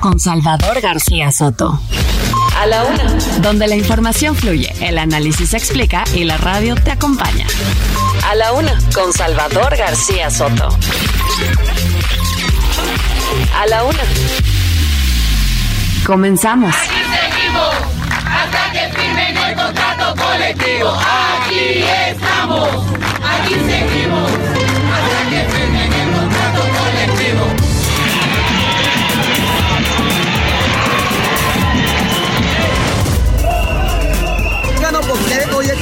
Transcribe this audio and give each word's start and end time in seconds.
con 0.00 0.18
Salvador 0.18 0.80
García 0.80 1.30
Soto. 1.30 1.80
A 2.58 2.66
la 2.66 2.84
una. 2.84 3.04
Donde 3.40 3.66
la 3.66 3.76
información 3.76 4.34
fluye, 4.34 4.72
el 4.80 4.98
análisis 4.98 5.50
se 5.50 5.56
explica 5.56 6.04
y 6.14 6.24
la 6.24 6.36
radio 6.36 6.74
te 6.74 6.90
acompaña. 6.90 7.46
A 8.28 8.34
la 8.34 8.52
una 8.52 8.78
con 8.94 9.12
Salvador 9.12 9.76
García 9.76 10.30
Soto. 10.30 10.68
A 13.54 13.66
la 13.66 13.84
una. 13.84 14.02
Comenzamos. 16.04 16.74
Aquí 16.74 16.88
seguimos 16.88 17.74
hasta 18.10 18.72
que 18.72 18.98
firmen 18.98 19.36
el 19.36 19.54
contrato 19.54 20.22
colectivo. 20.22 20.90
Aquí 20.90 21.84
estamos. 22.08 22.68
Aquí 23.22 23.54
seguimos 23.54 24.55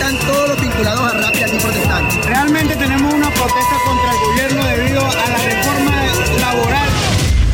están 0.04 0.26
todos 0.26 0.48
los 0.50 0.60
vinculados 0.60 1.00
a 1.00 1.18
RAP 1.18 1.34
y 1.36 1.42
aquí 1.42 1.56
protestando. 1.56 2.22
Realmente 2.26 2.76
tenemos 2.76 3.14
una 3.14 3.30
protesta 3.30 3.76
contra 3.86 4.10
el 4.10 4.18
gobierno 4.18 4.64
debido 4.66 5.00
a 5.00 5.14
la 5.14 5.36
reforma 5.38 6.02
laboral. 6.40 6.88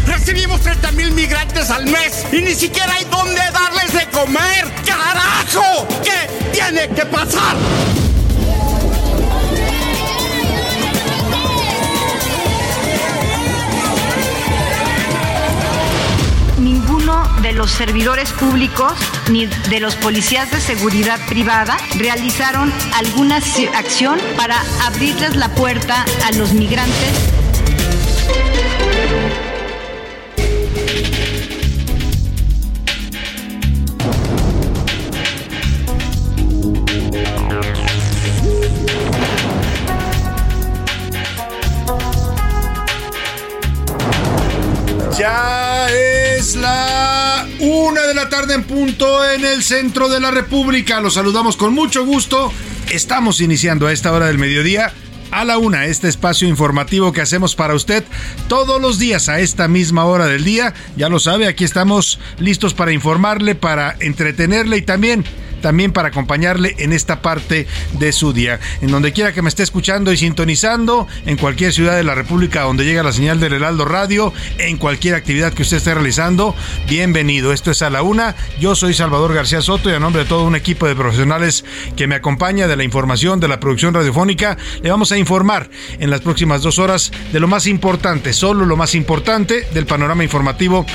Recibimos 0.06 0.60
30 0.60 0.92
mil 0.92 1.12
migrantes 1.12 1.70
al 1.70 1.86
mes 1.86 2.26
y 2.32 2.40
ni 2.40 2.54
siquiera 2.54 2.92
hay 2.92 3.04
dónde 3.04 3.40
darles 3.52 3.92
de 3.92 4.06
comer. 4.06 4.64
¡Carajo! 4.84 5.86
¿Qué 6.02 6.50
tiene 6.52 6.88
que 6.88 7.06
pasar? 7.06 7.56
De 17.42 17.52
los 17.52 17.70
servidores 17.70 18.30
públicos 18.32 18.92
ni 19.30 19.46
de 19.46 19.80
los 19.80 19.96
policías 19.96 20.50
de 20.50 20.60
seguridad 20.60 21.18
privada 21.28 21.76
realizaron 21.98 22.72
alguna 22.94 23.36
acción 23.76 24.18
para 24.36 24.56
abrirles 24.84 25.36
la 25.36 25.54
puerta 25.54 26.04
a 26.24 26.32
los 26.32 26.52
migrantes 26.52 27.30
Ya 45.20 45.86
es 45.90 46.56
la 46.56 47.46
una 47.58 48.06
de 48.06 48.14
la 48.14 48.30
tarde 48.30 48.54
en 48.54 48.64
punto 48.64 49.22
en 49.30 49.44
el 49.44 49.62
centro 49.62 50.08
de 50.08 50.18
la 50.18 50.30
República. 50.30 50.98
Los 51.02 51.12
saludamos 51.12 51.58
con 51.58 51.74
mucho 51.74 52.06
gusto. 52.06 52.50
Estamos 52.90 53.42
iniciando 53.42 53.86
a 53.86 53.92
esta 53.92 54.12
hora 54.12 54.28
del 54.28 54.38
mediodía 54.38 54.94
a 55.30 55.44
la 55.44 55.58
una, 55.58 55.84
este 55.84 56.08
espacio 56.08 56.48
informativo 56.48 57.12
que 57.12 57.20
hacemos 57.20 57.54
para 57.54 57.74
usted 57.74 58.02
todos 58.48 58.80
los 58.80 58.98
días 58.98 59.28
a 59.28 59.40
esta 59.40 59.68
misma 59.68 60.06
hora 60.06 60.24
del 60.24 60.42
día. 60.42 60.72
Ya 60.96 61.10
lo 61.10 61.20
sabe, 61.20 61.48
aquí 61.48 61.64
estamos 61.64 62.18
listos 62.38 62.72
para 62.72 62.92
informarle, 62.92 63.54
para 63.54 63.96
entretenerle 64.00 64.78
y 64.78 64.82
también 64.82 65.26
también 65.60 65.92
para 65.92 66.08
acompañarle 66.08 66.74
en 66.78 66.92
esta 66.92 67.22
parte 67.22 67.66
de 67.98 68.12
su 68.12 68.32
día. 68.32 68.60
En 68.80 68.90
donde 68.90 69.12
quiera 69.12 69.32
que 69.32 69.42
me 69.42 69.48
esté 69.48 69.62
escuchando 69.62 70.12
y 70.12 70.16
sintonizando, 70.16 71.06
en 71.26 71.36
cualquier 71.36 71.72
ciudad 71.72 71.96
de 71.96 72.04
la 72.04 72.14
República 72.14 72.62
donde 72.62 72.84
llega 72.84 73.02
la 73.02 73.12
señal 73.12 73.40
del 73.40 73.52
Heraldo 73.52 73.84
Radio, 73.84 74.32
en 74.58 74.76
cualquier 74.76 75.14
actividad 75.14 75.52
que 75.52 75.62
usted 75.62 75.78
esté 75.78 75.94
realizando, 75.94 76.54
bienvenido. 76.88 77.52
Esto 77.52 77.70
es 77.70 77.82
a 77.82 77.90
la 77.90 78.02
una. 78.02 78.34
Yo 78.60 78.74
soy 78.74 78.94
Salvador 78.94 79.34
García 79.34 79.62
Soto 79.62 79.90
y 79.90 79.94
a 79.94 80.00
nombre 80.00 80.22
de 80.22 80.28
todo 80.28 80.44
un 80.44 80.56
equipo 80.56 80.86
de 80.86 80.96
profesionales 80.96 81.64
que 81.96 82.06
me 82.06 82.14
acompaña 82.14 82.66
de 82.66 82.76
la 82.76 82.84
información, 82.84 83.40
de 83.40 83.48
la 83.48 83.60
producción 83.60 83.94
radiofónica, 83.94 84.56
le 84.82 84.90
vamos 84.90 85.12
a 85.12 85.18
informar 85.18 85.70
en 85.98 86.10
las 86.10 86.20
próximas 86.20 86.62
dos 86.62 86.78
horas 86.78 87.12
de 87.32 87.40
lo 87.40 87.48
más 87.48 87.66
importante, 87.66 88.32
solo 88.32 88.64
lo 88.64 88.76
más 88.76 88.94
importante 88.94 89.66
del 89.72 89.86
panorama 89.86 90.24
informativo 90.24 90.86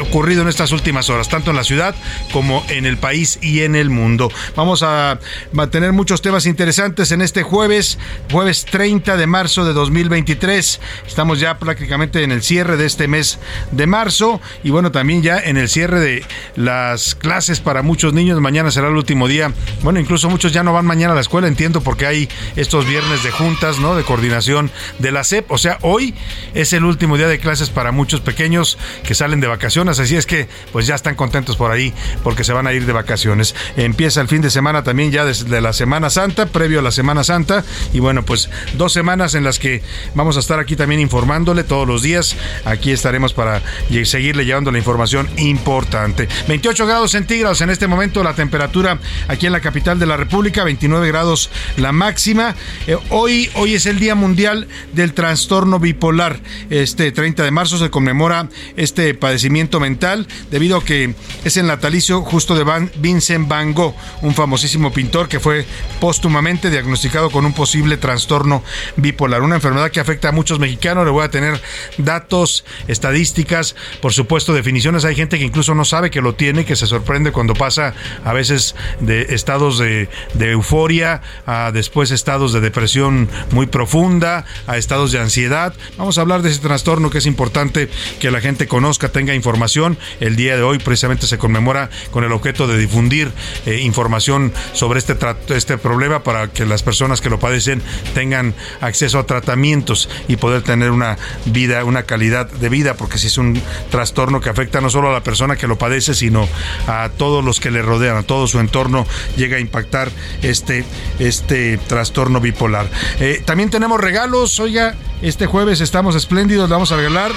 ocurrido 0.00 0.42
en 0.42 0.48
estas 0.48 0.72
últimas 0.72 1.10
horas, 1.10 1.28
tanto 1.28 1.50
en 1.50 1.56
la 1.56 1.64
ciudad 1.64 1.94
como 2.32 2.64
en 2.68 2.86
el 2.86 2.98
país 2.98 3.38
y 3.40 3.62
en 3.62 3.74
el 3.76 3.90
mundo. 3.92 4.30
Vamos 4.56 4.82
a, 4.82 5.12
a 5.12 5.66
tener 5.70 5.92
muchos 5.92 6.22
temas 6.22 6.46
interesantes 6.46 7.12
en 7.12 7.22
este 7.22 7.42
jueves, 7.42 7.98
jueves 8.30 8.64
30 8.64 9.16
de 9.16 9.26
marzo 9.26 9.64
de 9.64 9.72
2023. 9.72 10.80
Estamos 11.06 11.40
ya 11.40 11.58
prácticamente 11.58 12.22
en 12.22 12.32
el 12.32 12.42
cierre 12.42 12.76
de 12.76 12.86
este 12.86 13.08
mes 13.08 13.38
de 13.70 13.86
marzo 13.86 14.40
y 14.64 14.70
bueno, 14.70 14.92
también 14.92 15.22
ya 15.22 15.38
en 15.38 15.56
el 15.56 15.68
cierre 15.68 16.00
de 16.00 16.24
las 16.56 17.14
clases 17.14 17.60
para 17.60 17.82
muchos 17.82 18.12
niños. 18.12 18.40
Mañana 18.40 18.70
será 18.70 18.88
el 18.88 18.96
último 18.96 19.28
día. 19.28 19.52
Bueno, 19.82 20.00
incluso 20.00 20.28
muchos 20.28 20.52
ya 20.52 20.62
no 20.62 20.72
van 20.72 20.86
mañana 20.86 21.12
a 21.12 21.14
la 21.14 21.20
escuela, 21.20 21.48
entiendo, 21.48 21.80
porque 21.80 22.06
hay 22.06 22.28
estos 22.56 22.86
viernes 22.86 23.22
de 23.22 23.30
juntas, 23.30 23.78
¿no? 23.78 23.94
De 23.94 24.04
coordinación 24.04 24.70
de 24.98 25.12
la 25.12 25.24
SEP. 25.24 25.50
O 25.50 25.58
sea, 25.58 25.78
hoy 25.82 26.14
es 26.54 26.72
el 26.72 26.84
último 26.84 27.16
día 27.16 27.28
de 27.28 27.38
clases 27.38 27.70
para 27.70 27.92
muchos 27.92 28.20
pequeños 28.20 28.78
que 29.04 29.14
salen 29.14 29.40
de 29.40 29.46
vacaciones. 29.46 29.98
Así 29.98 30.16
es 30.16 30.26
que, 30.26 30.48
pues 30.72 30.86
ya 30.86 30.94
están 30.94 31.14
contentos 31.14 31.56
por 31.56 31.70
ahí 31.70 31.92
porque 32.22 32.44
se 32.44 32.52
van 32.52 32.66
a 32.66 32.72
ir 32.72 32.86
de 32.86 32.92
vacaciones. 32.92 33.54
Empieza 33.84 34.20
el 34.20 34.28
fin 34.28 34.42
de 34.42 34.50
semana 34.50 34.84
también 34.84 35.10
ya 35.10 35.24
desde 35.24 35.60
la 35.60 35.72
Semana 35.72 36.08
Santa, 36.08 36.46
previo 36.46 36.78
a 36.78 36.82
la 36.82 36.92
Semana 36.92 37.24
Santa. 37.24 37.64
Y 37.92 37.98
bueno, 37.98 38.24
pues 38.24 38.48
dos 38.74 38.92
semanas 38.92 39.34
en 39.34 39.42
las 39.42 39.58
que 39.58 39.82
vamos 40.14 40.36
a 40.36 40.40
estar 40.40 40.60
aquí 40.60 40.76
también 40.76 41.00
informándole 41.00 41.64
todos 41.64 41.88
los 41.88 42.00
días. 42.00 42.36
Aquí 42.64 42.92
estaremos 42.92 43.32
para 43.32 43.60
seguirle 44.04 44.44
llevando 44.44 44.70
la 44.70 44.78
información 44.78 45.28
importante. 45.36 46.28
28 46.46 46.86
grados 46.86 47.10
centígrados 47.10 47.60
en 47.60 47.70
este 47.70 47.88
momento 47.88 48.22
la 48.22 48.34
temperatura 48.34 49.00
aquí 49.26 49.46
en 49.46 49.52
la 49.52 49.60
capital 49.60 49.98
de 49.98 50.06
la 50.06 50.16
República, 50.16 50.62
29 50.62 51.08
grados 51.08 51.50
la 51.76 51.90
máxima. 51.90 52.54
Eh, 52.86 52.96
hoy, 53.10 53.50
hoy 53.54 53.74
es 53.74 53.86
el 53.86 53.98
Día 53.98 54.14
Mundial 54.14 54.68
del 54.92 55.12
Trastorno 55.12 55.80
Bipolar. 55.80 56.38
Este 56.70 57.10
30 57.10 57.42
de 57.42 57.50
marzo 57.50 57.78
se 57.78 57.90
conmemora 57.90 58.48
este 58.76 59.12
padecimiento 59.14 59.80
mental 59.80 60.28
debido 60.52 60.76
a 60.76 60.84
que 60.84 61.16
es 61.42 61.56
el 61.56 61.66
natalicio 61.66 62.22
justo 62.22 62.54
de 62.54 62.62
Van, 62.62 62.88
Vincent 63.00 63.48
Van 63.48 63.71
Un 64.20 64.34
famosísimo 64.34 64.92
pintor 64.92 65.28
que 65.28 65.40
fue 65.40 65.66
póstumamente 66.00 66.70
diagnosticado 66.70 67.30
con 67.30 67.46
un 67.46 67.52
posible 67.52 67.96
trastorno 67.96 68.62
bipolar, 68.96 69.42
una 69.42 69.56
enfermedad 69.56 69.90
que 69.90 70.00
afecta 70.00 70.28
a 70.28 70.32
muchos 70.32 70.58
mexicanos. 70.58 71.04
Le 71.04 71.10
voy 71.10 71.24
a 71.24 71.30
tener 71.30 71.60
datos, 71.98 72.64
estadísticas, 72.88 73.74
por 74.00 74.12
supuesto 74.12 74.52
definiciones. 74.52 75.04
Hay 75.04 75.14
gente 75.14 75.38
que 75.38 75.44
incluso 75.44 75.74
no 75.74 75.84
sabe 75.84 76.10
que 76.10 76.20
lo 76.20 76.34
tiene, 76.34 76.64
que 76.64 76.76
se 76.76 76.86
sorprende 76.86 77.32
cuando 77.32 77.54
pasa 77.54 77.94
a 78.24 78.32
veces 78.32 78.74
de 79.00 79.34
estados 79.34 79.78
de, 79.78 80.08
de 80.34 80.50
euforia 80.50 81.22
a 81.46 81.72
después 81.72 82.10
estados 82.10 82.52
de 82.52 82.60
depresión 82.60 83.28
muy 83.50 83.66
profunda, 83.66 84.44
a 84.66 84.76
estados 84.76 85.12
de 85.12 85.18
ansiedad. 85.18 85.74
Vamos 85.96 86.18
a 86.18 86.20
hablar 86.20 86.42
de 86.42 86.50
ese 86.50 86.60
trastorno 86.60 87.10
que 87.10 87.18
es 87.18 87.26
importante 87.26 87.88
que 88.20 88.30
la 88.30 88.40
gente 88.40 88.66
conozca, 88.66 89.08
tenga 89.10 89.34
información. 89.34 89.98
El 90.20 90.36
día 90.36 90.56
de 90.56 90.62
hoy 90.62 90.78
precisamente 90.78 91.26
se 91.26 91.38
conmemora 91.38 91.90
con 92.10 92.24
el 92.24 92.32
objeto 92.32 92.66
de 92.66 92.78
difundir 92.78 93.32
eh, 93.66 93.80
información 93.80 94.52
sobre 94.72 94.98
este, 94.98 95.16
este 95.48 95.78
problema 95.78 96.22
para 96.22 96.48
que 96.48 96.66
las 96.66 96.82
personas 96.82 97.20
que 97.20 97.30
lo 97.30 97.38
padecen 97.38 97.82
tengan 98.14 98.54
acceso 98.80 99.18
a 99.18 99.26
tratamientos 99.26 100.08
y 100.28 100.36
poder 100.36 100.62
tener 100.62 100.90
una 100.90 101.16
vida, 101.46 101.84
una 101.84 102.04
calidad 102.04 102.50
de 102.50 102.68
vida, 102.68 102.94
porque 102.94 103.18
si 103.18 103.28
es 103.28 103.38
un 103.38 103.60
trastorno 103.90 104.40
que 104.40 104.50
afecta 104.50 104.80
no 104.80 104.90
solo 104.90 105.10
a 105.10 105.12
la 105.12 105.22
persona 105.22 105.56
que 105.56 105.66
lo 105.66 105.78
padece, 105.78 106.14
sino 106.14 106.48
a 106.86 107.10
todos 107.16 107.44
los 107.44 107.60
que 107.60 107.70
le 107.70 107.82
rodean, 107.82 108.16
a 108.16 108.22
todo 108.22 108.46
su 108.46 108.58
entorno, 108.58 109.06
llega 109.36 109.56
a 109.56 109.60
impactar 109.60 110.10
este, 110.42 110.84
este 111.18 111.78
trastorno 111.78 112.40
bipolar. 112.40 112.88
Eh, 113.20 113.42
también 113.44 113.70
tenemos 113.70 114.00
regalos, 114.00 114.58
oiga, 114.60 114.94
este 115.22 115.46
jueves 115.46 115.80
estamos 115.80 116.14
espléndidos, 116.16 116.68
le 116.68 116.74
vamos 116.74 116.92
a 116.92 116.96
regalar 116.96 117.32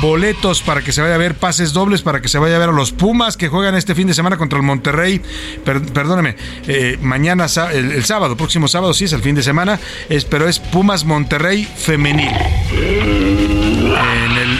boletos 0.00 0.62
para 0.62 0.82
que 0.82 0.92
se 0.92 1.00
vaya 1.00 1.14
a 1.14 1.18
ver, 1.18 1.34
pases 1.34 1.72
dobles 1.72 2.02
para 2.02 2.20
que 2.20 2.28
se 2.28 2.38
vaya 2.38 2.56
a 2.56 2.58
ver 2.58 2.68
a 2.68 2.72
los 2.72 2.92
Pumas 2.92 3.36
que 3.36 3.48
juegan 3.48 3.74
este 3.74 3.94
fin 3.94 4.06
de 4.06 4.14
semana 4.14 4.36
contra 4.36 4.58
el 4.58 4.64
Monterrey. 4.64 5.20
perdóneme, 5.64 6.36
eh, 6.66 6.98
mañana, 7.00 7.46
el, 7.72 8.04
sábado, 8.04 8.36
próximo 8.36 8.68
sábado, 8.68 8.94
sí 8.94 9.04
es 9.04 9.12
el 9.12 9.22
fin 9.22 9.34
de 9.34 9.42
semana, 9.42 9.80
es, 10.08 10.24
pero 10.24 10.48
es 10.48 10.58
Pumas 10.58 11.04
Monterrey 11.04 11.64
femenil. 11.64 12.30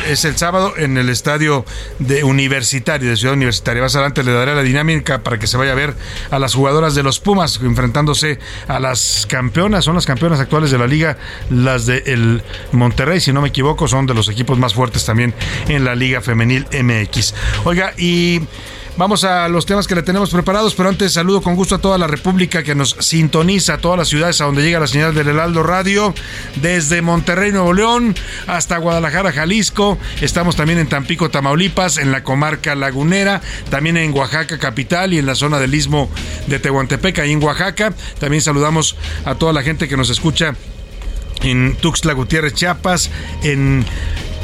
es 0.09 0.25
el 0.25 0.37
sábado 0.37 0.75
en 0.77 0.97
el 0.97 1.09
estadio 1.09 1.65
de 1.99 2.25
Universitario, 2.25 3.11
de 3.11 3.17
Ciudad 3.17 3.35
Universitaria. 3.35 3.83
Más 3.83 3.95
adelante 3.95 4.23
le 4.23 4.33
daré 4.33 4.55
la 4.55 4.63
dinámica 4.63 5.23
para 5.23 5.39
que 5.39 5.47
se 5.47 5.57
vaya 5.57 5.73
a 5.73 5.77
ver 5.77 5.95
a 6.31 6.39
las 6.39 6.55
jugadoras 6.55 6.95
de 6.95 7.03
los 7.03 7.21
Pumas 7.21 7.61
enfrentándose 7.63 8.39
a 8.69 8.81
las 8.81 9.27
campeonas, 9.29 9.85
son 9.85 9.95
las 9.95 10.07
campeonas 10.07 10.41
actuales 10.41 10.71
de 10.71 10.79
la 10.79 10.87
liga, 10.87 11.19
las 11.51 11.87
de 11.87 12.41
Monterrey, 12.73 13.21
si 13.21 13.33
no 13.33 13.43
me 13.43 13.49
equivoco, 13.49 13.89
son 13.89 14.07
de 14.07 14.15
los 14.15 14.29
equipos 14.29 14.59
más 14.59 14.75
fuertes 14.75 15.05
también 15.05 15.26
en 15.69 15.85
la 15.85 15.95
Liga 15.95 16.21
Femenil 16.21 16.67
MX. 16.73 17.35
Oiga, 17.65 17.93
y 17.97 18.41
Vamos 18.99 19.25
a 19.25 19.47
los 19.51 19.67
temas 19.67 19.87
que 19.87 19.95
le 19.95 20.03
tenemos 20.03 20.31
preparados, 20.31 20.75
pero 20.75 20.89
antes 20.89 21.13
saludo 21.13 21.43
con 21.43 21.55
gusto 21.55 21.75
a 21.75 21.79
toda 21.79 21.99
la 21.99 22.07
República 22.07 22.63
que 22.63 22.75
nos 22.75 22.97
sintoniza, 22.99 23.75
a 23.75 23.79
todas 23.79 23.99
las 23.99 24.09
ciudades 24.09 24.41
a 24.41 24.47
donde 24.47 24.63
llega 24.63 24.81
la 24.81 24.87
señal 24.87 25.15
del 25.15 25.29
Heraldo 25.29 25.63
Radio, 25.63 26.15
desde 26.63 27.03
Monterrey, 27.03 27.53
Nuevo 27.53 27.75
León, 27.75 28.15
hasta 28.47 28.79
Guadalajara, 28.79 29.33
Jalisco. 29.33 29.99
Estamos 30.23 30.57
también 30.57 30.79
en 30.79 30.89
Tampico, 30.89 31.29
Tamaulipas, 31.29 31.99
en 31.99 32.11
la 32.11 32.25
comarca 32.25 32.75
lagunera, 32.75 33.43
también 33.69 33.99
en 33.99 34.15
Oaxaca 34.15 34.59
capital 34.59 35.13
y 35.13 35.19
en 35.19 35.27
la 35.27 35.35
zona 35.35 35.59
del 35.59 35.75
istmo 35.75 36.09
de 36.47 36.59
Tehuantepec, 36.59 37.19
ahí 37.19 37.33
en 37.33 37.45
Oaxaca. 37.45 37.93
También 38.19 38.41
saludamos 38.41 38.97
a 39.27 39.35
toda 39.35 39.53
la 39.53 39.63
gente 39.63 39.89
que 39.89 39.99
nos 39.99 40.09
escucha 40.09 40.55
en 41.43 41.77
Tuxtla 41.77 42.15
Gutiérrez, 42.15 42.55
Chiapas, 42.55 43.11
en 43.43 43.85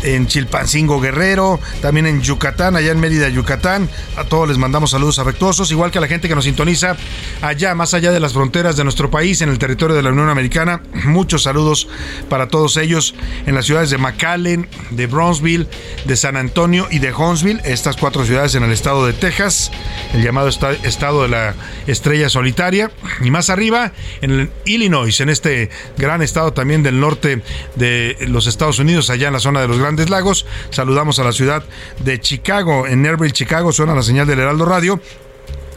en 0.02 0.26
Chilpancingo 0.26 1.00
Guerrero, 1.00 1.60
también 1.80 2.06
en 2.06 2.20
Yucatán, 2.22 2.76
allá 2.76 2.92
en 2.92 3.00
Mérida, 3.00 3.28
Yucatán. 3.28 3.88
A 4.16 4.24
todos 4.24 4.48
les 4.48 4.58
mandamos 4.58 4.90
saludos 4.90 5.18
afectuosos, 5.18 5.70
igual 5.70 5.90
que 5.90 5.98
a 5.98 6.00
la 6.00 6.08
gente 6.08 6.28
que 6.28 6.34
nos 6.34 6.44
sintoniza 6.44 6.96
allá, 7.40 7.74
más 7.74 7.94
allá 7.94 8.12
de 8.12 8.20
las 8.20 8.32
fronteras 8.32 8.76
de 8.76 8.84
nuestro 8.84 9.10
país, 9.10 9.40
en 9.40 9.48
el 9.48 9.58
territorio 9.58 9.96
de 9.96 10.02
la 10.02 10.10
Unión 10.10 10.28
Americana. 10.28 10.82
Muchos 11.04 11.44
saludos 11.44 11.88
para 12.28 12.48
todos 12.48 12.76
ellos 12.76 13.14
en 13.46 13.54
las 13.54 13.66
ciudades 13.66 13.90
de 13.90 13.98
McAllen, 13.98 14.68
de 14.90 15.06
Brownsville, 15.06 15.68
de 16.04 16.16
San 16.16 16.36
Antonio 16.36 16.88
y 16.90 16.98
de 16.98 17.12
Huntsville, 17.12 17.60
estas 17.64 17.96
cuatro 17.96 18.24
ciudades 18.24 18.54
en 18.54 18.62
el 18.62 18.72
estado 18.72 19.06
de 19.06 19.12
Texas, 19.12 19.70
el 20.14 20.22
llamado 20.22 20.48
estado 20.48 21.22
de 21.22 21.28
la 21.28 21.54
estrella 21.86 22.28
solitaria. 22.28 22.90
Y 23.22 23.30
más 23.30 23.50
arriba, 23.50 23.92
en 24.20 24.50
Illinois, 24.64 25.20
en 25.20 25.28
este 25.28 25.70
gran 25.96 26.22
estado 26.22 26.52
también 26.52 26.82
del 26.82 27.00
norte 27.00 27.42
de 27.76 28.16
los 28.28 28.46
Estados 28.46 28.78
Unidos, 28.78 29.10
allá 29.10 29.28
en 29.28 29.34
la 29.34 29.40
zona 29.40 29.60
de 29.60 29.68
los 29.68 29.78
grandes 29.78 29.91
Lagos. 29.96 30.46
Saludamos 30.70 31.18
a 31.18 31.24
la 31.24 31.32
ciudad 31.32 31.64
de 32.00 32.20
Chicago. 32.20 32.86
En 32.86 33.02
Nerville, 33.02 33.32
Chicago, 33.32 33.72
suena 33.72 33.94
la 33.94 34.02
señal 34.02 34.26
del 34.26 34.40
Heraldo 34.40 34.64
Radio. 34.64 35.00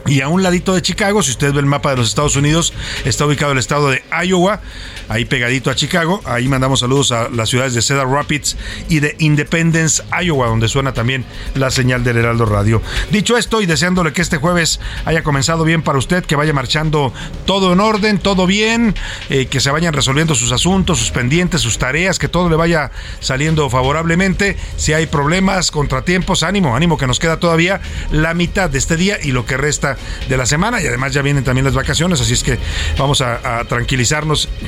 Y 0.06 0.20
a 0.20 0.28
un 0.28 0.42
ladito 0.42 0.72
de 0.72 0.82
Chicago, 0.82 1.22
si 1.22 1.32
usted 1.32 1.52
ve 1.52 1.58
el 1.58 1.66
mapa 1.66 1.90
de 1.90 1.96
los 1.96 2.08
Estados 2.08 2.36
Unidos, 2.36 2.72
está 3.04 3.26
ubicado 3.26 3.52
el 3.52 3.58
estado 3.58 3.90
de 3.90 4.02
Iowa 4.24 4.60
ahí 5.08 5.24
pegadito 5.24 5.70
a 5.70 5.74
Chicago. 5.74 6.20
Ahí 6.24 6.48
mandamos 6.48 6.80
saludos 6.80 7.12
a 7.12 7.28
las 7.28 7.48
ciudades 7.48 7.74
de 7.74 7.82
Cedar 7.82 8.08
Rapids 8.08 8.56
y 8.88 9.00
de 9.00 9.16
Independence, 9.18 10.02
Iowa, 10.22 10.48
donde 10.48 10.68
suena 10.68 10.92
también 10.92 11.24
la 11.54 11.70
señal 11.70 12.04
del 12.04 12.18
Heraldo 12.18 12.46
Radio. 12.46 12.82
Dicho 13.10 13.36
esto 13.36 13.60
y 13.60 13.66
deseándole 13.66 14.12
que 14.12 14.22
este 14.22 14.38
jueves 14.38 14.80
haya 15.04 15.22
comenzado 15.22 15.64
bien 15.64 15.82
para 15.82 15.98
usted, 15.98 16.24
que 16.24 16.36
vaya 16.36 16.52
marchando 16.52 17.12
todo 17.44 17.72
en 17.72 17.80
orden, 17.80 18.18
todo 18.18 18.46
bien, 18.46 18.94
eh, 19.30 19.46
que 19.46 19.60
se 19.60 19.70
vayan 19.70 19.92
resolviendo 19.92 20.34
sus 20.34 20.52
asuntos, 20.52 20.98
sus 20.98 21.10
pendientes, 21.10 21.60
sus 21.60 21.78
tareas, 21.78 22.18
que 22.18 22.28
todo 22.28 22.48
le 22.48 22.56
vaya 22.56 22.90
saliendo 23.20 23.68
favorablemente. 23.70 24.56
Si 24.76 24.92
hay 24.92 25.06
problemas, 25.06 25.70
contratiempos, 25.70 26.42
ánimo, 26.42 26.76
ánimo 26.76 26.96
que 26.96 27.06
nos 27.06 27.18
queda 27.18 27.38
todavía 27.38 27.80
la 28.10 28.34
mitad 28.34 28.70
de 28.70 28.78
este 28.78 28.96
día 28.96 29.18
y 29.22 29.32
lo 29.32 29.46
que 29.46 29.56
resta 29.56 29.96
de 30.28 30.36
la 30.36 30.46
semana. 30.46 30.80
Y 30.82 30.86
además 30.86 31.12
ya 31.12 31.22
vienen 31.22 31.44
también 31.44 31.64
las 31.64 31.74
vacaciones, 31.74 32.20
así 32.20 32.34
es 32.34 32.42
que 32.42 32.58
vamos 32.98 33.20
a 33.20 33.64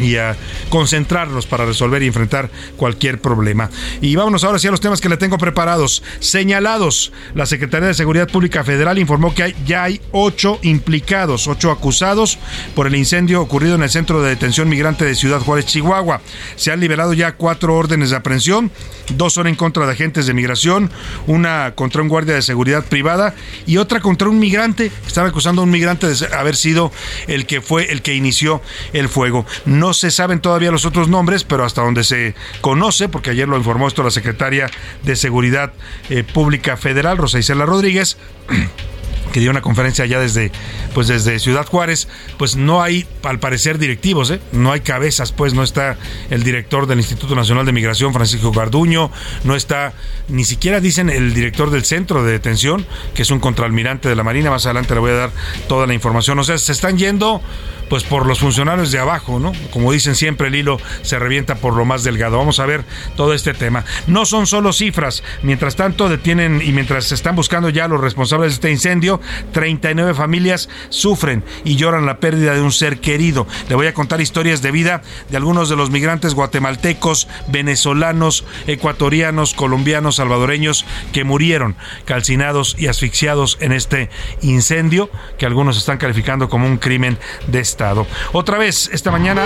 y 0.01 0.17
a 0.17 0.37
concentrarnos 0.69 1.47
para 1.47 1.65
resolver 1.65 2.03
y 2.03 2.07
enfrentar 2.07 2.51
cualquier 2.77 3.21
problema. 3.21 3.71
Y 4.01 4.17
vámonos 4.17 4.45
ahora 4.45 4.59
sí 4.59 4.69
a 4.69 4.71
los 4.71 4.81
temas 4.81 5.01
que 5.01 5.09
le 5.09 5.17
tengo 5.17 5.39
preparados. 5.39 6.03
Señalados, 6.21 7.13
la 7.35 7.47
Secretaría 7.47 7.89
de 7.89 7.95
Seguridad 7.95 8.29
Pública 8.29 8.65
Federal 8.65 8.99
informó 8.99 9.35
que 9.35 9.55
ya 9.67 9.85
hay 9.85 10.01
ocho 10.13 10.59
implicados, 10.63 11.47
ocho 11.47 11.71
acusados 11.71 12.39
por 12.75 12.87
el 12.87 12.97
incendio 12.97 13.41
ocurrido 13.41 13.75
en 13.75 13.83
el 13.83 13.91
centro 13.91 14.23
de 14.23 14.31
detención 14.31 14.69
migrante 14.69 15.05
de 15.05 15.15
Ciudad 15.15 15.41
Juárez, 15.41 15.67
Chihuahua. 15.67 16.21
Se 16.57 16.73
han 16.73 16.81
liberado 16.81 17.13
ya 17.13 17.33
cuatro 17.33 17.77
órdenes 17.77 18.11
de 18.11 18.17
aprehensión, 18.17 18.71
dos 19.17 19.35
son 19.35 19.47
en 19.47 19.55
contra 19.55 19.87
de 19.87 19.93
agentes 19.93 20.27
de 20.27 20.35
migración, 20.35 20.91
una 21.27 21.75
contra 21.75 22.03
un 22.03 22.09
guardia 22.09 22.35
de 22.35 22.43
seguridad 22.43 22.85
privada 22.85 23.35
y 23.67 23.77
otra 23.77 24.01
contra 24.01 24.29
un 24.29 24.39
migrante. 24.39 24.91
Están 25.07 25.27
acusando 25.27 25.63
a 25.63 25.65
un 25.65 25.71
migrante 25.71 26.09
de 26.09 26.27
haber 26.35 26.57
sido 26.57 26.93
el 27.27 27.47
que 27.47 27.61
fue 27.61 27.93
el 27.93 28.03
que 28.03 28.15
inició 28.15 28.63
el 28.93 29.09
fuego. 29.09 29.18
No 29.67 29.95
se 29.95 30.11
saben 30.11 30.41
todavía 30.41 30.71
los 30.71 30.85
otros 30.85 31.09
nombres, 31.09 31.45
pero 31.45 31.65
hasta 31.65 31.83
donde 31.83 32.05
se 32.05 32.35
conoce, 32.61 33.09
porque 33.09 33.31
ayer 33.31 33.49
lo 33.49 33.57
informó 33.57 33.89
esto 33.89 34.03
la 34.03 34.11
secretaria 34.11 34.71
de 35.03 35.17
Seguridad 35.17 35.73
eh, 36.11 36.25
Pública 36.25 36.77
Federal, 36.77 37.17
Rosa 37.17 37.39
Isela 37.39 37.67
Rodríguez, 37.67 38.17
que 39.33 39.41
dio 39.41 39.51
una 39.51 39.61
conferencia 39.61 40.05
allá 40.05 40.21
desde, 40.21 40.51
pues 40.95 41.09
desde 41.09 41.39
Ciudad 41.39 41.67
Juárez, 41.67 42.09
pues 42.39 42.57
no 42.57 42.83
hay, 42.83 43.07
al 43.23 43.39
parecer, 43.39 43.79
directivos, 43.79 44.31
¿eh? 44.31 44.41
no 44.53 44.73
hay 44.73 44.81
cabezas, 44.81 45.33
pues 45.33 45.55
no 45.55 45.63
está 45.63 45.97
el 46.31 46.43
director 46.43 46.87
del 46.87 46.99
Instituto 46.99 47.35
Nacional 47.35 47.67
de 47.67 47.73
Migración, 47.73 48.13
Francisco 48.13 48.53
Garduño, 48.53 49.11
no 49.45 49.55
está, 49.55 49.93
ni 50.29 50.45
siquiera 50.45 50.81
dicen 50.81 51.11
el 51.11 51.35
director 51.35 51.71
del 51.71 51.85
centro 51.85 52.25
de 52.25 52.33
detención, 52.33 52.87
que 53.15 53.23
es 53.23 53.31
un 53.31 53.41
contraalmirante 53.41 54.09
de 54.09 54.17
la 54.17 54.25
Marina, 54.25 54.51
más 54.51 54.67
adelante 54.67 54.95
le 54.95 55.01
voy 55.01 55.11
a 55.11 55.15
dar 55.15 55.31
toda 55.69 55.87
la 55.87 55.95
información, 55.95 56.39
o 56.39 56.45
sea, 56.45 56.59
se 56.59 56.73
están 56.73 56.99
yendo 56.99 57.43
pues 57.89 58.05
por 58.05 58.27
los 58.27 58.41
funcionarios 58.41 58.93
de 58.93 58.99
abajo, 58.99 59.39
¿no? 59.39 59.53
Como 59.73 59.93
dicen 59.93 60.15
siempre, 60.15 60.49
el 60.49 60.55
hilo 60.55 60.79
se 61.03 61.19
revienta 61.19 61.57
por 61.57 61.75
lo 61.75 61.85
más 61.85 62.05
delgado. 62.05 62.39
Vamos 62.39 62.61
a 62.61 62.67
ver 62.67 62.85
todo 63.17 63.35
este 63.35 63.55
tema. 63.55 63.85
No 64.07 64.27
son 64.27 64.47
solo 64.47 64.73
cifras. 64.73 65.23
Mientras 65.43 65.77
tanto, 65.77 66.09
detienen 66.09 66.61
y 66.65 66.73
mientras 66.73 67.07
se 67.07 67.15
están 67.15 67.37
buscando 67.37 67.69
ya 67.69 67.89
los 67.89 68.01
responsables 68.01 68.53
de 68.53 68.55
este 68.55 68.71
incendio, 68.71 69.21
39 69.53 70.15
familias 70.15 70.69
sufren 70.89 71.45
y 71.65 71.77
lloran 71.77 72.07
la 72.07 72.21
pérdida 72.21 72.55
de 72.55 72.63
un 72.63 72.73
ser 72.73 73.01
querido. 73.01 73.47
Le 73.69 73.75
voy 73.75 73.87
a 73.87 73.95
contar 73.95 74.21
historias 74.21 74.63
de 74.63 74.71
vida 74.71 75.03
de 75.31 75.37
algunos 75.37 75.69
de 75.69 75.77
los 75.77 75.91
migrantes 75.91 76.35
guatemaltecos, 76.35 77.29
venezolanos, 77.49 78.45
ecuatorianos, 78.67 79.55
colombianos, 79.55 80.17
salvadoreños 80.17 80.85
que 81.13 81.25
murieron 81.25 81.77
calcinados 82.05 82.77
y 82.79 82.87
asfixiados 82.87 83.59
en 83.61 83.73
este 83.73 84.11
incendio 84.43 85.11
que 85.39 85.47
algunos 85.47 85.77
están 85.77 85.99
calificando 85.99 86.49
como 86.49 86.67
un 86.67 86.79
crimen 86.79 87.19
de 87.47 87.61
otra 88.33 88.59
vez, 88.59 88.91
esta 88.93 89.11
mañana, 89.11 89.45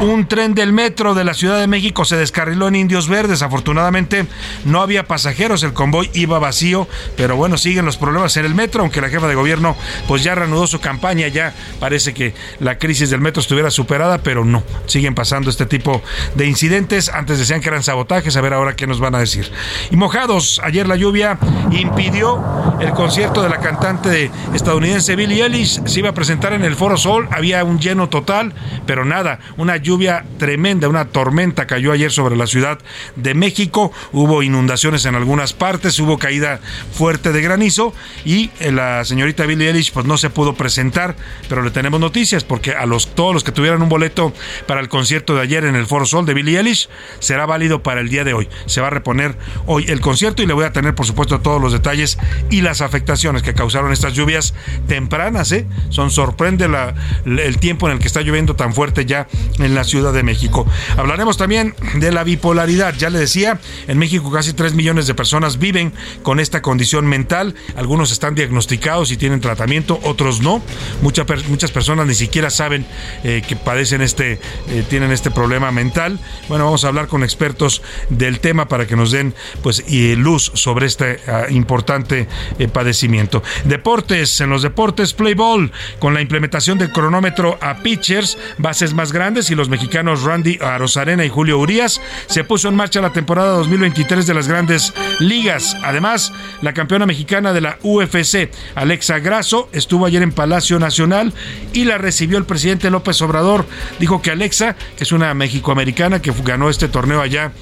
un 0.00 0.26
tren 0.26 0.54
del 0.54 0.72
metro 0.72 1.14
de 1.14 1.24
la 1.24 1.34
Ciudad 1.34 1.60
de 1.60 1.66
México 1.66 2.04
se 2.04 2.16
descarriló 2.16 2.68
en 2.68 2.76
Indios 2.76 3.08
Verdes. 3.08 3.42
Afortunadamente, 3.42 4.26
no 4.64 4.80
había 4.80 5.06
pasajeros, 5.06 5.62
el 5.62 5.74
convoy 5.74 6.10
iba 6.14 6.38
vacío, 6.38 6.88
pero 7.16 7.36
bueno, 7.36 7.58
siguen 7.58 7.84
los 7.84 7.98
problemas 7.98 8.36
en 8.38 8.46
el 8.46 8.54
metro, 8.54 8.80
aunque 8.82 9.00
la 9.00 9.10
jefa 9.10 9.28
de 9.28 9.34
gobierno 9.34 9.76
pues 10.08 10.22
ya 10.22 10.34
reanudó 10.34 10.66
su 10.66 10.80
campaña, 10.80 11.28
ya 11.28 11.54
parece 11.78 12.14
que 12.14 12.34
la 12.60 12.78
crisis 12.78 13.10
del 13.10 13.20
metro 13.20 13.40
estuviera 13.40 13.70
superada, 13.70 14.18
pero 14.18 14.44
no, 14.44 14.62
siguen 14.86 15.14
pasando 15.14 15.50
este 15.50 15.66
tipo 15.66 16.02
de 16.34 16.46
incidentes. 16.46 17.10
Antes 17.10 17.38
decían 17.38 17.60
que 17.60 17.68
eran 17.68 17.82
sabotajes, 17.82 18.36
a 18.36 18.40
ver 18.40 18.54
ahora 18.54 18.74
qué 18.74 18.86
nos 18.86 19.00
van 19.00 19.14
a 19.14 19.18
decir. 19.18 19.52
Y 19.90 19.96
mojados, 19.96 20.60
ayer 20.64 20.88
la 20.88 20.96
lluvia 20.96 21.38
impidió 21.72 22.42
el 22.80 22.90
concierto 22.92 23.42
de 23.42 23.50
la 23.50 23.58
cantante 23.58 24.30
estadounidense 24.54 25.14
Billie 25.14 25.42
Eilish, 25.42 25.84
se 25.84 25.98
iba 25.98 26.10
a 26.10 26.14
presentar 26.14 26.54
en 26.54 26.64
el 26.64 26.74
Foro 26.74 26.96
Sol, 26.96 27.28
había 27.30 27.65
un 27.66 27.80
lleno 27.80 28.08
total, 28.08 28.54
pero 28.86 29.04
nada, 29.04 29.40
una 29.56 29.76
lluvia 29.76 30.24
tremenda, 30.38 30.88
una 30.88 31.06
tormenta 31.06 31.66
cayó 31.66 31.92
ayer 31.92 32.10
sobre 32.10 32.36
la 32.36 32.46
Ciudad 32.46 32.78
de 33.16 33.34
México, 33.34 33.92
hubo 34.12 34.42
inundaciones 34.42 35.04
en 35.04 35.14
algunas 35.14 35.52
partes, 35.52 35.98
hubo 35.98 36.18
caída 36.18 36.60
fuerte 36.92 37.32
de 37.32 37.42
granizo 37.42 37.92
y 38.24 38.50
eh, 38.60 38.72
la 38.72 39.04
señorita 39.04 39.46
Billie 39.46 39.68
Eilish 39.68 39.92
pues 39.92 40.06
no 40.06 40.16
se 40.16 40.30
pudo 40.30 40.54
presentar, 40.54 41.16
pero 41.48 41.62
le 41.62 41.70
tenemos 41.70 42.00
noticias 42.00 42.44
porque 42.44 42.72
a 42.72 42.86
los 42.86 43.14
todos 43.14 43.34
los 43.34 43.44
que 43.44 43.52
tuvieran 43.52 43.82
un 43.82 43.88
boleto 43.88 44.32
para 44.66 44.80
el 44.80 44.88
concierto 44.88 45.34
de 45.34 45.42
ayer 45.42 45.64
en 45.64 45.74
el 45.74 45.86
Foro 45.86 46.06
Sol 46.06 46.26
de 46.26 46.34
Billie 46.34 46.58
Eilish 46.58 46.88
será 47.18 47.46
válido 47.46 47.82
para 47.82 48.00
el 48.00 48.08
día 48.08 48.24
de 48.24 48.34
hoy. 48.34 48.48
Se 48.66 48.80
va 48.80 48.88
a 48.88 48.90
reponer 48.90 49.36
hoy 49.66 49.86
el 49.88 50.00
concierto 50.00 50.42
y 50.42 50.46
le 50.46 50.52
voy 50.52 50.64
a 50.64 50.72
tener 50.72 50.94
por 50.94 51.06
supuesto 51.06 51.40
todos 51.40 51.60
los 51.60 51.72
detalles 51.72 52.18
y 52.50 52.62
las 52.62 52.80
afectaciones 52.80 53.42
que 53.42 53.54
causaron 53.54 53.92
estas 53.92 54.14
lluvias 54.14 54.54
tempranas, 54.86 55.52
¿eh? 55.52 55.66
Son 55.90 56.10
sorprende 56.10 56.68
la, 56.68 56.94
el 57.24 57.55
tiempo 57.58 57.86
en 57.86 57.94
el 57.94 57.98
que 57.98 58.06
está 58.06 58.22
lloviendo 58.22 58.56
tan 58.56 58.74
fuerte 58.74 59.06
ya 59.06 59.28
en 59.58 59.74
la 59.74 59.84
Ciudad 59.84 60.12
de 60.12 60.22
México. 60.22 60.66
Hablaremos 60.96 61.36
también 61.36 61.74
de 61.94 62.12
la 62.12 62.24
bipolaridad. 62.24 62.94
Ya 62.96 63.10
le 63.10 63.18
decía, 63.18 63.60
en 63.86 63.98
México 63.98 64.30
casi 64.30 64.52
3 64.52 64.74
millones 64.74 65.06
de 65.06 65.14
personas 65.14 65.58
viven 65.58 65.92
con 66.22 66.40
esta 66.40 66.62
condición 66.62 67.06
mental. 67.06 67.54
Algunos 67.76 68.12
están 68.12 68.34
diagnosticados 68.34 69.10
y 69.12 69.16
tienen 69.16 69.40
tratamiento, 69.40 70.00
otros 70.02 70.40
no. 70.40 70.62
Muchas, 71.02 71.26
muchas 71.48 71.70
personas 71.70 72.06
ni 72.06 72.14
siquiera 72.14 72.50
saben 72.50 72.86
eh, 73.24 73.42
que 73.46 73.56
padecen 73.56 74.02
este, 74.02 74.38
eh, 74.68 74.84
tienen 74.88 75.12
este 75.12 75.30
problema 75.30 75.70
mental. 75.72 76.18
Bueno, 76.48 76.64
vamos 76.64 76.84
a 76.84 76.88
hablar 76.88 77.06
con 77.06 77.22
expertos 77.22 77.82
del 78.10 78.40
tema 78.40 78.68
para 78.68 78.86
que 78.86 78.96
nos 78.96 79.10
den 79.10 79.34
pues 79.62 79.84
luz 80.16 80.50
sobre 80.54 80.86
este 80.86 81.20
ah, 81.26 81.46
importante 81.50 82.28
eh, 82.58 82.68
padecimiento. 82.68 83.42
Deportes, 83.64 84.40
en 84.40 84.50
los 84.50 84.62
deportes, 84.62 85.12
play 85.12 85.34
ball, 85.34 85.72
con 85.98 86.14
la 86.14 86.20
implementación 86.20 86.78
del 86.78 86.92
cronómetro 86.92 87.45
a 87.60 87.82
pitchers, 87.82 88.38
bases 88.58 88.94
más 88.94 89.12
grandes 89.12 89.50
y 89.50 89.54
los 89.54 89.68
mexicanos 89.68 90.22
Randy 90.22 90.58
Arozarena 90.60 91.24
y 91.24 91.28
Julio 91.28 91.58
Urias, 91.58 92.00
se 92.26 92.44
puso 92.44 92.68
en 92.68 92.76
marcha 92.76 93.00
la 93.00 93.12
temporada 93.12 93.56
2023 93.56 94.26
de 94.26 94.34
las 94.34 94.48
grandes 94.48 94.92
ligas. 95.20 95.76
Además, 95.82 96.32
la 96.62 96.74
campeona 96.74 97.06
mexicana 97.06 97.52
de 97.52 97.60
la 97.60 97.78
UFC, 97.82 98.50
Alexa 98.74 99.18
Grasso, 99.18 99.68
estuvo 99.72 100.06
ayer 100.06 100.22
en 100.22 100.32
Palacio 100.32 100.78
Nacional 100.78 101.32
y 101.72 101.84
la 101.84 101.98
recibió 101.98 102.38
el 102.38 102.44
presidente 102.44 102.90
López 102.90 103.20
Obrador. 103.22 103.66
Dijo 103.98 104.22
que 104.22 104.30
Alexa, 104.30 104.76
es 104.98 105.12
una 105.12 105.32
mexicoamericana 105.34 106.20
que 106.20 106.32
ganó 106.44 106.68
este 106.68 106.88
torneo 106.88 107.20
allá 107.20 107.52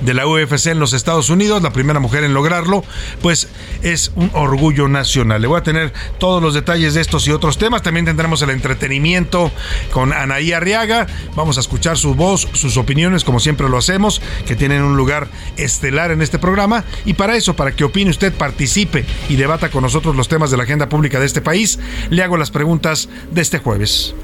de 0.00 0.14
la 0.14 0.26
UFC 0.26 0.66
en 0.66 0.78
los 0.78 0.92
Estados 0.92 1.30
Unidos, 1.30 1.62
la 1.62 1.72
primera 1.72 2.00
mujer 2.00 2.24
en 2.24 2.34
lograrlo, 2.34 2.84
pues 3.22 3.48
es 3.82 4.12
un 4.14 4.30
orgullo 4.34 4.88
nacional. 4.88 5.40
Le 5.42 5.48
voy 5.48 5.58
a 5.58 5.62
tener 5.62 5.92
todos 6.18 6.42
los 6.42 6.54
detalles 6.54 6.94
de 6.94 7.00
estos 7.00 7.26
y 7.28 7.32
otros 7.32 7.58
temas. 7.58 7.82
También 7.82 8.06
tendremos 8.06 8.42
el 8.42 8.50
entretenimiento 8.50 9.50
con 9.92 10.12
Anaí 10.12 10.52
Arriaga. 10.52 11.06
Vamos 11.34 11.56
a 11.56 11.60
escuchar 11.60 11.96
su 11.98 12.14
voz, 12.14 12.48
sus 12.52 12.76
opiniones, 12.76 13.24
como 13.24 13.40
siempre 13.40 13.68
lo 13.68 13.78
hacemos, 13.78 14.20
que 14.46 14.56
tienen 14.56 14.82
un 14.82 14.96
lugar 14.96 15.28
estelar 15.56 16.10
en 16.10 16.22
este 16.22 16.38
programa. 16.38 16.84
Y 17.04 17.14
para 17.14 17.36
eso, 17.36 17.54
para 17.54 17.72
que 17.72 17.84
opine 17.84 18.10
usted, 18.10 18.32
participe 18.32 19.04
y 19.28 19.36
debata 19.36 19.70
con 19.70 19.82
nosotros 19.82 20.16
los 20.16 20.28
temas 20.28 20.50
de 20.50 20.56
la 20.56 20.64
agenda 20.64 20.88
pública 20.88 21.20
de 21.20 21.26
este 21.26 21.40
país, 21.40 21.78
le 22.10 22.22
hago 22.22 22.36
las 22.36 22.50
preguntas 22.50 23.08
de 23.30 23.42
este 23.42 23.58
jueves. 23.58 24.14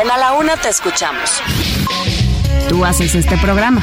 En 0.00 0.10
A 0.10 0.16
la 0.16 0.32
Una 0.32 0.56
te 0.56 0.68
escuchamos. 0.68 1.40
Tú 2.68 2.84
haces 2.84 3.14
este 3.14 3.36
programa. 3.38 3.82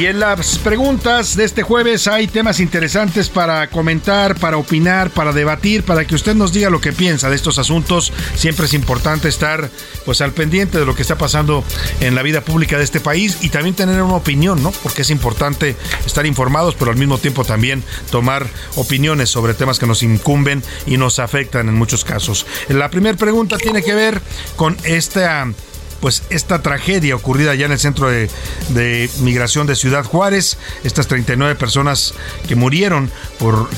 Y 0.00 0.06
en 0.06 0.18
las 0.18 0.56
preguntas 0.56 1.36
de 1.36 1.44
este 1.44 1.62
jueves 1.62 2.08
hay 2.08 2.26
temas 2.26 2.58
interesantes 2.58 3.28
para 3.28 3.68
comentar, 3.68 4.34
para 4.34 4.56
opinar, 4.56 5.10
para 5.10 5.30
debatir, 5.30 5.82
para 5.82 6.06
que 6.06 6.14
usted 6.14 6.34
nos 6.34 6.54
diga 6.54 6.70
lo 6.70 6.80
que 6.80 6.94
piensa 6.94 7.28
de 7.28 7.36
estos 7.36 7.58
asuntos. 7.58 8.10
Siempre 8.34 8.64
es 8.64 8.72
importante 8.72 9.28
estar 9.28 9.68
pues 10.06 10.22
al 10.22 10.32
pendiente 10.32 10.78
de 10.78 10.86
lo 10.86 10.94
que 10.94 11.02
está 11.02 11.18
pasando 11.18 11.62
en 12.00 12.14
la 12.14 12.22
vida 12.22 12.40
pública 12.40 12.78
de 12.78 12.84
este 12.84 12.98
país 12.98 13.36
y 13.42 13.50
también 13.50 13.74
tener 13.74 14.00
una 14.00 14.14
opinión, 14.14 14.62
¿no? 14.62 14.70
Porque 14.70 15.02
es 15.02 15.10
importante 15.10 15.76
estar 16.06 16.24
informados, 16.24 16.76
pero 16.76 16.90
al 16.90 16.96
mismo 16.96 17.18
tiempo 17.18 17.44
también 17.44 17.84
tomar 18.10 18.46
opiniones 18.76 19.28
sobre 19.28 19.52
temas 19.52 19.78
que 19.78 19.86
nos 19.86 20.02
incumben 20.02 20.62
y 20.86 20.96
nos 20.96 21.18
afectan 21.18 21.68
en 21.68 21.74
muchos 21.74 22.06
casos. 22.06 22.46
La 22.68 22.88
primera 22.88 23.18
pregunta 23.18 23.58
tiene 23.58 23.82
que 23.82 23.92
ver 23.92 24.22
con 24.56 24.78
esta 24.82 25.46
pues 26.00 26.22
esta 26.30 26.62
tragedia 26.62 27.14
ocurrida 27.14 27.54
ya 27.54 27.66
en 27.66 27.72
el 27.72 27.78
centro 27.78 28.10
de, 28.10 28.30
de, 28.70 29.10
migración 29.20 29.66
de 29.66 29.76
Ciudad 29.76 30.04
Juárez, 30.04 30.56
estas 30.84 31.06
39 31.06 31.54
personas 31.56 32.14
que 32.48 32.56
murieron 32.56 33.10
por 33.38 33.68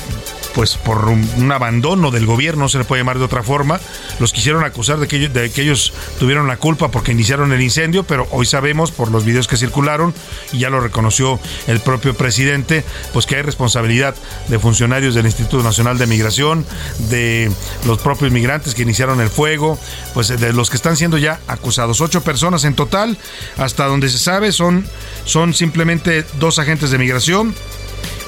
pues 0.55 0.77
por 0.77 1.05
un, 1.05 1.51
abandono 1.51 2.11
del 2.11 2.25
gobierno, 2.25 2.69
se 2.69 2.77
le 2.77 2.83
puede 2.83 3.01
llamar 3.01 3.19
de 3.19 3.25
otra 3.25 3.43
forma. 3.43 3.79
Los 4.19 4.33
quisieron 4.33 4.63
acusar 4.63 4.99
de 4.99 5.07
que, 5.07 5.17
ellos, 5.17 5.33
de 5.33 5.51
que 5.51 5.61
ellos 5.61 5.93
tuvieron 6.19 6.47
la 6.47 6.57
culpa 6.57 6.89
porque 6.89 7.11
iniciaron 7.11 7.51
el 7.51 7.61
incendio, 7.61 8.03
pero 8.03 8.27
hoy 8.31 8.45
sabemos 8.45 8.91
por 8.91 9.11
los 9.11 9.25
videos 9.25 9.47
que 9.47 9.57
circularon, 9.57 10.13
y 10.51 10.59
ya 10.59 10.69
lo 10.69 10.79
reconoció 10.79 11.39
el 11.67 11.79
propio 11.79 12.15
presidente, 12.15 12.83
pues 13.13 13.25
que 13.25 13.35
hay 13.35 13.41
responsabilidad 13.41 14.15
de 14.47 14.59
funcionarios 14.59 15.15
del 15.15 15.25
Instituto 15.25 15.63
Nacional 15.63 15.97
de 15.97 16.07
Migración, 16.07 16.65
de 17.09 17.51
los 17.85 17.99
propios 17.99 18.31
migrantes 18.31 18.75
que 18.75 18.83
iniciaron 18.83 19.21
el 19.21 19.29
fuego, 19.29 19.79
pues 20.13 20.27
de 20.27 20.53
los 20.53 20.69
que 20.69 20.77
están 20.77 20.97
siendo 20.97 21.17
ya 21.17 21.39
acusados. 21.47 22.01
Ocho 22.01 22.23
personas 22.23 22.63
en 22.63 22.75
total, 22.75 23.17
hasta 23.57 23.85
donde 23.85 24.09
se 24.09 24.17
sabe, 24.17 24.51
son, 24.51 24.85
son 25.25 25.53
simplemente 25.53 26.25
dos 26.39 26.59
agentes 26.59 26.91
de 26.91 26.97
migración 26.97 27.55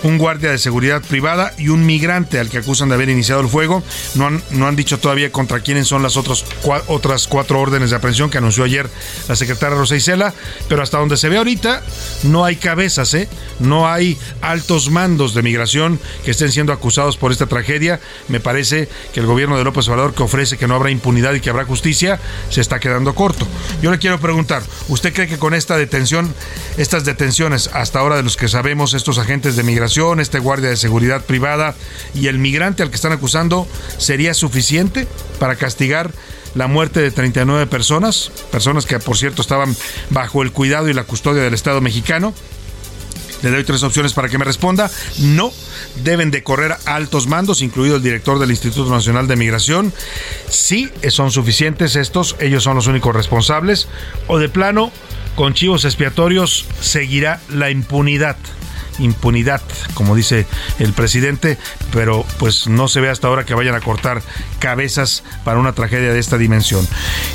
un 0.03 0.17
guardia 0.17 0.51
de 0.51 0.57
seguridad 0.57 1.01
privada 1.01 1.53
y 1.57 1.69
un 1.69 1.85
migrante 1.85 2.39
al 2.39 2.49
que 2.49 2.57
acusan 2.57 2.89
de 2.89 2.95
haber 2.95 3.09
iniciado 3.09 3.41
el 3.41 3.47
fuego. 3.47 3.83
No 4.15 4.27
han, 4.27 4.43
no 4.51 4.67
han 4.67 4.75
dicho 4.75 4.99
todavía 4.99 5.31
contra 5.31 5.59
quiénes 5.59 5.87
son 5.87 6.03
las 6.03 6.17
otros, 6.17 6.45
otras 6.87 7.27
cuatro 7.27 7.59
órdenes 7.59 7.89
de 7.89 7.95
aprehensión 7.95 8.29
que 8.29 8.37
anunció 8.37 8.63
ayer 8.63 8.89
la 9.27 9.35
secretaria 9.35 9.77
Rosa 9.77 9.95
Isela, 9.95 10.33
pero 10.67 10.83
hasta 10.83 10.97
donde 10.97 11.17
se 11.17 11.29
ve 11.29 11.37
ahorita 11.37 11.81
no 12.23 12.45
hay 12.45 12.55
cabezas, 12.55 13.13
¿eh? 13.13 13.27
no 13.59 13.87
hay 13.87 14.17
altos 14.41 14.89
mandos 14.89 15.33
de 15.33 15.41
migración 15.41 15.99
que 16.23 16.31
estén 16.31 16.51
siendo 16.51 16.73
acusados 16.73 17.17
por 17.17 17.31
esta 17.31 17.47
tragedia. 17.47 17.99
Me 18.27 18.39
parece 18.39 18.89
que 19.13 19.19
el 19.19 19.25
gobierno 19.25 19.57
de 19.57 19.63
López 19.63 19.87
Obrador, 19.87 20.13
que 20.13 20.23
ofrece 20.23 20.57
que 20.57 20.67
no 20.67 20.75
habrá 20.75 20.91
impunidad 20.91 21.33
y 21.33 21.41
que 21.41 21.49
habrá 21.49 21.65
justicia, 21.65 22.19
se 22.49 22.61
está 22.61 22.79
quedando 22.79 23.15
corto. 23.15 23.47
Yo 23.81 23.91
le 23.91 23.99
quiero 23.99 24.19
preguntar, 24.19 24.63
¿usted 24.87 25.13
cree 25.13 25.27
que 25.27 25.37
con 25.37 25.53
esta 25.53 25.77
detención, 25.77 26.33
estas 26.77 27.05
detenciones 27.05 27.69
hasta 27.73 27.99
ahora 27.99 28.17
de 28.17 28.23
los 28.23 28.37
que 28.37 28.47
sabemos, 28.47 28.93
estos 28.93 29.17
agentes 29.17 29.55
de 29.55 29.63
este 30.19 30.39
guardia 30.39 30.69
de 30.69 30.77
seguridad 30.77 31.23
privada 31.23 31.75
y 32.13 32.27
el 32.27 32.39
migrante 32.39 32.83
al 32.83 32.89
que 32.89 32.95
están 32.95 33.11
acusando 33.11 33.67
sería 33.97 34.33
suficiente 34.33 35.07
para 35.39 35.55
castigar 35.55 36.11
la 36.55 36.67
muerte 36.67 37.01
de 37.01 37.11
39 37.11 37.67
personas, 37.67 38.31
personas 38.51 38.85
que 38.85 38.97
por 38.99 39.17
cierto 39.17 39.41
estaban 39.41 39.75
bajo 40.09 40.41
el 40.41 40.51
cuidado 40.51 40.89
y 40.89 40.93
la 40.93 41.03
custodia 41.03 41.43
del 41.43 41.53
Estado 41.53 41.81
mexicano. 41.81 42.33
Le 43.43 43.51
doy 43.51 43.63
tres 43.63 43.83
opciones 43.83 44.13
para 44.13 44.29
que 44.29 44.37
me 44.37 44.45
responda. 44.45 44.89
No, 45.19 45.51
deben 46.03 46.31
de 46.31 46.41
correr 46.41 46.75
altos 46.85 47.27
mandos, 47.27 47.61
incluido 47.61 47.97
el 47.97 48.01
director 48.01 48.39
del 48.39 48.49
Instituto 48.49 48.89
Nacional 48.89 49.27
de 49.27 49.35
Migración. 49.35 49.93
Sí, 50.49 50.89
son 51.09 51.29
suficientes 51.29 51.95
estos, 51.95 52.37
ellos 52.39 52.63
son 52.63 52.75
los 52.75 52.87
únicos 52.87 53.13
responsables. 53.13 53.87
O 54.27 54.39
de 54.39 54.49
plano, 54.49 54.91
con 55.35 55.53
chivos 55.53 55.85
expiatorios 55.85 56.65
seguirá 56.79 57.41
la 57.49 57.69
impunidad 57.69 58.37
impunidad, 58.99 59.61
como 59.93 60.15
dice 60.15 60.45
el 60.79 60.93
presidente, 60.93 61.57
pero 61.91 62.25
pues 62.39 62.67
no 62.67 62.87
se 62.87 63.01
ve 63.01 63.09
hasta 63.09 63.27
ahora 63.27 63.45
que 63.45 63.53
vayan 63.53 63.75
a 63.75 63.81
cortar 63.81 64.21
cabezas 64.59 65.23
para 65.43 65.59
una 65.59 65.73
tragedia 65.73 66.13
de 66.13 66.19
esta 66.19 66.37
dimensión. 66.37 66.87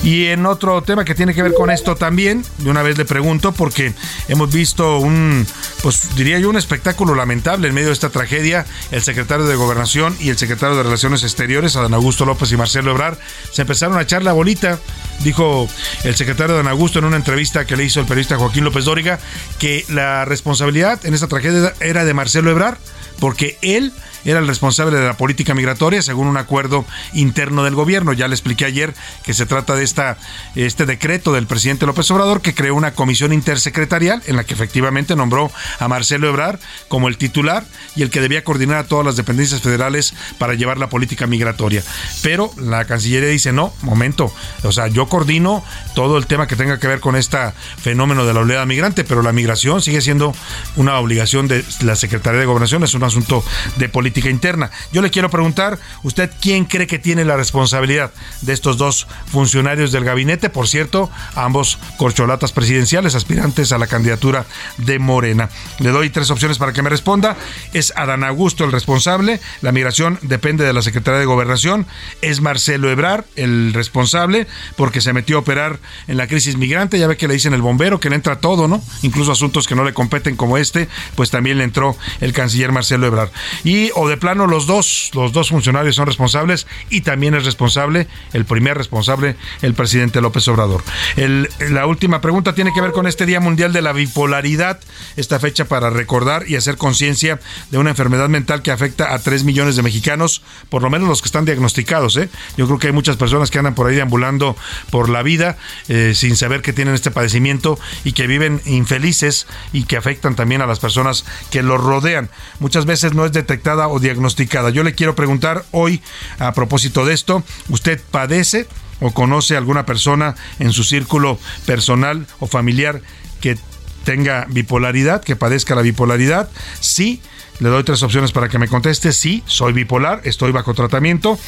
Y 0.03 0.27
en 0.27 0.47
otro 0.47 0.83
tema 0.83 1.05
que 1.05 1.15
tiene 1.15 1.35
que 1.35 1.43
ver 1.43 1.55
con 1.55 1.71
esto 1.71 1.97
también, 1.97 2.45
de 2.59 2.71
una 2.71 2.83
vez 2.83 2.99
le 2.99 3.05
pregunto, 3.05 3.53
porque 3.53 3.93
hemos 4.29 4.53
visto 4.53 4.99
un, 4.99 5.47
pues 5.83 6.15
diría 6.17 6.39
yo, 6.39 6.51
un 6.51 6.57
espectáculo 6.57 7.15
lamentable 7.15 7.69
en 7.69 7.75
medio 7.75 7.89
de 7.89 7.95
esta 7.95 8.11
tragedia. 8.11 8.67
El 8.91 9.03
secretario 9.03 9.47
de 9.47 9.55
Gobernación 9.55 10.17
y 10.21 10.31
el 10.31 10.39
secretario 10.39 10.77
de 10.77 10.83
Relaciones 10.83 11.23
Exteriores, 11.23 11.77
Adán 11.77 11.95
Augusto 11.95 12.25
López 12.25 12.51
y 12.53 12.57
Marcelo 12.57 12.93
Ebrar, 12.93 13.19
se 13.53 13.63
empezaron 13.63 13.99
a 13.99 14.03
echar 14.03 14.23
la 14.23 14.33
bolita. 14.33 14.79
Dijo 15.21 15.69
el 16.05 16.15
secretario 16.15 16.55
Adán 16.55 16.69
Augusto 16.69 16.99
en 16.99 17.05
una 17.05 17.17
entrevista 17.17 17.65
que 17.65 17.77
le 17.77 17.85
hizo 17.85 18.01
el 18.01 18.07
periodista 18.07 18.37
Joaquín 18.37 18.65
López 18.65 18.85
Dóriga 18.85 19.19
que 19.59 19.85
la 19.89 20.25
responsabilidad 20.25 21.05
en 21.05 21.15
esta 21.15 21.29
tragedia 21.29 21.50
era 21.81 22.05
de 22.05 22.15
Marcelo 22.15 22.51
Ebrar, 22.51 22.79
porque 23.19 23.57
él 23.63 23.93
era 24.25 24.39
el 24.39 24.47
responsable 24.47 24.99
de 24.99 25.07
la 25.07 25.17
política 25.17 25.55
migratoria 25.55 26.03
según 26.03 26.27
un 26.27 26.37
acuerdo 26.37 26.85
interno 27.13 27.65
del 27.65 27.75
gobierno. 27.75 28.13
Ya 28.13 28.29
le 28.29 28.35
expliqué 28.35 28.65
ayer 28.65 28.95
que 29.25 29.35
se 29.35 29.47
trata 29.47 29.75
de 29.75 29.85
esta, 29.85 30.19
este 30.55 30.87
decreto 30.87 31.33
del 31.33 31.47
presidente 31.47 31.87
López 31.87 32.11
Obrador 32.11 32.41
que 32.41 32.55
creó 32.55 32.75
una 32.75 32.93
comisión 32.93 33.33
intersecretarial 33.33 34.23
en 34.27 34.37
la 34.37 34.45
que 34.45 34.55
efectivamente 34.55 35.17
nombró 35.17 35.51
a 35.79 35.89
Marcelo 35.89 36.29
Ebrar 36.29 36.59
como 36.89 37.09
el 37.09 37.17
titular 37.17 37.65
y 37.97 38.03
el 38.03 38.11
que 38.11 38.21
debía 38.21 38.45
coordinar 38.45 38.79
a 38.79 38.85
todas 38.85 39.07
las 39.07 39.17
dependencias 39.17 39.61
federales 39.61 40.15
para 40.39 40.55
llevar 40.55 40.79
la 40.79 40.89
política 40.89 41.27
migratoria. 41.27 41.83
Pero 42.23 42.51
la 42.57 42.85
Cancillería 42.85 43.29
dice, 43.29 43.53
no, 43.53 43.73
momento, 43.83 44.33
o 44.63 44.73
sea, 44.73 44.89
yo 44.89 45.09
coordino 45.09 45.65
todo 45.95 46.19
el 46.19 46.27
tema 46.27 46.47
que 46.47 46.57
tenga 46.57 46.79
que 46.79 46.89
ver 46.89 47.01
con 47.01 47.17
este 47.17 47.39
fenómeno 47.81 48.27
de 48.27 48.35
la 48.35 48.41
oleada 48.41 48.67
migrante, 48.67 49.05
pero 49.05 49.23
la 49.23 49.33
migración 49.33 49.81
sigue 49.83 50.01
siendo 50.01 50.35
una 50.77 50.99
obligación 50.99 51.49
de 51.49 51.65
la 51.81 51.97
Secretaría 51.97 52.41
de 52.41 52.47
Gobernación, 52.47 52.83
es 52.83 52.95
un 52.95 53.05
asunto 53.05 53.45
de 53.77 53.89
política 53.89 54.10
política 54.11 54.29
interna. 54.29 54.71
Yo 54.93 55.03
le 55.03 55.11
quiero 55.11 55.31
preguntar, 55.31 55.79
¿usted 56.03 56.31
quién 56.41 56.65
cree 56.65 56.89
que 56.89 56.99
tiene 56.99 57.25
la 57.25 57.37
responsabilidad 57.37 58.11
de 58.41 58.53
estos 58.53 58.77
dos 58.77 59.07
funcionarios 59.31 59.93
del 59.93 60.05
gabinete? 60.05 60.51
Por 60.51 60.67
cierto, 60.67 61.11
ambos 61.37 61.79
corcholatas 61.97 62.51
presidenciales, 62.51 63.15
aspirantes 63.15 63.71
a 63.71 63.79
la 63.79 63.87
candidatura 63.87 64.47
de 64.79 64.99
Morena. 64.99 65.49
Le 65.79 65.91
doy 65.91 66.11
tres 66.11 66.31
opciones 66.31 66.59
para 66.59 66.73
que 66.73 66.83
me 66.83 66.91
responda. 66.91 67.37
Es 67.73 67.93
Adán 67.95 68.25
Augusto 68.25 68.65
el 68.65 68.73
responsable, 68.73 69.41
la 69.61 69.71
migración 69.71 70.19
depende 70.23 70.65
de 70.65 70.73
la 70.73 70.83
Secretaría 70.83 71.21
de 71.21 71.27
Gobernación. 71.27 71.87
Es 72.21 72.41
Marcelo 72.41 72.91
Ebrar 72.91 73.25
el 73.37 73.73
responsable 73.75 74.49
porque 74.77 75.01
se 75.01 75.13
metió 75.13 75.37
a 75.37 75.41
operar 75.41 75.79
en 76.09 76.17
la 76.17 76.27
crisis 76.27 76.57
migrante. 76.57 76.99
Ya 76.99 77.07
ve 77.07 77.17
que 77.17 77.29
le 77.29 77.35
dicen 77.35 77.55
el 77.55 77.63
bombero 77.63 78.01
que 78.01 78.11
le 78.11 78.17
entra 78.17 78.41
todo, 78.41 78.67
¿no? 78.67 78.83
Incluso 79.03 79.31
asuntos 79.31 79.69
que 79.69 79.77
no 79.77 79.85
le 79.85 79.95
competen 79.95 80.35
como 80.35 80.59
este, 80.59 80.89
pues 81.15 81.31
también 81.31 81.59
le 81.59 81.65
entró 81.65 81.97
el 82.21 82.33
canciller 82.33 82.73
Marcelo 82.73 83.07
Ebrard. 83.07 83.31
Y 83.63 83.91
o 84.01 84.09
de 84.09 84.17
plano 84.17 84.47
los 84.47 84.67
dos, 84.67 85.11
los 85.13 85.33
dos 85.33 85.51
funcionarios 85.51 85.97
son 85.97 86.07
responsables 86.07 86.67
y 86.89 87.03
también 87.03 87.35
es 87.35 87.45
responsable, 87.45 88.09
el 88.33 88.47
primer 88.47 88.79
responsable, 88.79 89.37
el 89.61 89.75
presidente 89.75 90.23
López 90.23 90.49
Obrador. 90.49 90.83
la 91.17 91.87
última 91.87 92.23
pregunta 92.23 92.55
tiene 92.55 92.73
que 92.73 92.81
ver 92.81 92.93
con 92.93 93.07
este 93.07 93.27
Día 93.27 93.41
Mundial 93.41 93.75
de 93.75 93.83
la 93.83 93.93
Bipolaridad, 93.93 94.81
esta 95.17 95.39
fecha 95.39 95.67
para 95.67 95.91
recordar 95.91 96.49
y 96.49 96.57
hacer 96.57 96.79
conciencia 96.79 97.41
de 97.71 97.77
una 97.77 97.91
enfermedad 97.91 98.31
mental 98.31 98.63
que 98.63 98.71
afecta 98.71 99.13
a 99.13 99.19
3 99.19 99.45
millones 99.45 99.77
de 99.77 99.83
mexicanos, 99.83 100.43
por 100.71 100.81
lo 100.81 100.89
menos 100.89 101.07
los 101.07 101.21
que 101.21 101.27
están 101.27 101.45
diagnosticados. 101.45 102.17
¿eh? 102.17 102.31
Yo 102.57 102.67
creo 102.67 102.79
que 102.79 102.87
hay 102.87 102.93
muchas 102.95 103.17
personas 103.17 103.51
que 103.51 103.59
andan 103.59 103.75
por 103.75 103.87
ahí 103.87 103.97
deambulando 103.97 104.57
por 104.91 105.11
la 105.11 105.23
vida 105.23 105.59
eh, 105.89 106.13
sin 106.15 106.37
saber 106.37 106.63
que 106.63 106.73
tienen 106.73 106.95
este 106.95 107.11
padecimiento 107.11 107.79
y 108.05 108.13
que 108.13 108.27
viven 108.27 108.63
infelices 108.65 109.47
y 109.75 109.85
que 109.85 109.99
afectan 109.99 110.37
también 110.37 110.63
a 110.63 110.67
las 110.67 110.81
personas 110.81 111.27
que 111.51 111.63
los 111.63 111.83
rodean. 111.83 112.31
Muchas 112.61 112.87
veces 112.87 113.13
no 113.13 113.27
es 113.27 113.33
detectada 113.33 113.89
o 113.91 113.99
diagnosticada. 114.01 114.71
Yo 114.71 114.83
le 114.83 114.95
quiero 114.95 115.15
preguntar 115.15 115.65
hoy, 115.71 116.01
a 116.39 116.53
propósito 116.53 117.05
de 117.05 117.15
esto, 117.15 117.43
¿usted 117.69 118.01
padece 118.11 118.67
o 119.01 119.13
conoce 119.13 119.57
alguna 119.57 119.87
persona 119.87 120.35
en 120.59 120.73
su 120.73 120.85
círculo 120.85 121.39
personal 121.67 122.27
o 122.39 122.47
familiar 122.47 123.03
que 123.41 123.59
tenga 124.05 124.47
bipolaridad, 124.49 125.23
que 125.23 125.37
padezca 125.37 125.75
la 125.75 125.83
bipolaridad? 125.83 126.49
Sí. 126.81 127.21
Le 127.59 127.69
doy 127.69 127.85
tres 127.85 128.03
opciones 128.03 128.33
para 128.33 128.49
que 128.49 128.59
me 128.59 128.69
conteste. 128.69 129.13
Sí, 129.13 129.43
soy 129.45 129.75
bipolar, 129.75 130.23
estoy 130.25 130.51
bajo 130.51 130.73
tratamiento. 130.73 131.39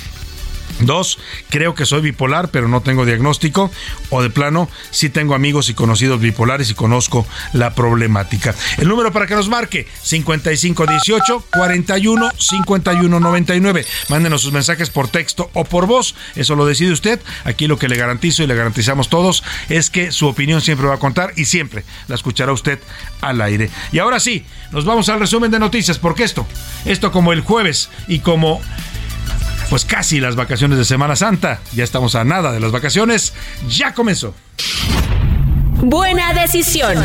Dos, 0.80 1.18
creo 1.48 1.74
que 1.74 1.86
soy 1.86 2.00
bipolar, 2.00 2.48
pero 2.50 2.68
no 2.68 2.80
tengo 2.80 3.06
diagnóstico. 3.06 3.70
O 4.10 4.22
de 4.22 4.30
plano, 4.30 4.68
sí 4.90 5.08
tengo 5.10 5.34
amigos 5.34 5.68
y 5.70 5.74
conocidos 5.74 6.20
bipolares 6.20 6.70
y 6.70 6.74
conozco 6.74 7.26
la 7.52 7.74
problemática. 7.74 8.54
El 8.78 8.88
número 8.88 9.12
para 9.12 9.26
que 9.26 9.34
nos 9.34 9.48
marque, 9.48 9.86
5518 10.02 11.44
41 11.52 12.30
51 12.36 13.20
99. 13.20 13.86
Mándenos 14.08 14.42
sus 14.42 14.52
mensajes 14.52 14.90
por 14.90 15.08
texto 15.08 15.50
o 15.54 15.64
por 15.64 15.86
voz. 15.86 16.14
Eso 16.34 16.56
lo 16.56 16.66
decide 16.66 16.92
usted. 16.92 17.20
Aquí 17.44 17.66
lo 17.66 17.78
que 17.78 17.88
le 17.88 17.96
garantizo 17.96 18.42
y 18.42 18.46
le 18.46 18.54
garantizamos 18.54 19.08
todos 19.08 19.44
es 19.68 19.90
que 19.90 20.12
su 20.12 20.26
opinión 20.26 20.60
siempre 20.60 20.86
va 20.86 20.94
a 20.94 20.98
contar 20.98 21.32
y 21.36 21.44
siempre 21.44 21.84
la 22.08 22.14
escuchará 22.14 22.52
usted 22.52 22.80
al 23.20 23.40
aire. 23.40 23.70
Y 23.92 23.98
ahora 23.98 24.20
sí, 24.20 24.44
nos 24.72 24.84
vamos 24.84 25.08
al 25.08 25.20
resumen 25.20 25.50
de 25.50 25.58
noticias, 25.58 25.98
porque 25.98 26.24
esto, 26.24 26.46
esto 26.84 27.12
como 27.12 27.32
el 27.32 27.42
jueves 27.42 27.90
y 28.08 28.20
como 28.20 28.60
pues 29.72 29.86
casi 29.86 30.20
las 30.20 30.36
vacaciones 30.36 30.76
de 30.76 30.84
Semana 30.84 31.16
Santa. 31.16 31.58
Ya 31.72 31.82
estamos 31.82 32.14
a 32.14 32.24
nada 32.24 32.52
de 32.52 32.60
las 32.60 32.72
vacaciones. 32.72 33.32
Ya 33.70 33.94
comenzó. 33.94 34.34
Buena 35.80 36.34
decisión. 36.34 37.02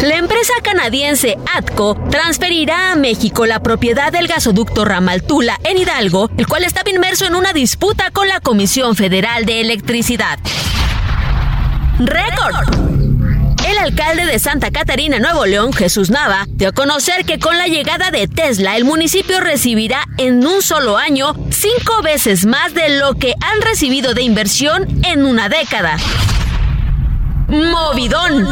La 0.00 0.14
empresa 0.14 0.52
canadiense 0.62 1.36
ATCO 1.52 1.96
transferirá 2.12 2.92
a 2.92 2.94
México 2.94 3.44
la 3.44 3.60
propiedad 3.60 4.12
del 4.12 4.28
gasoducto 4.28 4.84
Ramaltula 4.84 5.58
en 5.64 5.78
Hidalgo, 5.78 6.30
el 6.36 6.46
cual 6.46 6.62
estaba 6.62 6.90
inmerso 6.90 7.26
en 7.26 7.34
una 7.34 7.52
disputa 7.52 8.12
con 8.12 8.28
la 8.28 8.38
Comisión 8.38 8.94
Federal 8.94 9.44
de 9.44 9.60
Electricidad. 9.60 10.38
Récord. 11.98 12.93
El 13.74 13.80
alcalde 13.80 14.24
de 14.26 14.38
Santa 14.38 14.70
Catarina, 14.70 15.18
Nuevo 15.18 15.46
León, 15.46 15.72
Jesús 15.72 16.08
Nava, 16.08 16.46
dio 16.48 16.68
a 16.68 16.72
conocer 16.72 17.24
que 17.24 17.40
con 17.40 17.58
la 17.58 17.66
llegada 17.66 18.12
de 18.12 18.28
Tesla, 18.28 18.76
el 18.76 18.84
municipio 18.84 19.40
recibirá 19.40 20.06
en 20.16 20.46
un 20.46 20.62
solo 20.62 20.96
año 20.96 21.34
cinco 21.50 22.00
veces 22.02 22.46
más 22.46 22.72
de 22.72 23.00
lo 23.00 23.14
que 23.14 23.34
han 23.40 23.62
recibido 23.62 24.14
de 24.14 24.22
inversión 24.22 24.86
en 25.04 25.24
una 25.24 25.48
década. 25.48 25.96
Movidón. 27.48 28.46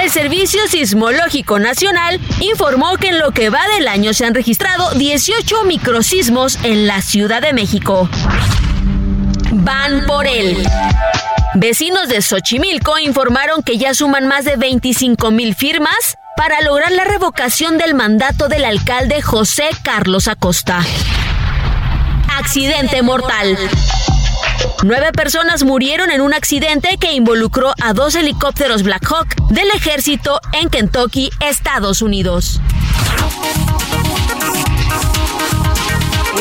El 0.00 0.10
Servicio 0.10 0.60
Sismológico 0.68 1.58
Nacional 1.58 2.20
informó 2.40 2.98
que 2.98 3.08
en 3.08 3.18
lo 3.18 3.32
que 3.32 3.50
va 3.50 3.66
del 3.76 3.88
año 3.88 4.14
se 4.14 4.26
han 4.26 4.34
registrado 4.34 4.92
18 4.92 5.64
microsismos 5.64 6.56
en 6.62 6.86
la 6.86 7.02
Ciudad 7.02 7.42
de 7.42 7.52
México. 7.52 8.08
Van 9.50 10.06
por 10.06 10.28
él. 10.28 10.56
Vecinos 11.60 12.08
de 12.08 12.22
Xochimilco 12.22 13.00
informaron 13.00 13.64
que 13.64 13.78
ya 13.78 13.92
suman 13.92 14.28
más 14.28 14.44
de 14.44 14.54
25 14.54 15.32
mil 15.32 15.56
firmas 15.56 16.16
para 16.36 16.60
lograr 16.60 16.92
la 16.92 17.02
revocación 17.02 17.78
del 17.78 17.96
mandato 17.96 18.46
del 18.46 18.64
alcalde 18.64 19.20
José 19.22 19.68
Carlos 19.82 20.28
Acosta. 20.28 20.86
Accidente 22.38 23.02
mortal. 23.02 23.58
Nueve 24.84 25.10
personas 25.10 25.64
murieron 25.64 26.12
en 26.12 26.20
un 26.20 26.32
accidente 26.32 26.96
que 26.96 27.14
involucró 27.14 27.74
a 27.82 27.92
dos 27.92 28.14
helicópteros 28.14 28.84
Black 28.84 29.10
Hawk 29.10 29.34
del 29.50 29.68
ejército 29.74 30.40
en 30.52 30.70
Kentucky, 30.70 31.28
Estados 31.40 32.02
Unidos. 32.02 32.60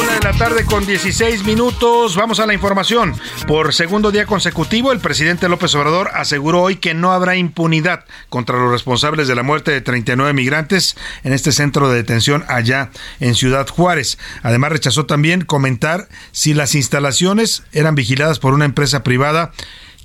Una 0.01 0.13
de 0.13 0.19
la 0.19 0.33
tarde 0.33 0.65
con 0.65 0.85
16 0.85 1.43
minutos. 1.43 2.15
Vamos 2.15 2.39
a 2.39 2.45
la 2.45 2.53
información. 2.53 3.15
Por 3.47 3.73
segundo 3.73 4.11
día 4.11 4.25
consecutivo, 4.25 4.91
el 4.91 4.99
presidente 4.99 5.49
López 5.49 5.73
Obrador 5.75 6.11
aseguró 6.13 6.61
hoy 6.61 6.75
que 6.75 6.93
no 6.93 7.11
habrá 7.11 7.35
impunidad 7.35 8.05
contra 8.29 8.57
los 8.57 8.71
responsables 8.71 9.27
de 9.27 9.35
la 9.35 9.43
muerte 9.43 9.71
de 9.71 9.81
39 9.81 10.33
migrantes 10.33 10.95
en 11.23 11.33
este 11.33 11.51
centro 11.51 11.89
de 11.89 11.97
detención 11.97 12.45
allá 12.47 12.91
en 13.19 13.35
Ciudad 13.35 13.67
Juárez. 13.67 14.17
Además, 14.43 14.71
rechazó 14.71 15.05
también 15.05 15.41
comentar 15.41 16.07
si 16.31 16.53
las 16.53 16.75
instalaciones 16.75 17.63
eran 17.71 17.95
vigiladas 17.95 18.39
por 18.39 18.53
una 18.53 18.65
empresa 18.65 19.03
privada 19.03 19.51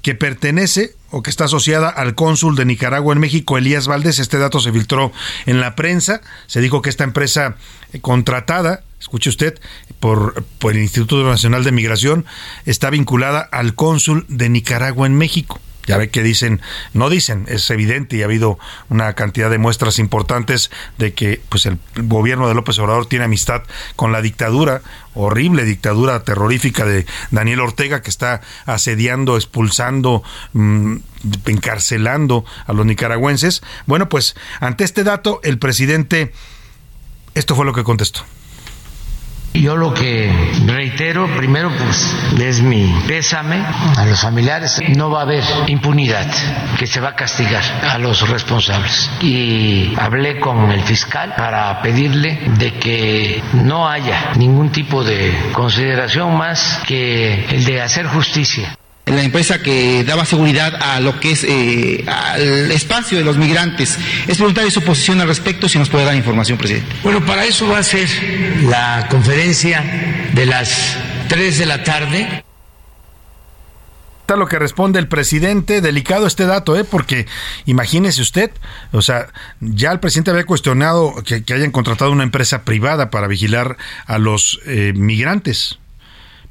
que 0.02 0.14
pertenece 0.16 0.94
o 1.10 1.22
que 1.22 1.30
está 1.30 1.44
asociada 1.44 1.88
al 1.88 2.14
cónsul 2.14 2.56
de 2.56 2.64
Nicaragua 2.64 3.14
en 3.14 3.20
México, 3.20 3.56
Elías 3.56 3.86
Valdés. 3.86 4.18
Este 4.18 4.38
dato 4.38 4.60
se 4.60 4.72
filtró 4.72 5.12
en 5.46 5.60
la 5.60 5.76
prensa. 5.76 6.22
Se 6.46 6.60
dijo 6.60 6.82
que 6.82 6.90
esta 6.90 7.04
empresa 7.04 7.56
contratada 8.00 8.82
escuche 9.02 9.30
usted, 9.30 9.60
por, 9.98 10.44
el 10.62 10.78
Instituto 10.78 11.24
Nacional 11.24 11.64
de 11.64 11.72
Migración, 11.72 12.24
está 12.66 12.88
vinculada 12.88 13.40
al 13.40 13.74
cónsul 13.74 14.24
de 14.28 14.48
Nicaragua 14.48 15.06
en 15.06 15.16
México. 15.18 15.60
Ya 15.84 15.96
ve 15.96 16.10
que 16.10 16.22
dicen, 16.22 16.60
no 16.94 17.10
dicen, 17.10 17.44
es 17.48 17.68
evidente 17.70 18.16
y 18.16 18.22
ha 18.22 18.26
habido 18.26 18.56
una 18.88 19.14
cantidad 19.14 19.50
de 19.50 19.58
muestras 19.58 19.98
importantes 19.98 20.70
de 20.96 21.12
que 21.12 21.40
pues 21.48 21.66
el 21.66 21.78
gobierno 21.96 22.46
de 22.46 22.54
López 22.54 22.78
Obrador 22.78 23.06
tiene 23.06 23.24
amistad 23.24 23.64
con 23.96 24.12
la 24.12 24.22
dictadura, 24.22 24.82
horrible 25.14 25.64
dictadura 25.64 26.22
terrorífica 26.22 26.86
de 26.86 27.04
Daniel 27.32 27.58
Ortega 27.58 28.00
que 28.00 28.10
está 28.10 28.42
asediando, 28.64 29.36
expulsando, 29.36 30.22
mm, 30.52 30.98
encarcelando 31.46 32.44
a 32.64 32.72
los 32.72 32.86
nicaragüenses. 32.86 33.60
Bueno, 33.86 34.08
pues 34.08 34.36
ante 34.60 34.84
este 34.84 35.02
dato 35.02 35.40
el 35.42 35.58
presidente 35.58 36.32
esto 37.34 37.54
fue 37.54 37.64
lo 37.64 37.72
que 37.72 37.84
contestó. 37.84 38.22
Yo 39.54 39.76
lo 39.76 39.92
que 39.92 40.32
reitero, 40.64 41.26
primero, 41.36 41.70
pues 41.76 42.16
es 42.40 42.62
mi 42.62 42.90
pésame 43.06 43.62
a 43.96 44.06
los 44.06 44.18
familiares. 44.18 44.80
No 44.96 45.10
va 45.10 45.20
a 45.20 45.22
haber 45.22 45.44
impunidad, 45.66 46.26
que 46.78 46.86
se 46.86 47.00
va 47.00 47.10
a 47.10 47.14
castigar 47.14 47.62
a 47.90 47.98
los 47.98 48.26
responsables. 48.30 49.10
Y 49.20 49.94
hablé 49.98 50.40
con 50.40 50.70
el 50.70 50.80
fiscal 50.82 51.34
para 51.36 51.82
pedirle 51.82 52.40
de 52.56 52.72
que 52.74 53.42
no 53.52 53.86
haya 53.86 54.32
ningún 54.36 54.70
tipo 54.70 55.04
de 55.04 55.50
consideración 55.52 56.34
más 56.36 56.80
que 56.86 57.44
el 57.50 57.64
de 57.64 57.82
hacer 57.82 58.06
justicia 58.06 58.74
la 59.06 59.22
empresa 59.22 59.60
que 59.62 60.04
daba 60.04 60.24
seguridad 60.24 60.74
a 60.80 61.00
lo 61.00 61.18
que 61.18 61.32
es 61.32 61.44
eh, 61.44 62.04
al 62.06 62.70
espacio 62.70 63.18
de 63.18 63.24
los 63.24 63.36
migrantes. 63.36 63.98
Es 64.26 64.36
preguntarle 64.36 64.70
su 64.70 64.82
posición 64.82 65.20
al 65.20 65.28
respecto, 65.28 65.68
si 65.68 65.78
nos 65.78 65.88
puede 65.88 66.04
dar 66.04 66.14
información, 66.14 66.58
presidente. 66.58 66.94
Bueno, 67.02 67.24
para 67.24 67.44
eso 67.44 67.68
va 67.68 67.78
a 67.78 67.82
ser 67.82 68.08
la 68.62 69.06
conferencia 69.10 70.30
de 70.32 70.46
las 70.46 70.96
3 71.28 71.58
de 71.58 71.66
la 71.66 71.82
tarde 71.82 72.44
Está 74.22 74.36
lo 74.36 74.46
que 74.46 74.60
responde 74.60 75.00
el 75.00 75.08
presidente. 75.08 75.80
Delicado 75.80 76.28
este 76.28 76.46
dato, 76.46 76.76
¿eh? 76.76 76.84
Porque 76.84 77.26
imagínese 77.66 78.22
usted, 78.22 78.52
o 78.92 79.02
sea, 79.02 79.26
ya 79.60 79.90
el 79.90 79.98
presidente 79.98 80.30
había 80.30 80.46
cuestionado 80.46 81.24
que, 81.24 81.42
hayan 81.52 81.72
contratado 81.72 82.12
una 82.12 82.22
empresa 82.22 82.62
privada 82.62 83.10
para 83.10 83.26
vigilar 83.26 83.76
a 84.06 84.18
los 84.18 84.60
eh, 84.64 84.92
migrantes 84.94 85.80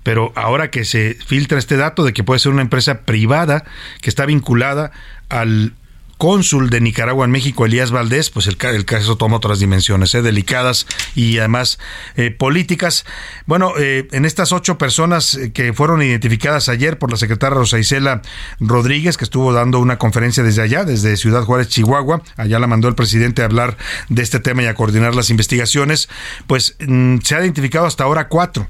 pero 0.03 0.31
ahora 0.35 0.71
que 0.71 0.85
se 0.85 1.15
filtra 1.25 1.59
este 1.59 1.77
dato 1.77 2.03
de 2.03 2.13
que 2.13 2.23
puede 2.23 2.39
ser 2.39 2.51
una 2.51 2.61
empresa 2.61 3.01
privada 3.01 3.63
que 4.01 4.09
está 4.09 4.25
vinculada 4.25 4.91
al 5.29 5.73
cónsul 6.21 6.69
de 6.69 6.81
Nicaragua 6.81 7.25
en 7.25 7.31
México, 7.31 7.65
Elías 7.65 7.89
Valdés, 7.89 8.29
pues 8.29 8.45
el, 8.45 8.55
el 8.61 8.85
caso 8.85 9.17
toma 9.17 9.37
otras 9.37 9.59
dimensiones, 9.59 10.13
¿eh? 10.13 10.21
delicadas 10.21 10.85
y 11.15 11.39
además 11.39 11.79
eh, 12.15 12.29
políticas. 12.29 13.05
Bueno, 13.47 13.73
eh, 13.79 14.07
en 14.11 14.25
estas 14.25 14.51
ocho 14.51 14.77
personas 14.77 15.39
que 15.55 15.73
fueron 15.73 16.03
identificadas 16.03 16.69
ayer 16.69 16.99
por 16.99 17.09
la 17.09 17.17
secretaria 17.17 17.55
Rosa 17.55 17.79
Isela 17.79 18.21
Rodríguez, 18.59 19.17
que 19.17 19.23
estuvo 19.23 19.51
dando 19.51 19.79
una 19.79 19.97
conferencia 19.97 20.43
desde 20.43 20.61
allá, 20.61 20.83
desde 20.85 21.17
Ciudad 21.17 21.41
Juárez, 21.41 21.69
Chihuahua, 21.69 22.21
allá 22.37 22.59
la 22.59 22.67
mandó 22.67 22.87
el 22.87 22.93
presidente 22.93 23.41
a 23.41 23.45
hablar 23.45 23.75
de 24.09 24.21
este 24.21 24.39
tema 24.39 24.61
y 24.61 24.67
a 24.67 24.75
coordinar 24.75 25.15
las 25.15 25.31
investigaciones, 25.31 26.07
pues 26.45 26.75
mm, 26.85 27.17
se 27.23 27.33
ha 27.33 27.41
identificado 27.41 27.87
hasta 27.87 28.03
ahora 28.03 28.27
cuatro 28.27 28.67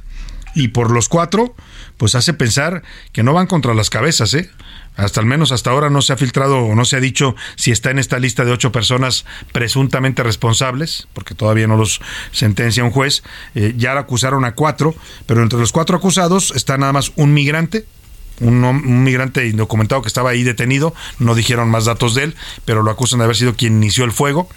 y 0.55 0.69
por 0.69 0.91
los 0.91 1.09
cuatro, 1.09 1.55
pues 1.97 2.15
hace 2.15 2.33
pensar 2.33 2.83
que 3.11 3.23
no 3.23 3.33
van 3.33 3.47
contra 3.47 3.73
las 3.73 3.89
cabezas, 3.89 4.33
¿eh? 4.33 4.49
Hasta 4.97 5.21
al 5.21 5.25
menos 5.25 5.51
hasta 5.51 5.69
ahora 5.69 5.89
no 5.89 6.01
se 6.01 6.11
ha 6.11 6.17
filtrado 6.17 6.59
o 6.59 6.75
no 6.75 6.83
se 6.83 6.97
ha 6.97 6.99
dicho 6.99 7.35
si 7.55 7.71
está 7.71 7.91
en 7.91 7.99
esta 7.99 8.19
lista 8.19 8.43
de 8.43 8.51
ocho 8.51 8.71
personas 8.71 9.25
presuntamente 9.53 10.21
responsables, 10.21 11.07
porque 11.13 11.33
todavía 11.33 11.67
no 11.67 11.77
los 11.77 12.01
sentencia 12.31 12.83
un 12.83 12.91
juez. 12.91 13.23
Eh, 13.55 13.73
ya 13.77 13.97
acusaron 13.97 14.43
a 14.43 14.53
cuatro, 14.53 14.93
pero 15.25 15.43
entre 15.43 15.59
los 15.59 15.71
cuatro 15.71 15.95
acusados 15.95 16.51
está 16.55 16.77
nada 16.77 16.91
más 16.91 17.13
un 17.15 17.33
migrante, 17.33 17.85
un, 18.41 18.63
un, 18.63 19.03
migrante 19.03 19.47
indocumentado 19.47 20.01
que 20.01 20.09
estaba 20.09 20.31
ahí 20.31 20.43
detenido, 20.43 20.93
no 21.19 21.35
dijeron 21.35 21.69
más 21.69 21.85
datos 21.85 22.13
de 22.13 22.23
él, 22.23 22.35
pero 22.65 22.83
lo 22.83 22.91
acusan 22.91 23.19
de 23.19 23.25
haber 23.25 23.37
sido 23.37 23.55
quien 23.55 23.77
inició 23.77 24.03
el 24.03 24.11
fuego. 24.11 24.49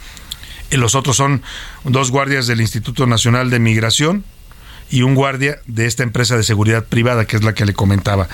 Y 0.71 0.77
los 0.77 0.97
otros 0.97 1.17
son 1.17 1.43
dos 1.85 2.11
guardias 2.11 2.49
del 2.49 2.61
Instituto 2.61 3.07
Nacional 3.07 3.51
de 3.51 3.61
Migración, 3.61 4.25
y 4.95 5.03
un 5.03 5.17
guardia 5.17 5.59
de 5.67 5.87
esta 5.87 6.05
empresa 6.05 6.37
de 6.37 6.45
seguridad 6.45 6.85
privada, 6.85 7.25
que 7.25 7.37
es 7.37 7.43
la 7.43 7.53
que 7.53 7.67
le 7.67 7.75
comentaba. 7.75 8.29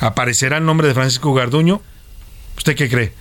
¿Aparecerá 0.00 0.58
el 0.58 0.66
nombre 0.66 0.86
de 0.86 0.92
Francisco 0.92 1.32
Garduño? 1.32 1.80
¿Usted 2.58 2.76
qué 2.76 2.90
cree? 2.90 3.14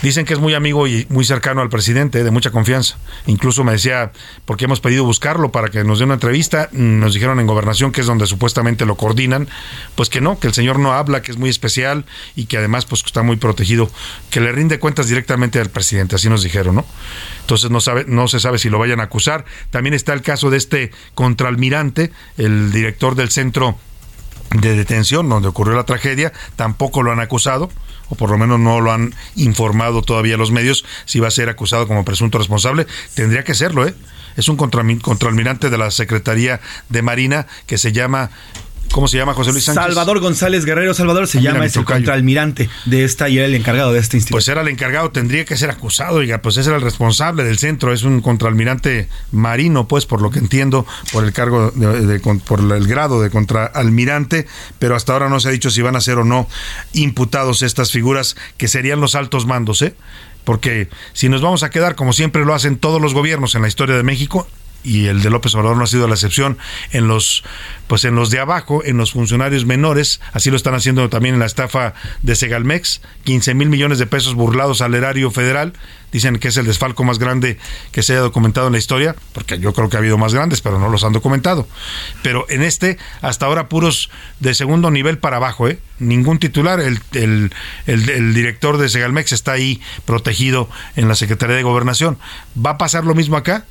Dicen 0.00 0.24
que 0.24 0.32
es 0.32 0.38
muy 0.38 0.54
amigo 0.54 0.86
y 0.86 1.06
muy 1.08 1.24
cercano 1.24 1.60
al 1.60 1.70
presidente, 1.70 2.22
de 2.22 2.30
mucha 2.30 2.52
confianza. 2.52 2.98
Incluso 3.26 3.64
me 3.64 3.72
decía, 3.72 4.12
porque 4.44 4.66
hemos 4.66 4.80
pedido 4.80 5.02
buscarlo 5.02 5.50
para 5.50 5.70
que 5.70 5.82
nos 5.82 5.98
dé 5.98 6.04
una 6.04 6.14
entrevista, 6.14 6.68
nos 6.70 7.14
dijeron 7.14 7.40
en 7.40 7.48
gobernación, 7.48 7.90
que 7.90 8.02
es 8.02 8.06
donde 8.06 8.26
supuestamente 8.26 8.86
lo 8.86 8.96
coordinan, 8.96 9.48
pues 9.96 10.08
que 10.08 10.20
no, 10.20 10.38
que 10.38 10.46
el 10.46 10.54
señor 10.54 10.78
no 10.78 10.92
habla, 10.92 11.20
que 11.20 11.32
es 11.32 11.36
muy 11.36 11.50
especial 11.50 12.04
y 12.36 12.46
que 12.46 12.58
además 12.58 12.84
pues 12.84 13.02
está 13.04 13.22
muy 13.22 13.36
protegido, 13.36 13.90
que 14.30 14.40
le 14.40 14.52
rinde 14.52 14.78
cuentas 14.78 15.08
directamente 15.08 15.58
al 15.58 15.70
presidente, 15.70 16.14
así 16.14 16.28
nos 16.28 16.44
dijeron, 16.44 16.76
¿no? 16.76 16.84
Entonces 17.40 17.68
no, 17.70 17.80
sabe, 17.80 18.04
no 18.06 18.28
se 18.28 18.38
sabe 18.38 18.58
si 18.58 18.70
lo 18.70 18.78
vayan 18.78 19.00
a 19.00 19.04
acusar. 19.04 19.46
También 19.70 19.94
está 19.94 20.12
el 20.12 20.22
caso 20.22 20.50
de 20.50 20.58
este 20.58 20.92
contraalmirante, 21.16 22.12
el 22.36 22.70
director 22.70 23.16
del 23.16 23.30
centro 23.30 23.76
de 24.50 24.76
detención 24.76 25.28
donde 25.28 25.48
ocurrió 25.48 25.74
la 25.74 25.84
tragedia, 25.84 26.32
tampoco 26.56 27.02
lo 27.02 27.10
han 27.10 27.20
acusado 27.20 27.68
o 28.08 28.14
por 28.14 28.30
lo 28.30 28.38
menos 28.38 28.58
no 28.58 28.80
lo 28.80 28.92
han 28.92 29.14
informado 29.36 30.02
todavía 30.02 30.36
los 30.36 30.50
medios 30.50 30.84
si 31.04 31.20
va 31.20 31.28
a 31.28 31.32
ser 31.32 31.48
acusado 31.48 31.86
como 31.86 32.04
presunto 32.04 32.38
responsable. 32.38 32.86
Tendría 33.14 33.44
que 33.44 33.54
serlo, 33.54 33.86
¿eh? 33.86 33.94
Es 34.36 34.48
un 34.48 34.56
contraalmirante 34.56 35.68
de 35.68 35.78
la 35.78 35.90
Secretaría 35.90 36.60
de 36.88 37.02
Marina 37.02 37.48
que 37.66 37.76
se 37.76 37.92
llama 37.92 38.30
¿Cómo 38.92 39.06
se 39.08 39.16
llama 39.16 39.34
José 39.34 39.52
Luis 39.52 39.64
Sánchez? 39.64 39.84
Salvador 39.84 40.20
González 40.20 40.64
Guerrero. 40.64 40.94
Salvador 40.94 41.26
se 41.26 41.40
llama, 41.40 41.64
es 41.66 41.76
el 41.76 41.84
contraalmirante 41.84 42.68
de 42.86 43.04
esta 43.04 43.28
y 43.28 43.38
era 43.38 43.46
el 43.46 43.54
encargado 43.54 43.92
de 43.92 44.00
este 44.00 44.16
instituto. 44.16 44.36
Pues 44.36 44.48
era 44.48 44.62
el 44.62 44.68
encargado, 44.68 45.10
tendría 45.10 45.44
que 45.44 45.56
ser 45.56 45.70
acusado, 45.70 46.16
oiga, 46.16 46.38
pues 46.38 46.56
ese 46.56 46.70
era 46.70 46.76
el 46.78 46.82
responsable 46.82 47.44
del 47.44 47.58
centro, 47.58 47.92
es 47.92 48.02
un 48.02 48.20
contraalmirante 48.20 49.08
marino, 49.32 49.86
pues 49.88 50.06
por 50.06 50.22
lo 50.22 50.30
que 50.30 50.38
entiendo, 50.38 50.86
por 51.12 51.24
el 51.24 51.32
cargo, 51.32 51.70
de, 51.70 52.20
por 52.44 52.60
el 52.60 52.86
grado 52.86 53.20
de 53.20 53.30
contraalmirante, 53.30 54.46
pero 54.78 54.96
hasta 54.96 55.12
ahora 55.12 55.28
no 55.28 55.40
se 55.40 55.48
ha 55.48 55.50
dicho 55.52 55.70
si 55.70 55.82
van 55.82 55.96
a 55.96 56.00
ser 56.00 56.18
o 56.18 56.24
no 56.24 56.48
imputados 56.92 57.62
estas 57.62 57.92
figuras 57.92 58.36
que 58.56 58.68
serían 58.68 59.00
los 59.00 59.14
altos 59.14 59.46
mandos, 59.46 59.82
¿eh? 59.82 59.94
Porque 60.44 60.88
si 61.12 61.28
nos 61.28 61.42
vamos 61.42 61.62
a 61.62 61.70
quedar, 61.70 61.94
como 61.94 62.14
siempre 62.14 62.44
lo 62.44 62.54
hacen 62.54 62.78
todos 62.78 63.02
los 63.02 63.12
gobiernos 63.12 63.54
en 63.54 63.62
la 63.62 63.68
historia 63.68 63.96
de 63.96 64.02
México, 64.02 64.48
y 64.84 65.06
el 65.06 65.22
de 65.22 65.30
López 65.30 65.54
Obrador 65.54 65.76
no 65.76 65.84
ha 65.84 65.88
sido 65.88 66.08
la 66.08 66.14
excepción 66.14 66.58
en 66.92 67.08
los 67.08 67.44
pues 67.88 68.04
en 68.04 68.14
los 68.14 68.30
de 68.30 68.38
abajo, 68.38 68.84
en 68.84 68.98
los 68.98 69.12
funcionarios 69.12 69.64
menores, 69.64 70.20
así 70.32 70.50
lo 70.50 70.56
están 70.56 70.74
haciendo 70.74 71.08
también 71.08 71.34
en 71.34 71.40
la 71.40 71.46
estafa 71.46 71.94
de 72.22 72.36
Segalmex, 72.36 73.00
15 73.24 73.54
mil 73.54 73.70
millones 73.70 73.98
de 73.98 74.06
pesos 74.06 74.34
burlados 74.34 74.82
al 74.82 74.94
erario 74.94 75.30
federal, 75.30 75.72
dicen 76.12 76.38
que 76.38 76.48
es 76.48 76.56
el 76.58 76.66
desfalco 76.66 77.02
más 77.04 77.18
grande 77.18 77.58
que 77.90 78.02
se 78.02 78.12
haya 78.12 78.20
documentado 78.20 78.66
en 78.66 78.74
la 78.74 78.78
historia, 78.78 79.16
porque 79.32 79.58
yo 79.58 79.72
creo 79.72 79.88
que 79.88 79.96
ha 79.96 80.00
habido 80.00 80.18
más 80.18 80.34
grandes, 80.34 80.60
pero 80.60 80.78
no 80.78 80.90
los 80.90 81.02
han 81.02 81.14
documentado. 81.14 81.66
Pero 82.22 82.44
en 82.50 82.62
este, 82.62 82.98
hasta 83.22 83.46
ahora 83.46 83.70
puros 83.70 84.10
de 84.38 84.52
segundo 84.52 84.90
nivel 84.90 85.16
para 85.16 85.38
abajo, 85.38 85.66
¿eh? 85.66 85.78
ningún 85.98 86.38
titular, 86.38 86.80
el, 86.80 87.00
el, 87.12 87.52
el, 87.86 88.08
el 88.10 88.34
director 88.34 88.76
de 88.76 88.90
Segalmex 88.90 89.32
está 89.32 89.52
ahí 89.52 89.80
protegido 90.04 90.68
en 90.94 91.08
la 91.08 91.14
Secretaría 91.14 91.56
de 91.56 91.62
Gobernación. 91.62 92.18
¿Va 92.54 92.72
a 92.72 92.78
pasar 92.78 93.04
lo 93.04 93.14
mismo 93.14 93.38
acá? 93.38 93.64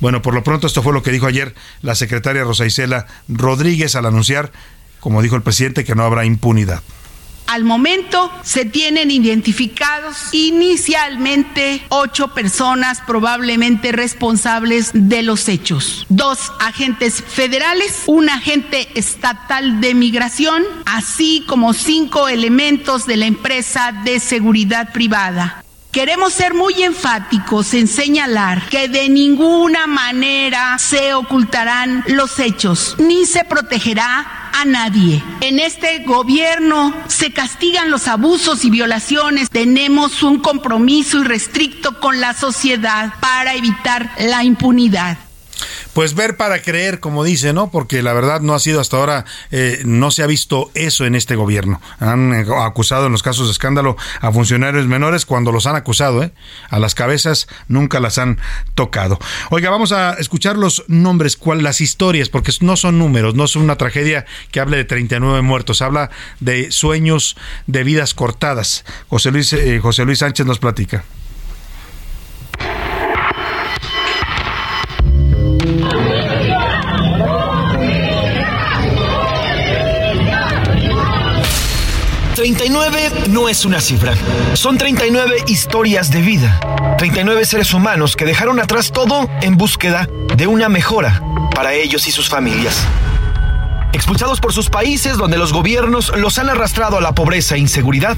Bueno, 0.00 0.22
por 0.22 0.34
lo 0.34 0.44
pronto 0.44 0.66
esto 0.66 0.82
fue 0.82 0.92
lo 0.92 1.02
que 1.02 1.10
dijo 1.10 1.26
ayer 1.26 1.54
la 1.82 1.94
secretaria 1.94 2.44
Rosa 2.44 2.66
Isela 2.66 3.06
Rodríguez 3.28 3.96
al 3.96 4.06
anunciar, 4.06 4.52
como 5.00 5.22
dijo 5.22 5.36
el 5.36 5.42
presidente, 5.42 5.84
que 5.84 5.94
no 5.94 6.04
habrá 6.04 6.24
impunidad. 6.24 6.82
Al 7.48 7.64
momento 7.64 8.30
se 8.42 8.66
tienen 8.66 9.10
identificados 9.10 10.18
inicialmente 10.32 11.82
ocho 11.88 12.34
personas 12.34 13.00
probablemente 13.06 13.90
responsables 13.90 14.90
de 14.92 15.22
los 15.22 15.48
hechos. 15.48 16.04
Dos 16.10 16.52
agentes 16.60 17.24
federales, 17.26 18.02
un 18.04 18.28
agente 18.28 18.88
estatal 18.94 19.80
de 19.80 19.94
migración, 19.94 20.62
así 20.84 21.42
como 21.48 21.72
cinco 21.72 22.28
elementos 22.28 23.06
de 23.06 23.16
la 23.16 23.24
empresa 23.24 23.92
de 24.04 24.20
seguridad 24.20 24.92
privada. 24.92 25.64
Queremos 25.98 26.32
ser 26.32 26.54
muy 26.54 26.80
enfáticos 26.84 27.74
en 27.74 27.88
señalar 27.88 28.68
que 28.68 28.86
de 28.86 29.08
ninguna 29.08 29.88
manera 29.88 30.78
se 30.78 31.12
ocultarán 31.12 32.04
los 32.06 32.38
hechos, 32.38 32.94
ni 32.98 33.26
se 33.26 33.42
protegerá 33.42 34.50
a 34.52 34.64
nadie. 34.64 35.20
En 35.40 35.58
este 35.58 36.04
gobierno 36.04 36.94
se 37.08 37.32
castigan 37.32 37.90
los 37.90 38.06
abusos 38.06 38.64
y 38.64 38.70
violaciones. 38.70 39.50
Tenemos 39.50 40.22
un 40.22 40.38
compromiso 40.38 41.18
irrestricto 41.18 41.98
con 41.98 42.20
la 42.20 42.32
sociedad 42.32 43.14
para 43.18 43.56
evitar 43.56 44.08
la 44.20 44.44
impunidad 44.44 45.18
pues 45.98 46.14
ver 46.14 46.36
para 46.36 46.62
creer, 46.62 47.00
como 47.00 47.24
dice, 47.24 47.52
¿no? 47.52 47.72
Porque 47.72 48.04
la 48.04 48.12
verdad 48.12 48.40
no 48.40 48.54
ha 48.54 48.60
sido 48.60 48.80
hasta 48.80 48.98
ahora, 48.98 49.24
eh, 49.50 49.82
no 49.84 50.12
se 50.12 50.22
ha 50.22 50.28
visto 50.28 50.70
eso 50.74 51.06
en 51.06 51.16
este 51.16 51.34
gobierno. 51.34 51.80
Han 51.98 52.32
eh, 52.32 52.46
acusado 52.60 53.06
en 53.06 53.10
los 53.10 53.24
casos 53.24 53.48
de 53.48 53.50
escándalo 53.50 53.96
a 54.20 54.30
funcionarios 54.30 54.86
menores 54.86 55.26
cuando 55.26 55.50
los 55.50 55.66
han 55.66 55.74
acusado, 55.74 56.22
¿eh? 56.22 56.30
A 56.70 56.78
las 56.78 56.94
cabezas 56.94 57.48
nunca 57.66 57.98
las 57.98 58.18
han 58.18 58.38
tocado. 58.76 59.18
Oiga, 59.50 59.70
vamos 59.70 59.90
a 59.90 60.12
escuchar 60.12 60.56
los 60.56 60.84
nombres, 60.86 61.36
cuál, 61.36 61.64
las 61.64 61.80
historias, 61.80 62.28
porque 62.28 62.52
no 62.60 62.76
son 62.76 62.96
números, 63.00 63.34
no 63.34 63.48
son 63.48 63.62
una 63.62 63.74
tragedia 63.74 64.24
que 64.52 64.60
hable 64.60 64.76
de 64.76 64.84
39 64.84 65.42
muertos, 65.42 65.82
habla 65.82 66.10
de 66.38 66.70
sueños 66.70 67.36
de 67.66 67.82
vidas 67.82 68.14
cortadas. 68.14 68.84
José 69.08 69.32
Luis, 69.32 69.52
eh, 69.52 69.80
José 69.82 70.04
Luis 70.04 70.20
Sánchez 70.20 70.46
nos 70.46 70.60
platica. 70.60 71.02
39 82.58 83.28
no 83.28 83.48
es 83.48 83.64
una 83.64 83.80
cifra, 83.80 84.14
son 84.54 84.78
39 84.78 85.44
historias 85.46 86.10
de 86.10 86.22
vida, 86.22 86.58
39 86.98 87.44
seres 87.44 87.72
humanos 87.72 88.16
que 88.16 88.24
dejaron 88.24 88.58
atrás 88.58 88.90
todo 88.90 89.30
en 89.42 89.56
búsqueda 89.56 90.08
de 90.34 90.48
una 90.48 90.68
mejora 90.68 91.22
para 91.54 91.74
ellos 91.74 92.08
y 92.08 92.10
sus 92.10 92.28
familias. 92.28 92.84
Expulsados 93.92 94.40
por 94.40 94.52
sus 94.52 94.70
países 94.70 95.16
donde 95.16 95.38
los 95.38 95.52
gobiernos 95.52 96.12
los 96.16 96.36
han 96.40 96.50
arrastrado 96.50 96.98
a 96.98 97.00
la 97.00 97.12
pobreza 97.12 97.54
e 97.54 97.60
inseguridad, 97.60 98.16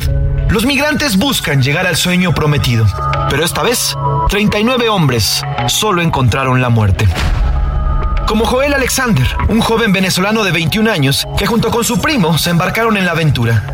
los 0.48 0.64
migrantes 0.64 1.18
buscan 1.18 1.62
llegar 1.62 1.86
al 1.86 1.96
sueño 1.96 2.34
prometido. 2.34 2.86
Pero 3.28 3.44
esta 3.44 3.62
vez, 3.62 3.94
39 4.30 4.88
hombres 4.88 5.42
solo 5.68 6.00
encontraron 6.00 6.62
la 6.62 6.70
muerte 6.70 7.06
como 8.30 8.44
Joel 8.44 8.72
Alexander, 8.74 9.26
un 9.48 9.60
joven 9.60 9.92
venezolano 9.92 10.44
de 10.44 10.52
21 10.52 10.88
años 10.88 11.26
que 11.36 11.46
junto 11.46 11.72
con 11.72 11.82
su 11.82 12.00
primo 12.00 12.38
se 12.38 12.50
embarcaron 12.50 12.96
en 12.96 13.04
la 13.04 13.10
aventura. 13.10 13.64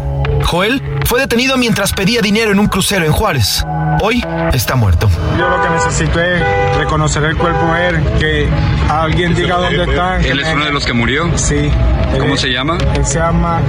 Joel 0.47 0.83
fue 1.05 1.21
detenido 1.21 1.59
mientras 1.59 1.92
pedía 1.92 2.23
dinero 2.23 2.53
en 2.53 2.59
un 2.59 2.66
crucero 2.66 3.05
en 3.05 3.12
Juárez. 3.12 3.62
Hoy 4.01 4.25
está 4.55 4.75
muerto. 4.75 5.11
Yo 5.38 5.47
lo 5.47 5.61
que 5.61 5.69
necesito 5.69 6.19
es 6.23 6.42
reconocer 6.79 7.25
el 7.25 7.37
cuerpo 7.37 7.71
de 7.75 7.88
él, 7.88 8.03
que 8.19 8.49
alguien 8.88 9.35
diga 9.35 9.59
dónde 9.59 9.83
está. 9.85 10.21
¿Él 10.23 10.40
es 10.40 10.49
uno 10.55 10.64
de 10.64 10.73
los 10.73 10.87
que 10.87 10.95
murió? 10.95 11.31
Sí. 11.37 11.71
¿Cómo 12.19 12.33
Él- 12.33 12.38
se 12.38 12.49
llama? 12.51 12.79
Él 12.95 13.05
se 13.05 13.19
llama 13.19 13.61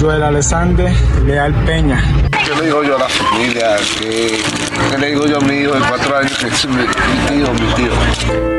Joel 0.00 0.22
Alexander 0.22 0.90
Leal 1.26 1.52
Peña. 1.66 2.02
¿Qué 2.42 2.54
le 2.54 2.62
digo 2.68 2.82
yo 2.84 2.96
a 2.96 3.00
la 3.00 3.08
familia? 3.10 3.76
¿Qué, 4.00 4.40
qué 4.90 4.96
le 4.98 5.08
digo 5.08 5.26
yo 5.26 5.36
a 5.36 5.40
mi 5.40 5.56
hijo 5.56 5.74
de 5.74 5.80
cuatro 5.80 6.16
años 6.16 6.38
que 6.38 6.46
es 6.46 6.64
mi, 6.66 6.76
mi 6.76 6.84
tío, 7.28 7.52
mi 7.52 7.74
tío? 7.74 8.55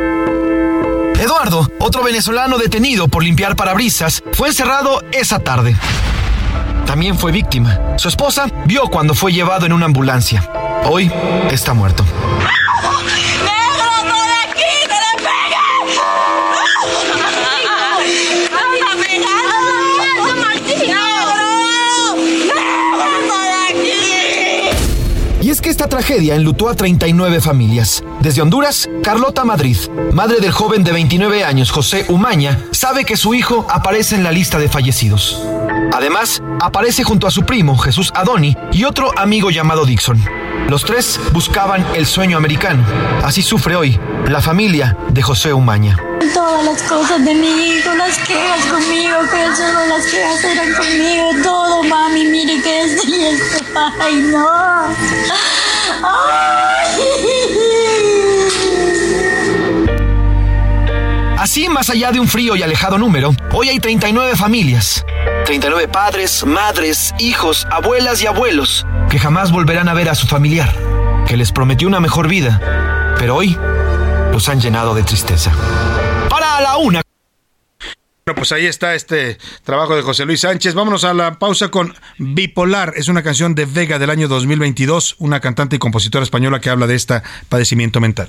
Eduardo, 1.20 1.68
otro 1.80 2.04
venezolano 2.04 2.58
detenido 2.58 3.08
por 3.08 3.24
limpiar 3.24 3.56
parabrisas, 3.56 4.24
fue 4.34 4.50
encerrado 4.50 5.02
esa 5.12 5.40
tarde. 5.40 5.76
También 6.86 7.18
fue 7.18 7.32
víctima. 7.32 7.80
Su 7.98 8.08
esposa 8.08 8.48
vio 8.66 8.84
cuando 8.84 9.16
fue 9.16 9.34
llevado 9.34 9.66
en 9.66 9.74
una 9.74 9.86
ambulancia. 9.86 10.50
hoy 10.86 11.12
está 11.52 11.74
muerto. 11.74 12.06
Esta 25.68 25.88
tragedia 25.88 26.36
enlutó 26.36 26.70
a 26.70 26.76
39 26.76 27.42
familias. 27.42 28.04
Desde 28.22 28.42
Honduras, 28.42 28.90
Carlota 29.04 29.44
Madrid, 29.44 29.78
madre 30.14 30.40
del 30.40 30.52
joven 30.52 30.84
de 30.84 30.94
29 30.94 31.44
años 31.44 31.72
José 31.72 32.06
Umaña, 32.08 32.60
sabe 32.72 33.04
que 33.04 33.18
su 33.18 33.34
hijo 33.34 33.68
aparece 33.70 34.16
en 34.16 34.24
la 34.24 34.32
lista 34.32 34.60
de 34.60 34.70
fallecidos. 34.70 35.42
Además, 35.94 36.42
aparece 36.62 37.04
junto 37.04 37.28
a 37.28 37.32
su 37.32 37.44
primo 37.44 37.78
Jesús 37.78 38.12
Adoni 38.16 38.56
y 38.72 38.86
otro 38.86 39.12
amigo 39.18 39.50
llamado 39.50 39.86
Dixon. 39.86 40.47
Los 40.70 40.84
tres 40.84 41.18
buscaban 41.32 41.86
el 41.96 42.06
sueño 42.06 42.38
americano. 42.38 42.84
Así 43.24 43.42
sufre 43.42 43.78
hoy 43.78 43.98
la 44.28 44.42
familia 44.42 44.98
de 45.10 45.22
José 45.22 45.54
Umaña. 45.54 45.98
Todas 46.34 46.66
las 46.66 46.82
cosas 46.84 47.24
de 47.24 47.34
mi 47.34 47.48
hijo, 47.48 47.94
las 47.96 48.18
quejas 48.20 48.66
conmigo, 48.66 49.16
que 49.32 49.56
solo 49.56 49.86
las 49.88 50.06
quejas 50.06 50.44
eran 50.44 50.74
conmigo, 50.74 51.30
todo, 51.42 51.84
mami, 51.84 52.26
mire 52.26 52.62
que 52.62 52.82
es 52.82 53.08
y 53.08 53.26
esto, 53.28 53.64
ay, 54.02 54.16
no. 54.16 54.48
Así, 61.48 61.70
más 61.70 61.90
allá 61.90 62.12
de 62.12 62.20
un 62.20 62.28
frío 62.28 62.58
y 62.58 62.62
alejado 62.62 62.98
número, 62.98 63.34
hoy 63.54 63.70
hay 63.70 63.80
39 63.80 64.36
familias. 64.36 65.06
39 65.46 65.88
padres, 65.88 66.46
madres, 66.46 67.16
hijos, 67.20 67.66
abuelas 67.72 68.22
y 68.22 68.28
abuelos 68.28 68.86
que 69.10 69.18
jamás 69.18 69.54
volverán 69.54 69.88
a 69.88 69.94
ver 69.94 70.10
a 70.10 70.16
su 70.16 70.28
familiar, 70.28 70.70
que 71.26 71.38
les 71.38 71.54
prometió 71.54 71.88
una 71.88 72.02
mejor 72.02 72.28
vida, 72.28 73.16
pero 73.18 73.38
hoy 73.38 73.58
los 74.34 74.50
han 74.50 74.60
llenado 74.60 74.94
de 74.94 75.04
tristeza. 75.04 75.54
Para 76.30 76.60
la 76.60 76.76
una. 76.76 77.02
Bueno, 78.26 78.36
pues 78.36 78.52
ahí 78.52 78.66
está 78.66 78.94
este 78.94 79.38
trabajo 79.64 79.96
de 79.96 80.02
José 80.02 80.26
Luis 80.26 80.42
Sánchez. 80.42 80.74
Vámonos 80.74 81.06
a 81.06 81.14
la 81.14 81.40
pausa 81.40 81.70
con 81.70 81.96
Bipolar. 82.18 82.92
Es 82.98 83.08
una 83.08 83.24
canción 83.24 83.56
de 83.56 83.66
Vega 83.66 84.00
del 84.00 84.10
año 84.10 84.28
2022, 84.28 85.16
una 85.20 85.40
cantante 85.40 85.78
y 85.78 85.80
compositora 85.80 86.24
española 86.24 86.60
que 86.60 86.70
habla 86.70 86.88
de 86.88 86.96
este 86.96 87.22
padecimiento 87.48 88.02
mental. 88.02 88.28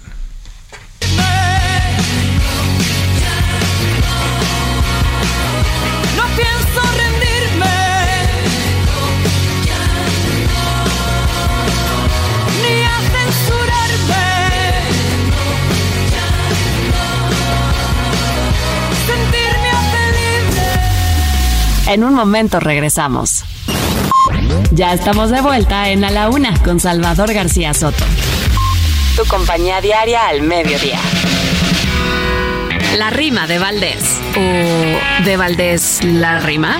En 21.88 22.04
un 22.04 22.12
momento 22.12 22.60
regresamos. 22.60 23.44
Ya 24.72 24.92
estamos 24.92 25.30
de 25.30 25.40
vuelta 25.40 25.88
en 25.88 26.04
A 26.04 26.10
la 26.10 26.28
Una 26.28 26.54
con 26.62 26.80
Salvador 26.80 27.32
García 27.32 27.72
Soto. 27.72 28.04
Tu 29.16 29.24
compañía 29.24 29.80
diaria 29.80 30.28
al 30.28 30.42
mediodía. 30.42 30.98
La 32.98 33.08
rima 33.08 33.46
de 33.46 33.58
Valdés. 33.58 34.20
¿O 34.36 35.24
de 35.24 35.36
Valdés 35.38 36.04
la 36.04 36.40
rima? 36.40 36.76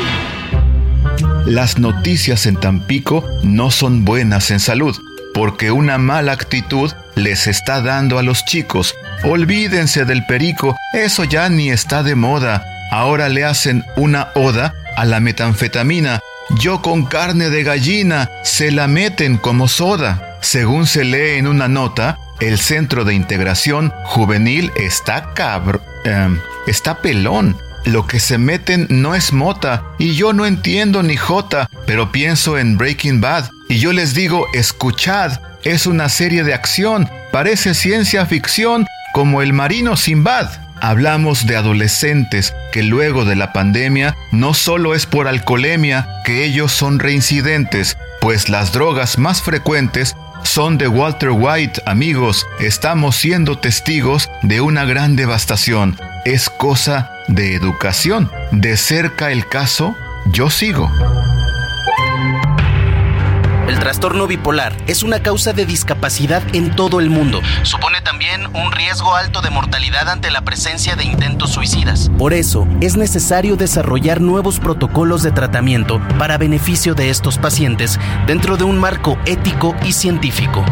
Las 1.46 1.78
noticias 1.78 2.44
en 2.44 2.56
Tampico 2.56 3.24
no 3.42 3.70
son 3.70 4.04
buenas 4.04 4.50
en 4.50 4.60
salud, 4.60 4.94
porque 5.32 5.70
una 5.70 5.96
mala 5.96 6.32
actitud 6.32 6.92
les 7.14 7.46
está 7.46 7.80
dando 7.80 8.18
a 8.18 8.22
los 8.22 8.44
chicos. 8.44 8.94
Olvídense 9.24 10.04
del 10.04 10.26
perico, 10.26 10.76
eso 10.92 11.24
ya 11.24 11.48
ni 11.48 11.70
está 11.70 12.02
de 12.02 12.14
moda. 12.14 12.62
Ahora 12.90 13.30
le 13.30 13.46
hacen 13.46 13.84
una 13.96 14.28
oda 14.34 14.74
a 14.98 15.04
la 15.04 15.20
metanfetamina. 15.20 16.18
Yo 16.58 16.82
con 16.82 17.04
carne 17.06 17.50
de 17.50 17.62
gallina 17.62 18.28
se 18.42 18.72
la 18.72 18.88
meten 18.88 19.38
como 19.38 19.68
soda. 19.68 20.38
Según 20.40 20.86
se 20.86 21.04
lee 21.04 21.38
en 21.38 21.46
una 21.46 21.68
nota, 21.68 22.18
el 22.40 22.58
Centro 22.58 23.04
de 23.04 23.14
Integración 23.14 23.92
Juvenil 24.04 24.72
está 24.74 25.34
cabro... 25.34 25.80
em, 26.04 26.40
está 26.66 27.00
pelón. 27.00 27.56
Lo 27.84 28.08
que 28.08 28.18
se 28.18 28.38
meten 28.38 28.88
no 28.90 29.14
es 29.14 29.32
mota, 29.32 29.84
y 29.98 30.14
yo 30.14 30.32
no 30.32 30.46
entiendo 30.46 31.04
ni 31.04 31.16
jota, 31.16 31.70
pero 31.86 32.10
pienso 32.10 32.58
en 32.58 32.76
Breaking 32.76 33.20
Bad, 33.20 33.50
y 33.68 33.78
yo 33.78 33.92
les 33.92 34.14
digo, 34.14 34.46
escuchad, 34.52 35.40
es 35.62 35.86
una 35.86 36.08
serie 36.08 36.42
de 36.42 36.54
acción, 36.54 37.08
parece 37.30 37.74
ciencia 37.74 38.26
ficción, 38.26 38.84
como 39.14 39.42
el 39.42 39.52
marino 39.52 39.96
Sinbad. 39.96 40.48
Hablamos 40.80 41.46
de 41.46 41.56
adolescentes 41.56 42.54
que 42.72 42.82
luego 42.82 43.24
de 43.24 43.36
la 43.36 43.52
pandemia 43.52 44.16
no 44.32 44.54
solo 44.54 44.94
es 44.94 45.06
por 45.06 45.28
alcoholemia 45.28 46.08
que 46.24 46.44
ellos 46.44 46.72
son 46.72 46.98
reincidentes, 46.98 47.96
pues 48.20 48.48
las 48.48 48.72
drogas 48.72 49.18
más 49.18 49.42
frecuentes 49.42 50.14
son 50.44 50.78
de 50.78 50.88
Walter 50.88 51.30
White, 51.30 51.82
amigos. 51.84 52.46
Estamos 52.60 53.16
siendo 53.16 53.58
testigos 53.58 54.30
de 54.42 54.60
una 54.60 54.84
gran 54.84 55.16
devastación. 55.16 55.98
Es 56.24 56.48
cosa 56.48 57.10
de 57.28 57.54
educación. 57.54 58.30
De 58.50 58.76
cerca 58.76 59.30
el 59.30 59.46
caso, 59.48 59.96
yo 60.32 60.50
sigo. 60.50 60.90
El 63.68 63.78
trastorno 63.78 64.26
bipolar 64.26 64.74
es 64.86 65.02
una 65.02 65.22
causa 65.22 65.52
de 65.52 65.66
discapacidad 65.66 66.42
en 66.54 66.74
todo 66.74 67.00
el 67.00 67.10
mundo. 67.10 67.42
Supone 67.64 68.00
también 68.00 68.46
un 68.56 68.72
riesgo 68.72 69.14
alto 69.14 69.42
de 69.42 69.50
mortalidad 69.50 70.08
ante 70.08 70.30
la 70.30 70.40
presencia 70.40 70.96
de 70.96 71.04
intentos 71.04 71.50
suicidas. 71.50 72.10
Por 72.16 72.32
eso, 72.32 72.66
es 72.80 72.96
necesario 72.96 73.56
desarrollar 73.56 74.22
nuevos 74.22 74.58
protocolos 74.58 75.22
de 75.22 75.32
tratamiento 75.32 76.00
para 76.18 76.38
beneficio 76.38 76.94
de 76.94 77.10
estos 77.10 77.36
pacientes 77.36 78.00
dentro 78.26 78.56
de 78.56 78.64
un 78.64 78.78
marco 78.78 79.18
ético 79.26 79.76
y 79.84 79.92
científico. 79.92 80.64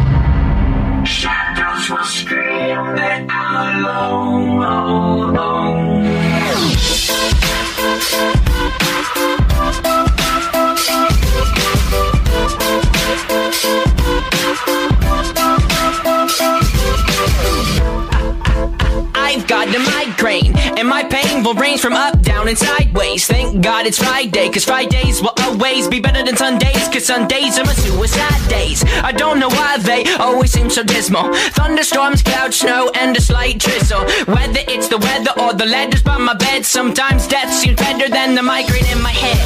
I've 19.49 19.66
got 19.67 19.75
a 19.75 19.91
migraine, 19.91 20.55
and 20.77 20.87
my 20.87 21.03
pain 21.03 21.43
will 21.43 21.53
range 21.53 21.81
from 21.81 21.93
up, 21.93 22.21
down, 22.21 22.47
and 22.47 22.57
sideways. 22.57 23.27
Thank 23.27 23.61
God 23.61 23.85
it's 23.85 23.97
Friday, 23.97 24.49
cause 24.49 24.63
Fridays 24.63 25.21
will 25.21 25.33
always 25.39 25.87
be 25.87 25.99
better 25.99 26.23
than 26.23 26.35
Sundays, 26.37 26.87
cause 26.87 27.05
Sundays 27.05 27.57
are 27.57 27.65
my 27.65 27.73
suicide 27.73 28.49
days. 28.49 28.83
I 29.03 29.11
don't 29.11 29.39
know 29.39 29.49
why 29.49 29.77
they 29.79 30.05
always 30.15 30.51
seem 30.51 30.69
so 30.69 30.83
dismal. 30.83 31.33
Thunderstorms, 31.57 32.21
cloud, 32.21 32.53
snow, 32.53 32.91
and 32.95 33.15
a 33.17 33.21
slight 33.21 33.59
drizzle. 33.59 34.01
Whether 34.25 34.61
it's 34.67 34.87
the 34.87 34.97
weather 34.97 35.31
or 35.41 35.53
the 35.53 35.65
letters 35.65 36.01
by 36.01 36.17
my 36.17 36.33
bed, 36.33 36.65
sometimes 36.65 37.27
death 37.27 37.53
seems 37.53 37.77
better 37.77 38.09
than 38.09 38.35
the 38.35 38.43
migraine 38.43 38.87
in 38.91 39.01
my 39.01 39.11
head. 39.11 39.37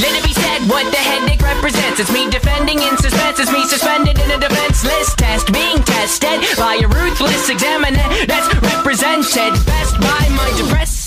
Let 0.00 0.14
it 0.16 0.24
be 0.24 0.32
said 0.32 0.68
what 0.68 0.86
the 0.90 0.98
headache 0.98 1.42
represents. 1.42 2.00
It's 2.00 2.12
me 2.12 2.30
defending 2.30 2.78
in 2.78 2.96
suspense, 2.98 3.40
it's 3.40 3.52
me 3.52 3.64
suspended 3.64 4.18
in 4.18 4.30
a 4.30 4.38
defenseless 4.38 5.14
test, 5.16 5.52
being 5.52 5.82
tested 5.82 6.40
by 6.56 6.78
a 6.82 6.88
ruthless 6.88 7.50
examiner 7.50 8.06
that's 8.26 8.48
represented 8.54 9.39
best 9.66 9.98
by 10.00 10.28
my 10.30 10.50
depressing 10.56 11.00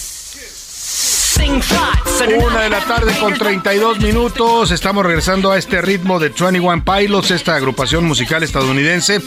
thoughts. 1.62 2.04
Una 2.38 2.62
de 2.62 2.70
la 2.70 2.80
tarde 2.86 3.12
con 3.20 3.34
32 3.34 4.00
minutos. 4.00 4.72
Estamos 4.72 5.06
regresando 5.06 5.52
a 5.52 5.58
este 5.58 5.82
ritmo 5.82 6.20
de 6.20 6.30
21 6.30 6.84
Pilots, 6.86 7.32
esta 7.32 7.56
agrupación 7.56 8.06
musical 8.06 8.44
estadounidense, 8.44 9.22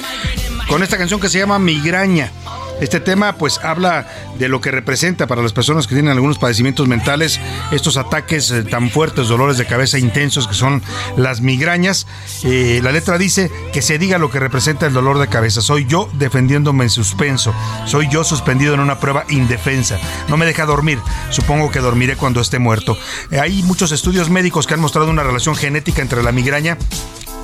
con 0.68 0.82
esta 0.82 0.96
canción 0.96 1.20
que 1.20 1.28
se 1.28 1.38
llama 1.38 1.58
Migraña. 1.58 2.32
Este 2.80 3.00
tema 3.00 3.36
pues 3.36 3.58
habla 3.62 4.06
de 4.38 4.48
lo 4.48 4.60
que 4.60 4.70
representa 4.70 5.26
para 5.26 5.42
las 5.42 5.54
personas 5.54 5.86
que 5.86 5.94
tienen 5.94 6.12
algunos 6.12 6.38
padecimientos 6.38 6.86
mentales 6.88 7.40
estos 7.72 7.96
ataques 7.96 8.50
eh, 8.50 8.64
tan 8.64 8.90
fuertes, 8.90 9.28
dolores 9.28 9.56
de 9.56 9.66
cabeza 9.66 9.98
intensos 9.98 10.46
que 10.46 10.54
son 10.54 10.82
las 11.16 11.40
migrañas. 11.40 12.06
Eh, 12.44 12.80
la 12.82 12.92
letra 12.92 13.16
dice 13.16 13.50
que 13.72 13.80
se 13.80 13.98
diga 13.98 14.18
lo 14.18 14.30
que 14.30 14.40
representa 14.40 14.86
el 14.86 14.92
dolor 14.92 15.18
de 15.18 15.28
cabeza. 15.28 15.62
Soy 15.62 15.86
yo 15.86 16.10
defendiéndome 16.14 16.84
en 16.84 16.90
suspenso. 16.90 17.54
Soy 17.86 18.08
yo 18.10 18.24
suspendido 18.24 18.74
en 18.74 18.80
una 18.80 19.00
prueba 19.00 19.24
indefensa. 19.30 19.98
No 20.28 20.36
me 20.36 20.44
deja 20.44 20.66
dormir. 20.66 20.98
Supongo 21.30 21.70
que 21.70 21.80
dormiré 21.80 22.16
cuando 22.16 22.40
esté 22.40 22.58
muerto. 22.58 22.96
Eh, 23.30 23.40
hay 23.40 23.62
muchos 23.62 23.90
estudios 23.90 24.28
médicos 24.28 24.66
que 24.66 24.74
han 24.74 24.80
mostrado 24.80 25.10
una 25.10 25.22
relación 25.22 25.56
genética 25.56 26.02
entre 26.02 26.22
la 26.22 26.32
migraña 26.32 26.76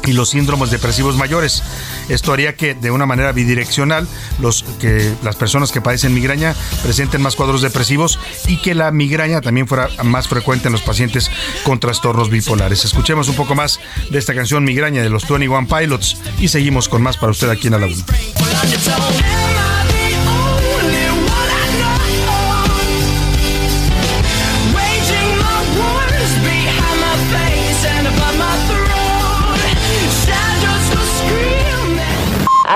y 0.04 0.12
los 0.12 0.30
síndromes 0.30 0.70
depresivos 0.70 1.16
mayores. 1.16 1.62
Esto 2.08 2.32
haría 2.32 2.56
que 2.56 2.74
de 2.74 2.90
una 2.90 3.06
manera 3.06 3.32
bidireccional 3.32 4.06
los 4.40 4.64
que 4.80 5.12
las 5.22 5.36
personas 5.36 5.72
que 5.72 5.80
padecen 5.80 6.14
migraña 6.14 6.54
presenten 6.82 7.22
más 7.22 7.36
cuadros 7.36 7.62
depresivos 7.62 8.18
y 8.46 8.56
que 8.58 8.74
la 8.74 8.90
migraña 8.90 9.40
también 9.40 9.66
fuera 9.66 9.88
más 10.02 10.28
frecuente 10.28 10.68
en 10.68 10.72
los 10.72 10.82
pacientes 10.82 11.30
con 11.64 11.80
trastornos 11.80 12.30
bipolares. 12.30 12.84
Escuchemos 12.84 13.28
un 13.28 13.36
poco 13.36 13.54
más 13.54 13.80
de 14.10 14.18
esta 14.18 14.34
canción 14.34 14.64
Migraña 14.64 15.02
de 15.02 15.10
los 15.10 15.28
21 15.28 15.66
Pilots 15.66 16.16
y 16.38 16.48
seguimos 16.48 16.88
con 16.88 17.02
más 17.02 17.16
para 17.16 17.32
usted 17.32 17.48
aquí 17.50 17.68
en 17.68 17.72
la 17.72 17.78
laguna. 17.78 18.04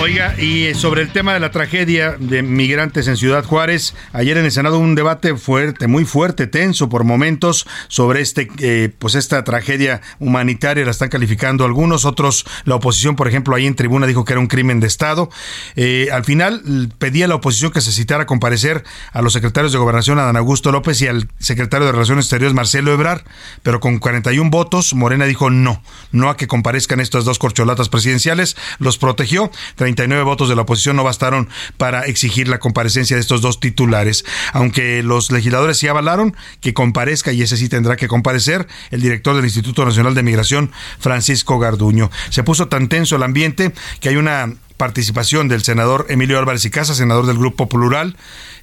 Oiga, 0.00 0.40
y 0.40 0.74
sobre 0.74 1.02
el 1.02 1.10
tema 1.10 1.34
de 1.34 1.40
la 1.40 1.50
tragedia 1.50 2.14
de 2.18 2.42
migrantes 2.42 3.08
en 3.08 3.16
Ciudad 3.16 3.44
Juárez, 3.44 3.94
ayer 4.12 4.36
en 4.36 4.44
el 4.44 4.52
Senado 4.52 4.78
un 4.78 4.94
debate 4.94 5.36
fuerte, 5.36 5.88
muy 5.88 6.04
fuerte, 6.04 6.46
tenso 6.46 6.88
por 6.88 7.02
momentos 7.02 7.66
sobre 7.88 8.20
este, 8.20 8.48
eh, 8.60 8.90
pues 8.96 9.16
esta 9.16 9.42
tragedia 9.42 10.00
humanitaria, 10.20 10.84
la 10.84 10.92
están 10.92 11.08
calificando 11.08 11.64
algunos, 11.64 12.04
otros, 12.04 12.46
la 12.64 12.76
oposición, 12.76 13.16
por 13.16 13.26
ejemplo, 13.26 13.56
ahí 13.56 13.66
en 13.66 13.74
tribuna 13.74 14.06
dijo 14.06 14.24
que 14.24 14.34
era 14.34 14.40
un 14.40 14.46
crimen 14.46 14.78
de 14.78 14.86
Estado. 14.86 15.30
Eh, 15.74 16.08
al 16.12 16.24
final 16.24 16.62
pedía 16.98 17.26
la 17.26 17.34
oposición 17.34 17.72
que 17.72 17.80
se 17.80 17.90
citara 17.90 18.22
a 18.22 18.26
comparecer 18.26 18.84
a 19.12 19.20
los 19.20 19.32
secretarios 19.32 19.72
de 19.72 19.78
Gobernación, 19.78 20.20
Adán 20.20 20.36
Augusto 20.36 20.70
López 20.70 21.02
y 21.02 21.08
al 21.08 21.28
secretario 21.38 21.86
de 21.86 21.92
Relaciones 21.92 22.26
Exteriores, 22.26 22.54
Marcelo 22.54 22.92
Ebrar, 22.92 23.24
pero 23.64 23.80
con 23.80 23.98
41 23.98 24.48
votos, 24.50 24.94
Morena 24.94 25.24
dijo 25.24 25.50
no, 25.50 25.82
no 26.12 26.30
a 26.30 26.36
que 26.36 26.46
comparezcan 26.46 27.00
estas 27.00 27.24
dos 27.24 27.40
corcholatas 27.40 27.88
presidenciales, 27.88 28.56
los 28.78 28.96
protegió. 28.98 29.50
39 29.88 30.22
votos 30.24 30.50
de 30.50 30.54
la 30.56 30.62
oposición 30.62 30.96
no 30.96 31.04
bastaron 31.04 31.48
para 31.78 32.02
exigir 32.02 32.46
la 32.48 32.58
comparecencia 32.58 33.16
de 33.16 33.22
estos 33.22 33.40
dos 33.40 33.58
titulares. 33.58 34.24
Aunque 34.52 35.02
los 35.02 35.30
legisladores 35.30 35.78
sí 35.78 35.88
avalaron 35.88 36.36
que 36.60 36.74
comparezca, 36.74 37.32
y 37.32 37.40
ese 37.40 37.56
sí 37.56 37.70
tendrá 37.70 37.96
que 37.96 38.06
comparecer, 38.06 38.68
el 38.90 39.00
director 39.00 39.34
del 39.34 39.46
Instituto 39.46 39.86
Nacional 39.86 40.14
de 40.14 40.22
Migración, 40.22 40.72
Francisco 40.98 41.58
Garduño. 41.58 42.10
Se 42.28 42.42
puso 42.42 42.68
tan 42.68 42.88
tenso 42.88 43.16
el 43.16 43.22
ambiente 43.22 43.72
que 44.00 44.10
hay 44.10 44.16
una 44.16 44.52
participación 44.76 45.48
del 45.48 45.62
senador 45.62 46.06
Emilio 46.10 46.38
Álvarez 46.38 46.64
y 46.66 46.70
Casa, 46.70 46.94
senador 46.94 47.26
del 47.26 47.38
Grupo 47.38 47.68
Plural, 47.68 48.16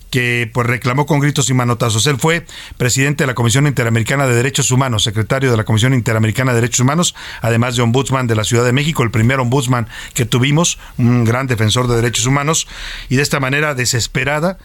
que 0.10 0.50
pues 0.54 0.68
reclamó 0.68 1.06
con 1.06 1.20
gritos 1.20 1.50
y 1.50 1.54
manotazos. 1.54 2.08
Él 2.08 2.18
fue 2.18 2.46
presidente 2.78 3.24
de 3.24 3.28
la 3.28 3.36
Comisión 3.36 3.68
Interamericana 3.68 4.28
de 4.28 4.36
Derechos 4.36 4.72
Humanos, 4.72 5.04
secretario 5.04 5.52
de 5.52 5.58
la 5.58 5.64
Comisión 5.64 5.94
Interamericana 5.94 6.52
de 6.52 6.62
Derechos 6.62 6.80
Humanos, 6.80 7.16
además 7.42 7.76
de 7.76 7.82
ombudsman 7.82 8.28
de 8.28 8.36
la 8.36 8.44
Ciudad 8.44 8.66
de 8.66 8.74
México, 8.74 9.04
el 9.04 9.12
primer 9.12 9.40
ombudsman 9.40 9.88
que 10.14 10.26
tuvimos, 10.26 10.80
un 10.98 11.26
gran 11.26 11.48
defensor 11.48 11.88
de 11.88 11.96
derechos 11.96 12.26
humanos, 12.26 12.68
y 13.10 13.16
de 13.16 13.24
esta 13.24 13.40
manera 13.40 13.76
desesperada 13.76 14.58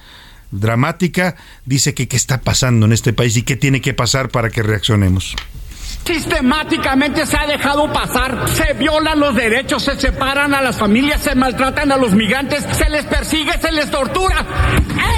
dramática, 0.50 1.36
dice 1.64 1.94
que 1.94 2.08
qué 2.08 2.16
está 2.16 2.40
pasando 2.40 2.86
en 2.86 2.92
este 2.92 3.12
país 3.12 3.36
y 3.36 3.42
qué 3.42 3.56
tiene 3.56 3.80
que 3.80 3.94
pasar 3.94 4.30
para 4.30 4.50
que 4.50 4.62
reaccionemos. 4.62 5.36
Sistemáticamente 6.04 7.24
se 7.26 7.36
ha 7.36 7.46
dejado 7.46 7.92
pasar, 7.92 8.48
se 8.48 8.72
violan 8.74 9.20
los 9.20 9.34
derechos, 9.34 9.82
se 9.82 9.98
separan 9.98 10.54
a 10.54 10.60
las 10.60 10.76
familias, 10.76 11.20
se 11.20 11.34
maltratan 11.34 11.92
a 11.92 11.96
los 11.96 12.12
migrantes, 12.12 12.64
se 12.72 12.88
les 12.88 13.04
persigue, 13.06 13.52
se 13.60 13.70
les 13.70 13.90
tortura. 13.90 14.44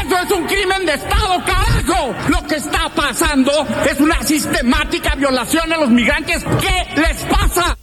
Eso 0.05 0.17
es 0.19 0.31
un 0.31 0.47
crimen 0.47 0.85
de 0.85 0.95
Estado, 0.95 1.43
carajo. 1.45 2.15
Lo 2.29 2.47
que 2.47 2.57
está 2.57 2.91
pasando 2.95 3.53
es 3.91 4.01
una 4.01 4.23
sistemática 4.23 5.15
violación 5.15 5.73
a 5.73 5.79
los 5.79 5.91
migrantes. 5.91 6.45
¿Qué 6.61 7.01
les 7.01 7.23
pasa? 7.25 7.77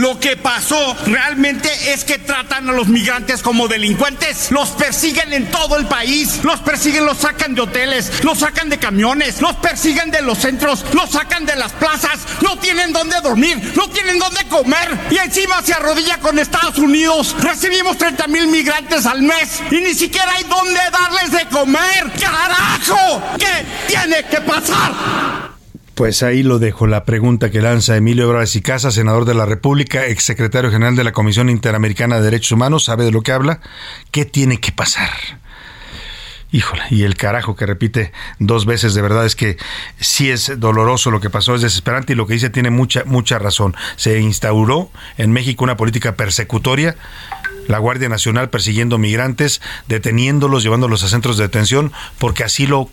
Lo 0.00 0.18
que 0.18 0.34
pasó 0.34 0.96
realmente 1.04 1.92
es 1.92 2.04
que 2.06 2.16
tratan 2.16 2.70
a 2.70 2.72
los 2.72 2.88
migrantes 2.88 3.42
como 3.42 3.68
delincuentes. 3.68 4.50
Los 4.50 4.70
persiguen 4.70 5.34
en 5.34 5.50
todo 5.50 5.76
el 5.76 5.86
país. 5.88 6.40
Los 6.42 6.58
persiguen, 6.60 7.04
los 7.04 7.18
sacan 7.18 7.54
de 7.54 7.60
hoteles, 7.60 8.24
los 8.24 8.38
sacan 8.38 8.70
de 8.70 8.78
camiones, 8.78 9.42
los 9.42 9.56
persiguen 9.56 10.10
de 10.10 10.22
los 10.22 10.38
centros, 10.38 10.86
los 10.94 11.10
sacan 11.10 11.44
de 11.44 11.54
las 11.54 11.72
plazas. 11.72 12.18
No 12.40 12.58
tienen 12.58 12.94
dónde 12.94 13.20
dormir, 13.20 13.74
no 13.76 13.90
tienen 13.90 14.18
dónde 14.18 14.42
comer. 14.48 14.88
Y 15.10 15.18
encima 15.18 15.60
se 15.60 15.74
arrodilla 15.74 16.16
con 16.16 16.38
Estados 16.38 16.78
Unidos. 16.78 17.36
Recibimos 17.38 17.98
30 17.98 18.26
mil 18.28 18.46
migrantes 18.46 19.04
al 19.04 19.20
mes 19.20 19.60
y 19.70 19.82
ni 19.82 19.92
siquiera 19.92 20.32
hay 20.32 20.44
dónde 20.44 20.80
darles 20.90 21.30
de 21.30 21.46
comer. 21.54 22.10
¡Carajo! 22.18 23.22
¿Qué 23.38 23.66
tiene 23.86 24.24
que 24.24 24.40
pasar? 24.40 25.49
Pues 26.00 26.22
ahí 26.22 26.42
lo 26.42 26.58
dejo, 26.58 26.86
la 26.86 27.04
pregunta 27.04 27.50
que 27.50 27.60
lanza 27.60 27.94
Emilio 27.94 28.24
Ebrard 28.24 28.48
y 28.54 28.62
Casa, 28.62 28.90
senador 28.90 29.26
de 29.26 29.34
la 29.34 29.44
República, 29.44 30.06
exsecretario 30.06 30.70
general 30.70 30.96
de 30.96 31.04
la 31.04 31.12
Comisión 31.12 31.50
Interamericana 31.50 32.16
de 32.16 32.22
Derechos 32.22 32.52
Humanos, 32.52 32.84
sabe 32.84 33.04
de 33.04 33.10
lo 33.10 33.20
que 33.20 33.32
habla. 33.32 33.60
¿Qué 34.10 34.24
tiene 34.24 34.60
que 34.60 34.72
pasar? 34.72 35.10
Híjole, 36.52 36.84
y 36.88 37.02
el 37.02 37.16
carajo 37.16 37.54
que 37.54 37.66
repite 37.66 38.12
dos 38.38 38.64
veces, 38.64 38.94
de 38.94 39.02
verdad 39.02 39.26
es 39.26 39.36
que 39.36 39.58
sí 39.98 40.30
es 40.30 40.58
doloroso 40.58 41.10
lo 41.10 41.20
que 41.20 41.28
pasó, 41.28 41.54
es 41.54 41.60
desesperante 41.60 42.14
y 42.14 42.16
lo 42.16 42.26
que 42.26 42.32
dice 42.32 42.48
tiene 42.48 42.70
mucha, 42.70 43.04
mucha 43.04 43.38
razón. 43.38 43.76
Se 43.96 44.20
instauró 44.20 44.90
en 45.18 45.32
México 45.32 45.64
una 45.64 45.76
política 45.76 46.14
persecutoria 46.14 46.96
la 47.68 47.78
Guardia 47.78 48.08
Nacional 48.08 48.48
persiguiendo 48.48 48.96
migrantes, 48.98 49.60
deteniéndolos, 49.86 50.62
llevándolos 50.62 51.04
a 51.04 51.08
centros 51.08 51.36
de 51.36 51.44
detención, 51.44 51.92
porque 52.18 52.42
así 52.42 52.66
lo 52.66 52.90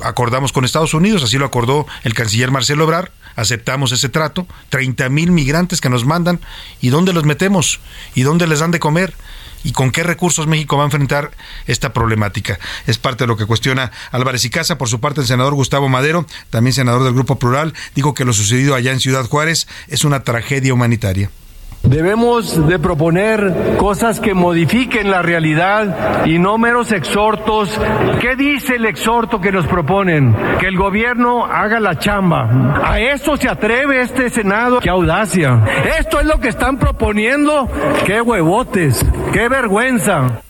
acordamos 0.00 0.52
con 0.52 0.64
Estados 0.64 0.94
Unidos, 0.94 1.22
así 1.22 1.38
lo 1.38 1.46
acordó 1.46 1.86
el 2.04 2.14
canciller 2.14 2.50
Marcelo 2.50 2.84
Ebrard, 2.84 3.10
aceptamos 3.36 3.92
ese 3.92 4.08
trato, 4.08 4.46
30 4.70 5.08
mil 5.08 5.30
migrantes 5.30 5.80
que 5.80 5.88
nos 5.88 6.04
mandan, 6.04 6.40
¿y 6.80 6.88
dónde 6.88 7.12
los 7.12 7.24
metemos? 7.24 7.80
¿Y 8.14 8.22
dónde 8.22 8.46
les 8.46 8.60
dan 8.60 8.70
de 8.70 8.80
comer? 8.80 9.14
¿Y 9.64 9.72
con 9.72 9.90
qué 9.90 10.02
recursos 10.02 10.46
México 10.46 10.76
va 10.76 10.84
a 10.84 10.86
enfrentar 10.86 11.32
esta 11.66 11.92
problemática? 11.92 12.58
Es 12.86 12.98
parte 12.98 13.24
de 13.24 13.28
lo 13.28 13.36
que 13.36 13.46
cuestiona 13.46 13.90
Álvarez 14.12 14.44
y 14.44 14.50
Casa. 14.50 14.78
Por 14.78 14.88
su 14.88 15.00
parte, 15.00 15.20
el 15.20 15.26
senador 15.26 15.54
Gustavo 15.54 15.88
Madero, 15.88 16.26
también 16.50 16.72
senador 16.72 17.02
del 17.02 17.14
Grupo 17.14 17.38
Plural, 17.38 17.74
dijo 17.94 18.14
que 18.14 18.24
lo 18.24 18.32
sucedido 18.32 18.74
allá 18.74 18.92
en 18.92 19.00
Ciudad 19.00 19.26
Juárez 19.26 19.66
es 19.88 20.04
una 20.04 20.22
tragedia 20.22 20.72
humanitaria. 20.72 21.30
Debemos 21.82 22.68
de 22.68 22.78
proponer 22.78 23.76
cosas 23.78 24.20
que 24.20 24.34
modifiquen 24.34 25.10
la 25.10 25.22
realidad 25.22 26.26
y 26.26 26.38
no 26.38 26.58
meros 26.58 26.92
exhortos. 26.92 27.80
¿Qué 28.20 28.36
dice 28.36 28.76
el 28.76 28.84
exhorto 28.84 29.40
que 29.40 29.52
nos 29.52 29.66
proponen? 29.66 30.36
Que 30.58 30.66
el 30.66 30.76
gobierno 30.76 31.46
haga 31.46 31.80
la 31.80 31.98
chamba. 31.98 32.82
¿A 32.84 33.00
eso 33.00 33.36
se 33.36 33.48
atreve 33.48 34.02
este 34.02 34.28
Senado? 34.28 34.80
¡Qué 34.80 34.90
audacia! 34.90 35.64
¿Esto 35.98 36.20
es 36.20 36.26
lo 36.26 36.40
que 36.40 36.48
están 36.48 36.78
proponiendo? 36.78 37.70
¡Qué 38.04 38.20
huevotes! 38.20 39.04
¡Qué 39.32 39.48
vergüenza! 39.48 40.42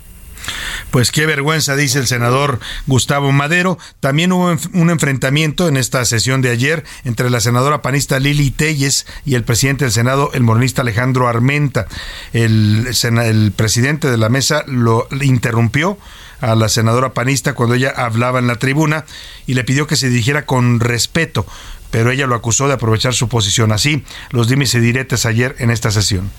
Pues 0.90 1.12
qué 1.12 1.27
vergüenza, 1.27 1.77
dice 1.77 1.98
el 1.98 2.07
senador 2.07 2.61
Gustavo 2.87 3.31
Madero. 3.31 3.79
También 4.01 4.33
hubo 4.33 4.57
un 4.72 4.90
enfrentamiento 4.90 5.68
en 5.68 5.77
esta 5.77 6.03
sesión 6.07 6.40
de 6.40 6.51
ayer 6.51 6.85
entre 7.05 7.29
la 7.29 7.40
senadora 7.40 7.83
panista 7.83 8.18
Lili 8.18 8.51
Telles 8.51 9.07
y 9.27 9.35
el 9.35 9.44
presidente 9.44 9.85
del 9.85 9.92
Senado, 9.92 10.31
el 10.33 10.44
moronista 10.44 10.81
Alejandro 10.81 11.29
Armenta. 11.29 11.87
El, 12.33 12.88
el 13.22 13.53
presidente 13.53 14.11
de 14.11 14.16
la 14.16 14.31
mesa 14.31 14.64
lo 14.66 15.09
interrumpió 15.20 15.98
a 16.40 16.55
la 16.55 16.68
senadora 16.68 17.12
panista 17.12 17.55
cuando 17.55 17.74
ella 17.74 17.92
hablaba 17.94 18.38
en 18.38 18.46
la 18.46 18.57
tribuna 18.57 19.05
y 19.46 19.55
le 19.55 19.64
pidió 19.64 19.87
que 19.87 19.96
se 19.96 20.09
dirigiera 20.09 20.46
con 20.46 20.81
respeto, 20.81 21.46
pero 21.90 22.11
ella 22.11 22.27
lo 22.27 22.35
acusó 22.35 22.66
de 22.66 22.74
aprovechar 22.74 23.12
su 23.12 23.29
posición. 23.29 23.72
Así 23.72 24.05
los 24.31 24.48
dimes 24.48 24.74
y 24.74 24.81
diretes 24.81 25.27
ayer 25.27 25.55
en 25.59 25.70
esta 25.70 25.90
sesión. 25.90 26.31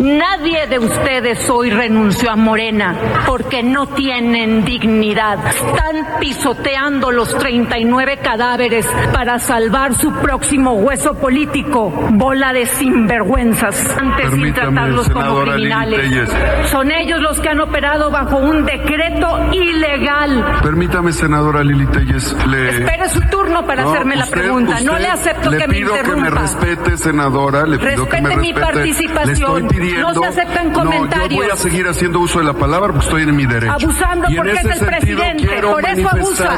Nadie 0.00 0.66
de 0.66 0.78
ustedes 0.78 1.48
hoy 1.50 1.70
renunció 1.70 2.30
a 2.30 2.36
Morena 2.36 2.96
porque 3.26 3.62
no 3.62 3.86
tienen 3.86 4.64
dignidad. 4.64 5.38
Están 5.46 6.18
pisoteando 6.20 7.10
los 7.10 7.36
39 7.36 8.18
cadáveres 8.18 8.86
para 9.12 9.38
salvar 9.38 9.94
su 9.94 10.10
próximo 10.12 10.72
hueso 10.74 11.14
político. 11.14 11.90
Bola 12.12 12.52
de 12.52 12.66
sinvergüenzas. 12.66 13.96
Antes 13.98 14.30
de 14.32 14.52
tratarlos 14.52 15.08
como 15.10 15.42
criminales. 15.42 16.30
Son 16.70 16.90
ellos 16.90 17.20
los 17.20 17.38
que 17.40 17.50
han 17.50 17.60
operado 17.60 18.10
bajo 18.10 18.38
un 18.38 18.64
decreto 18.64 19.52
ilegal. 19.52 20.60
Permítame, 20.62 21.12
senadora 21.12 21.62
Lili 21.62 21.86
Telles. 21.86 22.34
Le... 22.46 22.70
Espere 22.70 23.08
su 23.10 23.20
turno 23.28 23.66
para 23.66 23.84
hacerme 23.84 24.16
la 24.16 24.26
pregunta. 24.26 24.80
no 24.80 24.98
le 24.98 25.08
acepto 25.08 25.50
que 25.50 25.68
me 25.68 25.78
interrumpa. 25.78 26.00
Le 26.00 26.04
pido 26.04 26.14
que 26.14 26.20
me 26.20 26.30
respete, 26.30 26.96
senadora. 26.96 27.66
Le 27.66 27.78
pido 27.78 27.90
respete 27.90 28.16
que 28.16 28.22
me 28.22 28.28
respete. 28.30 28.54
mi 28.54 28.60
participación. 28.60 29.73
No 29.78 30.14
se 30.14 30.26
aceptan 30.26 30.72
comentarios. 30.72 31.30
No, 31.30 31.36
yo 31.36 31.42
voy 31.42 31.50
a 31.50 31.56
seguir 31.56 31.86
haciendo 31.88 32.20
uso 32.20 32.38
de 32.38 32.44
la 32.44 32.52
palabra 32.54 32.92
porque 32.92 33.06
estoy 33.06 33.22
en 33.22 33.36
mi 33.36 33.46
derecho. 33.46 33.72
Abusando 33.72 34.30
y 34.30 34.36
porque 34.36 34.50
en 34.52 34.56
ese 34.58 34.70
es 34.70 34.80
el 34.80 34.86
presidente. 34.86 35.46
Quiero 35.46 35.70
Por 35.72 35.84
eso 35.88 36.08
abusa. 36.08 36.56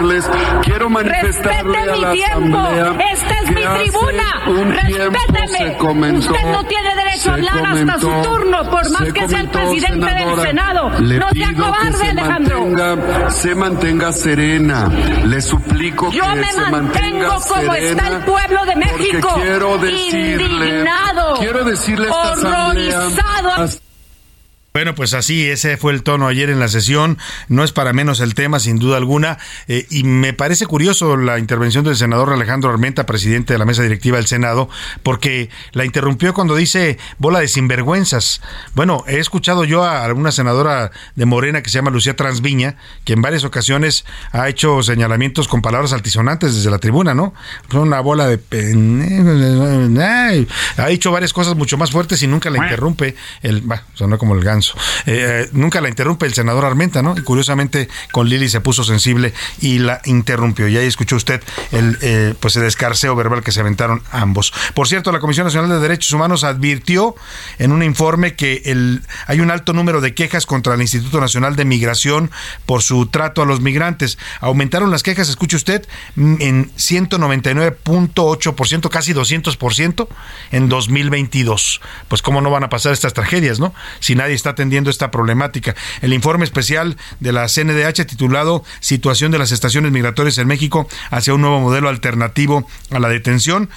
Quiero 0.63 0.91
manifestarle 0.91 1.79
Respete 1.79 2.07
mi 2.07 2.13
tiempo. 2.13 2.69
Esta 3.13 3.35
es 3.35 3.49
mi 3.51 3.63
tribuna. 3.63 4.23
Un 4.47 4.71
Respéteme. 4.73 5.59
se 5.59 5.77
comentó 5.79 6.33
Usted 6.33 6.47
no 6.53 6.65
tiene 6.65 6.95
derecho 6.95 7.31
a 7.31 7.35
hablar 7.35 7.67
hasta 7.67 8.01
su 8.01 8.11
turno, 8.23 8.71
por 8.71 8.91
más 8.91 9.13
que 9.13 9.29
sea 9.29 9.41
el 9.41 9.49
presidente 9.49 10.07
del 10.15 10.41
Senado. 10.41 10.91
no 10.91 11.31
sea 11.31 11.53
cobarde, 11.57 12.09
Alejandro. 12.11 12.61
Mantenga, 12.67 13.31
se 13.31 13.55
mantenga 13.55 14.13
serena. 14.13 14.89
Le 15.25 15.41
suplico 15.41 16.11
Yo 16.13 16.23
que 16.25 16.37
me 16.41 16.47
se 16.53 16.61
mantengo 16.71 16.77
mantenga 16.77 17.29
como 17.49 17.75
está 17.75 18.09
el 18.09 18.19
pueblo 18.25 18.65
de 18.67 18.77
México. 18.77 19.29
quiero 19.37 19.79
decirle, 19.79 20.45
indignado, 20.45 21.35
quiero 21.39 21.65
decirle 21.65 22.09
a 22.09 22.11
esta 22.11 22.33
asamblea- 22.33 23.06
horrorizado. 23.07 23.86
Bueno, 24.77 24.95
pues 24.95 25.15
así, 25.15 25.49
ese 25.49 25.79
fue 25.79 25.95
el 25.95 26.03
tono 26.03 26.29
ayer 26.29 26.51
en 26.51 26.61
la 26.61 26.69
sesión. 26.69 27.17
No 27.49 27.65
es 27.65 27.73
para 27.73 27.95
menos 27.95 28.21
el 28.21 28.35
tema, 28.35 28.61
sin 28.61 28.79
duda 28.79 28.99
alguna. 28.99 29.39
Eh, 29.69 29.87
y 29.89 30.03
me 30.03 30.35
parece 30.35 30.67
curioso 30.67 31.17
la 31.17 31.39
intervención 31.39 31.83
del 31.83 31.97
senador 31.97 32.31
Alejandro 32.31 32.69
Armenta, 32.69 33.07
presidente 33.07 33.55
de 33.55 33.59
la 33.59 33.65
mesa 33.65 33.83
directiva 33.83 34.19
del 34.19 34.27
Senado, 34.27 34.69
porque 35.03 35.49
la 35.73 35.87
interrumpió 35.87 36.35
cuando 36.35 36.55
dice 36.55 36.99
bola 37.17 37.41
de 37.41 37.49
sinvergüenzas. 37.49 38.43
Bueno, 38.75 39.03
he 39.07 39.19
escuchado 39.19 39.65
yo 39.65 39.83
a 39.83 40.13
una 40.13 40.31
senadora 40.31 40.91
de 41.15 41.25
Morena 41.25 41.63
que 41.63 41.71
se 41.71 41.79
llama 41.79 41.91
Lucía 41.91 42.15
Transviña, 42.15 42.77
que 43.07 43.15
en 43.15 43.23
varias 43.23 43.45
ocasiones 43.45 44.05
ha 44.33 44.47
hecho 44.51 44.83
señalamientos 44.83 45.49
con 45.49 45.63
palabras 45.63 45.95
altisonantes 45.95 46.55
desde 46.55 46.71
la 46.71 46.81
tribuna, 46.81 47.15
¿no? 47.15 47.33
Una 47.73 48.01
bola 48.01 48.27
de... 48.27 48.39
Ay, 50.03 50.47
Ha 50.77 50.89
dicho 50.89 51.11
varias 51.13 51.33
cosas 51.33 51.57
mucho 51.57 51.79
más 51.79 51.91
fuertes 51.91 52.23
y 52.23 52.27
nunca 52.27 52.51
la 52.51 52.59
interrumpe 52.59 53.17
el... 53.41 53.71
Va, 53.73 53.83
sonó 53.95 54.19
como 54.19 54.35
el 54.35 54.45
ganso. 54.45 54.66
Eh, 55.07 55.27
eh, 55.29 55.49
nunca 55.53 55.81
la 55.81 55.89
interrumpe 55.89 56.27
el 56.27 56.35
senador 56.35 56.65
Armenta, 56.65 57.03
¿no? 57.03 57.15
Y 57.17 57.23
curiosamente 57.23 57.89
con 58.13 58.29
Lili 58.29 58.49
se 58.49 58.61
puso 58.61 58.85
sensible 58.85 59.33
y 59.61 59.79
la 59.79 60.01
interrumpió. 60.05 60.69
Y 60.69 60.77
ahí 60.77 60.87
escuchó 60.87 61.17
usted 61.17 61.43
el 61.73 61.99
eh, 62.03 62.35
pues 62.41 62.57
el 62.57 62.65
escarceo 62.65 63.17
verbal 63.17 63.43
que 63.43 63.53
se 63.53 63.61
aventaron 63.61 64.03
ambos. 64.11 64.53
Por 64.75 64.89
cierto, 64.89 65.13
la 65.13 65.21
Comisión 65.21 65.47
Nacional 65.47 65.71
de 65.71 65.79
Derechos 65.79 66.13
Humanos 66.13 66.45
advirtió 66.45 67.15
en 67.59 67.73
un 67.73 67.83
informe 67.83 68.35
que 68.35 68.63
el, 68.67 69.03
hay 69.27 69.41
un 69.41 69.51
alto 69.51 69.73
número 69.73 70.01
de 70.01 70.15
quejas 70.15 70.47
contra 70.47 70.75
el 70.75 70.83
Instituto 70.83 71.21
Nacional 71.21 71.57
de 71.57 71.65
Migración 71.65 72.31
por 72.67 72.83
su 72.83 73.07
trato 73.07 73.43
a 73.43 73.47
los 73.47 73.61
migrantes. 73.61 74.19
Aumentaron 74.41 74.91
las 74.91 75.03
quejas, 75.03 75.29
escuche 75.29 75.57
usted, 75.57 75.87
en 76.17 76.71
199.8%, 76.75 78.89
casi 78.89 79.15
200% 79.15 80.09
en 80.53 80.69
2022. 80.69 81.81
Pues 82.09 82.23
cómo 82.23 82.41
no 82.41 82.51
van 82.51 82.65
a 82.65 82.69
pasar 82.69 82.93
estas 82.93 83.15
tragedias, 83.15 83.61
¿no? 83.61 83.73
Si 84.01 84.15
nadie 84.15 84.35
está 84.35 84.55
atendiendo 84.57 84.89
esta 84.89 85.11
problemática. 85.11 85.77
El 86.01 86.15
informe 86.15 86.45
especial 86.45 86.97
de 87.21 87.33
la 87.33 87.47
CNDH 87.47 88.07
titulado 88.07 88.65
Situación 88.81 89.31
de 89.31 89.39
las 89.39 89.53
estaciones 89.53 89.93
migratorias 89.93 90.39
en 90.39 90.49
México 90.49 90.89
hacia 91.11 91.35
un 91.35 91.43
nuevo 91.43 91.61
modelo 91.61 91.91
alternativo 91.91 92.67
a 92.91 92.99
la 92.99 93.11
detención 93.11 93.69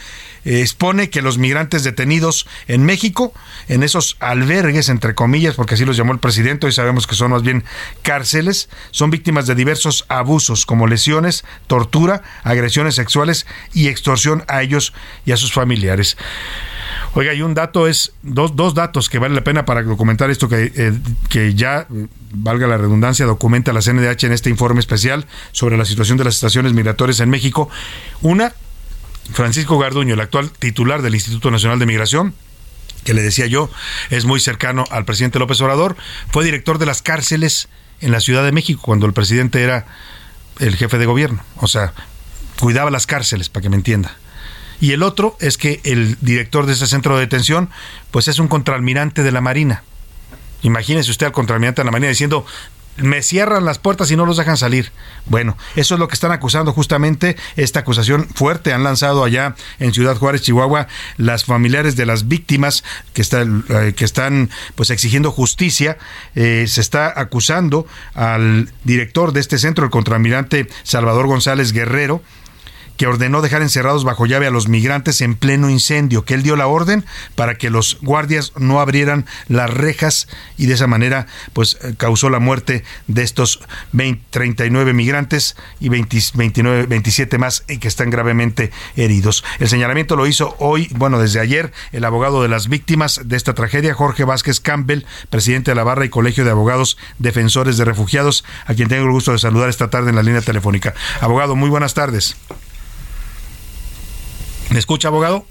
eh, 0.46 0.62
expone 0.62 1.10
que 1.10 1.22
los 1.22 1.38
migrantes 1.38 1.84
detenidos 1.84 2.48
en 2.68 2.86
México, 2.86 3.34
en 3.68 3.84
esos 3.84 4.16
albergues, 4.20 4.88
entre 4.90 5.14
comillas, 5.14 5.56
porque 5.56 5.76
así 5.76 5.84
los 5.84 5.98
llamó 5.98 6.14
el 6.14 6.20
presidente, 6.20 6.66
hoy 6.66 6.72
sabemos 6.72 7.08
que 7.08 7.16
son 7.16 7.32
más 7.32 7.44
bien 7.44 7.66
cárceles, 8.04 8.70
son 8.92 9.10
víctimas 9.10 9.48
de 9.48 9.56
diversos 9.56 10.06
abusos 10.08 10.66
como 10.66 10.88
lesiones, 10.88 11.44
tortura, 11.68 12.24
agresiones 12.44 12.96
sexuales 12.96 13.46
y 13.74 13.90
extorsión 13.90 14.46
a 14.48 14.62
ellos 14.62 14.94
y 15.26 15.34
a 15.34 15.38
sus 15.38 15.52
familiares. 15.52 16.16
Oiga, 17.16 17.34
y 17.34 17.42
un 17.42 17.54
dato 17.54 17.88
es, 17.88 18.14
dos, 18.22 18.56
dos 18.56 18.76
datos 18.76 19.10
que 19.10 19.18
vale 19.18 19.34
la 19.34 19.44
pena 19.44 19.66
para 19.66 19.82
documentar 19.84 20.30
esto 20.30 20.48
que, 20.48 20.72
eh, 20.76 20.94
que 21.30 21.56
ya, 21.56 21.88
valga 22.32 22.68
la 22.68 22.78
redundancia, 22.78 23.26
documenta 23.26 23.74
la 23.74 23.82
CNDH 23.82 24.26
en 24.26 24.32
este 24.32 24.50
informe 24.50 24.80
especial 24.80 25.26
sobre 25.52 25.78
la 25.78 25.86
situación 25.86 26.18
de 26.18 26.24
las 26.24 26.36
estaciones 26.36 26.74
migratorias 26.74 27.20
en 27.20 27.30
México. 27.30 27.70
Una, 28.22 28.54
Francisco 29.34 29.80
Garduño, 29.80 30.14
el 30.14 30.22
actual 30.22 30.52
titular 30.52 31.02
del 31.02 31.16
Instituto 31.16 31.50
Nacional 31.50 31.80
de 31.80 31.88
Migración, 31.88 32.36
que 33.04 33.14
le 33.14 33.22
decía 33.22 33.48
yo, 33.48 33.70
es 34.10 34.26
muy 34.26 34.40
cercano 34.40 34.86
al 34.92 35.06
presidente 35.06 35.40
López 35.40 35.60
Obrador, 35.62 35.96
fue 36.32 36.44
director 36.44 36.78
de 36.78 36.86
las 36.86 37.02
cárceles 37.02 37.70
en 38.02 38.12
la 38.12 38.20
Ciudad 38.20 38.44
de 38.44 38.52
México 38.52 38.82
cuando 38.84 39.06
el 39.06 39.14
presidente 39.14 39.64
era 39.64 39.86
el 40.60 40.76
jefe 40.76 40.98
de 40.98 41.06
gobierno, 41.06 41.44
o 41.58 41.68
sea, 41.68 41.94
cuidaba 42.60 42.92
las 42.92 43.08
cárceles, 43.08 43.50
para 43.50 43.64
que 43.64 43.70
me 43.70 43.78
entienda. 43.78 44.16
Y 44.82 44.92
el 44.94 45.04
otro 45.04 45.38
es 45.40 45.58
que 45.58 45.82
el 45.84 46.18
director 46.22 46.66
de 46.66 46.74
ese 46.74 46.88
centro 46.88 47.16
de 47.16 47.22
detención, 47.22 47.70
pues 48.12 48.28
es 48.28 48.40
un 48.40 48.48
contraalmirante 48.48 49.24
de 49.24 49.32
la 49.32 49.42
Marina. 49.42 49.84
Imagínese 50.62 51.12
usted 51.12 51.28
al 51.28 51.32
contraalmirante 51.32 51.82
de 51.82 51.86
la 51.86 51.92
Marina 51.92 52.10
diciendo, 52.10 52.46
me 53.02 53.22
cierran 53.22 53.66
las 53.66 53.80
puertas 53.80 54.12
y 54.12 54.16
no 54.16 54.26
los 54.26 54.38
dejan 54.38 54.58
salir. 54.58 54.92
Bueno, 55.26 55.58
eso 55.76 55.96
es 55.96 56.00
lo 56.00 56.08
que 56.08 56.14
están 56.14 56.32
acusando 56.32 56.74
justamente, 56.74 57.38
esta 57.56 57.82
acusación 57.82 58.28
fuerte 58.28 58.74
han 58.74 58.84
lanzado 58.84 59.24
allá 59.24 59.56
en 59.80 59.94
Ciudad 59.94 60.18
Juárez, 60.18 60.42
Chihuahua, 60.42 60.88
las 61.18 61.46
familiares 61.46 61.96
de 61.96 62.06
las 62.06 62.28
víctimas 62.28 62.84
que 63.14 63.22
están, 63.22 63.64
eh, 63.70 63.94
que 63.96 64.06
están 64.06 64.50
pues 64.76 64.90
exigiendo 64.90 65.32
justicia. 65.32 65.98
Eh, 66.36 66.66
se 66.68 66.82
está 66.82 67.14
acusando 67.20 67.88
al 68.14 68.72
director 68.84 69.34
de 69.34 69.40
este 69.40 69.58
centro, 69.58 69.86
el 69.86 69.92
contraalmirante 69.92 70.68
Salvador 70.84 71.28
González 71.28 71.72
Guerrero, 71.72 72.22
que 73.00 73.08
ordenó 73.08 73.42
dejar 73.42 73.62
encerrados 73.62 74.04
bajo 74.04 74.26
llave 74.26 74.46
a 74.46 74.52
los 74.52 74.68
migrantes 74.68 75.22
en 75.22 75.36
pleno 75.36 75.70
incendio, 75.70 76.26
que 76.26 76.34
él 76.34 76.44
dio 76.44 76.58
la 76.58 76.68
orden 76.68 77.06
para 77.34 77.56
que 77.56 77.70
los 77.70 77.98
guardias 78.02 78.52
no 78.58 78.82
abrieran 78.82 79.26
las 79.48 79.74
rejas 79.74 80.28
y 80.58 80.66
de 80.66 80.74
esa 80.74 80.86
manera 80.86 81.26
pues 81.54 81.78
eh, 81.82 81.94
causó 81.96 82.30
la 82.30 82.40
muerte 82.40 82.84
de 83.08 83.24
estos 83.24 83.62
20, 83.94 84.26
39 84.32 84.92
migrantes 84.92 85.56
y 85.80 85.88
20, 85.88 86.18
29, 86.34 86.86
27 86.88 87.38
más 87.38 87.64
eh, 87.70 87.80
que 87.80 87.88
están 87.88 88.10
gravemente 88.10 88.70
heridos. 88.98 89.46
El 89.60 89.70
señalamiento 89.70 90.18
lo 90.18 90.28
hizo 90.28 90.58
hoy, 90.60 90.90
bueno, 90.92 91.20
desde 91.20 91.40
ayer, 91.40 91.72
el 91.94 92.04
abogado 92.04 92.42
de 92.42 92.50
las 92.50 92.68
víctimas 92.68 93.22
de 93.24 93.38
esta 93.38 93.54
tragedia, 93.54 93.94
Jorge 93.94 94.26
Vázquez 94.26 94.60
Campbell, 94.60 95.04
presidente 95.30 95.72
de 95.72 95.76
la 95.76 95.86
Barra 95.86 96.04
y 96.04 96.10
Colegio 96.10 96.44
de 96.44 96.52
Abogados 96.52 96.98
Defensores 97.18 97.78
de 97.78 97.86
Refugiados, 97.86 98.44
a 98.66 98.74
quien 98.74 98.90
tengo 98.90 99.06
el 99.06 99.12
gusto 99.12 99.32
de 99.32 99.40
saludar 99.40 99.70
esta 99.70 99.90
tarde 99.90 100.10
en 100.10 100.18
la 100.18 100.24
línea 100.24 100.42
telefónica. 100.42 100.94
Abogado, 101.22 101.56
muy 101.56 101.70
buenas 101.70 101.94
tardes. 101.94 102.36
¿Me 104.72 104.80
escucha, 104.80 105.08
abogado? 105.08 105.46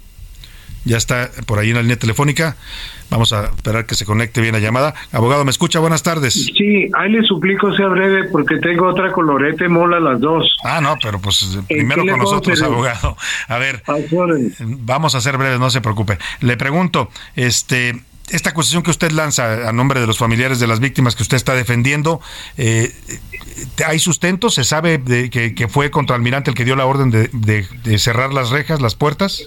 Ya 0.85 0.97
está 0.97 1.29
por 1.45 1.59
ahí 1.59 1.69
en 1.69 1.75
la 1.75 1.81
línea 1.81 1.99
telefónica. 1.99 2.55
Vamos 3.09 3.33
a 3.33 3.45
esperar 3.45 3.85
que 3.85 3.95
se 3.95 4.05
conecte 4.05 4.39
bien 4.39 4.53
la 4.53 4.59
llamada. 4.59 4.93
Abogado, 5.11 5.43
¿me 5.43 5.51
escucha? 5.51 5.79
Buenas 5.79 6.03
tardes. 6.03 6.33
Sí, 6.33 6.89
ahí 6.97 7.11
le 7.11 7.21
suplico 7.23 7.75
sea 7.75 7.87
breve 7.87 8.29
porque 8.29 8.57
tengo 8.57 8.87
otra 8.87 9.11
colorete 9.11 9.67
mola 9.67 9.99
las 9.99 10.21
dos. 10.21 10.55
Ah, 10.63 10.79
no, 10.79 10.95
pero 11.01 11.19
pues 11.19 11.57
primero 11.67 12.05
con 12.05 12.19
nosotros, 12.19 12.61
abogado. 12.61 13.17
A 13.47 13.57
ver, 13.57 13.83
vamos 14.59 15.15
a 15.15 15.21
ser 15.21 15.37
breves, 15.37 15.59
no 15.59 15.69
se 15.69 15.81
preocupe. 15.81 16.17
Le 16.39 16.55
pregunto, 16.55 17.09
este, 17.35 17.99
esta 18.31 18.49
acusación 18.51 18.83
que 18.83 18.91
usted 18.91 19.11
lanza 19.11 19.67
a 19.67 19.71
nombre 19.71 19.99
de 19.99 20.07
los 20.07 20.17
familiares 20.17 20.59
de 20.59 20.67
las 20.67 20.79
víctimas 20.79 21.15
que 21.15 21.23
usted 21.23 21.37
está 21.37 21.53
defendiendo, 21.55 22.21
eh, 22.57 22.91
¿hay 23.85 23.99
sustento? 23.99 24.49
¿Se 24.49 24.63
sabe 24.63 24.97
de 24.97 25.29
que, 25.29 25.53
que 25.55 25.67
fue 25.67 25.91
contraalmirante 25.91 26.51
el 26.51 26.55
que 26.55 26.65
dio 26.65 26.75
la 26.75 26.85
orden 26.85 27.09
de, 27.11 27.29
de- 27.33 27.65
de 27.83 27.97
cerrar 27.97 28.33
las 28.33 28.49
rejas, 28.49 28.81
las 28.81 28.95
puertas? 28.95 29.43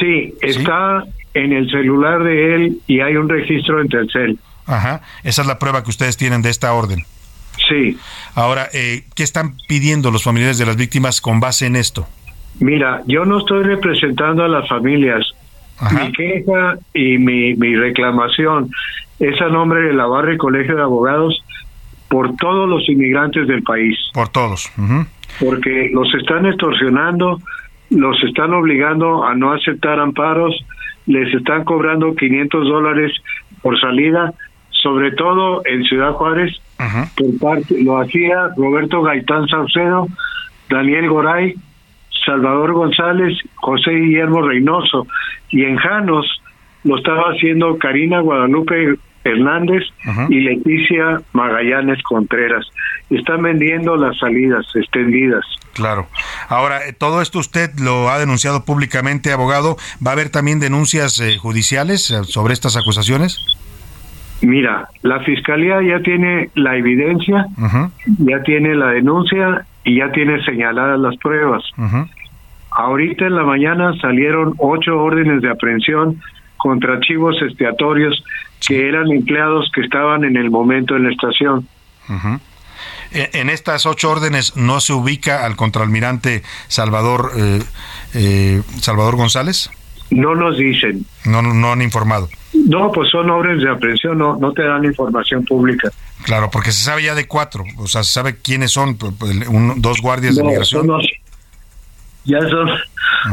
Sí, 0.00 0.34
está 0.42 1.04
en 1.34 1.52
el 1.52 1.68
celular 1.70 2.22
de 2.24 2.54
él 2.54 2.78
y 2.86 3.00
hay 3.00 3.16
un 3.16 3.28
registro 3.28 3.80
en 3.80 3.88
Telcel. 3.88 4.38
Ajá, 4.66 5.02
esa 5.24 5.42
es 5.42 5.48
la 5.48 5.58
prueba 5.58 5.82
que 5.84 5.90
ustedes 5.90 6.16
tienen 6.16 6.40
de 6.42 6.50
esta 6.50 6.72
orden. 6.72 7.04
Sí. 7.68 7.96
Ahora, 8.34 8.68
eh, 8.72 9.04
¿qué 9.14 9.22
están 9.22 9.56
pidiendo 9.68 10.10
los 10.10 10.22
familiares 10.22 10.58
de 10.58 10.66
las 10.66 10.76
víctimas 10.76 11.20
con 11.20 11.40
base 11.40 11.66
en 11.66 11.76
esto? 11.76 12.06
Mira, 12.60 13.02
yo 13.06 13.24
no 13.24 13.38
estoy 13.38 13.62
representando 13.64 14.44
a 14.44 14.48
las 14.48 14.68
familias. 14.68 15.24
Mi 15.92 16.12
queja 16.12 16.78
y 16.92 17.18
mi, 17.18 17.54
mi 17.54 17.74
reclamación 17.76 18.70
es 19.18 19.40
a 19.40 19.48
nombre 19.48 19.82
de 19.82 19.92
la 19.92 20.06
Barra 20.06 20.34
y 20.34 20.36
Colegio 20.36 20.76
de 20.76 20.82
Abogados 20.82 21.44
por 22.08 22.36
todos 22.36 22.68
los 22.68 22.88
inmigrantes 22.88 23.48
del 23.48 23.62
país. 23.62 23.98
Por 24.12 24.28
todos. 24.28 24.70
ujú. 24.78 25.06
Porque 25.40 25.90
los 25.92 26.12
están 26.14 26.46
extorsionando, 26.46 27.40
los 27.90 28.22
están 28.22 28.52
obligando 28.54 29.24
a 29.24 29.34
no 29.34 29.52
aceptar 29.52 29.98
amparos, 29.98 30.54
les 31.06 31.34
están 31.34 31.64
cobrando 31.64 32.14
500 32.14 32.68
dólares 32.68 33.12
por 33.62 33.78
salida, 33.80 34.32
sobre 34.70 35.12
todo 35.12 35.62
en 35.66 35.82
Ciudad 35.84 36.12
Juárez, 36.12 36.60
por 37.16 37.38
parte, 37.38 37.82
lo 37.82 37.98
hacía 37.98 38.48
Roberto 38.56 39.02
Gaitán 39.02 39.46
Saucedo, 39.48 40.08
Daniel 40.68 41.08
Goray, 41.08 41.54
Salvador 42.24 42.72
González, 42.72 43.36
José 43.56 43.90
Guillermo 43.90 44.42
Reynoso, 44.42 45.06
y 45.50 45.64
en 45.64 45.76
Janos 45.76 46.26
lo 46.84 46.98
estaba 46.98 47.30
haciendo 47.30 47.78
Karina 47.78 48.20
Guadalupe 48.20 48.96
Hernández 49.24 49.82
y 50.28 50.40
Leticia 50.40 51.22
Magallanes 51.32 52.02
Contreras. 52.02 52.66
Están 53.10 53.42
vendiendo 53.42 53.96
las 53.96 54.18
salidas 54.18 54.66
extendidas. 54.74 55.44
Claro. 55.72 56.06
Ahora, 56.48 56.86
eh, 56.86 56.92
todo 56.92 57.20
esto 57.20 57.38
usted 57.38 57.70
lo 57.78 58.10
ha 58.10 58.18
denunciado 58.18 58.64
públicamente, 58.64 59.32
abogado. 59.32 59.76
¿Va 60.04 60.10
a 60.10 60.14
haber 60.14 60.30
también 60.30 60.60
denuncias 60.60 61.18
eh, 61.20 61.38
judiciales 61.38 62.10
eh, 62.10 62.24
sobre 62.24 62.52
estas 62.52 62.76
acusaciones? 62.76 63.38
Mira, 64.42 64.88
la 65.02 65.20
fiscalía 65.20 65.80
ya 65.82 66.00
tiene 66.00 66.50
la 66.54 66.76
evidencia, 66.76 67.46
ya 68.18 68.42
tiene 68.42 68.74
la 68.74 68.88
denuncia 68.88 69.64
y 69.84 69.98
ya 69.98 70.10
tiene 70.12 70.42
señaladas 70.44 70.98
las 70.98 71.16
pruebas. 71.18 71.62
Ahorita 72.70 73.26
en 73.26 73.36
la 73.36 73.44
mañana 73.44 73.94
salieron 74.00 74.54
ocho 74.58 74.98
órdenes 74.98 75.42
de 75.42 75.50
aprehensión 75.50 76.20
contra 76.56 76.98
chivos 77.00 77.36
expiatorios 77.42 78.24
que 78.66 78.88
eran 78.88 79.10
empleados 79.10 79.70
que 79.74 79.82
estaban 79.82 80.24
en 80.24 80.36
el 80.36 80.50
momento 80.50 80.96
en 80.96 81.04
la 81.04 81.10
estación. 81.10 81.68
E, 83.12 83.30
en 83.34 83.50
estas 83.50 83.86
ocho 83.86 84.10
órdenes 84.10 84.56
no 84.56 84.80
se 84.80 84.92
ubica 84.92 85.44
al 85.44 85.56
contraalmirante 85.56 86.42
Salvador 86.68 87.30
eh, 87.36 87.60
eh, 88.14 88.62
Salvador 88.80 89.16
González. 89.16 89.70
No 90.10 90.34
nos 90.34 90.56
dicen. 90.56 91.04
No, 91.24 91.42
no 91.42 91.72
han 91.72 91.82
informado. 91.82 92.28
No, 92.54 92.90
pues 92.92 93.10
son 93.10 93.30
órdenes 93.30 93.62
de 93.62 93.70
aprehensión, 93.70 94.18
no, 94.18 94.36
no 94.36 94.52
te 94.52 94.62
dan 94.62 94.84
información 94.84 95.44
pública. 95.44 95.90
Claro, 96.24 96.50
porque 96.50 96.72
se 96.72 96.82
sabe 96.82 97.02
ya 97.02 97.14
de 97.14 97.28
cuatro, 97.28 97.64
o 97.76 97.86
sea, 97.86 98.02
se 98.02 98.12
sabe 98.12 98.36
quiénes 98.36 98.72
son, 98.72 98.96
dos 99.76 100.00
guardias 100.00 100.34
de 100.36 100.42
migración. 100.42 100.88
ya 102.24 102.40
son, 102.40 102.70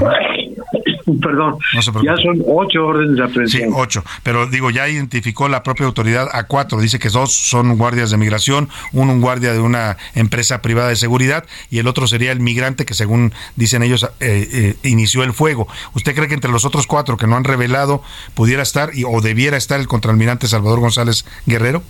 perdón, 1.22 1.58
ya 2.04 2.18
son 2.18 2.44
ocho 2.46 2.86
órdenes 2.86 3.16
de 3.16 3.24
aprehensión. 3.24 3.70
Sí, 3.70 3.76
ocho, 3.78 4.04
pero 4.24 4.46
digo, 4.46 4.72
ya 4.72 4.90
identificó 4.90 5.48
la 5.48 5.64
propia 5.64 5.86
autoridad 5.86 6.28
a 6.34 6.48
cuatro, 6.48 6.82
dice 6.82 7.00
que 7.00 7.08
dos 7.08 7.34
son 7.34 7.78
guardias 7.78 8.12
de 8.12 8.18
migración, 8.18 8.68
uno 8.92 9.14
un 9.14 9.22
guardia 9.22 9.54
de 9.54 9.62
una 9.62 9.96
empresa 10.14 10.62
privada 10.62 10.90
de 10.90 10.98
seguridad 10.98 11.46
y 11.70 11.80
el 11.80 11.88
otro 11.88 12.08
sería 12.08 12.34
el 12.34 12.42
migrante 12.42 12.86
que 12.86 12.94
según 12.94 13.32
dicen 13.56 13.84
ellos 13.84 14.04
eh, 14.20 14.50
eh, 14.52 14.76
inició 14.84 15.24
el 15.24 15.32
fuego. 15.32 15.70
¿Usted 15.96 16.14
cree 16.14 16.28
que 16.28 16.34
entre 16.34 16.52
los 16.52 16.66
otros 16.66 16.88
cuatro 16.88 17.16
que 17.16 17.26
no 17.26 17.38
han 17.38 17.46
revelado 17.46 18.04
pudiera 18.34 18.64
estar 18.64 18.90
y, 18.94 19.06
o 19.06 19.22
debiera 19.22 19.56
estar 19.56 19.80
el 19.80 19.88
contraalmirante 19.88 20.48
Salvador 20.48 20.82
González 20.82 21.26
Guerrero? 21.46 21.84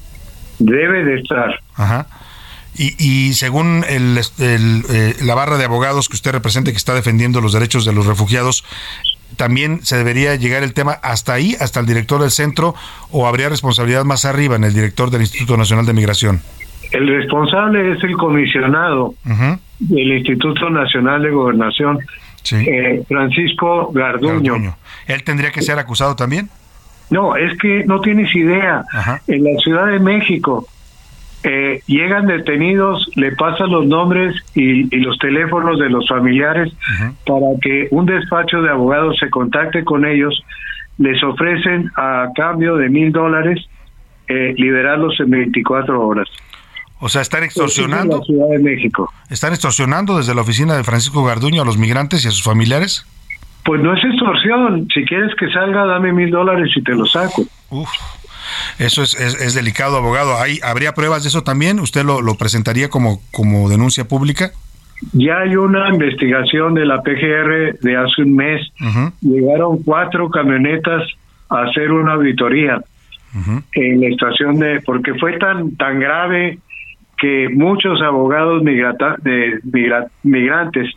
Debe 0.60 1.04
de 1.04 1.16
estar. 1.16 1.60
Ajá. 1.76 2.08
Y, 2.74 3.34
según 3.34 3.84
el, 3.88 4.20
eh, 4.40 5.16
la 5.24 5.36
barra 5.36 5.58
de 5.58 5.66
abogados 5.66 6.08
que 6.08 6.16
usted 6.16 6.32
representa 6.32 6.72
que 6.72 6.78
está 6.78 6.96
defendiendo 6.96 7.42
los 7.42 7.54
derechos 7.54 7.86
de 7.86 7.94
los 7.94 8.08
refugiados, 8.08 8.64
también 9.36 9.84
se 9.84 9.98
debería 9.98 10.36
llegar 10.36 10.64
el 10.64 10.74
tema 10.74 10.94
hasta 11.04 11.34
ahí, 11.34 11.56
hasta 11.60 11.80
el 11.80 11.86
director 11.86 12.22
del 12.22 12.32
centro, 12.32 12.74
o 13.12 13.28
habría 13.28 13.50
responsabilidad 13.50 14.04
más 14.06 14.26
arriba 14.26 14.56
en 14.56 14.64
el 14.64 14.74
director 14.74 15.12
del 15.12 15.22
Instituto 15.22 15.58
Nacional 15.58 15.86
de 15.86 15.94
Migración. 15.94 16.42
El 16.92 17.08
responsable 17.08 17.94
es 17.94 18.04
el 18.04 18.14
comisionado 18.14 19.16
del 19.80 20.12
Instituto 20.14 20.70
Nacional 20.70 21.22
de 21.22 21.30
Gobernación, 21.30 22.00
eh, 22.52 23.04
Francisco 23.08 23.92
Garduño. 23.94 24.76
¿Él 25.08 25.24
tendría 25.24 25.52
que 25.52 25.62
ser 25.62 25.80
acusado 25.80 26.16
también? 26.16 26.50
No, 27.12 27.36
es 27.36 27.58
que 27.60 27.84
no 27.86 28.00
tienes 28.00 28.34
idea. 28.36 28.84
En 29.28 29.44
la 29.44 29.60
Ciudad 29.60 29.88
de 29.88 30.00
México 30.00 30.66
eh, 31.44 31.82
llegan 31.86 32.26
detenidos, 32.26 33.10
le 33.16 33.34
pasan 33.34 33.70
los 33.70 33.86
nombres 33.86 34.36
y, 34.56 34.84
los 34.98 35.18
teléfonos 35.18 35.78
de 35.80 35.90
los 35.90 36.08
familiares 36.08 36.72
para 37.26 37.48
que 37.62 37.88
un 37.92 38.06
despacho 38.06 38.62
de 38.62 38.70
abogados 38.70 39.18
se 39.20 39.30
contacte 39.30 39.84
con 39.84 40.06
ellos, 40.06 40.42
les 40.98 41.22
ofrecen 41.24 41.92
a 41.96 42.30
cambio 42.36 42.78
de 42.78 42.90
mil 42.90 43.12
dólares 43.12 43.60
eh, 44.28 44.54
liberarlos 44.58 45.20
en 45.20 45.32
24 45.32 46.00
horas. 46.00 46.30
O 47.00 47.10
sea, 47.10 47.22
están 47.22 47.44
extorsionando. 47.44 48.20
la 48.20 48.24
Ciudad 48.24 48.50
de 48.52 48.60
México. 48.60 49.12
¿Están 49.30 49.54
extorsionando 49.54 50.18
desde 50.18 50.36
la 50.36 50.42
oficina 50.42 50.78
de 50.78 50.84
Francisco 50.84 51.26
Garduño 51.26 51.64
a 51.64 51.66
los 51.66 51.78
migrantes 51.78 52.24
y 52.24 52.28
a 52.28 52.32
sus 52.32 52.44
familiares? 52.44 53.06
Pues 53.64 53.82
no 53.82 53.94
es 53.96 54.04
extorsión. 54.04 54.88
Si 54.94 55.06
quieres 55.06 55.34
que 55.36 55.50
salga, 55.50 55.86
dame 55.86 56.14
mil 56.14 56.32
dólares 56.32 56.72
y 56.76 56.82
te 56.82 56.94
lo 56.94 57.06
saco. 57.06 57.44
Uf. 57.70 57.90
Eso 58.80 59.04
es, 59.04 59.14
es, 59.16 59.54
delicado, 59.54 59.98
abogado. 59.98 60.38
¿Hay, 60.38 60.60
¿Habría 60.64 60.94
pruebas 60.94 61.24
de 61.24 61.30
eso 61.30 61.44
también? 61.44 61.80
¿Usted 61.80 62.04
lo, 62.04 62.22
lo 62.22 62.36
presentaría 62.36 62.90
como, 62.90 63.22
como 63.32 63.70
denuncia 63.70 64.08
pública? 64.08 64.52
Ya 65.14 65.40
hay 65.40 65.56
una 65.56 65.90
investigación 65.90 66.74
de 66.74 66.86
la 66.86 67.02
PGR 67.02 67.80
de 67.80 67.98
hace 67.98 68.22
un 68.22 68.36
mes. 68.36 68.62
Llegaron 69.22 69.82
cuatro 69.84 70.30
camionetas 70.30 71.04
a 71.50 71.64
hacer 71.64 71.92
una 71.92 72.14
auditoría 72.14 72.82
en 73.74 74.02
la 74.02 74.08
estación 74.08 74.60
de... 74.60 74.82
porque 74.82 75.14
fue 75.16 75.38
tan, 75.38 75.76
tan 75.76 76.00
grave 76.00 76.60
que 77.18 77.50
muchos 77.50 78.02
abogados 78.02 78.64
migrata, 78.64 79.16
de, 79.22 79.60
migrantes 80.24 80.90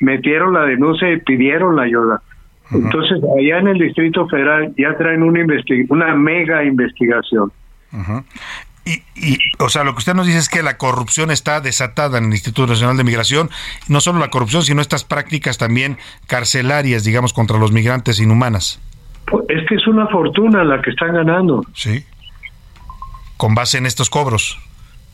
metieron 0.00 0.54
la 0.54 0.62
denuncia 0.62 1.10
y 1.10 1.20
pidieron 1.20 1.76
la 1.76 1.82
ayuda. 1.82 2.22
Entonces, 2.70 3.18
allá 3.38 3.58
en 3.58 3.68
el 3.68 3.78
Distrito 3.78 4.26
Federal 4.28 4.74
ya 4.76 4.96
traen 4.96 5.22
una, 5.22 5.44
una 5.88 6.14
mega 6.16 6.64
investigación. 6.64 7.52
Y, 8.84 9.02
y, 9.16 9.38
o 9.58 9.68
sea, 9.68 9.84
lo 9.84 9.92
que 9.92 9.98
usted 9.98 10.14
nos 10.14 10.26
dice 10.26 10.38
es 10.38 10.48
que 10.48 10.62
la 10.62 10.76
corrupción 10.76 11.30
está 11.30 11.60
desatada 11.60 12.18
en 12.18 12.26
el 12.26 12.32
Instituto 12.32 12.68
Nacional 12.68 12.96
de 12.96 13.04
Migración, 13.04 13.50
no 13.88 14.00
solo 14.00 14.20
la 14.20 14.30
corrupción, 14.30 14.62
sino 14.62 14.80
estas 14.80 15.04
prácticas 15.04 15.58
también 15.58 15.98
carcelarias, 16.26 17.04
digamos, 17.04 17.32
contra 17.32 17.58
los 17.58 17.72
migrantes 17.72 18.20
inhumanas. 18.20 18.80
Pues, 19.26 19.44
es 19.48 19.66
que 19.68 19.74
es 19.76 19.86
una 19.86 20.06
fortuna 20.08 20.62
la 20.64 20.80
que 20.82 20.90
están 20.90 21.14
ganando. 21.14 21.64
Sí. 21.74 22.04
Con 23.36 23.54
base 23.54 23.78
en 23.78 23.86
estos 23.86 24.08
cobros. 24.08 24.58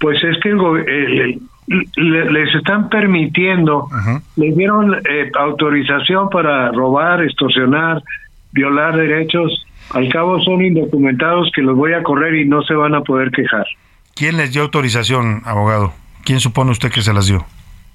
Pues 0.00 0.18
es 0.22 0.36
que 0.42 0.50
el, 0.50 1.40
les 1.96 2.54
están 2.54 2.88
permitiendo, 2.88 3.88
les 4.36 4.56
dieron 4.56 4.94
eh, 4.94 5.30
autorización 5.38 6.28
para 6.30 6.70
robar, 6.72 7.22
extorsionar, 7.22 8.02
violar 8.52 8.96
derechos. 8.96 9.64
Al 9.90 10.08
cabo 10.08 10.40
son 10.40 10.64
indocumentados 10.64 11.50
que 11.54 11.62
los 11.62 11.76
voy 11.76 11.92
a 11.92 12.02
correr 12.02 12.34
y 12.36 12.48
no 12.48 12.62
se 12.62 12.74
van 12.74 12.94
a 12.94 13.02
poder 13.02 13.30
quejar. 13.30 13.66
¿Quién 14.14 14.36
les 14.36 14.52
dio 14.52 14.62
autorización, 14.62 15.42
abogado? 15.44 15.92
¿Quién 16.24 16.40
supone 16.40 16.70
usted 16.70 16.90
que 16.90 17.02
se 17.02 17.12
las 17.12 17.26
dio? 17.26 17.44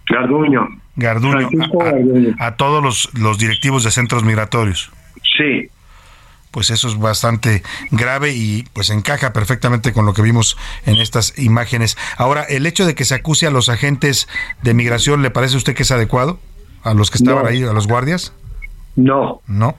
Garduño. 0.10 0.68
Garduño. 0.96 1.50
A, 2.40 2.48
a, 2.48 2.56
todos 2.56 2.84
los, 2.84 3.10
los 3.20 3.38
directivos 3.38 3.84
de 3.84 3.92
centros 3.92 4.24
migratorios. 4.24 4.92
Sí 5.38 5.70
pues 6.52 6.70
eso 6.70 6.88
es 6.88 7.00
bastante 7.00 7.64
grave 7.92 8.32
y 8.34 8.66
pues 8.74 8.90
encaja 8.90 9.34
perfectamente 9.34 9.94
con 9.94 10.06
lo 10.06 10.14
que 10.14 10.22
vimos 10.22 10.58
en 10.86 10.96
estas 10.96 11.38
imágenes. 11.38 11.98
Ahora, 12.18 12.44
el 12.44 12.66
hecho 12.66 12.86
de 12.86 12.96
que 12.96 13.06
se 13.06 13.16
acuse 13.16 13.48
a 13.48 13.52
los 13.52 13.70
agentes 13.70 14.28
de 14.64 14.74
migración, 14.74 15.22
¿le 15.22 15.32
parece 15.32 15.56
a 15.56 15.58
usted 15.58 15.76
que 15.76 15.84
es 15.84 15.92
adecuado? 15.92 16.40
¿A 16.84 16.94
los 16.94 17.12
que 17.12 17.18
estaban 17.18 17.46
ahí, 17.46 17.64
a 17.64 17.74
los 17.74 17.88
guardias? 17.88 18.34
No. 18.96 19.42
¿No? 19.48 19.76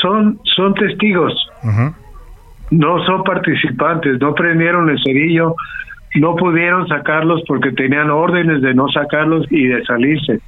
Son, 0.00 0.40
son 0.56 0.74
testigos. 0.74 1.32
No 2.70 3.04
son 3.04 3.24
participantes, 3.24 4.20
no 4.20 4.34
prendieron 4.34 4.88
el 4.88 4.98
cerillo, 5.02 5.54
no 6.14 6.36
pudieron 6.36 6.88
sacarlos 6.88 7.42
porque 7.46 7.72
tenían 7.72 8.10
órdenes 8.10 8.62
de 8.62 8.74
no 8.74 8.88
sacarlos 8.88 9.46
y 9.50 9.66
de 9.66 9.84
salirse. 9.84 10.40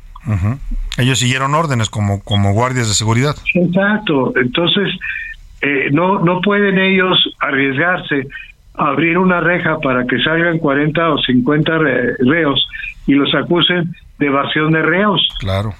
Ellos 0.99 1.19
siguieron 1.19 1.55
órdenes 1.55 1.89
como, 1.89 2.23
como 2.23 2.53
guardias 2.53 2.89
de 2.89 2.95
seguridad. 2.95 3.37
Exacto. 3.55 4.33
Entonces, 4.37 4.89
eh, 5.63 5.89
no, 5.91 6.19
no 6.19 6.41
pueden 6.41 6.79
ellos 6.79 7.19
arriesgarse 7.41 8.27
a 8.75 8.89
abrir 8.89 9.17
una 9.19 9.41
reja 9.41 9.79
para 9.79 10.05
que 10.07 10.19
salgan 10.23 10.59
40 10.59 11.11
o 11.11 11.19
50 11.19 11.79
reos 12.19 12.69
y 13.07 13.15
los 13.15 13.35
acusen 13.35 13.95
de 14.19 14.27
evasión 14.27 14.73
de 14.73 14.83
reos. 14.83 15.27
Claro. 15.39 15.75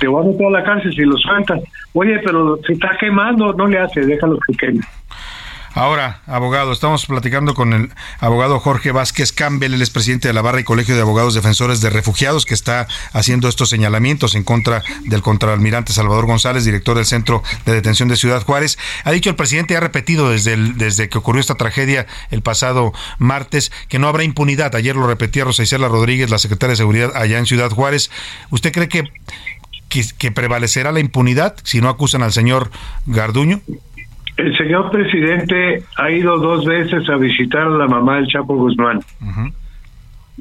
Te 0.00 0.08
van 0.08 0.24
a 0.24 0.26
meter 0.30 0.46
a 0.46 0.50
la 0.50 0.64
cárcel 0.64 0.92
si 0.92 1.02
los 1.02 1.20
sueltan. 1.20 1.60
Oye, 1.92 2.18
pero 2.24 2.58
se 2.66 2.72
está 2.72 2.96
quemando, 2.98 3.52
no 3.52 3.66
le 3.66 3.78
hace, 3.78 4.04
déjalo 4.04 4.38
que 4.46 4.56
queme. 4.56 4.80
Ahora, 5.76 6.20
abogado, 6.28 6.70
estamos 6.70 7.04
platicando 7.04 7.54
con 7.54 7.72
el 7.72 7.90
abogado 8.20 8.60
Jorge 8.60 8.92
Vázquez 8.92 9.32
Campbell, 9.32 9.74
el 9.74 9.82
es 9.82 9.90
presidente 9.90 10.28
de 10.28 10.34
la 10.34 10.40
Barra 10.40 10.60
y 10.60 10.64
Colegio 10.64 10.94
de 10.94 11.00
Abogados 11.00 11.34
Defensores 11.34 11.80
de 11.80 11.90
Refugiados, 11.90 12.46
que 12.46 12.54
está 12.54 12.86
haciendo 13.12 13.48
estos 13.48 13.70
señalamientos 13.70 14.36
en 14.36 14.44
contra 14.44 14.84
del 15.06 15.20
contraalmirante 15.20 15.92
Salvador 15.92 16.26
González, 16.26 16.64
director 16.64 16.96
del 16.96 17.06
Centro 17.06 17.42
de 17.66 17.72
Detención 17.72 18.08
de 18.08 18.14
Ciudad 18.14 18.44
Juárez. 18.44 18.78
Ha 19.02 19.10
dicho 19.10 19.30
el 19.30 19.36
presidente, 19.36 19.76
ha 19.76 19.80
repetido 19.80 20.30
desde, 20.30 20.56
desde 20.56 21.08
que 21.08 21.18
ocurrió 21.18 21.40
esta 21.40 21.56
tragedia 21.56 22.06
el 22.30 22.40
pasado 22.40 22.92
martes, 23.18 23.72
que 23.88 23.98
no 23.98 24.06
habrá 24.06 24.22
impunidad. 24.22 24.76
Ayer 24.76 24.94
lo 24.94 25.08
repetía 25.08 25.42
Rosa 25.42 25.64
Isela 25.64 25.88
Rodríguez, 25.88 26.30
la 26.30 26.38
secretaria 26.38 26.74
de 26.74 26.76
Seguridad 26.76 27.16
allá 27.16 27.38
en 27.38 27.46
Ciudad 27.46 27.70
Juárez. 27.70 28.12
¿Usted 28.50 28.70
cree 28.70 28.88
que, 28.88 29.10
que 29.88 30.30
prevalecerá 30.30 30.92
la 30.92 31.00
impunidad 31.00 31.56
si 31.64 31.80
no 31.80 31.88
acusan 31.88 32.22
al 32.22 32.32
señor 32.32 32.70
Garduño? 33.06 33.60
El 34.36 34.56
señor 34.56 34.90
presidente 34.90 35.84
ha 35.96 36.10
ido 36.10 36.38
dos 36.38 36.64
veces 36.64 37.08
a 37.08 37.16
visitar 37.16 37.62
a 37.62 37.70
la 37.70 37.86
mamá 37.86 38.16
del 38.16 38.26
Chapo 38.26 38.56
Guzmán. 38.56 39.00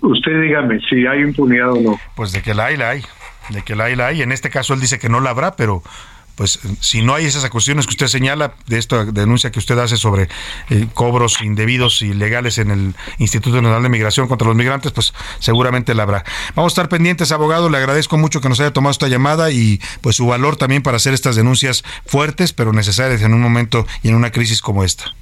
Usted 0.01 0.41
dígame 0.41 0.79
si 0.89 1.05
hay 1.05 1.21
impunidad 1.21 1.71
o 1.71 1.81
no. 1.81 1.99
Pues 2.15 2.31
de 2.31 2.41
que 2.41 2.53
la 2.53 2.65
hay, 2.65 2.77
la 2.77 2.89
hay. 2.89 3.03
De 3.49 3.61
que 3.61 3.75
la 3.75 3.85
hay, 3.85 3.95
la 3.95 4.07
hay. 4.07 4.21
En 4.21 4.31
este 4.31 4.49
caso 4.49 4.73
él 4.73 4.81
dice 4.81 4.99
que 4.99 5.09
no 5.09 5.19
la 5.19 5.29
habrá, 5.29 5.55
pero 5.55 5.83
pues 6.35 6.59
si 6.79 7.01
no 7.01 7.13
hay 7.13 7.25
esas 7.25 7.43
acusaciones 7.43 7.85
que 7.85 7.91
usted 7.91 8.07
señala 8.07 8.55
de 8.67 8.77
esta 8.77 9.05
denuncia 9.05 9.51
que 9.51 9.59
usted 9.59 9.77
hace 9.77 9.97
sobre 9.97 10.29
eh, 10.69 10.87
cobros 10.93 11.41
indebidos 11.41 12.01
y 12.01 12.13
legales 12.13 12.57
en 12.57 12.71
el 12.71 12.95
Instituto 13.19 13.57
Nacional 13.57 13.83
de 13.83 13.89
Migración 13.89 14.27
contra 14.27 14.47
los 14.47 14.57
migrantes, 14.57 14.91
pues 14.91 15.13
seguramente 15.39 15.93
la 15.93 16.03
habrá. 16.03 16.23
Vamos 16.55 16.71
a 16.71 16.73
estar 16.73 16.89
pendientes, 16.89 17.31
abogado, 17.31 17.69
le 17.69 17.77
agradezco 17.77 18.17
mucho 18.17 18.41
que 18.41 18.49
nos 18.49 18.59
haya 18.59 18.73
tomado 18.73 18.91
esta 18.91 19.07
llamada 19.07 19.51
y 19.51 19.81
pues 20.01 20.15
su 20.15 20.27
valor 20.27 20.55
también 20.55 20.81
para 20.81 20.97
hacer 20.97 21.13
estas 21.13 21.35
denuncias 21.35 21.83
fuertes, 22.05 22.53
pero 22.53 22.73
necesarias 22.73 23.21
en 23.21 23.33
un 23.33 23.41
momento 23.41 23.85
y 24.01 24.09
en 24.09 24.15
una 24.15 24.31
crisis 24.31 24.61
como 24.61 24.83
esta. 24.83 25.13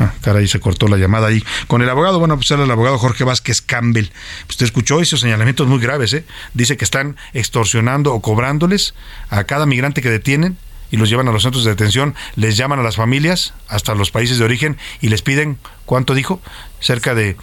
Ah, 0.00 0.14
caray, 0.22 0.48
se 0.48 0.60
cortó 0.60 0.88
la 0.88 0.96
llamada 0.96 1.28
ahí. 1.28 1.44
Con 1.66 1.82
el 1.82 1.90
abogado, 1.90 2.18
bueno, 2.18 2.36
pues 2.36 2.50
era 2.50 2.64
el 2.64 2.70
abogado 2.70 2.98
Jorge 2.98 3.22
Vázquez 3.22 3.60
Campbell. 3.60 4.06
Usted 4.48 4.64
escuchó 4.64 5.00
esos 5.00 5.20
señalamientos 5.20 5.68
muy 5.68 5.78
graves, 5.78 6.14
¿eh? 6.14 6.24
Dice 6.54 6.78
que 6.78 6.84
están 6.84 7.16
extorsionando 7.34 8.14
o 8.14 8.22
cobrándoles 8.22 8.94
a 9.28 9.44
cada 9.44 9.66
migrante 9.66 10.00
que 10.00 10.08
detienen 10.08 10.56
y 10.90 10.96
los 10.96 11.08
llevan 11.08 11.28
a 11.28 11.32
los 11.32 11.42
centros 11.42 11.64
de 11.64 11.70
detención, 11.70 12.14
les 12.34 12.56
llaman 12.56 12.78
a 12.80 12.82
las 12.82 12.96
familias 12.96 13.54
hasta 13.68 13.94
los 13.94 14.10
países 14.10 14.38
de 14.38 14.44
origen 14.44 14.78
y 15.00 15.08
les 15.08 15.22
piden, 15.22 15.58
¿cuánto 15.84 16.14
dijo? 16.14 16.40
Cerca 16.80 17.14
de 17.14 17.36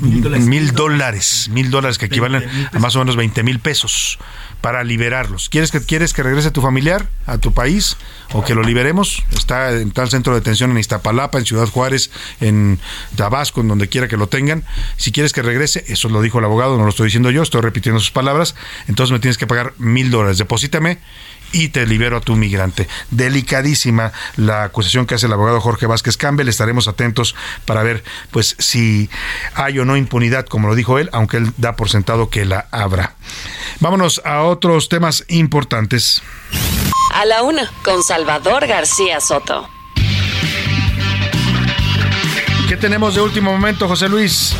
mil 0.00 0.72
dólares, 0.72 1.48
mil 1.50 1.70
dólares 1.70 1.98
que 1.98 2.06
equivalen 2.06 2.44
a 2.72 2.78
más 2.80 2.96
o 2.96 2.98
menos 2.98 3.16
20 3.16 3.42
mil 3.44 3.60
pesos 3.60 4.18
para 4.62 4.84
liberarlos. 4.84 5.48
¿Quieres 5.50 5.70
que, 5.70 5.80
¿Quieres 5.80 6.14
que 6.14 6.22
regrese 6.22 6.50
tu 6.50 6.62
familiar 6.62 7.08
a 7.26 7.36
tu 7.36 7.52
país 7.52 7.96
o 8.32 8.42
que 8.44 8.54
lo 8.54 8.62
liberemos? 8.62 9.22
Está 9.32 9.72
en 9.72 9.90
tal 9.90 10.08
centro 10.08 10.32
de 10.32 10.40
detención 10.40 10.70
en 10.70 10.78
Iztapalapa, 10.78 11.38
en 11.38 11.44
Ciudad 11.44 11.66
Juárez, 11.66 12.10
en 12.40 12.78
Tabasco, 13.16 13.60
en 13.60 13.68
donde 13.68 13.88
quiera 13.88 14.08
que 14.08 14.16
lo 14.16 14.28
tengan. 14.28 14.64
Si 14.96 15.12
quieres 15.12 15.32
que 15.32 15.42
regrese, 15.42 15.84
eso 15.88 16.08
lo 16.08 16.22
dijo 16.22 16.38
el 16.38 16.44
abogado, 16.44 16.78
no 16.78 16.84
lo 16.84 16.90
estoy 16.90 17.06
diciendo 17.06 17.30
yo, 17.30 17.42
estoy 17.42 17.60
repitiendo 17.60 18.00
sus 18.00 18.12
palabras, 18.12 18.54
entonces 18.88 19.12
me 19.12 19.18
tienes 19.18 19.36
que 19.36 19.46
pagar 19.46 19.74
mil 19.78 20.10
dólares. 20.10 20.38
Deposítame 20.38 20.98
y 21.52 21.68
te 21.68 21.86
libero 21.86 22.16
a 22.16 22.20
tu 22.20 22.36
migrante. 22.36 22.88
Delicadísima 23.10 24.12
la 24.36 24.64
acusación 24.64 25.06
que 25.06 25.14
hace 25.14 25.26
el 25.26 25.32
abogado 25.32 25.60
Jorge 25.60 25.86
Vázquez 25.86 26.16
Campbell. 26.16 26.48
Estaremos 26.48 26.88
atentos 26.88 27.34
para 27.64 27.82
ver 27.82 28.02
pues 28.30 28.56
si 28.58 29.08
hay 29.54 29.78
o 29.78 29.84
no 29.84 29.96
impunidad, 29.96 30.46
como 30.46 30.68
lo 30.68 30.74
dijo 30.74 30.98
él, 30.98 31.08
aunque 31.12 31.36
él 31.36 31.52
da 31.58 31.76
por 31.76 31.90
sentado 31.90 32.30
que 32.30 32.44
la 32.44 32.66
habrá. 32.70 33.14
Vámonos 33.80 34.20
a 34.24 34.42
otros 34.42 34.88
temas 34.88 35.24
importantes. 35.28 36.22
A 37.14 37.24
la 37.26 37.42
una, 37.42 37.70
con 37.84 38.02
Salvador 38.02 38.66
García 38.66 39.20
Soto. 39.20 39.68
¿Qué 42.68 42.76
tenemos 42.76 43.14
de 43.14 43.20
último 43.20 43.52
momento, 43.52 43.86
José 43.86 44.08
Luis? 44.08 44.54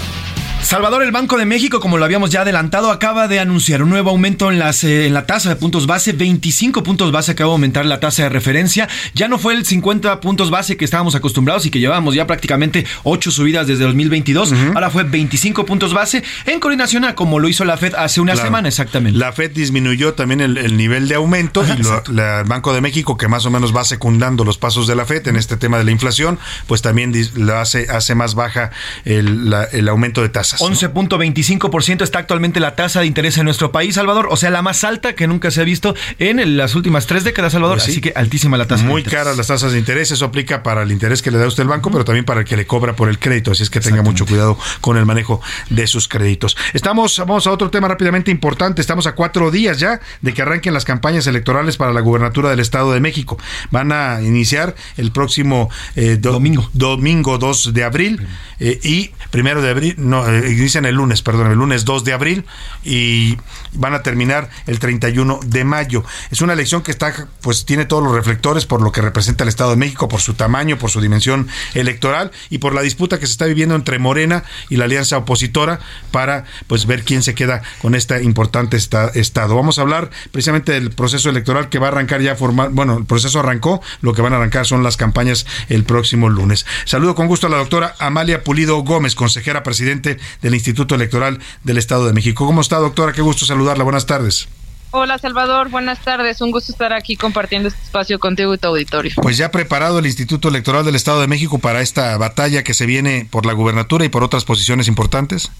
Salvador, 0.62 1.02
el 1.02 1.10
Banco 1.10 1.36
de 1.36 1.44
México, 1.44 1.80
como 1.80 1.98
lo 1.98 2.04
habíamos 2.04 2.30
ya 2.30 2.42
adelantado, 2.42 2.90
acaba 2.92 3.26
de 3.26 3.40
anunciar 3.40 3.82
un 3.82 3.90
nuevo 3.90 4.10
aumento 4.10 4.50
en, 4.50 4.58
las, 4.58 4.84
eh, 4.84 5.06
en 5.06 5.12
la 5.12 5.26
tasa 5.26 5.48
de 5.50 5.56
puntos 5.56 5.86
base. 5.86 6.12
25 6.12 6.82
puntos 6.82 7.10
base 7.10 7.32
acaba 7.32 7.48
de 7.48 7.54
aumentar 7.54 7.84
la 7.84 7.98
tasa 8.00 8.22
de 8.22 8.28
referencia. 8.28 8.88
Ya 9.12 9.28
no 9.28 9.38
fue 9.38 9.54
el 9.54 9.66
50 9.66 10.20
puntos 10.20 10.50
base 10.50 10.76
que 10.76 10.84
estábamos 10.84 11.14
acostumbrados 11.14 11.66
y 11.66 11.70
que 11.70 11.80
llevábamos 11.80 12.14
ya 12.14 12.26
prácticamente 12.26 12.86
8 13.02 13.30
subidas 13.32 13.66
desde 13.66 13.84
2022. 13.84 14.54
Ahora 14.74 14.88
fue 14.88 15.02
25 15.02 15.66
puntos 15.66 15.92
base 15.92 16.22
en 16.46 16.60
coordinación 16.60 17.04
a 17.04 17.16
como 17.16 17.38
lo 17.38 17.48
hizo 17.48 17.64
la 17.64 17.76
Fed 17.76 17.94
hace 17.94 18.20
una 18.20 18.36
semana 18.36 18.68
exactamente. 18.68 19.18
La 19.18 19.32
Fed 19.32 19.50
disminuyó 19.50 20.14
también 20.14 20.40
el, 20.40 20.76
nivel 20.76 21.08
de 21.08 21.16
aumento 21.16 21.64
y 21.66 21.70
el 21.72 22.44
Banco 22.46 22.72
de 22.72 22.80
México, 22.80 23.16
que 23.16 23.28
más 23.28 23.44
o 23.46 23.50
menos 23.50 23.76
va 23.76 23.84
secundando 23.84 24.44
los 24.44 24.58
pasos 24.58 24.86
de 24.86 24.94
la 24.94 25.04
Fed 25.06 25.26
en 25.26 25.36
este 25.36 25.56
tema 25.56 25.76
de 25.76 25.84
la 25.84 25.90
inflación, 25.90 26.38
pues 26.66 26.82
también 26.82 27.12
lo 27.34 27.58
hace, 27.58 27.88
hace 27.90 28.14
más 28.14 28.34
baja 28.34 28.70
el, 29.04 29.52
el 29.72 29.88
aumento 29.88 30.22
de 30.22 30.28
tasas. 30.52 30.82
11.25% 30.82 32.02
está 32.02 32.18
actualmente 32.18 32.60
la 32.60 32.74
tasa 32.76 33.00
de 33.00 33.06
interés 33.06 33.38
en 33.38 33.44
nuestro 33.44 33.72
país, 33.72 33.94
Salvador. 33.94 34.28
O 34.30 34.36
sea, 34.36 34.50
la 34.50 34.62
más 34.62 34.84
alta 34.84 35.14
que 35.14 35.26
nunca 35.26 35.50
se 35.50 35.60
ha 35.60 35.64
visto 35.64 35.94
en 36.18 36.56
las 36.56 36.74
últimas 36.74 37.06
tres 37.06 37.24
décadas, 37.24 37.52
Salvador. 37.52 37.78
Pues 37.78 37.88
Así 37.88 38.00
que 38.00 38.12
altísima 38.14 38.56
la 38.56 38.66
tasa. 38.66 38.84
Muy 38.84 39.02
caras 39.02 39.36
las 39.36 39.48
tasas 39.48 39.72
de 39.72 39.78
interés. 39.78 40.10
Eso 40.10 40.24
aplica 40.24 40.62
para 40.62 40.82
el 40.82 40.92
interés 40.92 41.22
que 41.22 41.30
le 41.30 41.38
da 41.38 41.46
usted 41.46 41.62
el 41.62 41.68
banco, 41.68 41.90
pero 41.90 42.04
también 42.04 42.24
para 42.24 42.40
el 42.40 42.46
que 42.46 42.56
le 42.56 42.66
cobra 42.66 42.94
por 42.94 43.08
el 43.08 43.18
crédito. 43.18 43.50
Así 43.50 43.62
es 43.62 43.70
que 43.70 43.80
tenga 43.80 44.02
mucho 44.02 44.26
cuidado 44.26 44.58
con 44.80 44.96
el 44.96 45.06
manejo 45.06 45.40
de 45.70 45.86
sus 45.86 46.08
créditos. 46.08 46.56
Estamos, 46.72 47.18
vamos 47.18 47.46
a 47.46 47.50
otro 47.50 47.70
tema 47.70 47.88
rápidamente 47.88 48.30
importante. 48.30 48.80
Estamos 48.80 49.06
a 49.06 49.14
cuatro 49.14 49.50
días 49.50 49.78
ya 49.78 50.00
de 50.20 50.34
que 50.34 50.42
arranquen 50.42 50.74
las 50.74 50.84
campañas 50.84 51.26
electorales 51.26 51.76
para 51.76 51.92
la 51.92 52.00
gubernatura 52.00 52.50
del 52.50 52.60
Estado 52.60 52.92
de 52.92 53.00
México. 53.00 53.38
Van 53.70 53.92
a 53.92 54.22
iniciar 54.22 54.74
el 54.96 55.12
próximo 55.12 55.70
eh, 55.96 56.16
domingo. 56.20 56.68
domingo 56.72 57.38
2 57.38 57.74
de 57.74 57.84
abril 57.84 58.26
eh, 58.60 58.78
y 58.82 59.10
primero 59.30 59.62
de 59.62 59.70
abril, 59.70 59.94
no, 59.98 60.28
eh, 60.28 60.41
inician 60.50 60.84
el 60.84 60.96
lunes, 60.96 61.22
perdón, 61.22 61.50
el 61.50 61.58
lunes 61.58 61.84
2 61.84 62.04
de 62.04 62.12
abril 62.12 62.44
y 62.84 63.36
van 63.72 63.94
a 63.94 64.02
terminar 64.02 64.50
el 64.66 64.78
31 64.78 65.40
de 65.44 65.64
mayo. 65.64 66.04
Es 66.30 66.40
una 66.40 66.52
elección 66.52 66.82
que 66.82 66.90
está, 66.90 67.28
pues 67.40 67.64
tiene 67.64 67.84
todos 67.84 68.02
los 68.02 68.14
reflectores 68.14 68.66
por 68.66 68.82
lo 68.82 68.92
que 68.92 69.00
representa 69.00 69.44
el 69.44 69.48
Estado 69.48 69.70
de 69.70 69.76
México, 69.76 70.08
por 70.08 70.20
su 70.20 70.34
tamaño, 70.34 70.78
por 70.78 70.90
su 70.90 71.00
dimensión 71.00 71.48
electoral 71.74 72.30
y 72.50 72.58
por 72.58 72.74
la 72.74 72.82
disputa 72.82 73.18
que 73.18 73.26
se 73.26 73.32
está 73.32 73.46
viviendo 73.46 73.74
entre 73.74 73.98
Morena 73.98 74.44
y 74.68 74.76
la 74.76 74.84
alianza 74.84 75.18
opositora 75.18 75.80
para, 76.10 76.44
pues, 76.66 76.86
ver 76.86 77.04
quién 77.04 77.22
se 77.22 77.34
queda 77.34 77.62
con 77.80 77.94
este 77.94 78.22
importante 78.22 78.76
estado. 78.76 79.56
Vamos 79.56 79.78
a 79.78 79.82
hablar 79.82 80.10
precisamente 80.30 80.72
del 80.72 80.90
proceso 80.90 81.30
electoral 81.30 81.68
que 81.68 81.78
va 81.78 81.86
a 81.88 81.90
arrancar 81.90 82.20
ya 82.20 82.36
formal, 82.36 82.70
bueno, 82.72 82.98
el 82.98 83.04
proceso 83.04 83.40
arrancó, 83.40 83.82
lo 84.00 84.14
que 84.14 84.22
van 84.22 84.32
a 84.32 84.36
arrancar 84.36 84.66
son 84.66 84.82
las 84.82 84.96
campañas 84.96 85.46
el 85.68 85.84
próximo 85.84 86.28
lunes. 86.28 86.66
Saludo 86.84 87.14
con 87.14 87.26
gusto 87.26 87.46
a 87.46 87.50
la 87.50 87.58
doctora 87.58 87.94
Amalia 87.98 88.44
Pulido 88.44 88.78
Gómez, 88.78 89.14
consejera 89.14 89.62
presidente 89.62 90.18
del 90.40 90.54
Instituto 90.54 90.94
Electoral 90.94 91.38
del 91.64 91.78
Estado 91.78 92.06
de 92.06 92.12
México. 92.12 92.46
¿Cómo 92.46 92.60
está, 92.60 92.76
doctora? 92.78 93.12
Qué 93.12 93.22
gusto 93.22 93.44
saludarla. 93.44 93.84
Buenas 93.84 94.06
tardes. 94.06 94.48
Hola 94.94 95.16
Salvador, 95.16 95.70
buenas 95.70 96.00
tardes. 96.00 96.42
Un 96.42 96.50
gusto 96.50 96.70
estar 96.70 96.92
aquí 96.92 97.16
compartiendo 97.16 97.68
este 97.68 97.82
espacio 97.82 98.18
contigo 98.18 98.52
y 98.52 98.58
tu 98.58 98.68
auditorio. 98.68 99.12
Pues 99.22 99.38
ya 99.38 99.50
preparado 99.50 99.98
el 99.98 100.04
Instituto 100.04 100.48
Electoral 100.48 100.84
del 100.84 100.96
Estado 100.96 101.22
de 101.22 101.28
México 101.28 101.58
para 101.58 101.80
esta 101.80 102.14
batalla 102.18 102.62
que 102.62 102.74
se 102.74 102.84
viene 102.84 103.26
por 103.30 103.46
la 103.46 103.54
gubernatura 103.54 104.04
y 104.04 104.10
por 104.10 104.22
otras 104.22 104.44
posiciones 104.44 104.88
importantes. 104.88 105.50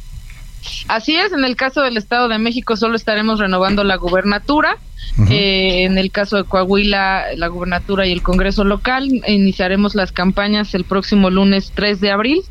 Así 0.88 1.16
es, 1.16 1.32
en 1.32 1.44
el 1.44 1.56
caso 1.56 1.82
del 1.82 1.96
Estado 1.96 2.28
de 2.28 2.38
México 2.38 2.76
solo 2.76 2.96
estaremos 2.96 3.38
renovando 3.38 3.84
la 3.84 3.96
gubernatura. 3.96 4.76
Eh, 5.28 5.82
en 5.84 5.98
el 5.98 6.10
caso 6.10 6.36
de 6.36 6.44
Coahuila, 6.44 7.34
la 7.36 7.48
gubernatura 7.48 8.06
y 8.06 8.12
el 8.12 8.22
Congreso 8.22 8.64
local, 8.64 9.08
iniciaremos 9.26 9.94
las 9.94 10.12
campañas 10.12 10.74
el 10.74 10.84
próximo 10.84 11.28
lunes 11.28 11.72
3 11.74 12.00
de 12.00 12.10
abril 12.10 12.42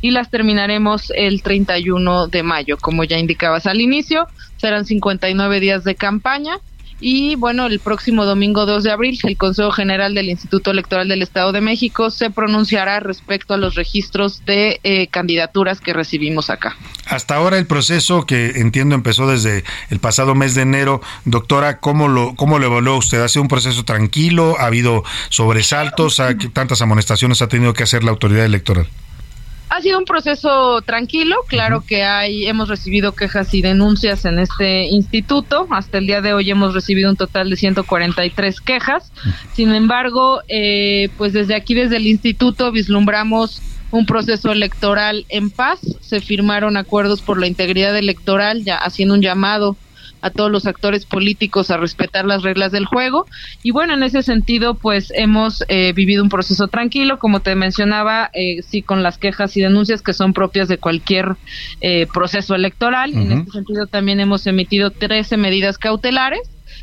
y 0.00 0.10
las 0.10 0.30
terminaremos 0.30 1.12
el 1.14 1.42
31 1.42 2.26
de 2.26 2.42
mayo. 2.42 2.76
Como 2.78 3.04
ya 3.04 3.18
indicabas 3.18 3.66
al 3.66 3.80
inicio, 3.80 4.26
serán 4.56 4.84
59 4.84 5.60
días 5.60 5.84
de 5.84 5.94
campaña 5.94 6.58
y 7.00 7.36
bueno, 7.36 7.66
el 7.66 7.78
próximo 7.78 8.24
domingo 8.24 8.66
2 8.66 8.82
de 8.82 8.90
abril, 8.90 9.18
el 9.22 9.36
Consejo 9.36 9.70
General 9.70 10.14
del 10.14 10.28
Instituto 10.28 10.70
Electoral 10.70 11.08
del 11.08 11.22
Estado 11.22 11.52
de 11.52 11.60
México 11.60 12.10
se 12.10 12.30
pronunciará 12.30 13.00
respecto 13.00 13.54
a 13.54 13.56
los 13.56 13.76
registros 13.76 14.44
de 14.44 14.80
eh, 14.82 15.06
candidaturas 15.08 15.80
que 15.80 15.92
recibimos 15.92 16.50
acá. 16.50 16.76
Hasta 17.06 17.36
ahora 17.36 17.58
el 17.58 17.66
proceso 17.66 18.26
que 18.26 18.60
entiendo 18.60 18.94
empezó 18.94 19.28
desde 19.28 19.64
el 19.90 20.00
pasado 20.00 20.34
mes 20.34 20.54
de 20.54 20.62
enero. 20.62 21.00
Doctora, 21.24 21.78
¿cómo 21.78 22.08
lo, 22.08 22.34
cómo 22.34 22.58
evaluó 22.58 22.96
usted? 22.96 23.20
¿Ha 23.20 23.28
sido 23.28 23.42
un 23.42 23.48
proceso 23.48 23.84
tranquilo? 23.84 24.56
¿Ha 24.58 24.66
habido 24.66 25.04
sobresaltos? 25.28 26.20
¿Ha, 26.20 26.36
¿Tantas 26.52 26.82
amonestaciones 26.82 27.42
ha 27.42 27.48
tenido 27.48 27.74
que 27.74 27.84
hacer 27.84 28.02
la 28.02 28.10
autoridad 28.10 28.44
electoral? 28.44 28.88
Ha 29.78 29.80
sido 29.80 30.00
un 30.00 30.06
proceso 30.06 30.82
tranquilo, 30.82 31.36
claro 31.46 31.84
que 31.86 32.02
hay, 32.02 32.48
hemos 32.48 32.68
recibido 32.68 33.12
quejas 33.12 33.54
y 33.54 33.62
denuncias 33.62 34.24
en 34.24 34.40
este 34.40 34.86
instituto, 34.86 35.68
hasta 35.70 35.98
el 35.98 36.06
día 36.08 36.20
de 36.20 36.34
hoy 36.34 36.50
hemos 36.50 36.74
recibido 36.74 37.08
un 37.08 37.16
total 37.16 37.48
de 37.48 37.54
143 37.54 38.60
quejas, 38.60 39.12
sin 39.54 39.72
embargo, 39.72 40.40
eh, 40.48 41.10
pues 41.16 41.32
desde 41.32 41.54
aquí, 41.54 41.74
desde 41.74 41.98
el 41.98 42.08
instituto, 42.08 42.72
vislumbramos 42.72 43.62
un 43.92 44.04
proceso 44.04 44.50
electoral 44.50 45.26
en 45.28 45.48
paz, 45.48 45.78
se 46.00 46.18
firmaron 46.18 46.76
acuerdos 46.76 47.22
por 47.22 47.38
la 47.38 47.46
integridad 47.46 47.96
electoral, 47.96 48.64
ya 48.64 48.78
haciendo 48.78 49.14
un 49.14 49.22
llamado 49.22 49.76
a 50.20 50.30
todos 50.30 50.50
los 50.50 50.66
actores 50.66 51.06
políticos 51.06 51.70
a 51.70 51.76
respetar 51.76 52.24
las 52.24 52.42
reglas 52.42 52.72
del 52.72 52.86
juego. 52.86 53.26
Y 53.62 53.70
bueno, 53.70 53.94
en 53.94 54.02
ese 54.02 54.22
sentido, 54.22 54.74
pues 54.74 55.12
hemos 55.14 55.64
eh, 55.68 55.92
vivido 55.92 56.22
un 56.22 56.28
proceso 56.28 56.68
tranquilo, 56.68 57.18
como 57.18 57.40
te 57.40 57.54
mencionaba, 57.54 58.30
eh, 58.34 58.62
sí 58.62 58.82
con 58.82 59.02
las 59.02 59.18
quejas 59.18 59.56
y 59.56 59.60
denuncias 59.60 60.02
que 60.02 60.12
son 60.12 60.32
propias 60.32 60.68
de 60.68 60.78
cualquier 60.78 61.36
eh, 61.80 62.06
proceso 62.12 62.54
electoral. 62.54 63.14
En 63.14 63.32
ese 63.32 63.50
sentido, 63.50 63.86
también 63.86 64.20
hemos 64.20 64.46
emitido 64.46 64.90
13 64.90 65.36
medidas 65.36 65.78
cautelares 65.78 66.40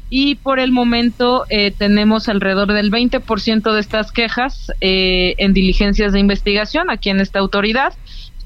y 0.10 0.36
por 0.36 0.60
el 0.60 0.72
momento 0.72 1.46
eh, 1.50 1.72
tenemos 1.72 2.30
alrededor 2.30 2.74
del 2.74 2.92
20% 2.92 3.74
de 3.74 3.80
estas 3.80 4.12
quejas 4.12 4.72
en 4.80 5.54
diligencias 5.54 6.14
de 6.14 6.20
investigación 6.20 6.90
aquí 6.90 7.10
en 7.10 7.20
esta 7.20 7.40
autoridad 7.40 7.94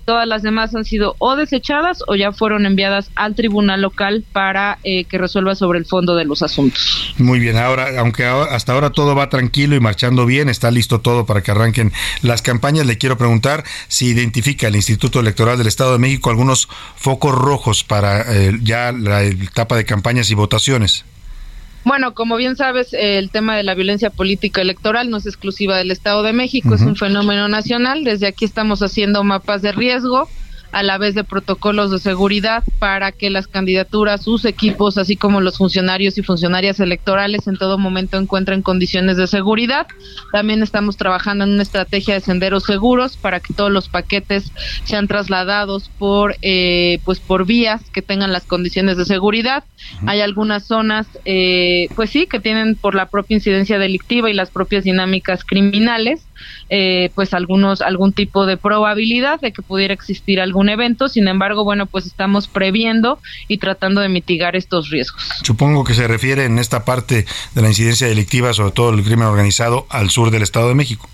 Todas 0.09 0.27
las 0.27 0.41
demás 0.41 0.73
han 0.73 0.85
sido 0.85 1.15
o 1.19 1.35
desechadas 1.35 1.99
o 2.07 2.15
ya 2.15 2.31
fueron 2.31 2.65
enviadas 2.65 3.11
al 3.13 3.35
tribunal 3.35 3.83
local 3.83 4.23
para 4.33 4.79
eh, 4.83 5.03
que 5.03 5.19
resuelva 5.19 5.53
sobre 5.53 5.77
el 5.77 5.85
fondo 5.85 6.15
de 6.15 6.25
los 6.25 6.41
asuntos. 6.41 7.13
Muy 7.19 7.37
bien, 7.37 7.57
ahora, 7.57 7.99
aunque 7.99 8.25
hasta 8.25 8.73
ahora 8.73 8.89
todo 8.89 9.13
va 9.13 9.29
tranquilo 9.29 9.75
y 9.75 9.79
marchando 9.79 10.25
bien, 10.25 10.49
está 10.49 10.71
listo 10.71 10.99
todo 10.99 11.27
para 11.27 11.43
que 11.43 11.51
arranquen 11.51 11.93
las 12.23 12.41
campañas. 12.41 12.87
Le 12.87 12.97
quiero 12.97 13.19
preguntar 13.19 13.63
si 13.87 14.07
identifica 14.07 14.67
el 14.67 14.75
Instituto 14.75 15.19
Electoral 15.19 15.59
del 15.59 15.67
Estado 15.67 15.91
de 15.91 15.99
México 15.99 16.31
algunos 16.31 16.69
focos 16.95 17.35
rojos 17.35 17.83
para 17.83 18.21
eh, 18.21 18.57
ya 18.63 18.91
la 18.91 19.21
etapa 19.21 19.75
de 19.75 19.85
campañas 19.85 20.31
y 20.31 20.33
votaciones. 20.33 21.05
Bueno, 21.85 22.13
como 22.13 22.35
bien 22.35 22.55
sabes, 22.55 22.89
el 22.91 23.31
tema 23.31 23.55
de 23.55 23.63
la 23.63 23.73
violencia 23.73 24.09
política 24.09 24.61
electoral 24.61 25.09
no 25.09 25.17
es 25.17 25.25
exclusiva 25.25 25.77
del 25.77 25.91
Estado 25.91 26.23
de 26.23 26.33
México, 26.33 26.75
es 26.75 26.81
un 26.81 26.95
fenómeno 26.95 27.47
nacional. 27.47 28.03
Desde 28.03 28.27
aquí 28.27 28.45
estamos 28.45 28.81
haciendo 28.81 29.23
mapas 29.23 29.61
de 29.61 29.71
riesgo 29.71 30.29
a 30.71 30.83
la 30.83 30.97
vez 30.97 31.15
de 31.15 31.23
protocolos 31.23 31.91
de 31.91 31.99
seguridad 31.99 32.63
para 32.79 33.11
que 33.11 33.29
las 33.29 33.47
candidaturas, 33.47 34.23
sus 34.23 34.45
equipos, 34.45 34.97
así 34.97 35.15
como 35.15 35.41
los 35.41 35.57
funcionarios 35.57 36.17
y 36.17 36.23
funcionarias 36.23 36.79
electorales 36.79 37.47
en 37.47 37.57
todo 37.57 37.77
momento 37.77 38.17
encuentren 38.17 38.61
condiciones 38.61 39.17
de 39.17 39.27
seguridad. 39.27 39.87
También 40.31 40.63
estamos 40.63 40.97
trabajando 40.97 41.43
en 41.43 41.51
una 41.51 41.63
estrategia 41.63 42.13
de 42.13 42.21
senderos 42.21 42.63
seguros 42.63 43.17
para 43.17 43.39
que 43.39 43.53
todos 43.53 43.71
los 43.71 43.89
paquetes 43.89 44.51
sean 44.83 45.07
trasladados 45.07 45.89
por 45.97 46.35
eh, 46.41 46.99
pues 47.05 47.19
por 47.19 47.45
vías 47.45 47.81
que 47.91 48.01
tengan 48.01 48.31
las 48.31 48.43
condiciones 48.43 48.97
de 48.97 49.05
seguridad. 49.05 49.63
Hay 50.05 50.21
algunas 50.21 50.65
zonas, 50.65 51.07
eh, 51.25 51.87
pues 51.95 52.09
sí, 52.09 52.27
que 52.27 52.39
tienen 52.39 52.75
por 52.75 52.95
la 52.95 53.07
propia 53.07 53.35
incidencia 53.35 53.79
delictiva 53.79 54.29
y 54.29 54.33
las 54.33 54.49
propias 54.49 54.83
dinámicas 54.83 55.43
criminales, 55.43 56.21
eh, 56.69 57.11
pues 57.15 57.33
algunos 57.33 57.81
algún 57.81 58.13
tipo 58.13 58.45
de 58.45 58.57
probabilidad 58.57 59.39
de 59.39 59.51
que 59.51 59.61
pudiera 59.61 59.93
existir 59.93 60.39
algún 60.39 60.69
evento. 60.69 61.09
Sin 61.09 61.27
embargo, 61.27 61.63
bueno, 61.63 61.85
pues 61.85 62.05
estamos 62.05 62.47
previendo 62.47 63.19
y 63.47 63.57
tratando 63.57 64.01
de 64.01 64.09
mitigar 64.09 64.55
estos 64.55 64.89
riesgos. 64.89 65.29
Supongo 65.43 65.83
que 65.83 65.93
se 65.93 66.07
refiere 66.07 66.45
en 66.45 66.59
esta 66.59 66.85
parte 66.85 67.25
de 67.55 67.61
la 67.61 67.69
incidencia 67.69 68.07
delictiva, 68.07 68.53
sobre 68.53 68.71
todo 68.71 68.89
el 68.91 69.03
crimen 69.03 69.27
organizado, 69.27 69.85
al 69.89 70.09
sur 70.09 70.31
del 70.31 70.43
Estado 70.43 70.69
de 70.69 70.75
México. 70.75 71.09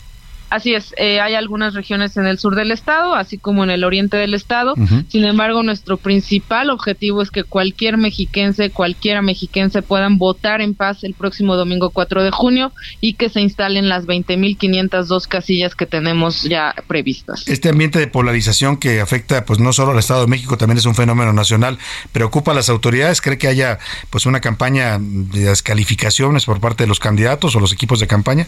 Así 0.50 0.74
es, 0.74 0.94
eh, 0.98 1.20
hay 1.20 1.34
algunas 1.34 1.74
regiones 1.74 2.18
en 2.18 2.28
el 2.28 2.38
sur 2.38 2.56
del 2.56 2.72
estado, 2.72 3.16
así 3.16 3.38
como 3.38 3.64
en 3.64 3.72
el 3.72 3.84
oriente 3.84 4.18
del 4.18 4.34
estado. 4.34 4.76
Sin 5.08 5.26
embargo, 5.26 5.64
nuestro 5.64 5.98
principal 5.98 6.70
objetivo 6.70 7.22
es 7.22 7.32
que 7.32 7.44
cualquier 7.44 7.98
mexiquense, 7.98 8.70
cualquiera 8.70 9.22
mexiquense 9.22 9.82
puedan 9.82 10.18
votar 10.18 10.62
en 10.62 10.76
paz 10.76 11.04
el 11.04 11.14
próximo 11.14 11.56
domingo 11.56 11.90
4 11.90 12.24
de 12.24 12.32
junio 12.32 12.72
y 13.02 13.14
que 13.14 13.30
se 13.30 13.42
instalen 13.42 13.90
las 13.90 14.06
20.502 14.06 15.28
casillas 15.28 15.76
que 15.76 15.86
tenemos 15.86 16.44
ya 16.44 16.76
previstas. 16.88 17.48
Este 17.48 17.70
ambiente 17.70 18.00
de 18.00 18.08
polarización 18.08 18.78
que 18.78 19.02
afecta 19.02 19.46
pues 19.46 19.60
no 19.60 19.74
solo 19.74 19.92
al 19.92 20.00
Estado 20.00 20.22
de 20.22 20.28
México, 20.28 20.58
también 20.58 20.78
es 20.78 20.86
un 20.86 20.96
fenómeno 20.96 21.34
nacional, 21.34 21.78
preocupa 22.12 22.52
a 22.52 22.56
las 22.56 22.70
autoridades, 22.70 23.22
cree 23.22 23.38
que 23.38 23.48
haya 23.48 23.80
pues 24.10 24.26
una 24.26 24.42
campaña 24.42 25.00
de 25.00 25.46
descalificaciones 25.46 26.46
por 26.46 26.60
parte 26.60 26.84
de 26.84 26.88
los 26.88 27.00
candidatos 27.00 27.56
o 27.56 27.60
los 27.60 27.74
equipos 27.74 28.00
de 28.00 28.08
campaña. 28.08 28.48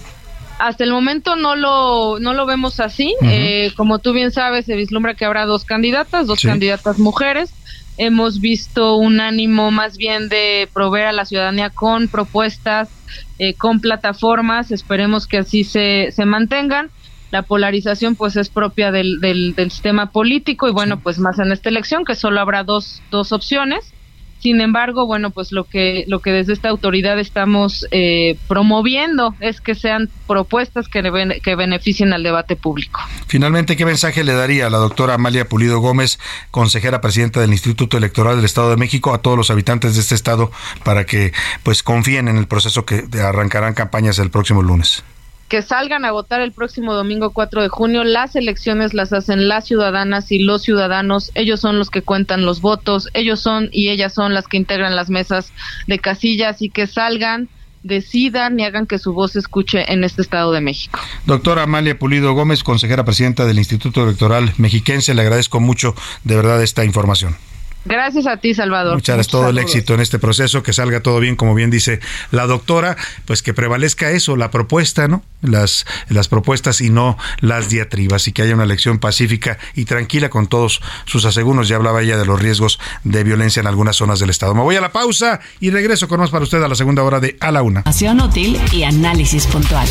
Hasta 0.60 0.84
el 0.84 0.92
momento 0.92 1.36
no 1.36 1.56
lo, 1.56 2.20
no 2.20 2.34
lo 2.34 2.46
vemos 2.46 2.80
así. 2.80 3.16
eh, 3.24 3.72
como 3.78 4.00
tú 4.00 4.14
bien 4.14 4.32
sabes, 4.32 4.66
se 4.66 4.76
vislumbra 4.76 5.16
que 5.16 5.26
habrá 5.26 5.46
dos 5.46 5.66
candidatas, 5.66 6.28
dos 6.28 6.40
Sí. 6.40 6.48
candidatas 6.48 6.98
mujeres. 6.98 7.54
Hemos 7.96 8.40
visto 8.40 8.96
un 8.98 9.20
ánimo 9.20 9.72
más 9.72 9.98
bien 9.98 10.30
de 10.30 10.70
proveer 10.74 11.08
a 11.08 11.12
la 11.14 11.26
ciudadanía 11.26 11.70
con 11.72 12.10
propuestas, 12.10 13.04
eh, 13.40 13.56
con 13.56 13.82
plataformas. 13.82 14.72
Esperemos 14.72 15.28
que 15.28 15.38
así 15.40 15.64
se, 15.64 16.12
se 16.12 16.26
mantengan. 16.26 16.92
La 17.30 17.44
polarización 17.44 18.16
pues 18.16 18.36
es 18.38 18.50
propia 18.50 18.92
del, 18.92 19.20
del, 19.20 19.54
del 19.54 19.70
sistema 19.72 20.12
político 20.12 20.70
y 20.70 20.72
bueno, 20.72 21.02
pues 21.02 21.20
más 21.20 21.38
en 21.40 21.52
esta 21.52 21.70
elección 21.70 22.06
que 22.06 22.16
solo 22.16 22.40
habrá 22.40 22.64
dos, 22.64 23.04
dos 23.12 23.32
opciones. 23.32 23.94
Sin 24.40 24.62
embargo, 24.62 25.06
bueno, 25.06 25.32
pues 25.32 25.52
lo 25.52 25.64
que 25.64 26.06
lo 26.08 26.20
que 26.20 26.32
desde 26.32 26.54
esta 26.54 26.70
autoridad 26.70 27.20
estamos 27.20 27.88
eh, 27.92 28.38
promoviendo 28.48 29.36
es 29.40 29.62
que 29.62 29.76
sean 29.76 30.10
propuestas 30.28 30.88
que, 30.88 31.02
que 31.44 31.56
beneficien 31.56 32.14
al 32.14 32.24
debate 32.24 32.56
público. 32.56 33.00
Finalmente, 33.28 33.76
¿qué 33.76 33.86
mensaje 33.86 34.24
le 34.24 34.34
daría 34.34 34.68
a 34.68 34.70
la 34.70 34.78
doctora 34.78 35.16
Amalia 35.16 35.50
Pulido 35.50 35.80
Gómez, 35.80 36.20
consejera 36.52 37.02
presidenta 37.02 37.40
del 37.42 37.52
Instituto 37.52 37.98
Electoral 37.98 38.36
del 38.36 38.46
Estado 38.46 38.70
de 38.70 38.78
México, 38.78 39.14
a 39.14 39.22
todos 39.22 39.38
los 39.38 39.50
habitantes 39.50 39.96
de 39.96 40.02
este 40.02 40.16
estado 40.16 40.52
para 40.84 41.06
que 41.06 41.34
pues 41.64 41.84
confíen 41.84 42.28
en 42.28 42.38
el 42.38 42.48
proceso 42.48 42.86
que 42.86 43.06
arrancarán 43.20 43.74
campañas 43.74 44.20
el 44.20 44.30
próximo 44.30 44.62
lunes? 44.62 45.04
Que 45.48 45.62
salgan 45.62 46.04
a 46.06 46.12
votar 46.12 46.42
el 46.42 46.52
próximo 46.52 46.94
domingo 46.94 47.32
4 47.32 47.62
de 47.62 47.70
junio. 47.70 48.04
Las 48.04 48.36
elecciones 48.36 48.94
las 48.94 49.14
hacen 49.14 49.48
las 49.48 49.66
ciudadanas 49.66 50.32
y 50.32 50.40
los 50.40 50.64
ciudadanos. 50.64 51.32
Ellos 51.36 51.60
son 51.62 51.80
los 51.80 51.90
que 51.90 52.02
cuentan 52.02 52.46
los 52.46 52.62
votos. 52.62 53.10
Ellos 53.14 53.40
son 53.40 53.70
y 53.72 53.90
ellas 53.90 54.14
son 54.14 54.34
las 54.34 54.48
que 54.48 54.58
integran 54.58 54.96
las 54.96 55.10
mesas 55.10 55.54
de 55.88 56.00
casillas 56.00 56.62
y 56.62 56.70
que 56.70 56.86
salgan, 56.86 57.48
decidan 57.84 58.60
y 58.60 58.66
hagan 58.66 58.88
que 58.88 59.00
su 59.00 59.14
voz 59.14 59.34
se 59.34 59.40
escuche 59.40 59.92
en 59.92 60.04
este 60.04 60.22
Estado 60.22 60.52
de 60.52 60.62
México. 60.62 61.00
Doctora 61.26 61.64
Amalia 61.64 61.98
Pulido 61.98 62.34
Gómez, 62.34 62.64
consejera 62.64 63.06
presidenta 63.06 63.46
del 63.46 63.58
Instituto 63.58 64.04
Electoral 64.04 64.54
Mexiquense, 64.58 65.14
le 65.14 65.22
agradezco 65.22 65.60
mucho 65.60 65.96
de 66.24 66.36
verdad 66.36 66.62
esta 66.62 66.84
información. 66.84 67.38
Gracias 67.86 68.28
a 68.28 68.38
ti, 68.38 68.54
Salvador. 68.54 68.96
Muchas 68.96 69.16
gracias, 69.16 69.32
todo 69.32 69.50
el 69.50 69.58
éxito 69.58 69.94
en 69.94 70.02
este 70.02 70.20
proceso, 70.20 70.62
que 70.62 70.74
salga 70.74 71.00
todo 71.02 71.20
bien, 71.20 71.36
como 71.36 71.56
bien 71.56 71.70
dice 71.70 72.00
la 72.32 72.46
doctora, 72.46 72.98
pues 73.26 73.42
que 73.42 73.54
prevalezca 73.54 74.12
eso, 74.12 74.36
la 74.36 74.52
propuesta, 74.52 75.08
¿no? 75.08 75.24
Las, 75.42 75.86
las 76.10 76.28
propuestas 76.28 76.82
y 76.82 76.90
no 76.90 77.18
las 77.40 77.70
diatribas, 77.70 78.28
y 78.28 78.34
que 78.34 78.42
haya 78.42 78.56
una 78.56 78.66
elección 78.66 79.00
pacífica 79.00 79.58
y 79.74 79.86
tranquila 79.86 80.30
con 80.30 80.48
todos 80.48 80.82
sus 81.06 81.24
aseguros. 81.26 81.70
Ya 81.70 81.78
hablaba 81.78 82.02
ella 82.02 82.18
de 82.18 82.26
los 82.26 82.42
riesgos 82.42 82.80
de 83.04 83.24
violencia 83.24 83.62
en 83.62 83.68
algunas 83.68 83.96
zonas 83.96 84.20
del 84.20 84.30
Estado. 84.30 84.54
Me 84.54 84.62
voy 84.62 84.76
a 84.76 84.82
la 84.82 84.92
pausa 84.92 85.40
y 85.60 85.70
regreso 85.70 86.08
con 86.08 86.20
más 86.20 86.30
para 86.30 86.44
usted 86.44 86.62
a 86.62 86.68
la 86.68 86.76
segunda 86.76 87.04
hora 87.04 87.20
de 87.20 87.38
A 87.40 87.52
la 87.52 87.62
Una. 87.62 87.80
Información 87.80 88.20
útil 88.22 88.60
y 88.74 88.84
análisis 88.84 89.48
puntual. 89.48 89.88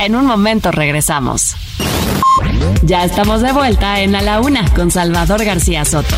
En 0.00 0.16
un 0.16 0.26
momento 0.26 0.72
regresamos. 0.72 1.56
Ya 2.82 3.04
estamos 3.04 3.42
de 3.42 3.52
vuelta 3.52 4.00
en 4.00 4.14
A 4.16 4.22
la 4.22 4.40
Una 4.40 4.68
con 4.74 4.90
Salvador 4.90 5.44
García 5.44 5.84
Soto. 5.84 6.16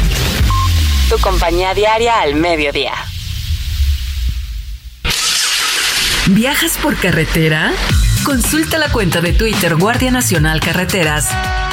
Tu 1.08 1.18
compañía 1.20 1.72
diaria 1.72 2.20
al 2.20 2.34
mediodía. 2.34 2.92
¿Viajas 6.26 6.76
por 6.82 6.96
carretera? 6.96 7.72
Consulta 8.24 8.78
la 8.78 8.90
cuenta 8.90 9.20
de 9.20 9.32
Twitter 9.32 9.76
Guardia 9.76 10.10
Nacional 10.10 10.58
Carreteras. 10.60 11.28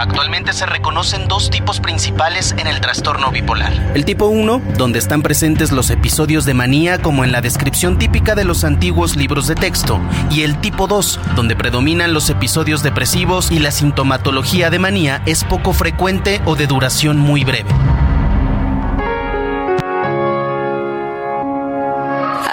Actualmente 0.00 0.54
se 0.54 0.64
reconocen 0.64 1.28
dos 1.28 1.50
tipos 1.50 1.78
principales 1.78 2.54
en 2.56 2.66
el 2.66 2.80
trastorno 2.80 3.30
bipolar. 3.30 3.70
El 3.94 4.06
tipo 4.06 4.28
1, 4.28 4.62
donde 4.78 4.98
están 4.98 5.20
presentes 5.20 5.72
los 5.72 5.90
episodios 5.90 6.46
de 6.46 6.54
manía 6.54 7.02
como 7.02 7.22
en 7.22 7.32
la 7.32 7.42
descripción 7.42 7.98
típica 7.98 8.34
de 8.34 8.44
los 8.44 8.64
antiguos 8.64 9.14
libros 9.14 9.46
de 9.46 9.56
texto, 9.56 10.00
y 10.30 10.40
el 10.40 10.58
tipo 10.62 10.86
2, 10.86 11.20
donde 11.36 11.54
predominan 11.54 12.14
los 12.14 12.30
episodios 12.30 12.82
depresivos 12.82 13.50
y 13.50 13.58
la 13.58 13.72
sintomatología 13.72 14.70
de 14.70 14.78
manía 14.78 15.20
es 15.26 15.44
poco 15.44 15.74
frecuente 15.74 16.40
o 16.46 16.56
de 16.56 16.66
duración 16.66 17.18
muy 17.18 17.44
breve. 17.44 17.68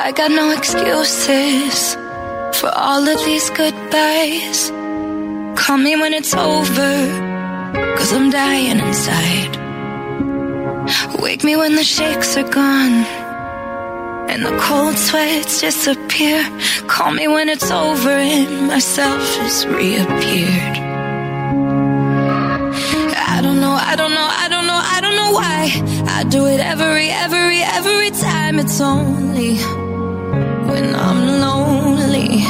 I 0.05 0.11
got 0.11 0.31
no 0.31 0.51
excuses 0.51 1.97
for 2.51 2.69
all 2.75 3.07
of 3.07 3.23
these 3.23 3.49
goodbyes. 3.51 4.73
Call 5.55 5.77
me 5.77 5.95
when 5.95 6.13
it's 6.13 6.33
over, 6.33 7.26
cause 7.73 8.13
I'm 8.13 8.29
dying 8.29 8.79
inside. 8.79 9.53
Wake 11.21 11.43
me 11.43 11.55
when 11.55 11.75
the 11.75 11.83
shakes 11.83 12.37
are 12.37 12.47
gone 12.49 13.05
and 14.29 14.45
the 14.45 14.57
cold 14.59 14.97
sweats 14.97 15.61
disappear. 15.61 16.43
Call 16.87 17.11
me 17.11 17.27
when 17.27 17.49
it's 17.49 17.71
over 17.71 18.09
and 18.09 18.67
myself 18.67 19.21
has 19.37 19.65
reappeared. 19.65 20.77
I 23.35 23.41
don't 23.41 23.59
know, 23.59 23.71
I 23.91 23.95
don't 23.95 24.13
know, 24.13 24.27
I 24.43 24.47
don't 24.49 24.67
know, 24.67 24.81
I 24.95 24.99
don't 25.01 25.15
know 25.15 25.31
why. 25.31 25.61
I 26.07 26.23
do 26.23 26.45
it 26.45 26.59
every, 26.59 27.09
every, 27.09 27.61
every 27.61 28.11
time. 28.11 28.59
It's 28.59 28.81
only 28.81 29.55
when 30.69 30.95
I'm 30.95 31.39
lonely. 31.41 32.43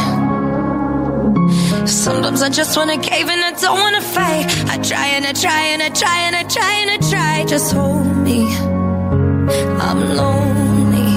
Sometimes 1.88 2.42
I 2.42 2.50
just 2.50 2.76
wanna 2.76 2.98
cave 2.98 3.30
and 3.30 3.42
I 3.42 3.52
don't 3.52 3.80
wanna 3.80 4.02
fight. 4.02 4.46
I 4.70 4.78
try 4.78 5.08
and 5.16 5.26
I 5.26 5.32
try 5.32 5.62
and 5.72 5.82
I 5.82 5.90
try 5.90 6.18
and 6.28 6.36
I 6.36 6.44
try 6.44 6.74
and 6.82 6.92
I 6.92 6.98
try. 7.10 7.46
Just 7.48 7.72
hold 7.72 8.06
me. 8.28 8.40
I'm 9.88 10.02
lonely. 10.20 11.12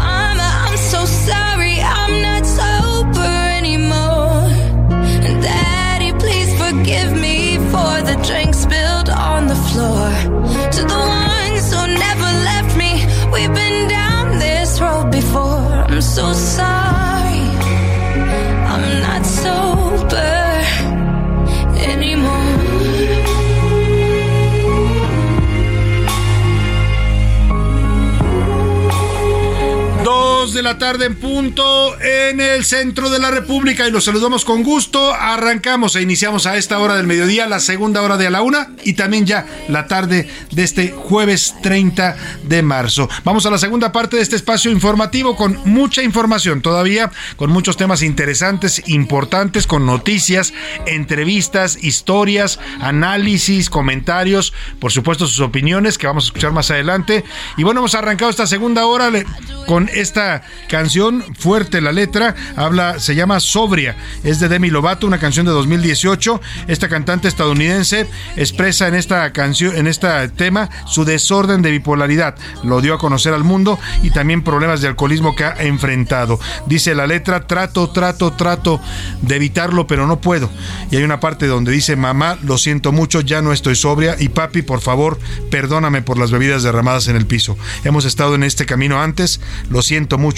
Mama, 0.00 0.48
I'm 0.64 0.76
so 0.78 1.04
sorry. 1.04 1.78
I'm 1.80 2.22
not 2.22 2.46
sober 2.46 3.34
anymore. 3.58 4.48
And 5.26 5.42
Daddy, 5.42 6.12
please 6.12 6.50
forgive 6.62 7.12
me 7.12 7.58
for 7.72 7.92
the 8.08 8.16
drink 8.26 8.54
spilled 8.54 9.10
on 9.10 9.48
the 9.48 9.60
floor. 9.68 10.08
To 10.76 10.82
the 10.92 11.00
ones 11.22 11.64
who 11.74 11.82
never 12.06 12.30
left 12.50 12.76
me, 12.78 12.92
we've 13.30 13.54
been 13.54 13.88
down 13.88 14.38
this 14.38 14.80
road 14.80 15.12
before. 15.12 15.84
I'm 15.90 16.00
so 16.00 16.32
sorry. 16.32 16.67
De 30.58 30.62
la 30.64 30.76
tarde 30.76 31.06
en 31.06 31.14
punto 31.14 31.96
en 32.00 32.40
el 32.40 32.64
centro 32.64 33.10
de 33.10 33.20
la 33.20 33.30
República 33.30 33.86
y 33.86 33.92
los 33.92 34.02
saludamos 34.02 34.44
con 34.44 34.64
gusto. 34.64 35.14
Arrancamos 35.14 35.94
e 35.94 36.02
iniciamos 36.02 36.46
a 36.46 36.56
esta 36.56 36.80
hora 36.80 36.96
del 36.96 37.06
mediodía, 37.06 37.46
la 37.46 37.60
segunda 37.60 38.02
hora 38.02 38.16
de 38.16 38.26
a 38.26 38.30
la 38.30 38.42
una 38.42 38.72
y 38.82 38.94
también 38.94 39.24
ya 39.24 39.46
la 39.68 39.86
tarde 39.86 40.28
de 40.50 40.64
este 40.64 40.90
jueves 40.90 41.54
30 41.62 42.16
de 42.42 42.62
marzo. 42.62 43.08
Vamos 43.22 43.46
a 43.46 43.50
la 43.50 43.58
segunda 43.58 43.92
parte 43.92 44.16
de 44.16 44.22
este 44.22 44.34
espacio 44.34 44.72
informativo 44.72 45.36
con 45.36 45.60
mucha 45.64 46.02
información 46.02 46.60
todavía, 46.60 47.12
con 47.36 47.50
muchos 47.50 47.76
temas 47.76 48.02
interesantes, 48.02 48.82
importantes, 48.88 49.68
con 49.68 49.86
noticias, 49.86 50.52
entrevistas, 50.86 51.78
historias, 51.84 52.58
análisis, 52.80 53.70
comentarios, 53.70 54.52
por 54.80 54.90
supuesto 54.90 55.28
sus 55.28 55.38
opiniones 55.38 55.98
que 55.98 56.08
vamos 56.08 56.24
a 56.24 56.26
escuchar 56.26 56.50
más 56.50 56.72
adelante. 56.72 57.22
Y 57.56 57.62
bueno, 57.62 57.78
hemos 57.78 57.94
arrancado 57.94 58.28
esta 58.28 58.48
segunda 58.48 58.86
hora 58.86 59.12
con 59.68 59.88
esta 59.92 60.42
canción 60.68 61.24
fuerte 61.38 61.80
la 61.80 61.92
letra, 61.92 62.34
habla 62.56 62.98
se 62.98 63.14
llama 63.14 63.40
Sobria, 63.40 63.96
es 64.24 64.40
de 64.40 64.48
Demi 64.48 64.70
Lovato, 64.70 65.06
una 65.06 65.18
canción 65.18 65.46
de 65.46 65.52
2018. 65.52 66.40
Esta 66.66 66.88
cantante 66.88 67.28
estadounidense 67.28 68.08
expresa 68.36 68.88
en 68.88 68.94
esta 68.94 69.32
canción 69.32 69.76
en 69.76 69.86
este 69.86 70.08
tema 70.30 70.68
su 70.86 71.04
desorden 71.04 71.62
de 71.62 71.70
bipolaridad. 71.70 72.36
Lo 72.62 72.80
dio 72.80 72.94
a 72.94 72.98
conocer 72.98 73.34
al 73.34 73.44
mundo 73.44 73.78
y 74.02 74.10
también 74.10 74.42
problemas 74.42 74.80
de 74.80 74.88
alcoholismo 74.88 75.34
que 75.34 75.44
ha 75.44 75.54
enfrentado. 75.58 76.38
Dice 76.66 76.94
la 76.94 77.06
letra, 77.06 77.46
trato, 77.46 77.90
trato, 77.90 78.32
trato 78.32 78.80
de 79.22 79.36
evitarlo, 79.36 79.86
pero 79.86 80.06
no 80.06 80.20
puedo. 80.20 80.50
Y 80.90 80.96
hay 80.96 81.02
una 81.02 81.20
parte 81.20 81.46
donde 81.46 81.72
dice, 81.72 81.96
mamá, 81.96 82.38
lo 82.42 82.58
siento 82.58 82.92
mucho, 82.92 83.20
ya 83.20 83.42
no 83.42 83.52
estoy 83.52 83.74
sobria 83.74 84.16
y 84.18 84.28
papi, 84.28 84.62
por 84.62 84.80
favor, 84.80 85.18
perdóname 85.50 86.02
por 86.02 86.18
las 86.18 86.30
bebidas 86.30 86.62
derramadas 86.62 87.08
en 87.08 87.16
el 87.16 87.26
piso. 87.26 87.56
Hemos 87.84 88.04
estado 88.04 88.34
en 88.34 88.42
este 88.42 88.66
camino 88.66 89.00
antes, 89.00 89.40
lo 89.70 89.82
siento 89.82 90.18
mucho, 90.18 90.37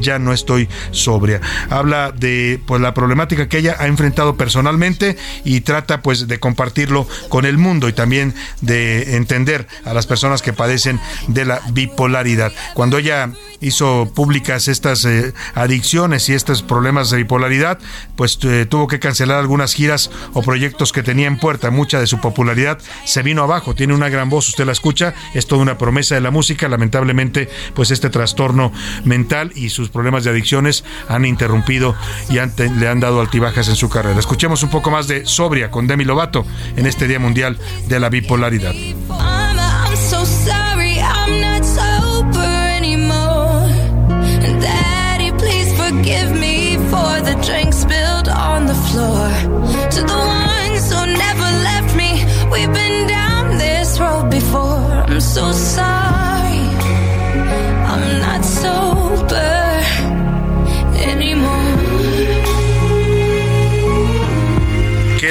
ya 0.00 0.18
no 0.18 0.32
estoy 0.32 0.68
sobria. 0.90 1.40
Habla 1.70 2.12
de 2.12 2.60
pues 2.66 2.80
la 2.80 2.94
problemática 2.94 3.48
que 3.48 3.58
ella 3.58 3.76
ha 3.78 3.86
enfrentado 3.86 4.36
personalmente 4.36 5.16
y 5.44 5.60
trata 5.60 6.02
pues 6.02 6.28
de 6.28 6.40
compartirlo 6.40 7.06
con 7.28 7.44
el 7.44 7.58
mundo 7.58 7.88
y 7.88 7.92
también 7.92 8.34
de 8.60 9.16
entender 9.16 9.66
a 9.84 9.94
las 9.94 10.06
personas 10.06 10.42
que 10.42 10.52
padecen 10.52 11.00
de 11.28 11.44
la 11.44 11.60
bipolaridad. 11.72 12.52
Cuando 12.74 12.98
ella 12.98 13.30
hizo 13.60 14.10
públicas 14.14 14.68
estas 14.68 15.04
eh, 15.04 15.32
adicciones 15.54 16.28
y 16.28 16.34
estos 16.34 16.62
problemas 16.62 17.10
de 17.10 17.18
bipolaridad, 17.18 17.78
pues 18.16 18.38
eh, 18.42 18.66
tuvo 18.68 18.86
que 18.86 18.98
cancelar 18.98 19.38
algunas 19.38 19.74
giras 19.74 20.10
o 20.32 20.42
proyectos 20.42 20.92
que 20.92 21.02
tenía 21.02 21.26
en 21.26 21.38
puerta. 21.38 21.70
Mucha 21.70 22.00
de 22.00 22.06
su 22.06 22.20
popularidad 22.20 22.78
se 23.04 23.22
vino 23.22 23.42
abajo. 23.42 23.74
Tiene 23.74 23.94
una 23.94 24.08
gran 24.08 24.28
voz, 24.28 24.48
usted 24.48 24.66
la 24.66 24.72
escucha, 24.72 25.14
es 25.34 25.46
toda 25.46 25.62
una 25.62 25.78
promesa 25.78 26.14
de 26.14 26.20
la 26.20 26.30
música. 26.30 26.68
Lamentablemente, 26.68 27.48
pues 27.74 27.90
este 27.90 28.10
trastorno 28.10 28.72
mental 29.04 29.35
y 29.54 29.70
sus 29.70 29.88
problemas 29.88 30.24
de 30.24 30.30
adicciones 30.30 30.84
han 31.08 31.24
interrumpido 31.24 31.94
y 32.28 32.34
le 32.34 32.88
han 32.88 33.00
dado 33.00 33.20
altibajas 33.20 33.68
en 33.68 33.76
su 33.76 33.88
carrera. 33.88 34.18
Escuchemos 34.18 34.62
un 34.62 34.70
poco 34.70 34.90
más 34.90 35.08
de 35.08 35.26
Sobria 35.26 35.70
con 35.70 35.86
Demi 35.86 36.04
Lovato 36.04 36.44
en 36.76 36.86
este 36.86 37.06
Día 37.06 37.18
Mundial 37.18 37.58
de 37.88 38.00
la 38.00 38.08
Bipolaridad. 38.08 38.74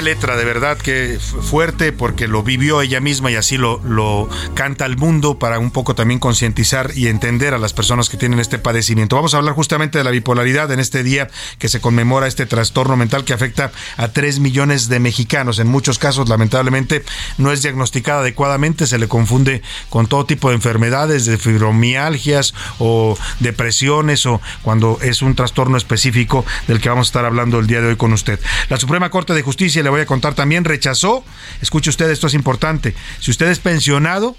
Letra, 0.06 0.38
de 0.38 0.46
verdad 0.46 0.78
que 0.78 1.18
fuerte, 1.20 1.92
porque 1.92 2.28
lo 2.28 2.44
vivió 2.44 2.82
ella 2.82 3.00
misma 3.00 3.32
y 3.32 3.36
así 3.36 3.58
lo, 3.58 3.82
lo 3.84 4.30
canta 4.54 4.86
al 4.86 4.98
mundo 4.98 5.40
para 5.40 5.58
un 5.58 5.72
poco 5.72 5.96
también 5.96 6.20
concientizar 6.20 6.92
y 6.94 7.08
entender 7.08 7.56
a 7.56 7.58
las 7.58 7.74
personas 7.74 8.08
que 8.08 8.16
tienen 8.16 8.40
este 8.40 8.60
padecimiento. 8.60 9.16
Vamos 9.16 9.34
a 9.34 9.38
hablar 9.38 9.56
justamente 9.56 9.98
de 9.98 10.04
la 10.04 10.12
bipolaridad 10.12 10.72
en 10.72 10.80
este 10.80 11.02
día 11.02 11.28
que 11.58 11.70
se 11.70 11.82
conmemora 11.82 12.28
este 12.28 12.46
trastorno 12.46 12.96
mental 12.96 13.26
que 13.26 13.34
afecta 13.34 13.72
a 13.98 14.10
3 14.10 14.42
millones 14.42 14.90
de 14.90 15.00
mexicanos. 15.00 15.58
En 15.58 15.68
muchos 15.68 15.98
casos, 15.98 16.30
lamentablemente, 16.30 17.04
no 17.40 17.52
es 17.52 17.64
diagnosticada 17.64 18.20
adecuadamente, 18.20 18.86
se 18.86 19.00
le 19.00 19.08
confunde 19.08 19.64
con 19.90 20.06
todo 20.06 20.28
tipo 20.28 20.50
de 20.50 20.56
enfermedades, 20.56 21.26
de 21.26 21.40
fibromialgias 21.40 22.54
o 22.78 23.18
depresiones 23.40 24.28
o 24.28 24.40
cuando 24.62 25.00
es 25.02 25.24
un 25.24 25.34
trastorno 25.34 25.78
específico 25.78 26.46
del 26.68 26.80
que 26.80 26.90
vamos 26.90 27.08
a 27.08 27.10
estar 27.10 27.26
hablando 27.26 27.58
el 27.58 27.66
día 27.66 27.82
de 27.82 27.88
hoy 27.88 27.96
con 27.96 28.14
usted. 28.14 28.40
La 28.70 28.78
Suprema 28.78 29.10
Corte 29.10 29.34
de 29.34 29.42
Justicia 29.42 29.82
le 29.82 29.95
voy 29.96 30.02
a 30.02 30.06
contar 30.06 30.36
también, 30.36 30.66
rechazó, 30.66 31.24
escuche 31.62 31.90
usted, 31.90 32.10
esto 32.10 32.28
es 32.28 32.34
importante, 32.34 32.94
si 33.20 33.32
usted 33.32 33.48
es 33.48 33.60
pensionado, 33.60 34.36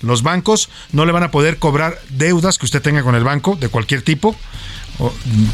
los 0.00 0.22
bancos 0.22 0.68
no 0.92 1.04
le 1.06 1.12
van 1.12 1.22
a 1.22 1.30
poder 1.30 1.58
cobrar 1.58 1.98
deudas 2.08 2.58
que 2.58 2.66
usted 2.66 2.82
tenga 2.82 3.02
con 3.02 3.14
el 3.14 3.24
banco 3.24 3.56
de 3.56 3.68
cualquier 3.68 4.02
tipo 4.02 4.36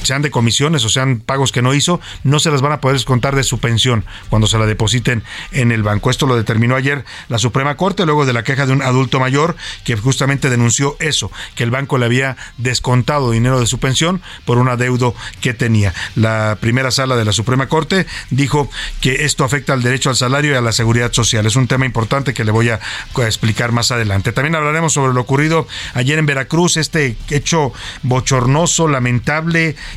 sean 0.03 0.22
de 0.22 0.30
comisiones 0.30 0.84
o 0.84 0.89
sean 0.89 1.20
pagos 1.20 1.53
que 1.53 1.62
no 1.62 1.74
hizo, 1.74 2.01
no 2.24 2.39
se 2.39 2.51
las 2.51 2.61
van 2.61 2.72
a 2.72 2.80
poder 2.80 2.97
descontar 2.97 3.36
de 3.36 3.45
su 3.45 3.59
pensión 3.59 4.05
cuando 4.28 4.47
se 4.47 4.59
la 4.59 4.66
depositen 4.66 5.22
en 5.53 5.72
el 5.72 5.82
banco. 5.82 6.11
Esto 6.11 6.26
lo 6.26 6.36
determinó 6.36 6.76
ayer 6.76 7.05
la 7.28 7.39
Suprema 7.39 7.76
Corte 7.76 8.05
luego 8.05 8.26
de 8.26 8.32
la 8.32 8.43
queja 8.43 8.66
de 8.66 8.72
un 8.72 8.82
adulto 8.82 9.20
mayor 9.20 9.57
que 9.84 9.97
justamente 9.97 10.51
denunció 10.51 10.97
eso, 11.01 11.30
que 11.55 11.64
el 11.64 11.70
banco 11.70 11.99
le 11.99 12.07
había 12.07 12.36
descontado 12.57 13.30
dinero 13.30 13.61
de 13.61 13.66
su 13.66 13.78
pensión 13.78 14.20
por 14.45 14.59
un 14.59 14.68
adeudo 14.68 15.14
que 15.41 15.55
tenía. 15.55 15.95
La 16.16 16.59
primera 16.61 16.91
sala 16.91 17.16
de 17.16 17.24
la 17.24 17.32
Suprema 17.32 17.68
Corte 17.68 18.07
dijo 18.30 18.70
que 19.01 19.24
esto 19.24 19.45
afecta 19.45 19.72
al 19.72 19.82
derecho 19.82 20.11
al 20.11 20.16
salario 20.16 20.53
y 20.53 20.57
a 20.57 20.61
la 20.61 20.72
seguridad 20.72 21.12
social. 21.12 21.47
Es 21.47 21.57
un 21.57 21.68
tema 21.68 21.86
importante 21.86 22.34
que 22.34 22.45
le 22.45 22.51
voy 22.51 22.70
a 22.70 22.80
explicar 23.18 23.72
más 23.72 23.91
adelante. 23.93 24.32
También 24.32 24.55
hablaremos 24.55 24.93
sobre 24.93 25.14
lo 25.14 25.20
ocurrido 25.20 25.66
ayer 25.95 26.18
en 26.18 26.26
Veracruz, 26.26 26.76
este 26.76 27.16
hecho 27.30 27.72
bochornoso, 28.03 28.89
lamentable 28.89 29.27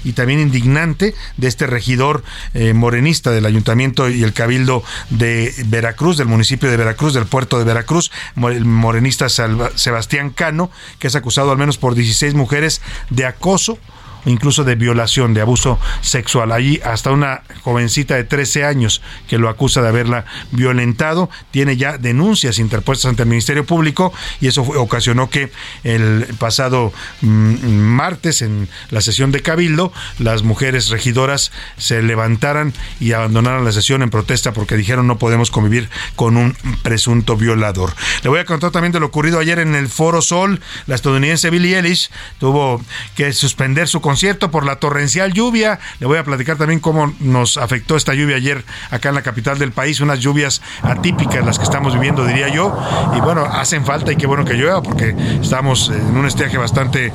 y 0.03 0.13
también 0.13 0.39
indignante 0.39 1.15
de 1.37 1.47
este 1.47 1.65
regidor 1.65 2.23
eh, 2.53 2.73
morenista 2.73 3.31
del 3.31 3.45
ayuntamiento 3.45 4.09
y 4.09 4.23
el 4.23 4.33
cabildo 4.33 4.83
de 5.09 5.53
Veracruz, 5.67 6.17
del 6.17 6.27
municipio 6.27 6.69
de 6.69 6.77
Veracruz, 6.77 7.13
del 7.13 7.25
puerto 7.25 7.57
de 7.57 7.63
Veracruz, 7.63 8.11
el 8.35 8.65
morenista 8.65 9.27
Sebastián 9.29 10.31
Cano, 10.31 10.69
que 10.99 11.07
es 11.07 11.15
acusado 11.15 11.51
al 11.51 11.57
menos 11.57 11.77
por 11.77 11.95
16 11.95 12.33
mujeres 12.33 12.81
de 13.09 13.25
acoso 13.25 13.77
incluso 14.25 14.63
de 14.63 14.75
violación, 14.75 15.33
de 15.33 15.41
abuso 15.41 15.79
sexual. 16.01 16.51
Allí 16.51 16.79
hasta 16.83 17.11
una 17.11 17.41
jovencita 17.63 18.15
de 18.15 18.23
13 18.23 18.65
años 18.65 19.01
que 19.27 19.37
lo 19.37 19.49
acusa 19.49 19.81
de 19.81 19.89
haberla 19.89 20.25
violentado, 20.51 21.29
tiene 21.51 21.77
ya 21.77 21.97
denuncias 21.97 22.59
interpuestas 22.59 23.09
ante 23.09 23.23
el 23.23 23.29
Ministerio 23.29 23.65
Público 23.65 24.13
y 24.39 24.47
eso 24.47 24.61
ocasionó 24.61 25.29
que 25.29 25.51
el 25.83 26.27
pasado 26.39 26.93
mm, 27.21 27.67
martes 27.69 28.41
en 28.41 28.67
la 28.89 29.01
sesión 29.01 29.31
de 29.31 29.41
Cabildo 29.41 29.93
las 30.19 30.43
mujeres 30.43 30.89
regidoras 30.89 31.51
se 31.77 32.01
levantaran 32.01 32.73
y 32.99 33.13
abandonaran 33.13 33.65
la 33.65 33.71
sesión 33.71 34.01
en 34.01 34.09
protesta 34.09 34.53
porque 34.53 34.77
dijeron 34.77 35.07
no 35.07 35.17
podemos 35.17 35.51
convivir 35.51 35.89
con 36.15 36.37
un 36.37 36.55
presunto 36.81 37.35
violador. 37.37 37.93
Le 38.23 38.29
voy 38.29 38.39
a 38.39 38.45
contar 38.45 38.71
también 38.71 38.91
de 38.91 38.99
lo 38.99 39.07
ocurrido 39.07 39.39
ayer 39.39 39.59
en 39.59 39.75
el 39.75 39.89
Foro 39.89 40.21
Sol. 40.21 40.61
La 40.87 40.95
estadounidense 40.95 41.49
Billie 41.49 41.77
Ellis 41.77 42.11
tuvo 42.39 42.81
que 43.15 43.33
suspender 43.33 43.87
su 43.87 44.01
concierto 44.11 44.51
por 44.51 44.65
la 44.65 44.75
torrencial 44.75 45.31
lluvia. 45.31 45.79
Le 45.99 46.05
voy 46.05 46.17
a 46.17 46.25
platicar 46.25 46.57
también 46.57 46.81
cómo 46.81 47.13
nos 47.21 47.55
afectó 47.55 47.95
esta 47.95 48.13
lluvia 48.13 48.35
ayer 48.35 48.65
acá 48.89 49.07
en 49.07 49.15
la 49.15 49.21
capital 49.21 49.57
del 49.57 49.71
país, 49.71 50.01
unas 50.01 50.19
lluvias 50.19 50.61
atípicas 50.81 51.45
las 51.45 51.57
que 51.57 51.63
estamos 51.63 51.93
viviendo, 51.93 52.25
diría 52.25 52.49
yo. 52.49 52.77
Y 53.15 53.21
bueno, 53.21 53.45
hacen 53.45 53.85
falta 53.85 54.11
y 54.11 54.17
qué 54.17 54.27
bueno 54.27 54.43
que 54.43 54.55
llueva 54.55 54.83
porque 54.83 55.15
estamos 55.41 55.87
en 55.87 56.17
un 56.17 56.25
estiaje 56.25 56.57
bastante 56.57 57.13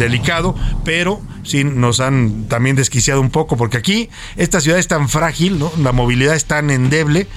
delicado, 0.00 0.56
pero 0.84 1.22
sí 1.44 1.62
nos 1.62 2.00
han 2.00 2.48
también 2.48 2.74
desquiciado 2.74 3.20
un 3.20 3.30
poco 3.30 3.56
porque 3.56 3.76
aquí 3.76 4.10
esta 4.36 4.60
ciudad 4.60 4.80
es 4.80 4.88
tan 4.88 5.08
frágil. 5.08 5.64
La 5.78 5.92
movilidad 5.92 6.34
es 6.34 6.46
tan 6.46 6.70
endeble 6.70 7.28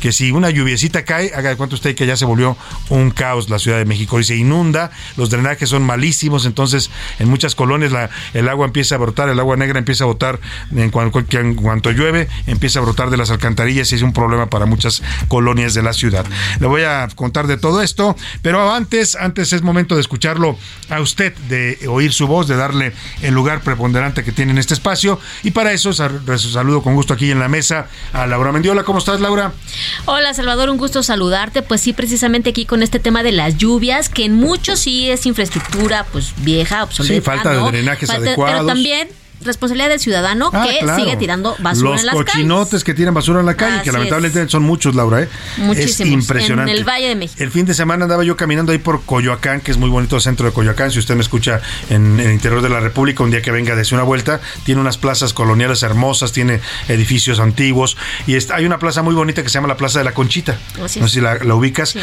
que 0.00 0.12
si 0.12 0.32
una 0.32 0.50
lluviecita 0.50 1.04
cae, 1.04 1.32
haga 1.34 1.50
de 1.50 1.56
cuenta 1.56 1.74
usted 1.74 1.94
que 1.94 2.06
ya 2.06 2.16
se 2.16 2.24
volvió 2.24 2.56
un 2.88 3.10
caos 3.10 3.48
la 3.50 3.58
Ciudad 3.58 3.78
de 3.78 3.84
México 3.84 4.18
y 4.18 4.24
se 4.24 4.36
inunda, 4.36 4.90
los 5.16 5.30
drenajes 5.30 5.68
son 5.68 5.82
malísimos, 5.82 6.46
entonces 6.46 6.90
en 7.18 7.28
muchas 7.28 7.54
colonias 7.54 7.92
la, 7.92 8.10
el 8.34 8.48
agua 8.48 8.66
empieza 8.66 8.96
a 8.96 8.98
brotar, 8.98 9.28
el 9.28 9.38
agua 9.38 9.56
negra 9.56 9.78
empieza 9.78 10.04
a 10.04 10.06
brotar 10.08 10.40
en 10.74 10.90
cuanto, 10.90 11.22
en 11.38 11.54
cuanto 11.54 11.90
llueve, 11.92 12.28
empieza 12.46 12.80
a 12.80 12.82
brotar 12.82 13.10
de 13.10 13.16
las 13.16 13.30
alcantarillas 13.30 13.92
y 13.92 13.96
es 13.96 14.02
un 14.02 14.12
problema 14.12 14.48
para 14.48 14.66
muchas 14.66 15.02
colonias 15.28 15.74
de 15.74 15.82
la 15.82 15.92
ciudad. 15.92 16.26
Le 16.58 16.66
voy 16.66 16.82
a 16.82 17.08
contar 17.14 17.46
de 17.46 17.56
todo 17.56 17.82
esto, 17.82 18.16
pero 18.42 18.72
antes, 18.72 19.16
antes 19.16 19.52
es 19.52 19.62
momento 19.62 19.94
de 19.94 20.00
escucharlo 20.00 20.56
a 20.88 21.00
usted, 21.00 21.34
de 21.48 21.78
oír 21.88 22.12
su 22.12 22.26
voz, 22.26 22.48
de 22.48 22.56
darle 22.56 22.92
el 23.22 23.34
lugar 23.34 23.60
preponderante 23.60 24.24
que 24.24 24.32
tiene 24.32 24.52
en 24.52 24.58
este 24.58 24.74
espacio 24.74 25.20
y 25.42 25.50
para 25.50 25.72
eso 25.72 25.92
saludo 25.92 26.82
con 26.82 26.94
gusto 26.94 27.14
aquí 27.14 27.30
en 27.30 27.38
la 27.38 27.48
mesa 27.48 27.88
a 28.12 28.26
Laura 28.26 28.52
Mendiola. 28.52 28.84
¿Cómo 28.84 28.98
estás, 28.98 29.20
Laura? 29.20 29.52
Hola 30.06 30.34
Salvador, 30.34 30.70
un 30.70 30.76
gusto 30.78 31.02
saludarte. 31.02 31.62
Pues 31.62 31.80
sí, 31.80 31.92
precisamente 31.92 32.50
aquí 32.50 32.64
con 32.66 32.82
este 32.82 32.98
tema 32.98 33.22
de 33.22 33.32
las 33.32 33.56
lluvias, 33.56 34.08
que 34.08 34.24
en 34.24 34.34
muchos 34.34 34.78
sí 34.80 35.10
es 35.10 35.26
infraestructura 35.26 36.06
pues 36.12 36.32
vieja, 36.38 36.82
obsoleta. 36.84 37.14
Sí, 37.14 37.20
falta 37.20 37.50
de 37.52 37.70
drenajes 37.70 38.08
Falta- 38.08 38.26
adecuados. 38.28 38.54
Pero 38.56 38.66
también 38.66 39.08
responsabilidad 39.42 39.88
del 39.88 40.00
ciudadano 40.00 40.50
Ah, 40.52 40.66
que 40.68 40.78
claro. 40.80 41.02
sigue 41.02 41.16
tirando 41.16 41.56
basura 41.60 41.90
Los 41.92 42.00
en 42.00 42.06
las 42.06 42.14
calles. 42.16 42.32
cochinotes 42.32 42.84
que 42.84 42.94
tiran 42.94 43.14
basura 43.14 43.40
en 43.40 43.46
la 43.46 43.56
calle, 43.56 43.76
Así 43.76 43.84
que 43.84 43.92
lamentablemente 43.92 44.48
son 44.48 44.62
muchos, 44.62 44.94
Laura, 44.94 45.22
¿eh? 45.22 45.28
Muchísimos. 45.58 46.00
Es 46.00 46.00
impresionante. 46.12 46.70
En 46.72 46.78
el 46.78 46.84
Valle 46.84 47.08
de 47.08 47.16
México. 47.16 47.42
El 47.42 47.50
fin 47.50 47.64
de 47.66 47.74
semana 47.74 48.04
andaba 48.04 48.22
yo 48.24 48.36
caminando 48.36 48.72
ahí 48.72 48.78
por 48.78 49.02
Coyoacán, 49.04 49.60
que 49.60 49.70
es 49.70 49.76
muy 49.78 49.88
bonito 49.88 50.16
el 50.16 50.22
centro 50.22 50.46
de 50.46 50.52
Coyoacán. 50.52 50.90
Si 50.90 50.98
usted 50.98 51.14
me 51.14 51.22
escucha 51.22 51.60
en, 51.88 52.20
en 52.20 52.26
el 52.26 52.32
interior 52.32 52.60
de 52.62 52.68
la 52.68 52.80
República, 52.80 53.22
un 53.22 53.30
día 53.30 53.42
que 53.42 53.50
venga, 53.50 53.74
desde 53.74 53.94
una 53.94 54.04
vuelta. 54.04 54.40
Tiene 54.64 54.80
unas 54.80 54.98
plazas 54.98 55.32
coloniales 55.32 55.82
hermosas, 55.82 56.32
tiene 56.32 56.60
edificios 56.88 57.40
antiguos. 57.40 57.96
Y 58.26 58.34
está- 58.34 58.56
hay 58.56 58.66
una 58.66 58.78
plaza 58.78 59.02
muy 59.02 59.14
bonita 59.14 59.42
que 59.42 59.48
se 59.48 59.54
llama 59.54 59.68
la 59.68 59.76
Plaza 59.76 59.98
de 60.00 60.04
la 60.04 60.12
Conchita. 60.12 60.58
Así 60.84 61.00
no 61.00 61.06
es. 61.06 61.12
sé 61.12 61.18
si 61.18 61.20
la, 61.20 61.36
la 61.36 61.54
ubicas. 61.54 61.94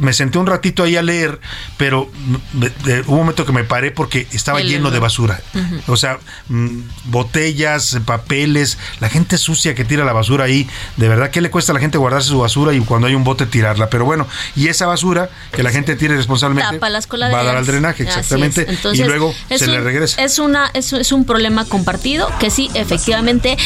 Me 0.00 0.12
senté 0.12 0.38
un 0.38 0.46
ratito 0.46 0.82
ahí 0.82 0.96
a 0.96 1.02
leer, 1.02 1.40
pero 1.76 2.10
me- 2.52 2.70
de- 2.84 3.00
hubo 3.02 3.12
un 3.12 3.18
momento 3.18 3.44
que 3.46 3.52
me 3.52 3.64
paré 3.64 3.90
porque 3.90 4.26
estaba 4.32 4.60
El 4.60 4.68
lleno 4.68 4.90
de 4.90 4.98
basura. 4.98 5.40
O 5.86 5.96
sea, 5.96 6.18
mm, 6.48 6.63
botellas, 7.04 7.98
papeles, 8.04 8.78
la 9.00 9.08
gente 9.08 9.38
sucia 9.38 9.74
que 9.74 9.84
tira 9.84 10.04
la 10.04 10.12
basura 10.12 10.44
ahí. 10.44 10.68
De 10.96 11.08
verdad, 11.08 11.30
¿qué 11.30 11.40
le 11.40 11.50
cuesta 11.50 11.72
a 11.72 11.74
la 11.74 11.80
gente 11.80 11.98
guardarse 11.98 12.28
su 12.28 12.38
basura 12.38 12.72
y 12.72 12.80
cuando 12.80 13.06
hay 13.06 13.14
un 13.14 13.24
bote 13.24 13.46
tirarla? 13.46 13.88
Pero 13.90 14.04
bueno, 14.04 14.26
y 14.56 14.68
esa 14.68 14.86
basura 14.86 15.30
que 15.52 15.62
la 15.62 15.70
gente 15.70 15.96
tire 15.96 16.16
responsablemente 16.16 16.78
las 16.90 17.08
va 17.10 17.40
a 17.40 17.44
dar 17.44 17.56
al 17.56 17.66
drenaje, 17.66 18.02
exactamente. 18.04 18.62
es. 18.62 18.68
Entonces, 18.68 19.04
y 19.04 19.08
luego 19.08 19.34
se 19.56 19.66
le 19.66 19.80
regresa. 19.80 20.22
Es, 20.22 20.38
una, 20.38 20.70
es, 20.74 20.92
es 20.92 21.12
un 21.12 21.24
problema 21.24 21.64
compartido 21.64 22.28
que 22.38 22.50
sí, 22.50 22.70
efectivamente, 22.74 23.56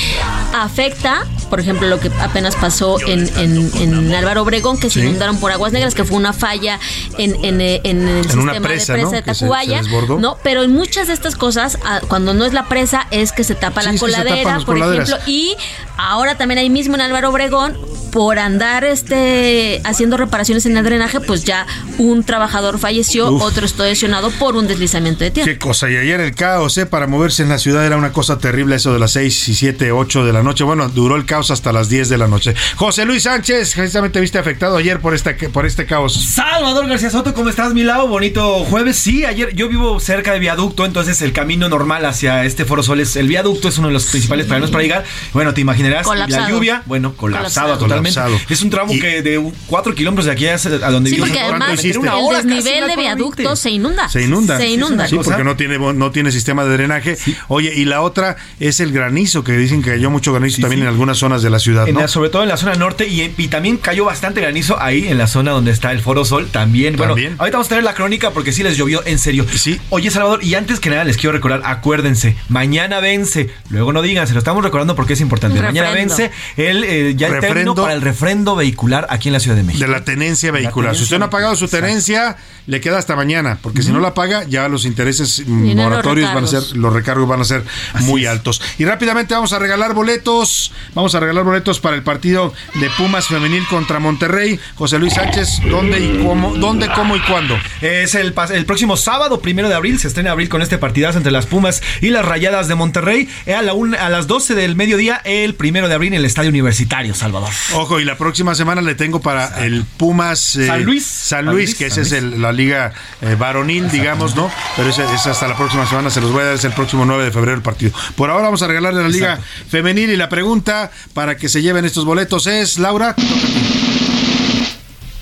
afecta, 0.54 1.26
por 1.50 1.60
ejemplo, 1.60 1.88
lo 1.88 2.00
que 2.00 2.10
apenas 2.20 2.56
pasó 2.56 2.98
en, 3.06 3.28
en, 3.38 3.70
en 3.76 4.14
Álvaro 4.14 4.42
Obregón, 4.42 4.78
que 4.78 4.90
se 4.90 4.98
Sí. 5.00 5.06
inundaron 5.06 5.38
por 5.38 5.52
aguas 5.52 5.72
negras, 5.72 5.94
que 5.94 6.04
fue 6.04 6.16
una 6.16 6.32
falla 6.32 6.80
en, 7.18 7.36
en, 7.44 7.60
eh, 7.60 7.80
en 7.84 8.08
el 8.08 8.24
sistema 8.24 8.54
presa, 8.60 8.94
de 8.94 9.02
¿no? 9.02 9.10
presa 9.10 9.16
de 9.16 9.22
Que 9.22 9.34
se- 9.34 9.40
se 9.40 9.44
Tacubaya. 9.46 9.82
¿no? 10.18 10.36
Pero 10.42 10.62
en 10.64 10.72
muchas 10.72 11.06
de 11.06 11.12
estas 11.14 11.36
cosas, 11.36 11.78
ah, 11.84 12.00
cuando 12.08 12.34
no 12.34 12.44
es 12.44 12.52
la 12.52 12.66
presa, 12.68 12.87
es 13.10 13.32
que 13.32 13.44
se 13.44 13.54
tapa 13.54 13.82
Sí, 13.82 13.88
la 13.92 13.98
coladera, 13.98 14.56
por 14.56 14.64
coladeras. 14.66 15.08
ejemplo, 15.08 15.32
y 15.32 15.56
ahora 15.96 16.36
también 16.36 16.58
ahí 16.58 16.70
mismo 16.70 16.94
en 16.94 17.00
Álvaro 17.00 17.30
Obregón, 17.30 17.76
por 18.12 18.38
andar 18.38 18.84
este 18.84 19.80
haciendo 19.84 20.16
reparaciones 20.16 20.64
en 20.66 20.76
el 20.76 20.84
drenaje, 20.84 21.20
pues 21.20 21.44
ya 21.44 21.66
un 21.98 22.24
trabajador 22.24 22.78
falleció, 22.78 23.30
Uf. 23.30 23.42
otro 23.42 23.66
está 23.66 23.84
lesionado 23.84 24.30
por 24.30 24.56
un 24.56 24.66
deslizamiento 24.66 25.24
de 25.24 25.30
tierra. 25.30 25.50
Qué 25.52 25.58
cosa, 25.58 25.90
y 25.90 25.96
ayer 25.96 26.20
el 26.20 26.34
caos, 26.34 26.78
¿eh? 26.78 26.86
Para 26.86 27.06
moverse 27.06 27.42
en 27.42 27.48
la 27.50 27.58
ciudad 27.58 27.84
era 27.84 27.96
una 27.96 28.12
cosa 28.12 28.38
terrible, 28.38 28.76
eso 28.76 28.92
de 28.92 28.98
las 28.98 29.12
6 29.12 29.48
y 29.48 29.54
7, 29.54 29.92
8 29.92 30.24
de 30.24 30.32
la 30.32 30.42
noche. 30.42 30.64
Bueno, 30.64 30.88
duró 30.88 31.16
el 31.16 31.26
caos 31.26 31.50
hasta 31.50 31.72
las 31.72 31.88
10 31.88 32.08
de 32.08 32.18
la 32.18 32.28
noche. 32.28 32.54
José 32.76 33.04
Luis 33.04 33.24
Sánchez, 33.24 33.74
precisamente 33.74 34.20
viste 34.20 34.38
afectado 34.38 34.76
ayer 34.76 35.00
por, 35.00 35.14
esta, 35.14 35.34
por 35.52 35.66
este 35.66 35.86
caos. 35.86 36.14
Salvador 36.34 36.86
García 36.88 37.10
Soto, 37.10 37.34
¿cómo 37.34 37.50
estás, 37.50 37.74
mi 37.74 37.82
lado? 37.84 38.08
Bonito 38.08 38.64
jueves. 38.64 38.96
Sí, 38.96 39.24
ayer 39.24 39.54
yo 39.54 39.68
vivo 39.68 40.00
cerca 40.00 40.32
de 40.32 40.38
viaducto, 40.38 40.86
entonces 40.86 41.20
el 41.22 41.32
camino 41.32 41.68
normal 41.68 42.04
hacia 42.06 42.44
este 42.44 42.64
Foro 42.64 42.77
Sol 42.82 43.00
es 43.00 43.16
el 43.16 43.28
viaducto, 43.28 43.68
es 43.68 43.78
uno 43.78 43.88
de 43.88 43.94
los 43.94 44.06
principales 44.06 44.46
problemas 44.46 44.70
para 44.70 44.82
llegar. 44.82 45.04
Bueno, 45.32 45.54
te 45.54 45.60
imaginarás 45.60 46.06
Colapsado. 46.06 46.42
la 46.44 46.50
lluvia, 46.50 46.82
bueno, 46.86 47.14
colapsado, 47.14 47.48
Colapsado. 47.68 47.78
totalmente. 47.78 48.14
Colapsado. 48.20 48.40
Es 48.48 48.62
un 48.62 48.70
tramo 48.70 48.92
que 48.92 49.22
de 49.22 49.52
4 49.66 49.94
kilómetros 49.94 50.26
de 50.26 50.32
aquí 50.32 50.46
a 50.46 50.54
a 50.54 50.90
donde 50.90 51.10
Sí, 51.10 51.16
vivo. 51.16 51.26
porque 51.26 51.40
¿Cuánto 51.40 51.64
además 51.64 51.72
hiciste? 51.84 51.98
el 51.98 52.08
hora 52.08 52.36
desnivel 52.38 52.64
de 52.64 52.94
420. 52.94 53.00
viaducto 53.00 53.56
se 53.56 53.70
inunda. 53.70 54.08
Se 54.08 54.22
inunda. 54.22 54.56
Se 54.58 54.68
inunda. 54.68 55.06
Sí, 55.08 55.16
porque 55.24 55.44
no 55.44 55.56
tiene, 55.56 55.78
no 55.78 56.10
tiene 56.10 56.32
sistema 56.32 56.64
de 56.64 56.72
drenaje. 56.72 57.16
Oye, 57.48 57.72
y 57.74 57.84
la 57.84 58.02
otra 58.02 58.36
es 58.60 58.80
el 58.80 58.92
granizo, 58.92 59.44
que 59.44 59.52
dicen 59.52 59.82
que 59.82 59.90
cayó 59.90 60.10
mucho 60.10 60.32
granizo 60.32 60.60
también 60.60 60.80
sí. 60.80 60.82
en 60.82 60.88
algunas 60.88 61.18
zonas 61.18 61.42
de 61.42 61.50
la 61.50 61.58
ciudad, 61.58 61.88
En 61.88 61.94
¿no? 61.94 62.00
la- 62.00 62.08
sobre 62.08 62.30
todo 62.30 62.42
en 62.42 62.48
la 62.48 62.56
zona 62.56 62.74
norte 62.74 63.06
y, 63.08 63.22
y 63.36 63.48
también 63.48 63.76
cayó 63.76 64.04
bastante 64.04 64.40
granizo 64.40 64.80
ahí 64.80 65.06
en 65.08 65.18
la 65.18 65.26
zona 65.26 65.52
donde 65.52 65.70
está 65.70 65.92
el 65.92 66.00
Foro 66.00 66.24
Sol 66.24 66.48
también. 66.50 66.96
Bueno, 66.96 67.14
También. 67.14 67.34
ahorita 67.38 67.56
vamos 67.56 67.66
a 67.66 67.70
tener 67.70 67.84
la 67.84 67.94
crónica 67.94 68.30
porque 68.32 68.52
sí 68.52 68.62
les 68.62 68.76
llovió 68.76 69.02
en 69.06 69.18
serio. 69.18 69.46
Sí. 69.54 69.78
Oye, 69.90 70.10
Salvador, 70.10 70.42
y 70.44 70.54
antes 70.54 70.80
que 70.80 70.90
nada 70.90 71.04
les 71.04 71.16
quiero 71.16 71.32
recordar, 71.32 71.62
acuérdense, 71.64 72.36
mañana 72.48 72.67
vence, 73.00 73.50
luego 73.70 73.92
no 73.92 74.02
digan, 74.02 74.26
se 74.26 74.32
lo 74.32 74.38
estamos 74.38 74.62
recordando 74.62 74.94
porque 74.94 75.14
es 75.14 75.20
importante. 75.20 75.60
Mañana 75.60 75.90
vence 75.90 76.30
el 76.56 76.84
eh, 76.84 77.14
ya 77.16 77.28
el 77.28 77.40
término 77.40 77.48
Refrendo. 77.48 77.74
para 77.82 77.94
el 77.94 78.02
refrendo 78.02 78.56
vehicular 78.56 79.06
aquí 79.10 79.28
en 79.28 79.34
la 79.34 79.40
Ciudad 79.40 79.56
de 79.56 79.62
México. 79.62 79.84
De 79.84 79.90
la 79.90 80.04
tenencia 80.04 80.52
vehicular. 80.52 80.90
tenencia 80.90 80.98
si 80.98 81.04
usted 81.04 81.18
no 81.18 81.26
ha 81.26 81.30
pagado 81.30 81.56
su 81.56 81.68
tenencia, 81.68 82.36
le 82.66 82.80
queda 82.80 82.98
hasta 82.98 83.16
mañana, 83.16 83.58
porque 83.62 83.82
si 83.82 83.92
no 83.92 83.98
la 84.00 84.14
paga, 84.14 84.44
ya 84.44 84.68
los 84.68 84.84
intereses 84.84 85.46
moratorios 85.46 86.32
van 86.34 86.44
a 86.44 86.46
ser, 86.46 86.76
los 86.76 86.92
recargos 86.92 87.26
van 87.26 87.40
a 87.40 87.44
ser 87.44 87.64
muy 88.00 88.26
altos. 88.26 88.60
Y 88.78 88.84
rápidamente 88.84 89.34
vamos 89.34 89.52
a 89.52 89.58
regalar 89.58 89.94
boletos, 89.94 90.72
vamos 90.94 91.14
a 91.14 91.20
regalar 91.20 91.44
boletos 91.44 91.80
para 91.80 91.96
el 91.96 92.02
partido 92.02 92.52
de 92.74 92.90
Pumas 92.90 93.26
femenil 93.26 93.66
contra 93.68 93.98
Monterrey. 94.00 94.60
José 94.74 94.98
Luis 94.98 95.14
Sánchez, 95.14 95.60
¿dónde 95.70 95.98
y 95.98 96.22
cómo, 96.22 96.54
dónde, 96.56 96.88
cómo 96.94 97.16
y 97.16 97.20
cuándo? 97.20 97.56
Es 97.80 98.14
el, 98.14 98.34
el 98.52 98.66
próximo 98.66 98.96
sábado, 98.96 99.40
primero 99.40 99.68
de 99.68 99.74
abril, 99.74 99.98
se 99.98 100.08
estrena 100.08 100.32
abril 100.32 100.48
con 100.48 100.60
este 100.60 100.76
partidazo 100.76 101.18
entre 101.18 101.32
las 101.32 101.46
Pumas 101.46 101.82
y 102.00 102.10
las 102.10 102.24
Rayadas 102.24 102.57
de 102.66 102.74
Monterrey. 102.74 103.28
Eh, 103.46 103.54
A, 103.54 103.62
la 103.62 103.74
una- 103.74 104.04
a 104.04 104.08
las 104.08 104.26
12 104.26 104.56
del 104.56 104.74
mediodía, 104.74 105.20
el 105.24 105.54
primero 105.54 105.86
de 105.88 105.94
abril 105.94 106.14
en 106.14 106.18
el 106.20 106.24
Estadio 106.24 106.48
Universitario, 106.50 107.14
Salvador. 107.14 107.50
Ojo, 107.74 108.00
y 108.00 108.04
la 108.04 108.16
próxima 108.18 108.56
semana 108.56 108.80
le 108.82 108.94
tengo 108.96 109.20
para 109.20 109.64
el 109.64 109.84
Pumas 109.84 110.56
eh, 110.56 110.66
San 110.66 110.82
Luis. 110.84 111.04
San 111.04 111.44
Luis, 111.46 111.74
que 111.76 111.86
esa 111.86 112.00
es 112.00 112.10
el- 112.12 112.40
la 112.42 112.50
liga 112.52 112.92
eh, 113.20 113.36
varonil, 113.38 113.90
digamos, 113.90 114.34
¿no? 114.34 114.50
Pero 114.76 114.88
es 114.90 114.98
hasta 114.98 115.46
la 115.46 115.56
próxima 115.56 115.86
semana, 115.86 116.08
se 116.10 116.20
los 116.20 116.32
voy 116.32 116.42
a 116.42 116.46
dar, 116.46 116.54
es 116.54 116.64
el 116.64 116.72
próximo 116.72 117.04
9 117.04 117.24
de 117.24 117.30
febrero 117.30 117.54
el 117.56 117.62
partido. 117.62 117.92
Por 118.16 118.30
ahora 118.30 118.44
vamos 118.44 118.62
a 118.62 118.66
regalarle 118.66 119.02
la 119.02 119.08
liga 119.08 119.38
femenil 119.68 120.10
y 120.10 120.16
la 120.16 120.28
pregunta 120.30 120.90
para 121.12 121.36
que 121.36 121.48
se 121.48 121.60
lleven 121.60 121.84
estos 121.84 122.04
boletos 122.06 122.46
es, 122.46 122.78
Laura, 122.78 123.14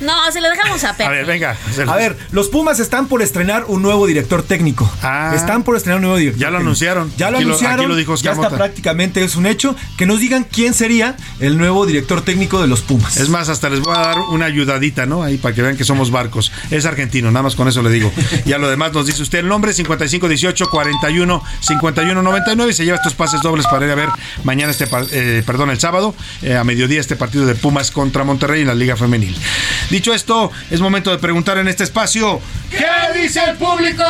No, 0.00 0.12
se 0.32 0.40
lo 0.40 0.50
dejamos 0.50 0.84
a 0.84 0.92
Pepe. 0.92 1.04
a 1.04 1.10
ver, 1.10 1.26
venga. 1.26 1.56
A 1.88 1.96
ver, 1.96 2.16
los 2.30 2.48
Pumas 2.48 2.80
están 2.80 3.06
por 3.08 3.22
estrenar 3.22 3.64
un 3.68 3.82
nuevo 3.82 4.06
director 4.06 4.42
técnico. 4.42 4.90
Ah. 5.02 5.32
están 5.34 5.62
por 5.62 5.76
estrenar 5.76 5.96
un 5.96 6.02
nuevo 6.02 6.16
director. 6.18 6.40
Ya 6.40 6.48
lo 6.50 6.58
técnico. 6.58 6.66
anunciaron. 6.68 7.12
Ya 7.16 7.30
lo 7.30 7.36
Aquí 7.38 7.44
lo- 7.44 7.50
anunciaron. 7.50 7.80
aquí 7.80 7.88
lo 7.88 7.96
dijo 7.96 8.14
ya 8.16 8.32
está 8.32 8.50
prácticamente 8.50 9.24
es 9.24 9.36
un 9.36 9.46
hecho. 9.46 9.74
Que 9.96 10.04
nos 10.06 10.20
digan 10.20 10.44
quién 10.50 10.74
sería 10.74 11.16
el 11.40 11.56
nuevo 11.58 11.86
director 11.86 12.22
técnico 12.22 12.60
de 12.60 12.66
los 12.68 12.82
Pumas. 12.82 13.16
Es 13.16 13.28
más, 13.28 13.48
hasta 13.48 13.68
les 13.70 13.80
voy 13.80 13.94
a 13.96 14.00
dar 14.00 14.18
una 14.30 14.46
ayudadita, 14.46 15.06
¿no? 15.06 15.22
Ahí 15.22 15.38
para 15.38 15.54
que 15.54 15.62
vean 15.62 15.76
que 15.76 15.84
somos 15.84 16.10
barcos. 16.10 16.52
Es 16.70 16.84
argentino, 16.84 17.30
nada 17.30 17.42
más 17.44 17.54
con 17.54 17.66
eso 17.68 17.82
le 17.82 17.90
digo. 17.90 18.12
Ya 18.44 18.58
lo 18.58 18.68
demás 18.68 18.92
nos 18.92 19.06
dice 19.06 19.22
usted 19.22 19.38
el 19.38 19.48
nombre, 19.48 19.72
5518 19.72 20.68
41 20.70 21.42
51 21.60 22.22
99 22.22 22.70
y 22.70 22.74
se 22.74 22.84
lleva 22.84 22.96
estos 22.98 23.14
pases 23.14 23.40
dobles 23.42 23.66
para 23.66 23.86
ir 23.86 23.92
a 23.92 23.94
ver 23.94 24.08
mañana 24.44 24.70
este, 24.72 24.86
par- 24.86 25.06
eh, 25.10 25.42
perdón, 25.46 25.70
el 25.70 25.80
sábado, 25.80 26.14
eh, 26.42 26.54
a 26.56 26.64
mediodía 26.64 27.00
este 27.00 27.16
partido 27.16 27.46
de 27.46 27.54
Pumas 27.54 27.90
contra 27.90 28.24
Monterrey 28.24 28.60
en 28.62 28.66
la 28.68 28.74
Liga 28.74 28.96
Femenil. 28.96 29.36
Dicho 29.90 30.12
esto, 30.12 30.50
es 30.70 30.80
momento 30.80 31.12
de 31.12 31.18
preguntar 31.18 31.58
en 31.58 31.68
este 31.68 31.84
espacio, 31.84 32.40
¿qué 32.70 33.20
dice 33.22 33.40
el 33.48 33.56
público? 33.56 34.02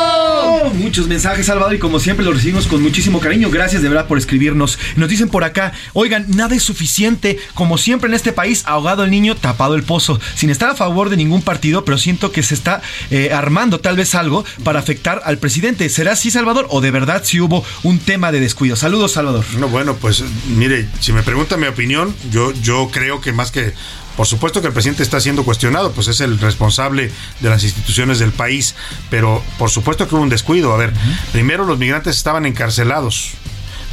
Muchos 0.73 1.07
mensajes, 1.07 1.45
Salvador, 1.45 1.75
y 1.75 1.79
como 1.79 1.99
siempre 1.99 2.25
los 2.25 2.33
recibimos 2.33 2.65
con 2.65 2.81
muchísimo 2.81 3.19
cariño. 3.19 3.51
Gracias 3.51 3.83
de 3.83 3.89
verdad 3.89 4.07
por 4.07 4.17
escribirnos. 4.17 4.79
Nos 4.95 5.07
dicen 5.07 5.29
por 5.29 5.43
acá, 5.43 5.73
oigan, 5.93 6.25
nada 6.29 6.55
es 6.55 6.63
suficiente. 6.63 7.37
Como 7.53 7.77
siempre 7.77 8.09
en 8.09 8.15
este 8.15 8.33
país, 8.33 8.63
ahogado 8.65 9.03
el 9.03 9.11
niño, 9.11 9.35
tapado 9.35 9.75
el 9.75 9.83
pozo. 9.83 10.19
Sin 10.33 10.49
estar 10.49 10.71
a 10.71 10.75
favor 10.75 11.11
de 11.11 11.17
ningún 11.17 11.43
partido, 11.43 11.85
pero 11.85 11.99
siento 11.99 12.31
que 12.31 12.41
se 12.41 12.55
está 12.55 12.81
eh, 13.11 13.31
armando 13.31 13.79
tal 13.79 13.95
vez 13.95 14.15
algo 14.15 14.45
para 14.63 14.79
afectar 14.79 15.21
al 15.25 15.37
presidente. 15.37 15.89
¿Será 15.89 16.13
así, 16.13 16.31
Salvador? 16.31 16.65
¿O 16.71 16.81
de 16.81 16.89
verdad 16.89 17.21
si 17.23 17.39
hubo 17.39 17.63
un 17.83 17.99
tema 17.99 18.31
de 18.31 18.39
descuido? 18.39 18.75
Saludos, 18.75 19.11
Salvador. 19.11 19.45
No, 19.59 19.67
bueno, 19.67 19.95
pues 19.95 20.23
mire, 20.55 20.87
si 20.99 21.13
me 21.13 21.21
pregunta 21.21 21.55
mi 21.55 21.67
opinión, 21.67 22.15
yo, 22.31 22.51
yo 22.53 22.89
creo 22.91 23.21
que 23.21 23.31
más 23.31 23.51
que, 23.51 23.73
por 24.17 24.25
supuesto 24.25 24.61
que 24.61 24.67
el 24.67 24.73
presidente 24.73 25.03
está 25.03 25.21
siendo 25.21 25.45
cuestionado, 25.45 25.91
pues 25.91 26.07
es 26.07 26.19
el 26.21 26.39
responsable 26.39 27.11
de 27.39 27.49
las 27.49 27.63
instituciones 27.63 28.17
del 28.17 28.31
país, 28.31 28.73
pero 29.11 29.43
por 29.59 29.69
supuesto 29.69 30.07
que 30.07 30.15
hubo 30.15 30.23
un 30.23 30.29
descuido. 30.29 30.73
A 30.73 30.77
ver, 30.77 30.91
primero 31.31 31.65
los 31.65 31.77
migrantes 31.77 32.17
estaban 32.17 32.47
encarcelados. 32.47 33.33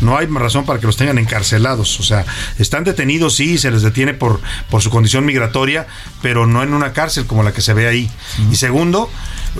No 0.01 0.17
hay 0.17 0.27
razón 0.27 0.65
para 0.65 0.81
que 0.81 0.87
los 0.87 0.97
tengan 0.97 1.19
encarcelados. 1.19 2.01
O 2.01 2.03
sea, 2.03 2.25
están 2.59 2.85
detenidos, 2.85 3.37
sí, 3.37 3.59
se 3.59 3.71
les 3.71 3.83
detiene 3.83 4.15
por, 4.15 4.41
por 4.71 4.83
su 4.83 4.89
condición 4.89 5.27
migratoria, 5.27 5.87
pero 6.23 6.47
no 6.47 6.63
en 6.63 6.73
una 6.73 6.95
cárcel 6.95 7.27
como 7.27 7.43
la 7.43 7.53
que 7.53 7.61
se 7.61 7.75
ve 7.75 7.87
ahí. 7.87 8.11
Y 8.51 8.57
segundo, 8.57 9.11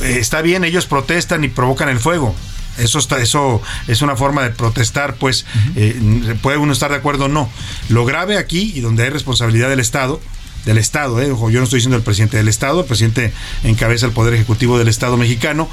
eh, 0.01 0.17
está 0.19 0.41
bien, 0.41 0.65
ellos 0.65 0.87
protestan 0.87 1.45
y 1.45 1.49
provocan 1.49 1.91
el 1.91 2.01
fuego. 2.01 2.35
Eso 2.79 2.99
está, 2.99 3.19
eso 3.19 3.63
es 3.87 4.03
una 4.03 4.17
forma 4.17 4.43
de 4.43 4.51
protestar, 4.51 5.15
pues 5.17 5.47
eh, 5.77 6.35
puede 6.43 6.57
uno 6.57 6.73
estar 6.73 6.91
de 6.91 6.97
acuerdo 6.97 7.27
o 7.27 7.29
no. 7.29 7.51
Lo 7.89 8.05
grave 8.05 8.39
aquí 8.39 8.73
y 8.75 8.81
donde 8.81 9.05
hay 9.05 9.11
responsabilidad 9.11 9.69
del 9.69 9.79
Estado, 9.79 10.21
del 10.65 10.79
Estado, 10.79 11.21
eh, 11.21 11.31
ojo, 11.31 11.51
yo 11.51 11.59
no 11.61 11.65
estoy 11.65 11.79
diciendo 11.79 11.97
el 11.97 12.03
presidente 12.03 12.37
del 12.37 12.49
Estado, 12.49 12.81
el 12.81 12.87
presidente 12.87 13.33
encabeza 13.65 14.07
el 14.07 14.13
poder 14.13 14.35
ejecutivo 14.35 14.79
del 14.79 14.89
Estado 14.89 15.17
mexicano, 15.17 15.69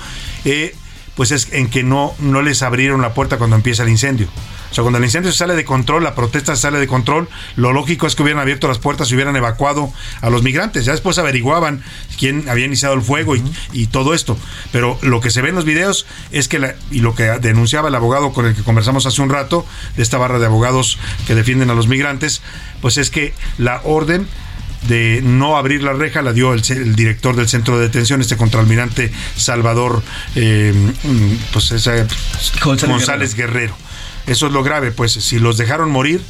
eh, 0.46 0.76
pues 1.16 1.32
es 1.32 1.50
en 1.52 1.70
que 1.70 1.84
no, 1.84 2.14
no 2.20 2.42
les 2.42 2.62
abrieron 2.62 3.02
la 3.02 3.14
puerta 3.14 3.38
cuando 3.38 3.56
empieza 3.56 3.84
el 3.84 3.90
incendio. 3.90 4.28
O 4.72 4.74
sea, 4.74 4.84
cuando 4.84 5.00
el 5.00 5.04
incendio 5.04 5.30
se 5.34 5.38
sale 5.38 5.56
de 5.56 5.66
control, 5.66 6.06
la 6.06 6.16
protesta 6.16 6.56
sale 6.56 6.80
de 6.80 6.88
control, 6.88 7.28
lo 7.58 7.74
lógico 7.74 8.08
es 8.08 8.16
que 8.16 8.24
hubieran 8.24 8.42
abierto 8.42 8.70
las 8.70 8.80
puertas 8.80 9.12
y 9.12 9.16
hubieran 9.16 9.36
evacuado 9.36 9.92
a 10.22 10.30
los 10.30 10.44
migrantes. 10.44 10.86
Ya 10.86 10.94
después 10.94 11.18
averiguaban 11.18 11.84
quién 12.18 12.48
había 12.48 12.68
iniciado 12.68 12.94
el 12.94 13.02
fuego 13.02 13.36
y, 13.36 13.44
y 13.74 13.88
todo 13.88 14.14
esto. 14.14 14.38
Pero 14.72 14.98
lo 15.02 15.20
que 15.20 15.30
se 15.30 15.42
ve 15.42 15.50
en 15.50 15.56
los 15.56 15.66
videos 15.66 16.06
es 16.32 16.48
que, 16.48 16.60
la- 16.60 16.76
y 16.90 17.00
lo 17.00 17.14
que 17.16 17.24
denunciaba 17.42 17.90
el 17.90 17.96
abogado 17.96 18.32
con 18.32 18.46
el 18.46 18.56
que 18.56 18.64
conversamos 18.64 19.06
hace 19.06 19.22
un 19.22 19.30
rato, 19.30 19.66
de 19.98 20.04
esta 20.04 20.18
barra 20.18 20.40
de 20.40 20.46
abogados 20.46 20.98
que 21.28 21.36
defienden 21.36 21.70
a 21.70 21.74
los 21.74 21.90
migrantes, 21.90 22.42
pues 22.82 22.96
es 22.98 23.10
que 23.10 23.34
la 23.58 23.82
orden 23.84 24.26
de 24.88 25.22
no 25.24 25.58
abrir 25.58 25.84
la 25.84 25.94
reja 25.94 26.22
la 26.22 26.34
dio 26.34 26.54
el, 26.54 26.64
el 26.70 26.96
director 26.96 27.36
del 27.36 27.48
centro 27.48 27.78
de 27.78 27.84
detención, 27.84 28.22
este 28.22 28.38
contraalmirante 28.38 29.12
Salvador 29.36 30.02
eh, 30.36 30.74
pues 31.54 31.72
esa, 31.72 32.08
González 32.64 32.98
González 32.98 33.36
Guerrero. 33.36 33.76
Eso 34.28 34.48
es 34.48 34.54
lo 34.54 34.64
grave, 34.64 34.92
pues 34.92 35.14
si 35.14 35.40
los 35.40 35.58
dejaron 35.58 35.90
morir, 35.90 36.22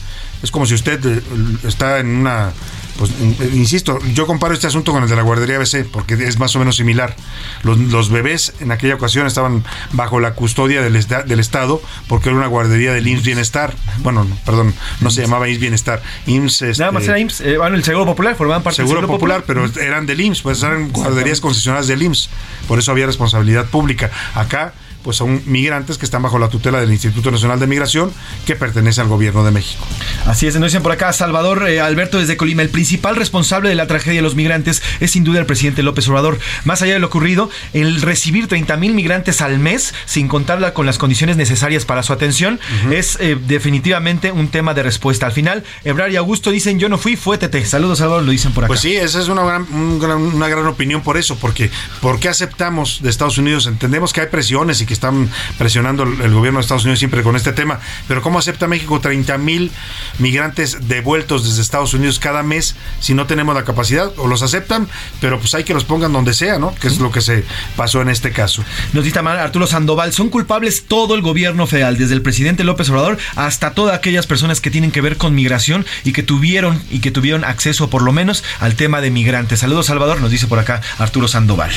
es 0.43 0.51
como 0.51 0.65
si 0.65 0.73
usted 0.73 1.05
eh, 1.05 1.21
está 1.67 1.99
en 1.99 2.07
una 2.07 2.51
pues 2.97 3.11
in- 3.19 3.35
insisto, 3.53 3.99
yo 4.13 4.27
comparo 4.27 4.53
este 4.53 4.67
asunto 4.67 4.91
con 4.91 5.03
el 5.03 5.09
de 5.09 5.15
la 5.15 5.21
guardería 5.21 5.57
ABC 5.57 5.85
porque 5.91 6.13
es 6.15 6.37
más 6.39 6.55
o 6.55 6.59
menos 6.59 6.75
similar. 6.75 7.15
Los, 7.63 7.77
los 7.77 8.09
bebés 8.09 8.53
en 8.59 8.71
aquella 8.71 8.95
ocasión 8.95 9.27
estaban 9.27 9.63
bajo 9.93 10.19
la 10.19 10.33
custodia 10.33 10.81
del, 10.81 10.95
esta- 10.95 11.23
del 11.23 11.39
Estado 11.39 11.81
porque 12.07 12.29
era 12.29 12.37
una 12.37 12.47
guardería 12.47 12.93
del 12.93 13.07
IMSS 13.07 13.23
Bienestar. 13.23 13.73
Bueno, 13.99 14.23
no, 14.23 14.35
perdón, 14.45 14.73
no 15.01 15.09
se 15.11 15.21
llamaba 15.21 15.47
IMSS 15.49 15.59
Bienestar. 15.59 16.01
IMSS. 16.27 16.61
Nada 16.79 16.91
este, 16.91 16.91
más 16.91 17.03
era 17.05 17.19
IMSS, 17.19 17.41
eh, 17.41 17.57
bueno, 17.57 17.75
el 17.75 17.83
Seguro 17.83 18.05
Popular, 18.05 18.35
formaban 18.35 18.63
parte 18.63 18.77
Seguro 18.77 18.95
del 19.01 19.03
Seguro 19.07 19.17
Popular, 19.19 19.43
pero 19.47 19.65
eran 19.81 20.05
del 20.05 20.21
IMSS, 20.21 20.41
pues 20.41 20.61
eran 20.63 20.89
guarderías 20.91 21.41
concesionadas 21.41 21.87
del 21.87 22.01
IMSS. 22.03 22.29
Por 22.67 22.79
eso 22.79 22.91
había 22.91 23.05
responsabilidad 23.05 23.65
pública. 23.67 24.11
Acá, 24.35 24.73
pues 25.03 25.17
son 25.17 25.41
migrantes 25.47 25.97
que 25.97 26.05
están 26.05 26.21
bajo 26.21 26.37
la 26.37 26.47
tutela 26.49 26.79
del 26.79 26.91
Instituto 26.91 27.31
Nacional 27.31 27.59
de 27.59 27.65
Migración 27.65 28.11
que 28.45 28.55
pertenece 28.55 29.01
al 29.01 29.07
gobierno 29.07 29.43
de 29.43 29.49
México. 29.49 29.83
Así 30.27 30.45
es, 30.45 30.53
nos 30.59 30.65
dicen 30.71 30.83
por 30.83 30.91
acá, 30.91 31.11
Salvador 31.11 31.67
eh, 31.67 31.81
Alberto 31.81 32.19
desde 32.19 32.37
Colima, 32.37 32.61
el 32.61 32.69
principal 32.81 33.15
responsable 33.15 33.69
de 33.69 33.75
la 33.75 33.85
tragedia 33.85 34.15
de 34.17 34.21
los 34.23 34.33
migrantes 34.33 34.81
es 35.01 35.11
sin 35.11 35.23
duda 35.23 35.39
el 35.39 35.45
presidente 35.45 35.83
López 35.83 36.07
Obrador. 36.07 36.39
Más 36.63 36.81
allá 36.81 36.93
de 36.95 36.99
lo 36.99 37.05
ocurrido, 37.07 37.47
el 37.73 38.01
recibir 38.01 38.47
30 38.47 38.75
mil 38.77 38.95
migrantes 38.95 39.41
al 39.41 39.59
mes, 39.59 39.93
sin 40.05 40.27
contarla 40.27 40.73
con 40.73 40.87
las 40.87 40.97
condiciones 40.97 41.37
necesarias 41.37 41.85
para 41.85 42.01
su 42.01 42.11
atención, 42.11 42.59
es 42.91 43.17
eh, 43.19 43.37
definitivamente 43.39 44.31
un 44.31 44.47
tema 44.47 44.73
de 44.73 44.81
respuesta. 44.81 45.27
Al 45.27 45.31
final, 45.31 45.63
Ebrar 45.83 46.09
y 46.11 46.15
Augusto 46.15 46.49
dicen, 46.49 46.79
yo 46.79 46.89
no 46.89 46.97
fui, 46.97 47.15
fue 47.17 47.37
Tete. 47.37 47.63
Saludos, 47.67 47.99
Salvador, 47.99 48.23
lo 48.23 48.31
dicen 48.31 48.51
por 48.51 48.63
acá. 48.63 48.69
Pues 48.69 48.79
sí, 48.79 48.95
esa 48.95 49.21
es 49.21 49.27
una 49.27 49.43
gran, 49.43 49.67
un 49.71 49.99
gran- 49.99 50.17
una 50.19 50.47
gran 50.47 50.65
opinión 50.65 51.01
por 51.03 51.17
eso, 51.17 51.35
porque 51.37 51.69
¿por 52.01 52.19
qué 52.19 52.29
aceptamos 52.29 53.03
de 53.03 53.11
Estados 53.11 53.37
Unidos? 53.37 53.67
Entendemos 53.67 54.11
que 54.11 54.21
hay 54.21 54.27
presiones 54.27 54.81
y 54.81 54.87
que 54.87 54.93
están 54.95 55.29
presionando 55.59 56.01
el 56.01 56.33
gobierno 56.33 56.57
de 56.57 56.61
Estados 56.61 56.83
Unidos 56.85 56.97
siempre 56.97 57.21
con 57.21 57.35
este 57.35 57.53
tema, 57.53 57.79
pero 58.07 58.23
¿cómo 58.23 58.39
acepta 58.39 58.65
México 58.67 58.99
30 58.99 59.37
mil 59.37 59.69
migrantes 60.17 60.87
devueltos 60.87 61.43
desde 61.47 61.61
Estados 61.61 61.93
Unidos 61.93 62.17
cada 62.17 62.41
mes 62.41 62.70
si 62.99 63.13
no 63.13 63.27
tenemos 63.27 63.55
la 63.55 63.63
capacidad? 63.63 64.11
O 64.17 64.27
los 64.27 64.41
aceptan, 64.41 64.87
pero 65.19 65.39
pues 65.39 65.53
hay 65.53 65.63
que 65.63 65.73
los 65.73 65.85
pongan 65.85 66.11
donde 66.11 66.33
sea, 66.33 66.59
¿no? 66.59 66.75
Que 66.75 66.87
es 66.87 66.99
lo 66.99 67.11
que 67.11 67.21
se 67.21 67.43
pasó 67.75 68.01
en 68.01 68.09
este 68.09 68.31
caso. 68.31 68.63
Nos 68.93 69.03
dice 69.03 69.21
Arturo 69.29 69.67
Sandoval, 69.67 70.13
son 70.13 70.29
culpables 70.29 70.85
todo 70.87 71.15
el 71.15 71.21
gobierno 71.21 71.67
federal, 71.67 71.97
desde 71.97 72.15
el 72.15 72.21
presidente 72.21 72.63
López 72.63 72.89
Obrador 72.89 73.17
hasta 73.35 73.71
todas 73.71 73.95
aquellas 73.95 74.27
personas 74.27 74.61
que 74.61 74.71
tienen 74.71 74.91
que 74.91 75.01
ver 75.01 75.17
con 75.17 75.35
migración 75.35 75.85
y 76.03 76.11
que 76.11 76.23
tuvieron 76.23 76.81
y 76.89 76.99
que 76.99 77.11
tuvieron 77.11 77.43
acceso 77.43 77.89
por 77.89 78.01
lo 78.01 78.11
menos 78.11 78.43
al 78.59 78.75
tema 78.75 79.01
de 79.01 79.11
migrantes. 79.11 79.59
Saludos 79.59 79.87
Salvador, 79.87 80.21
nos 80.21 80.31
dice 80.31 80.47
por 80.47 80.59
acá 80.59 80.81
Arturo 80.97 81.27
Sandoval. 81.27 81.71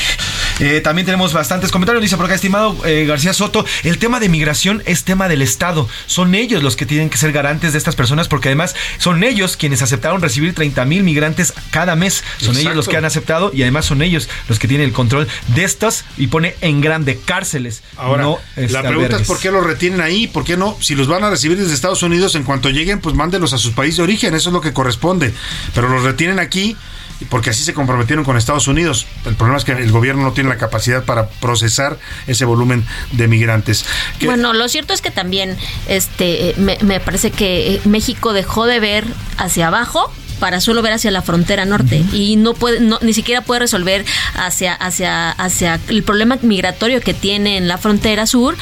Eh, 0.59 0.81
también 0.81 1.05
tenemos 1.05 1.33
bastantes 1.33 1.71
comentarios, 1.71 2.01
dice 2.01 2.17
por 2.17 2.25
acá 2.25 2.35
estimado 2.35 2.77
eh, 2.85 3.05
García 3.05 3.33
Soto, 3.33 3.65
el 3.83 3.97
tema 3.97 4.19
de 4.19 4.29
migración 4.29 4.81
es 4.85 5.03
tema 5.03 5.27
del 5.27 5.41
Estado, 5.41 5.87
son 6.07 6.33
ellos 6.35 6.63
los 6.63 6.75
que 6.75 6.85
tienen 6.85 7.09
que 7.09 7.17
ser 7.17 7.31
garantes 7.31 7.73
de 7.73 7.77
estas 7.77 7.95
personas 7.95 8.27
porque 8.27 8.49
además 8.49 8.75
son 8.97 9.23
ellos 9.23 9.57
quienes 9.57 9.81
aceptaron 9.81 10.21
recibir 10.21 10.55
30 10.55 10.84
mil 10.85 11.03
migrantes 11.03 11.53
cada 11.71 11.95
mes, 11.95 12.23
son 12.37 12.57
ellos 12.57 12.75
los 12.75 12.87
que 12.87 12.97
han 12.97 13.05
aceptado 13.05 13.51
y 13.53 13.61
además 13.63 13.85
son 13.85 14.01
ellos 14.01 14.29
los 14.47 14.59
que 14.59 14.67
tienen 14.67 14.87
el 14.87 14.93
control 14.93 15.27
de 15.47 15.63
estas 15.63 16.05
y 16.17 16.27
pone 16.27 16.55
en 16.61 16.81
grande 16.81 17.19
cárceles. 17.23 17.83
Ahora, 17.97 18.23
no, 18.23 18.39
este, 18.55 18.73
la 18.73 18.81
pregunta 18.81 19.05
albergues. 19.05 19.21
es 19.21 19.27
por 19.27 19.39
qué 19.39 19.51
los 19.51 19.65
retienen 19.65 20.01
ahí, 20.01 20.27
por 20.27 20.43
qué 20.43 20.57
no, 20.57 20.77
si 20.81 20.95
los 20.95 21.07
van 21.07 21.23
a 21.23 21.29
recibir 21.29 21.57
desde 21.57 21.73
Estados 21.73 22.03
Unidos, 22.03 22.35
en 22.35 22.43
cuanto 22.43 22.69
lleguen, 22.69 22.99
pues 22.99 23.15
mándelos 23.15 23.53
a 23.53 23.57
sus 23.57 23.73
países 23.73 23.97
de 23.97 24.03
origen, 24.03 24.33
eso 24.35 24.49
es 24.49 24.53
lo 24.53 24.61
que 24.61 24.73
corresponde. 24.73 25.33
Pero 25.73 25.89
los 25.89 26.03
retienen 26.03 26.39
aquí 26.39 26.75
porque 27.29 27.49
así 27.49 27.63
se 27.63 27.73
comprometieron 27.73 28.25
con 28.25 28.37
Estados 28.37 28.67
Unidos. 28.67 29.05
El 29.25 29.35
problema 29.35 29.57
es 29.57 29.63
que 29.63 29.71
el 29.71 29.91
gobierno 29.91 30.23
no 30.23 30.33
tiene 30.33 30.49
la 30.49 30.57
capacidad 30.57 31.03
para 31.03 31.29
procesar 31.29 31.97
ese 32.27 32.45
volumen 32.45 32.85
de 33.13 33.27
migrantes. 33.27 33.85
Bueno, 34.23 34.53
lo 34.53 34.67
cierto 34.67 34.93
es 34.93 35.01
que 35.01 35.11
también 35.11 35.57
este 35.87 36.53
me, 36.57 36.77
me 36.81 36.99
parece 36.99 37.31
que 37.31 37.79
México 37.85 38.33
dejó 38.33 38.65
de 38.65 38.79
ver 38.79 39.05
hacia 39.37 39.67
abajo 39.67 40.11
para 40.39 40.59
solo 40.61 40.81
ver 40.81 40.93
hacia 40.93 41.11
la 41.11 41.21
frontera 41.21 41.65
norte 41.65 42.03
y 42.13 42.35
no 42.35 42.53
puede 42.53 42.79
no, 42.79 42.99
ni 43.01 43.13
siquiera 43.13 43.41
puede 43.41 43.59
resolver 43.61 44.05
hacia 44.35 44.73
hacia 44.73 45.31
hacia 45.31 45.79
el 45.87 46.03
problema 46.03 46.37
migratorio 46.41 47.01
que 47.01 47.13
tiene 47.13 47.57
en 47.57 47.67
la 47.67 47.77
frontera 47.77 48.25
sur 48.27 48.55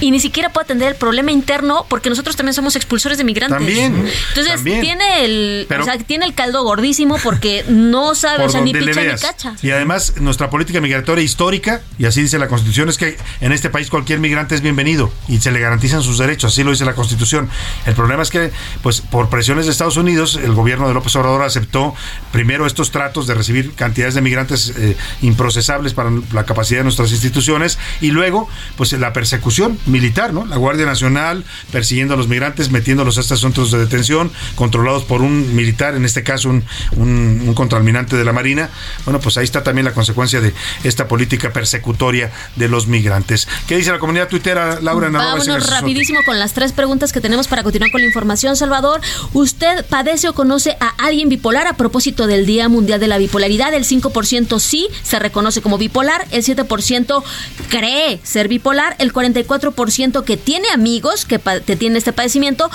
y 0.00 0.10
ni 0.10 0.20
siquiera 0.20 0.50
puede 0.50 0.64
atender 0.64 0.88
el 0.88 0.94
problema 0.96 1.30
interno 1.32 1.86
porque 1.88 2.08
nosotros 2.10 2.36
también 2.36 2.54
somos 2.54 2.76
expulsores 2.76 3.18
de 3.18 3.24
migrantes. 3.24 3.58
También, 3.58 3.94
Entonces, 4.28 4.54
también. 4.56 4.80
tiene 4.80 5.24
el 5.24 5.66
Pero- 5.68 5.82
o 5.82 5.84
sea, 5.84 5.98
tiene 5.98 6.24
el 6.24 6.34
caldo 6.34 6.62
gordísimo 6.62 7.16
porque 7.22 7.64
no 7.68 8.14
sabe, 8.14 8.38
o 8.38 8.42
por 8.42 8.52
sea, 8.52 8.60
ni 8.60 8.72
picha 8.72 9.02
ni 9.02 9.18
cacha. 9.18 9.54
Y 9.62 9.70
además, 9.70 10.14
nuestra 10.20 10.50
política 10.50 10.80
migratoria 10.80 11.22
histórica, 11.24 11.80
y 11.98 12.06
así 12.06 12.22
dice 12.22 12.38
la 12.38 12.48
Constitución, 12.48 12.88
es 12.88 12.98
que 12.98 13.16
en 13.40 13.52
este 13.52 13.70
país 13.70 13.90
cualquier 13.90 14.18
migrante 14.18 14.54
es 14.54 14.60
bienvenido 14.60 15.12
y 15.28 15.38
se 15.40 15.50
le 15.50 15.60
garantizan 15.60 16.02
sus 16.02 16.18
derechos, 16.18 16.52
así 16.52 16.64
lo 16.64 16.70
dice 16.70 16.84
la 16.84 16.94
Constitución. 16.94 17.48
El 17.86 17.94
problema 17.94 18.22
es 18.22 18.30
que, 18.30 18.50
pues, 18.82 19.00
por 19.00 19.28
presiones 19.28 19.66
de 19.66 19.72
Estados 19.72 19.96
Unidos, 19.96 20.38
el 20.42 20.54
gobierno 20.54 20.88
de 20.88 20.94
López 20.94 21.14
Obrador 21.16 21.19
aceptó 21.42 21.94
primero 22.32 22.66
estos 22.66 22.90
tratos 22.90 23.26
de 23.26 23.34
recibir 23.34 23.72
cantidades 23.74 24.14
de 24.14 24.20
migrantes 24.20 24.72
eh, 24.76 24.96
improcesables 25.22 25.94
para 25.94 26.10
la 26.32 26.44
capacidad 26.44 26.80
de 26.80 26.84
nuestras 26.84 27.12
instituciones 27.12 27.78
y 28.00 28.10
luego, 28.10 28.48
pues, 28.76 28.92
la 28.92 29.12
persecución 29.12 29.78
militar, 29.86 30.32
¿no? 30.32 30.46
La 30.46 30.56
Guardia 30.56 30.86
Nacional 30.86 31.44
persiguiendo 31.72 32.14
a 32.14 32.16
los 32.16 32.28
migrantes, 32.28 32.70
metiéndolos 32.70 33.18
a 33.18 33.20
estos 33.20 33.40
centros 33.40 33.70
de 33.70 33.78
detención, 33.78 34.30
controlados 34.54 35.04
por 35.04 35.22
un 35.22 35.54
militar, 35.54 35.94
en 35.94 36.04
este 36.04 36.22
caso 36.22 36.48
un, 36.48 36.64
un, 36.96 37.42
un 37.46 37.54
contraalmirante 37.54 38.16
de 38.16 38.24
la 38.24 38.32
Marina. 38.32 38.70
Bueno, 39.04 39.20
pues 39.20 39.36
ahí 39.36 39.44
está 39.44 39.62
también 39.62 39.84
la 39.84 39.92
consecuencia 39.92 40.40
de 40.40 40.54
esta 40.84 41.08
política 41.08 41.52
persecutoria 41.52 42.30
de 42.56 42.68
los 42.68 42.86
migrantes. 42.86 43.48
¿Qué 43.66 43.76
dice 43.76 43.90
la 43.90 43.98
comunidad 43.98 44.28
tuitera, 44.28 44.80
Laura? 44.80 45.08
en 45.08 45.12
Vámonos 45.14 45.70
rapidísimo 45.70 46.20
con 46.24 46.38
las 46.38 46.52
tres 46.52 46.72
preguntas 46.72 47.12
que 47.12 47.20
tenemos 47.20 47.48
para 47.48 47.62
continuar 47.62 47.90
con 47.90 48.00
la 48.00 48.06
información, 48.06 48.56
Salvador. 48.56 49.00
¿Usted 49.32 49.84
padece 49.86 50.28
o 50.28 50.34
conoce 50.34 50.76
a 50.80 50.88
alguien 50.98 51.09
bipolar 51.10 51.66
a 51.66 51.74
propósito 51.74 52.26
del 52.26 52.46
Día 52.46 52.68
Mundial 52.68 53.00
de 53.00 53.08
la 53.08 53.18
Bipolaridad? 53.18 53.74
El 53.74 53.84
5% 53.84 54.58
sí 54.58 54.88
se 55.02 55.18
reconoce 55.18 55.62
como 55.62 55.78
bipolar, 55.78 56.26
el 56.30 56.44
7% 56.44 57.22
cree 57.68 58.20
ser 58.22 58.48
bipolar, 58.48 58.96
el 58.98 59.12
44% 59.12 60.24
que 60.24 60.36
tiene 60.36 60.68
amigos 60.70 61.24
que, 61.24 61.38
que 61.38 61.76
tienen 61.76 61.96
este 61.96 62.12
padecimiento 62.12 62.70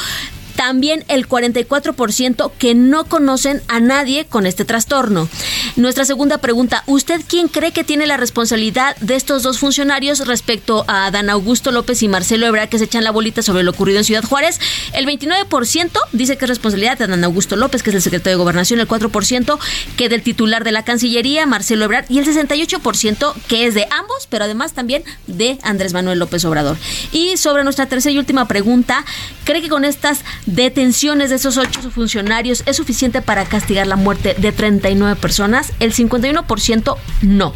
también 0.55 1.03
el 1.07 1.27
44% 1.27 2.51
que 2.57 2.75
no 2.75 3.05
conocen 3.05 3.61
a 3.67 3.79
nadie 3.79 4.25
con 4.25 4.45
este 4.45 4.65
trastorno. 4.65 5.27
Nuestra 5.75 6.05
segunda 6.05 6.37
pregunta, 6.39 6.83
¿usted 6.87 7.21
quién 7.27 7.47
cree 7.47 7.71
que 7.71 7.83
tiene 7.83 8.07
la 8.07 8.17
responsabilidad 8.17 8.95
de 8.97 9.15
estos 9.15 9.43
dos 9.43 9.59
funcionarios 9.59 10.25
respecto 10.25 10.85
a 10.87 11.11
Dan 11.11 11.29
Augusto 11.29 11.71
López 11.71 12.01
y 12.03 12.07
Marcelo 12.07 12.47
Ebrard 12.47 12.69
que 12.69 12.79
se 12.79 12.85
echan 12.85 13.03
la 13.03 13.11
bolita 13.11 13.41
sobre 13.41 13.63
lo 13.63 13.71
ocurrido 13.71 13.99
en 13.99 14.05
Ciudad 14.05 14.23
Juárez? 14.23 14.59
El 14.93 15.05
29% 15.05 15.91
dice 16.13 16.37
que 16.37 16.45
es 16.45 16.49
responsabilidad 16.49 16.97
de 16.97 17.07
Dan 17.07 17.23
Augusto 17.23 17.55
López, 17.55 17.83
que 17.83 17.89
es 17.89 17.95
el 17.95 18.01
secretario 18.01 18.37
de 18.37 18.43
Gobernación, 18.43 18.79
el 18.79 18.87
4% 18.87 19.59
que 19.97 20.09
del 20.09 20.21
titular 20.21 20.63
de 20.63 20.71
la 20.71 20.83
Cancillería, 20.83 21.45
Marcelo 21.45 21.85
Ebrard, 21.85 22.05
y 22.09 22.19
el 22.19 22.25
68% 22.25 23.33
que 23.47 23.65
es 23.65 23.73
de 23.73 23.87
ambos, 23.91 24.27
pero 24.29 24.45
además 24.45 24.73
también 24.73 25.03
de 25.27 25.59
Andrés 25.63 25.93
Manuel 25.93 26.19
López 26.19 26.45
Obrador. 26.45 26.77
Y 27.11 27.37
sobre 27.37 27.63
nuestra 27.63 27.87
tercera 27.87 28.13
y 28.13 28.17
última 28.17 28.47
pregunta, 28.47 29.05
¿cree 29.43 29.61
que 29.61 29.69
con 29.69 29.85
estas 29.85 30.19
detenciones 30.45 31.29
de 31.29 31.37
esos 31.37 31.57
ocho 31.57 31.81
funcionarios 31.91 32.63
es 32.65 32.77
suficiente 32.77 33.21
para 33.21 33.45
castigar 33.45 33.87
la 33.87 33.95
muerte 33.95 34.35
de 34.37 34.51
39 34.51 35.15
personas? 35.15 35.71
El 35.79 35.93
51% 35.93 36.97
no. 37.21 37.53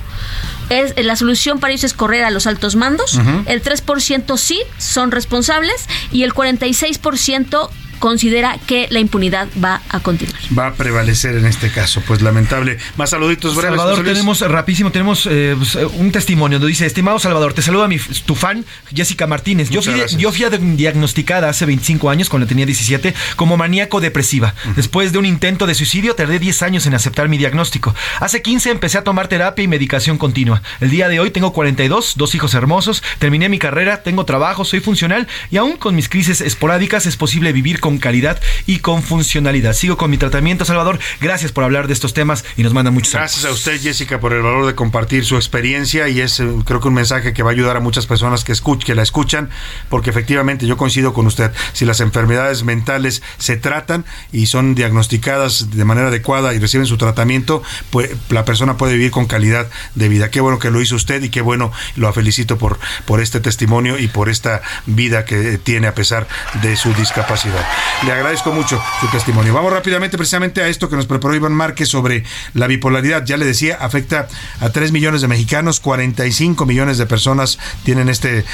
Es, 0.69 0.93
la 1.03 1.15
solución 1.15 1.59
para 1.59 1.73
ellos 1.73 1.83
es 1.83 1.93
correr 1.93 2.23
a 2.23 2.31
los 2.31 2.47
altos 2.47 2.75
mandos. 2.75 3.15
Ujú. 3.15 3.43
El 3.45 3.63
3% 3.63 4.37
sí 4.37 4.61
son 4.77 5.11
responsables 5.11 5.87
y 6.11 6.23
el 6.23 6.33
46% 6.33 7.69
considera 7.99 8.57
que 8.65 8.87
la 8.89 8.99
impunidad 8.99 9.47
va 9.63 9.81
a 9.89 9.99
continuar. 9.99 10.39
Va 10.57 10.67
a 10.67 10.73
prevalecer 10.73 11.35
en 11.35 11.45
este 11.45 11.71
caso, 11.71 12.01
pues 12.05 12.21
lamentable. 12.21 12.77
Más 12.97 13.11
saluditos 13.11 13.55
breves. 13.55 13.71
Salvador, 13.71 13.91
José 13.93 14.03
Luis. 14.03 14.13
tenemos 14.13 14.41
rapidísimo, 14.41 14.91
tenemos 14.91 15.27
eh, 15.29 15.55
pues, 15.57 15.75
eh, 15.75 15.85
un 15.85 16.11
testimonio 16.11 16.59
donde 16.59 16.69
dice, 16.69 16.85
estimado 16.85 17.19
Salvador, 17.19 17.53
te 17.53 17.61
saluda 17.61 17.87
mi, 17.87 17.97
tu 18.25 18.35
fan 18.35 18.65
Jessica 18.93 19.27
Martínez. 19.27 19.69
Fui, 19.69 19.77
yo 20.17 20.31
fui 20.31 20.45
diagnosticada 20.75 21.49
hace 21.49 21.65
25 21.65 22.09
años, 22.09 22.29
cuando 22.29 22.47
tenía 22.47 22.65
17, 22.65 23.13
como 23.35 23.57
maníaco 23.57 24.01
depresiva. 24.01 24.55
Después 24.75 25.11
de 25.11 25.19
un 25.19 25.25
intento 25.25 25.67
de 25.67 25.75
suicidio, 25.75 26.15
tardé 26.15 26.39
10 26.39 26.61
años 26.63 26.85
en 26.85 26.93
aceptar 26.93 27.29
mi 27.29 27.37
diagnóstico. 27.37 27.93
Hace 28.19 28.41
15 28.41 28.71
empecé 28.71 28.97
a 28.97 29.03
tomar 29.03 29.27
terapia 29.27 29.63
y 29.63 29.67
medicación 29.67 30.17
continua. 30.17 30.61
El 30.79 30.89
día 30.89 31.09
de 31.09 31.19
hoy 31.19 31.31
tengo 31.31 31.53
42, 31.53 32.13
dos 32.17 32.35
hijos 32.35 32.53
hermosos, 32.53 33.03
terminé 33.19 33.49
mi 33.49 33.59
carrera, 33.59 34.03
tengo 34.03 34.25
trabajo, 34.25 34.65
soy 34.65 34.79
funcional 34.79 35.27
y 35.51 35.57
aún 35.57 35.77
con 35.77 35.95
mis 35.95 36.09
crisis 36.09 36.41
esporádicas 36.41 37.05
es 37.05 37.17
posible 37.17 37.51
vivir 37.51 37.79
con 37.79 37.88
con 37.89 37.97
calidad 37.97 38.39
y 38.67 38.79
con 38.79 39.01
funcionalidad. 39.01 39.73
Sigo 39.73 39.97
con 39.97 40.11
mi 40.11 40.19
tratamiento, 40.19 40.63
Salvador. 40.63 40.99
Gracias 41.21 41.51
por 41.51 41.63
hablar 41.63 41.87
de 41.87 41.93
estos 41.93 42.13
temas 42.13 42.45
y 42.55 42.61
nos 42.61 42.71
manda 42.71 42.91
muchos 42.91 43.15
Gracias 43.15 43.45
a 43.45 43.51
usted, 43.51 43.81
Jessica, 43.81 44.19
por 44.19 44.31
el 44.31 44.43
valor 44.43 44.67
de 44.67 44.75
compartir 44.75 45.25
su 45.25 45.37
experiencia 45.37 46.07
y 46.07 46.21
es 46.21 46.39
eh, 46.39 46.47
creo 46.65 46.79
que 46.79 46.87
un 46.87 46.93
mensaje 46.93 47.33
que 47.33 47.41
va 47.41 47.49
a 47.49 47.53
ayudar 47.53 47.77
a 47.77 47.79
muchas 47.79 48.05
personas 48.05 48.43
que, 48.43 48.51
escuch 48.51 48.83
que 48.83 48.93
la 48.93 49.01
escuchan, 49.01 49.49
porque 49.89 50.11
efectivamente 50.11 50.67
yo 50.67 50.77
coincido 50.77 51.15
con 51.15 51.25
usted. 51.25 51.51
Si 51.73 51.83
las 51.83 51.99
enfermedades 51.99 52.61
mentales 52.61 53.23
se 53.39 53.57
tratan 53.57 54.05
y 54.31 54.45
son 54.45 54.75
diagnosticadas 54.75 55.71
de 55.71 55.83
manera 55.83 56.09
adecuada 56.09 56.53
y 56.53 56.59
reciben 56.59 56.85
su 56.85 56.97
tratamiento, 56.97 57.63
pues 57.89 58.11
la 58.29 58.45
persona 58.45 58.77
puede 58.77 58.93
vivir 58.93 59.09
con 59.09 59.25
calidad 59.25 59.67
de 59.95 60.09
vida. 60.09 60.29
Qué 60.29 60.41
bueno 60.41 60.59
que 60.59 60.69
lo 60.69 60.79
hizo 60.79 60.95
usted 60.95 61.23
y 61.23 61.29
qué 61.29 61.41
bueno, 61.41 61.71
lo 61.95 62.13
felicito 62.13 62.59
por, 62.59 62.77
por 63.05 63.19
este 63.19 63.39
testimonio 63.39 63.97
y 63.97 64.09
por 64.09 64.29
esta 64.29 64.61
vida 64.85 65.25
que 65.25 65.57
tiene 65.57 65.87
a 65.87 65.95
pesar 65.95 66.27
de 66.61 66.75
su 66.75 66.93
discapacidad. 66.93 67.65
Le 68.03 68.13
agradezco 68.13 68.53
mucho 68.53 68.81
su 69.01 69.07
testimonio. 69.07 69.53
Vamos 69.53 69.73
rápidamente 69.73 70.17
precisamente 70.17 70.61
a 70.61 70.69
esto 70.69 70.89
que 70.89 70.95
nos 70.95 71.05
preparó 71.05 71.35
Iván 71.35 71.51
Márquez 71.51 71.89
sobre 71.89 72.23
la 72.53 72.67
bipolaridad. 72.67 73.25
Ya 73.25 73.35
le 73.35 73.45
decía, 73.45 73.77
afecta 73.81 74.29
a 74.61 74.69
3 74.69 74.93
millones 74.93 75.19
de 75.19 75.27
mexicanos, 75.27 75.81
45 75.81 76.65
millones 76.65 76.97
de 76.97 77.05
personas 77.05 77.59
tienen 77.83 78.07
este 78.07 78.45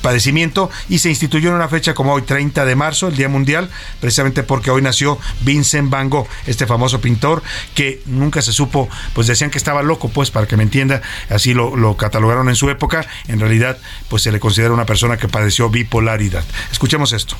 padecimiento 0.00 0.70
y 0.88 0.98
se 0.98 1.10
instituyó 1.10 1.50
en 1.50 1.56
una 1.56 1.68
fecha 1.68 1.92
como 1.92 2.14
hoy, 2.14 2.22
30 2.22 2.64
de 2.64 2.74
marzo, 2.74 3.08
el 3.08 3.16
Día 3.16 3.28
Mundial, 3.28 3.68
precisamente 4.00 4.42
porque 4.42 4.70
hoy 4.70 4.80
nació 4.80 5.18
Vincent 5.42 5.90
Van 5.90 6.08
Gogh, 6.08 6.28
este 6.46 6.66
famoso 6.66 7.00
pintor 7.00 7.42
que 7.74 8.02
nunca 8.06 8.40
se 8.40 8.52
supo, 8.52 8.88
pues 9.14 9.26
decían 9.26 9.50
que 9.50 9.58
estaba 9.58 9.82
loco, 9.82 10.08
pues 10.08 10.30
para 10.30 10.46
que 10.46 10.56
me 10.56 10.62
entienda, 10.62 11.02
así 11.28 11.52
lo, 11.52 11.76
lo 11.76 11.98
catalogaron 11.98 12.48
en 12.48 12.56
su 12.56 12.70
época, 12.70 13.06
en 13.28 13.40
realidad 13.40 13.76
pues 14.08 14.22
se 14.22 14.32
le 14.32 14.40
considera 14.40 14.72
una 14.72 14.86
persona 14.86 15.18
que 15.18 15.28
padeció 15.28 15.68
bipolaridad. 15.68 16.44
Escuchemos 16.72 17.12
esto. 17.12 17.36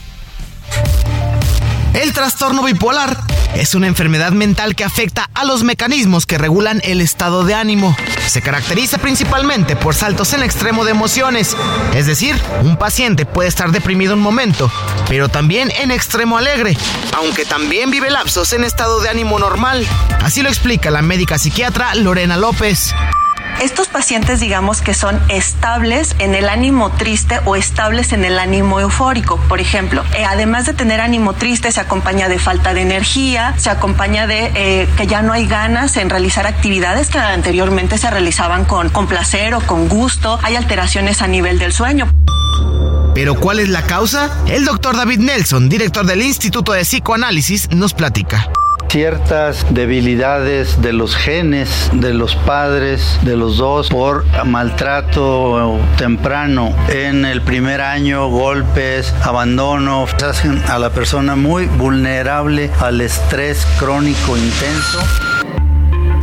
El 1.95 2.13
trastorno 2.13 2.63
bipolar 2.63 3.17
es 3.55 3.75
una 3.75 3.87
enfermedad 3.87 4.33
mental 4.33 4.77
que 4.77 4.85
afecta 4.85 5.31
a 5.33 5.45
los 5.45 5.63
mecanismos 5.63 6.27
que 6.27 6.37
regulan 6.37 6.83
el 6.85 7.01
estado 7.01 7.45
de 7.45 7.55
ánimo. 7.55 7.97
Se 8.27 8.43
caracteriza 8.43 8.99
principalmente 8.99 9.77
por 9.77 9.95
saltos 9.95 10.35
en 10.35 10.43
extremo 10.43 10.85
de 10.85 10.91
emociones, 10.91 11.57
es 11.95 12.05
decir, 12.05 12.37
un 12.63 12.77
paciente 12.77 13.25
puede 13.25 13.49
estar 13.49 13.73
deprimido 13.73 14.13
un 14.13 14.21
momento, 14.21 14.71
pero 15.09 15.31
también 15.31 15.73
en 15.81 15.91
extremo 15.91 16.37
alegre, 16.37 16.77
aunque 17.17 17.47
también 17.47 17.91
vive 17.91 18.11
lapsos 18.11 18.53
en 18.53 18.65
estado 18.65 19.01
de 19.01 19.09
ánimo 19.09 19.39
normal. 19.39 19.87
Así 20.23 20.43
lo 20.43 20.51
explica 20.51 20.91
la 20.91 21.01
médica 21.01 21.39
psiquiatra 21.39 21.95
Lorena 21.95 22.37
López. 22.37 22.95
Estos 23.61 23.89
pacientes, 23.89 24.39
digamos 24.39 24.83
que 24.83 24.93
son 24.93 25.19
estables 25.29 26.15
en 26.19 26.35
el 26.35 26.49
ánimo 26.49 26.91
triste 26.91 27.41
o 27.47 27.57
estables 27.57 28.13
en 28.13 28.25
el 28.25 28.39
ánimo 28.39 28.81
eufórico. 28.81 29.39
Por 29.49 29.61
ejemplo, 29.61 30.05
eh, 30.15 30.25
además 30.27 30.67
de 30.67 30.75
tener 30.75 31.01
ánimo 31.01 31.33
triste, 31.33 31.73
se 31.73 31.81
acompaña 31.81 32.29
de 32.29 32.39
falta 32.39 32.75
de 32.75 32.83
energía, 32.83 33.55
se 33.57 33.71
acompaña 33.71 34.27
de 34.27 34.53
eh, 34.55 34.89
que 34.99 35.07
ya 35.07 35.23
no 35.23 35.33
hay 35.33 35.47
ganas 35.47 35.97
en 35.97 36.11
realizar 36.11 36.47
actividades 36.47 37.09
que 37.09 37.19
anteriormente 37.19 37.97
se 37.97 38.11
realizaban 38.11 38.67
con, 38.67 38.91
con 38.91 39.07
placer 39.07 39.55
o 39.55 39.61
con 39.61 39.89
gusto. 39.89 40.39
Hay 40.43 40.55
alteraciones 40.55 41.23
a 41.23 41.27
nivel 41.27 41.59
del 41.59 41.73
sueño. 41.73 42.11
¿Pero 43.15 43.37
cuál 43.37 43.61
es 43.61 43.71
la 43.71 43.83
causa? 43.83 44.31
El 44.47 44.67
doctor 44.67 44.95
David 44.95 45.21
Nelson, 45.21 45.71
director 45.71 46.05
del 46.05 46.21
Instituto 46.21 46.73
de 46.73 46.83
Psicoanálisis, 46.83 47.71
nos 47.71 47.95
platica 47.95 48.51
ciertas 48.89 49.67
debilidades 49.75 50.81
de 50.81 50.93
los 50.93 51.17
genes 51.17 51.91
de 51.93 52.15
los 52.15 52.35
padres 52.35 53.19
de 53.23 53.37
los 53.37 53.57
dos 53.57 53.89
por 53.89 54.25
maltrato 54.45 55.79
temprano 55.97 56.75
en 56.89 57.25
el 57.25 57.43
primer 57.43 57.81
año, 57.81 58.29
golpes, 58.29 59.13
abandono, 59.23 60.07
hacen 60.25 60.63
a 60.69 60.79
la 60.79 60.91
persona 60.91 61.37
muy 61.37 61.67
vulnerable 61.67 62.71
al 62.81 63.01
estrés 63.01 63.67
crónico 63.79 64.37
intenso. 64.37 64.99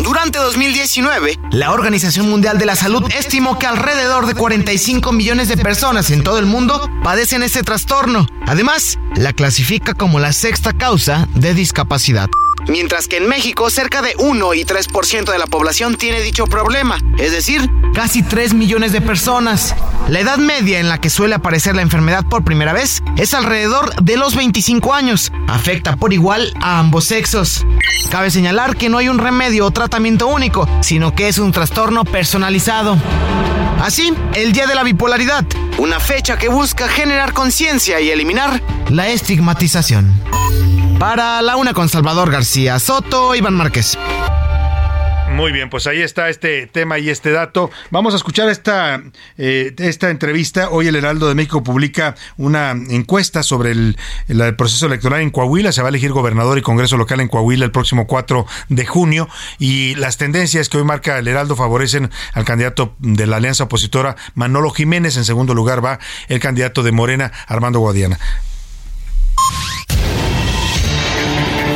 Durante 0.03 0.37
2019, 0.37 1.39
la 1.51 1.71
Organización 1.71 2.29
Mundial 2.29 2.57
de 2.57 2.65
la 2.65 2.75
Salud 2.75 3.03
estimó 3.17 3.57
que 3.57 3.67
alrededor 3.67 4.25
de 4.25 4.35
45 4.35 5.11
millones 5.13 5.47
de 5.47 5.57
personas 5.57 6.11
en 6.11 6.23
todo 6.23 6.39
el 6.39 6.45
mundo 6.45 6.89
padecen 7.03 7.41
este 7.41 7.63
trastorno. 7.63 8.27
Además, 8.45 8.99
la 9.15 9.31
clasifica 9.33 9.93
como 9.93 10.19
la 10.19 10.33
sexta 10.33 10.73
causa 10.73 11.27
de 11.33 11.53
discapacidad 11.53 12.29
mientras 12.67 13.07
que 13.07 13.17
en 13.17 13.27
México 13.27 13.69
cerca 13.69 14.01
de 14.01 14.13
1 14.17 14.53
y 14.53 14.65
3% 14.65 15.31
de 15.31 15.37
la 15.37 15.47
población 15.47 15.95
tiene 15.95 16.21
dicho 16.21 16.45
problema, 16.45 16.97
es 17.17 17.31
decir, 17.31 17.69
casi 17.93 18.23
3 18.23 18.53
millones 18.53 18.91
de 18.91 19.01
personas. 19.01 19.75
La 20.07 20.19
edad 20.19 20.37
media 20.37 20.79
en 20.79 20.89
la 20.89 20.99
que 20.99 21.09
suele 21.09 21.35
aparecer 21.35 21.75
la 21.75 21.81
enfermedad 21.81 22.25
por 22.25 22.43
primera 22.43 22.73
vez 22.73 23.01
es 23.17 23.33
alrededor 23.33 23.95
de 24.01 24.17
los 24.17 24.35
25 24.35 24.93
años. 24.93 25.31
Afecta 25.47 25.95
por 25.95 26.13
igual 26.13 26.53
a 26.61 26.79
ambos 26.79 27.05
sexos. 27.05 27.65
Cabe 28.09 28.29
señalar 28.31 28.75
que 28.75 28.89
no 28.89 28.97
hay 28.97 29.07
un 29.07 29.19
remedio 29.19 29.65
o 29.65 29.71
tratamiento 29.71 30.27
único, 30.27 30.67
sino 30.81 31.15
que 31.15 31.27
es 31.27 31.37
un 31.37 31.51
trastorno 31.51 32.03
personalizado. 32.03 32.97
Así, 33.81 34.13
el 34.33 34.53
Día 34.53 34.67
de 34.67 34.75
la 34.75 34.83
Bipolaridad, 34.83 35.45
una 35.77 35.99
fecha 35.99 36.37
que 36.37 36.47
busca 36.47 36.87
generar 36.87 37.33
conciencia 37.33 37.99
y 37.99 38.09
eliminar 38.09 38.61
la 38.89 39.09
estigmatización. 39.09 40.11
Para 40.99 41.41
la 41.41 41.57
una 41.57 41.73
con 41.73 41.89
Salvador 41.89 42.31
García 42.31 42.79
Soto, 42.79 43.35
Iván 43.35 43.55
Márquez. 43.55 43.97
Muy 45.33 45.51
bien, 45.51 45.69
pues 45.69 45.87
ahí 45.87 46.01
está 46.01 46.29
este 46.29 46.67
tema 46.67 46.99
y 46.99 47.09
este 47.09 47.31
dato. 47.31 47.71
Vamos 47.89 48.13
a 48.13 48.17
escuchar 48.17 48.49
esta, 48.49 49.01
eh, 49.37 49.73
esta 49.79 50.11
entrevista. 50.11 50.69
Hoy 50.69 50.87
el 50.87 50.95
Heraldo 50.95 51.27
de 51.27 51.33
México 51.33 51.63
publica 51.63 52.13
una 52.37 52.71
encuesta 52.71 53.41
sobre 53.41 53.71
el, 53.71 53.97
el, 54.27 54.55
proceso 54.55 54.85
electoral 54.85 55.21
en 55.21 55.31
Coahuila. 55.31 55.71
Se 55.71 55.81
va 55.81 55.87
a 55.87 55.89
elegir 55.89 56.11
gobernador 56.11 56.59
y 56.59 56.61
Congreso 56.61 56.97
local 56.97 57.19
en 57.19 57.29
Coahuila 57.29 57.65
el 57.65 57.71
próximo 57.71 58.05
4 58.05 58.45
de 58.69 58.85
junio. 58.85 59.27
Y 59.57 59.95
las 59.95 60.17
tendencias 60.17 60.69
que 60.69 60.77
hoy 60.77 60.83
marca 60.83 61.17
el 61.17 61.27
Heraldo 61.27 61.55
favorecen 61.55 62.11
al 62.33 62.45
candidato 62.45 62.95
de 62.99 63.25
la 63.25 63.37
alianza 63.37 63.63
opositora 63.63 64.15
Manolo 64.35 64.69
Jiménez. 64.69 65.17
En 65.17 65.25
segundo 65.25 65.55
lugar 65.55 65.83
va 65.83 65.97
el 66.27 66.39
candidato 66.39 66.83
de 66.83 66.91
Morena, 66.91 67.31
Armando 67.47 67.79
Guadiana. 67.79 68.19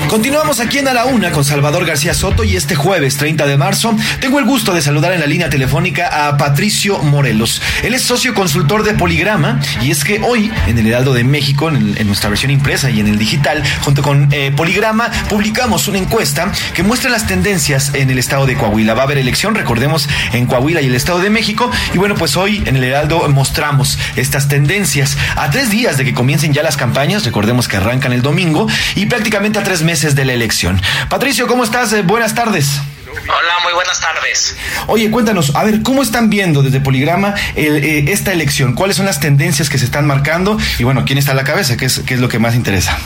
Continuamos 0.10 0.62
aquí 0.62 0.78
en 0.78 0.88
A 0.88 0.94
la 0.94 1.04
Una 1.04 1.32
con 1.32 1.44
Salvador 1.44 1.86
García 1.86 2.14
Soto 2.14 2.46
y 2.46 2.56
este 2.56 2.76
jueves 2.76 3.18
30 3.18 3.46
de 3.46 3.58
marzo 3.58 3.94
tengo 4.22 4.40
el 4.40 4.46
gusto 4.46 4.74
de 4.74 4.82
saludar 4.82 5.12
en 5.12 5.20
la 5.20 5.26
línea 5.26 5.50
telefónica 5.50 6.30
a 6.30 6.38
Patricio 6.38 7.00
Morelos. 7.00 7.62
Él 7.84 7.94
es 7.94 8.04
socio 8.04 8.34
consultor 8.34 8.84
de 8.84 8.94
Poligrama 8.94 9.60
y 9.82 9.92
es 9.92 10.06
que 10.06 10.22
hoy 10.22 10.50
en 10.66 10.78
el 10.78 10.88
Heraldo 10.88 11.14
de 11.14 11.26
México, 11.26 11.68
en, 11.68 12.08
nuestra 12.08 12.30
versión 12.30 12.52
impresa 12.52 12.90
y 12.90 13.02
en 13.02 13.08
el 13.08 13.18
digital, 13.18 13.62
junto 13.82 14.02
con 14.02 14.30
eh, 14.32 14.54
Poligrama, 14.56 15.12
publicamos 15.30 15.90
una 15.90 15.98
encuesta 15.98 16.54
que 16.74 16.84
muestra 16.84 17.10
las 17.10 17.28
tendencias 17.28 17.94
en 17.94 18.10
el 18.10 18.18
estado 18.18 18.46
de 18.46 18.56
Coahuila. 18.56 18.94
Va 18.94 19.02
a 19.02 19.06
haber 19.06 19.18
elección, 19.18 19.56
recordemos, 19.56 20.08
en 20.32 20.46
Coahuila 20.46 20.82
y 20.82 20.86
el 20.86 20.96
estado 20.96 21.20
de 21.20 21.30
México. 21.30 21.70
Y 21.94 21.98
bueno, 21.98 22.16
pues 22.16 22.38
hoy 22.38 22.64
en 22.66 22.78
el 22.78 22.84
Heraldo 22.86 23.28
mostramos 23.28 24.00
estas 24.16 24.48
tendencias. 24.48 25.18
A 25.36 25.50
tres 25.50 25.70
días 25.70 25.98
de 25.98 26.06
que 26.06 26.14
comiencen 26.14 26.54
ya 26.54 26.64
las 26.64 26.78
campañas, 26.78 27.26
recordemos 27.26 27.68
que 27.68 27.76
arrancan 27.76 28.14
el 28.14 28.22
domingo, 28.22 28.68
y 28.96 29.08
prácticamente 29.08 29.60
a 29.60 29.64
tres 29.64 29.84
meses 29.84 29.97
de 29.98 30.26
la 30.26 30.34
elección. 30.34 30.80
Patricio, 31.10 31.48
¿cómo 31.48 31.64
estás? 31.64 31.92
Eh, 31.92 32.04
buenas 32.04 32.36
tardes. 32.36 32.80
Hola, 33.24 33.54
muy 33.64 33.74
buenas 33.74 34.00
tardes. 34.00 34.56
Oye, 34.86 35.10
cuéntanos, 35.10 35.56
a 35.56 35.64
ver, 35.64 35.82
¿cómo 35.82 36.04
están 36.04 36.30
viendo 36.30 36.62
desde 36.62 36.80
Poligrama 36.80 37.34
eh, 37.56 38.06
esta 38.10 38.32
elección? 38.32 38.74
¿Cuáles 38.74 38.96
son 38.96 39.08
las 39.08 39.20
tendencias 39.20 39.70
que 39.70 39.80
se 39.80 39.86
están 39.86 40.06
marcando? 40.06 40.58
Y 40.78 40.84
bueno, 40.84 41.04
¿quién 41.04 41.18
está 41.18 41.32
a 41.32 41.36
la 41.36 41.44
cabeza? 41.44 41.78
¿Qué 41.78 41.86
es, 41.86 42.00
qué 42.06 42.14
es 42.14 42.20
lo 42.20 42.30
que 42.30 42.38
más 42.38 42.54
interesa? 42.54 42.98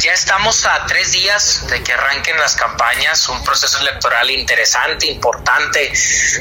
Ya 0.00 0.12
estamos 0.12 0.66
a 0.66 0.86
tres 0.86 1.12
días 1.12 1.66
de 1.68 1.82
que 1.82 1.92
arranquen 1.92 2.36
las 2.38 2.56
campañas, 2.56 3.28
un 3.28 3.42
proceso 3.44 3.78
electoral 3.80 4.30
interesante, 4.30 5.06
importante. 5.06 5.92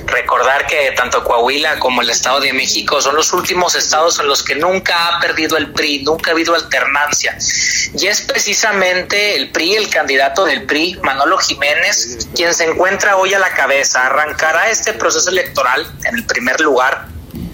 Recordar 0.05 0.65
que 0.67 0.91
tanto 0.91 1.23
Coahuila 1.23 1.79
como 1.79 2.01
el 2.01 2.09
Estado 2.09 2.39
de 2.39 2.51
México 2.51 3.01
son 3.01 3.15
los 3.15 3.31
últimos 3.31 3.75
estados 3.75 4.19
en 4.19 4.27
los 4.27 4.43
que 4.43 4.55
nunca 4.55 5.07
ha 5.07 5.19
perdido 5.19 5.57
el 5.57 5.71
PRI, 5.71 6.03
nunca 6.03 6.31
ha 6.31 6.33
habido 6.33 6.55
alternancia. 6.55 7.37
Y 7.95 8.07
es 8.07 8.21
precisamente 8.21 9.35
el 9.35 9.51
PRI, 9.51 9.75
el 9.75 9.89
candidato 9.89 10.45
del 10.45 10.63
PRI, 10.63 10.99
Manolo 11.03 11.37
Jiménez, 11.37 12.27
quien 12.35 12.53
se 12.53 12.65
encuentra 12.65 13.17
hoy 13.17 13.33
a 13.33 13.39
la 13.39 13.53
cabeza. 13.53 14.07
Arrancará 14.07 14.69
este 14.69 14.93
proceso 14.93 15.29
electoral 15.29 15.85
en 16.05 16.15
el 16.15 16.25
primer 16.25 16.59
lugar 16.61 17.07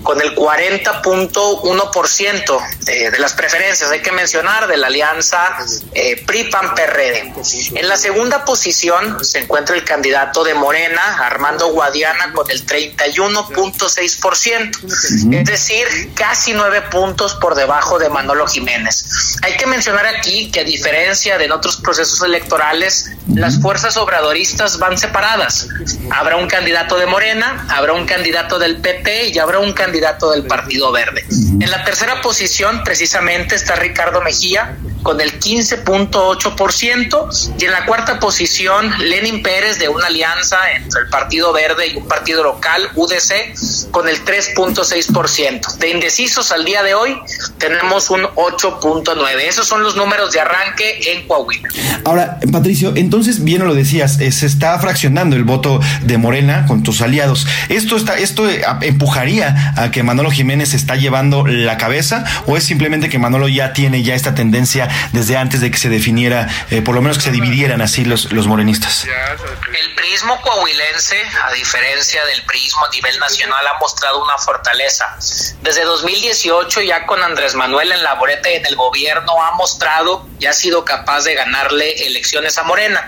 con 0.04 0.22
el 0.22 0.36
40.1% 0.36 2.86
de, 2.86 3.12
de 3.12 3.20
las 3.20 3.34
preferencias, 3.34 3.92
hay 3.92 4.02
que 4.02 4.14
mencionar, 4.14 4.68
de 4.68 4.78
la 4.78 4.88
alianza 4.88 5.58
eh, 5.94 6.24
PRI-PAN-PRD. 6.26 7.34
En 7.76 7.88
la 7.88 7.98
segunda 7.98 8.46
posición 8.46 9.24
se 9.24 9.38
encuentra 9.40 9.76
el 9.76 9.84
candidato 9.84 10.44
de 10.44 10.54
Morena, 10.54 11.26
Armando 11.26 11.72
Guadiana, 11.74 12.32
con 12.34 12.48
el 12.50 12.66
31.6%, 12.66 15.34
es 15.34 15.46
decir, 15.46 16.14
casi 16.16 16.54
nueve 16.54 16.82
puntos 16.84 17.36
por 17.36 17.56
debajo 17.56 18.00
de 18.00 18.08
Manolo 18.10 18.48
Jiménez. 18.48 19.38
Hay 19.42 19.58
que 19.58 19.66
mencionar 19.66 20.08
aquí 20.08 20.50
que 20.52 20.62
a 20.62 20.64
diferencia 20.64 21.38
de 21.38 21.50
en 21.50 21.54
otros 21.54 21.78
procesos 21.78 22.22
electorales, 22.22 23.10
las 23.34 23.60
fuerzas 23.60 23.98
obradoristas 23.98 24.78
van 24.78 25.00
separadas. 25.00 25.68
Habrá 26.12 26.36
un 26.36 26.48
candidato 26.48 26.98
de 26.98 27.08
Morena, 27.08 27.66
habrá 27.70 27.94
un 27.94 28.06
candidato 28.06 28.60
del 28.60 28.78
PP 28.78 29.30
y 29.30 29.40
habrá 29.40 29.58
un 29.58 29.74
candidato 29.74 29.89
candidato 29.90 30.30
del 30.30 30.46
Partido 30.46 30.92
Verde. 30.92 31.26
En 31.32 31.72
la 31.72 31.84
tercera 31.84 32.22
posición, 32.22 32.84
precisamente, 32.84 33.56
está 33.56 33.76
Ricardo 33.76 34.22
Mejía 34.22 34.78
con 35.02 35.20
el 35.20 35.40
15.8% 35.40 37.56
y 37.60 37.66
en 37.66 37.72
la 37.72 37.86
cuarta 37.86 38.20
posición 38.20 38.92
Lenin 39.00 39.42
Pérez 39.42 39.80
de 39.80 39.90
una 39.90 40.06
alianza 40.08 40.58
entre 40.76 41.02
el 41.02 41.10
Partido 41.10 41.52
Verde 41.54 41.88
y 41.88 41.96
un 41.98 42.08
partido 42.08 42.44
local, 42.44 42.90
UDC, 42.96 43.90
con 43.92 44.08
el 44.08 44.24
3.6%. 44.24 45.78
De 45.78 45.90
indecisos 45.90 46.52
al 46.52 46.66
día 46.66 46.84
de 46.84 46.94
hoy 46.94 47.20
tenemos 47.58 48.12
un 48.12 48.22
8.9%. 48.24 49.40
Esos 49.40 49.68
son 49.68 49.82
los 49.82 49.96
números 49.96 50.34
de 50.34 50.42
arranque 50.42 51.00
en 51.14 51.26
Coahuila. 51.28 51.68
Ahora, 52.04 52.38
Patricio, 52.52 52.94
entonces 52.96 53.44
bien 53.44 53.66
lo 53.66 53.74
decías, 53.74 54.20
eh, 54.20 54.32
se 54.32 54.46
está 54.46 54.78
fraccionando 54.80 55.36
el 55.36 55.46
voto 55.46 55.80
de 56.04 56.20
Morena 56.20 56.68
con 56.68 56.84
tus 56.84 57.02
aliados. 57.02 57.48
¿Esto, 57.70 57.96
está, 57.96 58.18
esto 58.18 58.48
eh, 58.50 58.62
empujaría 58.82 59.74
a 59.80 59.92
que 59.92 60.04
Manolo 60.04 60.32
Jiménez 60.32 60.74
está 60.74 60.96
llevando 60.96 61.46
la 61.46 61.78
cabeza 61.78 62.24
o 62.46 62.58
es 62.58 62.64
simplemente 62.64 63.10
que 63.10 63.18
Manolo 63.18 63.48
ya 63.48 63.74
tiene 63.74 64.04
ya 64.04 64.16
esta 64.16 64.36
tendencia 64.36 64.88
desde 65.14 65.38
antes 65.38 65.62
de 65.62 65.72
que 65.72 65.78
se 65.78 65.90
definiera, 65.90 66.48
eh, 66.70 66.82
por 66.82 66.96
lo 66.96 67.02
menos 67.02 67.18
que 67.18 67.24
se 67.24 67.32
dividieran 67.32 67.82
así 67.82 68.06
los, 68.06 68.32
los 68.32 68.48
morenistas. 68.48 69.06
El 69.06 69.96
prismo 69.96 70.42
coahuilense, 70.42 71.22
a 71.44 71.54
diferencia 71.54 72.26
del 72.26 72.44
prismo 72.44 72.86
a 72.86 72.90
nivel 72.90 73.18
nacional, 73.20 73.66
ha 73.68 73.80
mostrado 73.80 74.24
una 74.24 74.38
fortaleza. 74.38 75.18
Desde 75.62 75.84
2018, 75.84 76.82
ya 76.82 77.06
con 77.06 77.24
Andrés 77.24 77.56
Manuel 77.56 77.92
en 77.92 78.04
la 78.04 78.16
boleta 78.16 78.50
y 78.50 78.56
en 78.56 78.66
el 78.66 78.76
gobierno, 78.76 79.42
ha 79.44 79.52
mostrado 79.56 80.28
y 80.40 80.46
ha 80.46 80.54
sido 80.54 80.84
capaz 80.84 81.24
de 81.24 81.36
ganarle 81.36 82.06
elecciones 82.08 82.58
a 82.58 82.64
Morena. 82.64 83.06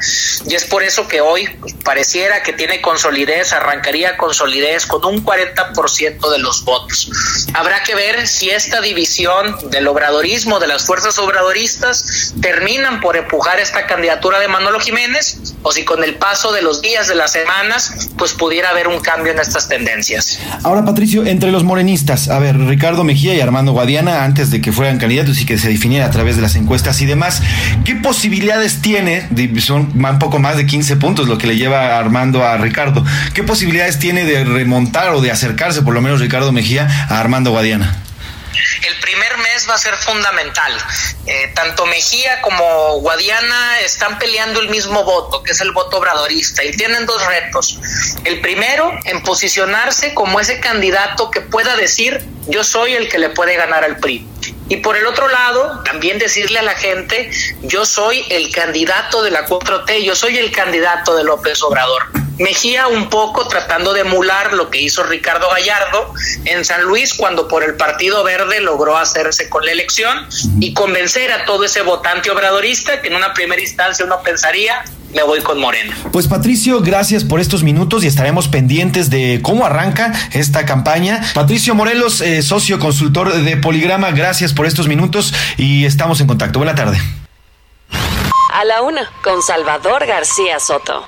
Y 0.47 0.55
es 0.55 0.65
por 0.65 0.83
eso 0.83 1.07
que 1.07 1.21
hoy 1.21 1.47
pareciera 1.83 2.43
que 2.43 2.53
tiene 2.53 2.81
consolidez, 2.81 3.53
arrancaría 3.53 4.17
con 4.17 4.33
solidez 4.33 4.85
con 4.85 5.03
un 5.05 5.25
40% 5.25 6.29
de 6.29 6.39
los 6.39 6.60
votos. 6.63 7.47
Habrá 7.53 7.83
que 7.83 7.95
ver 7.95 8.27
si 8.27 8.49
esta 8.49 8.81
división 8.81 9.69
del 9.69 9.87
obradorismo, 9.87 10.59
de 10.59 10.67
las 10.67 10.85
fuerzas 10.85 11.17
obradoristas, 11.19 12.33
terminan 12.41 12.99
por 12.99 13.17
empujar 13.17 13.59
esta 13.59 13.87
candidatura 13.87 14.39
de 14.39 14.47
Manolo 14.47 14.79
Jiménez 14.79 15.39
o 15.63 15.71
si 15.71 15.83
con 15.83 16.03
el 16.03 16.15
paso 16.15 16.51
de 16.51 16.61
los 16.61 16.81
días, 16.81 17.07
de 17.07 17.15
las 17.15 17.31
semanas, 17.31 18.09
pues 18.17 18.33
pudiera 18.33 18.69
haber 18.69 18.87
un 18.87 18.99
cambio 18.99 19.31
en 19.31 19.39
estas 19.39 19.67
tendencias. 19.67 20.39
Ahora, 20.63 20.83
Patricio, 20.83 21.25
entre 21.25 21.51
los 21.51 21.63
morenistas, 21.63 22.29
a 22.29 22.39
ver, 22.39 22.57
Ricardo 22.57 23.03
Mejía 23.03 23.35
y 23.35 23.41
Armando 23.41 23.71
Guadiana, 23.71 24.23
antes 24.23 24.51
de 24.51 24.61
que 24.61 24.71
fueran 24.71 24.97
candidatos 24.97 25.39
y 25.39 25.45
que 25.45 25.57
se 25.57 25.69
definiera 25.69 26.05
a 26.05 26.11
través 26.11 26.35
de 26.35 26.41
las 26.41 26.55
encuestas 26.55 27.01
y 27.01 27.05
demás, 27.05 27.41
¿qué 27.85 27.95
posibilidades 27.95 28.81
tiene? 28.81 29.27
Son 29.59 29.91
un 29.93 30.19
poco 30.19 30.39
más 30.39 30.57
de 30.57 30.65
15 30.65 30.95
puntos 30.97 31.27
lo 31.27 31.37
que 31.37 31.47
le 31.47 31.57
lleva 31.57 31.97
Armando 31.97 32.43
a 32.43 32.57
Ricardo. 32.57 33.03
¿Qué 33.33 33.43
posibilidades 33.43 33.99
tiene 33.99 34.25
de 34.25 34.43
remontar 34.43 35.13
o 35.13 35.21
de 35.21 35.31
acercarse, 35.31 35.81
por 35.81 35.93
lo 35.93 36.01
menos 36.01 36.19
Ricardo 36.19 36.50
Mejía, 36.51 36.87
a 37.09 37.19
Armando 37.19 37.51
Guadiana? 37.51 38.03
El 38.83 38.95
primer 38.99 39.37
mes 39.37 39.67
va 39.69 39.75
a 39.75 39.77
ser 39.77 39.95
fundamental. 39.95 40.73
Eh, 41.25 41.51
tanto 41.55 41.85
Mejía 41.85 42.41
como 42.41 42.99
Guadiana 42.99 43.79
están 43.79 44.17
peleando 44.17 44.59
el 44.59 44.69
mismo 44.69 45.03
voto, 45.03 45.43
que 45.43 45.51
es 45.51 45.61
el 45.61 45.71
voto 45.71 45.97
obradorista, 45.97 46.63
y 46.63 46.71
tienen 46.71 47.05
dos 47.05 47.25
retos. 47.25 47.79
El 48.23 48.41
primero, 48.41 48.91
en 49.05 49.23
posicionarse 49.23 50.13
como 50.13 50.39
ese 50.39 50.59
candidato 50.59 51.31
que 51.31 51.41
pueda 51.41 51.75
decir, 51.75 52.25
yo 52.47 52.63
soy 52.63 52.95
el 52.95 53.07
que 53.09 53.19
le 53.19 53.29
puede 53.29 53.55
ganar 53.55 53.83
al 53.83 53.97
PRI. 53.97 54.27
Y 54.71 54.77
por 54.77 54.95
el 54.95 55.05
otro 55.05 55.27
lado, 55.27 55.81
también 55.83 56.17
decirle 56.17 56.59
a 56.59 56.61
la 56.61 56.75
gente, 56.75 57.29
yo 57.61 57.83
soy 57.83 58.23
el 58.29 58.53
candidato 58.53 59.21
de 59.21 59.29
la 59.29 59.45
4T, 59.45 60.01
yo 60.01 60.15
soy 60.15 60.37
el 60.37 60.49
candidato 60.49 61.13
de 61.17 61.25
López 61.25 61.61
Obrador. 61.61 62.03
Mejía 62.39 62.87
un 62.87 63.09
poco 63.09 63.49
tratando 63.49 63.91
de 63.91 63.99
emular 63.99 64.53
lo 64.53 64.69
que 64.69 64.79
hizo 64.79 65.03
Ricardo 65.03 65.49
Gallardo 65.49 66.13
en 66.45 66.63
San 66.63 66.83
Luis 66.83 67.13
cuando 67.15 67.49
por 67.49 67.65
el 67.65 67.75
Partido 67.75 68.23
Verde 68.23 68.61
logró 68.61 68.95
hacerse 68.95 69.49
con 69.49 69.65
la 69.65 69.73
elección 69.73 70.25
y 70.61 70.73
convencer 70.73 71.33
a 71.33 71.43
todo 71.43 71.65
ese 71.65 71.81
votante 71.81 72.31
obradorista 72.31 73.01
que 73.01 73.09
en 73.09 73.15
una 73.15 73.33
primera 73.33 73.61
instancia 73.61 74.05
uno 74.05 74.23
pensaría 74.23 74.85
me 75.13 75.23
voy 75.23 75.41
con 75.41 75.59
Morena. 75.59 75.95
Pues 76.11 76.27
Patricio, 76.27 76.81
gracias 76.81 77.23
por 77.23 77.39
estos 77.39 77.63
minutos 77.63 78.03
y 78.03 78.07
estaremos 78.07 78.47
pendientes 78.47 79.09
de 79.09 79.39
cómo 79.41 79.65
arranca 79.65 80.11
esta 80.31 80.65
campaña. 80.65 81.21
Patricio 81.33 81.75
Morelos, 81.75 82.21
eh, 82.21 82.41
socio 82.41 82.79
consultor 82.79 83.33
de 83.33 83.57
Poligrama, 83.57 84.11
gracias 84.11 84.53
por 84.53 84.65
estos 84.65 84.87
minutos 84.87 85.33
y 85.57 85.85
estamos 85.85 86.21
en 86.21 86.27
contacto. 86.27 86.59
Buena 86.59 86.75
tarde. 86.75 86.99
A 88.53 88.65
la 88.65 88.81
una, 88.81 89.09
con 89.23 89.41
Salvador 89.41 90.05
García 90.05 90.59
Soto. 90.59 91.07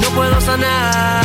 no 0.00 0.08
puedo 0.14 0.40
sanar, 0.40 1.24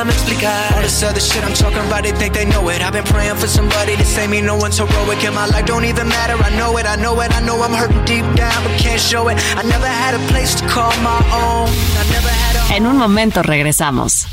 déjame 0.00 0.12
explicar. 0.12 0.74
All 0.76 0.82
this 0.82 1.02
other 1.02 1.20
shit 1.20 1.44
I'm 1.44 1.54
talking 1.54 1.78
about, 1.86 2.02
they 2.02 2.12
think 2.12 2.34
they 2.34 2.44
know 2.44 2.68
it. 2.70 2.80
I've 2.80 2.92
been 2.92 3.04
praying 3.04 3.36
for 3.36 3.46
somebody 3.46 3.96
to 3.96 4.04
save 4.04 4.30
me, 4.30 4.40
no 4.40 4.56
one's 4.56 4.78
heroic. 4.78 5.22
In 5.24 5.34
my 5.34 5.46
life 5.46 5.66
don't 5.66 5.84
even 5.84 6.08
matter, 6.08 6.36
I 6.42 6.50
know 6.56 6.78
it, 6.78 6.86
I 6.86 6.96
know 6.96 7.20
it, 7.20 7.32
I 7.32 7.40
know 7.40 7.62
I'm 7.62 7.72
hurting 7.72 8.04
deep 8.04 8.24
down, 8.34 8.62
but 8.64 8.72
can't 8.78 9.00
show 9.00 9.28
it. 9.28 9.38
I 9.56 9.62
never 9.62 9.86
had 9.86 10.14
a 10.14 10.18
place 10.28 10.54
to 10.56 10.66
call 10.68 10.92
my 11.02 11.20
own. 11.32 11.68
I 11.68 12.04
never 12.10 12.28
had 12.28 12.56
a... 12.56 12.76
En 12.76 12.86
un 12.86 12.96
momento 12.96 13.42
regresamos. 13.42 14.26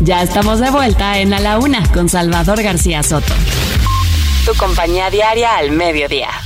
Ya 0.00 0.22
estamos 0.22 0.60
de 0.60 0.70
vuelta 0.70 1.18
en 1.18 1.32
A 1.32 1.40
la 1.40 1.58
Una 1.58 1.82
con 1.92 2.08
Salvador 2.08 2.62
García 2.62 3.02
Soto. 3.02 3.34
Tu 4.44 4.54
compañía 4.54 5.10
diaria 5.10 5.56
al 5.56 5.72
mediodía. 5.72 6.45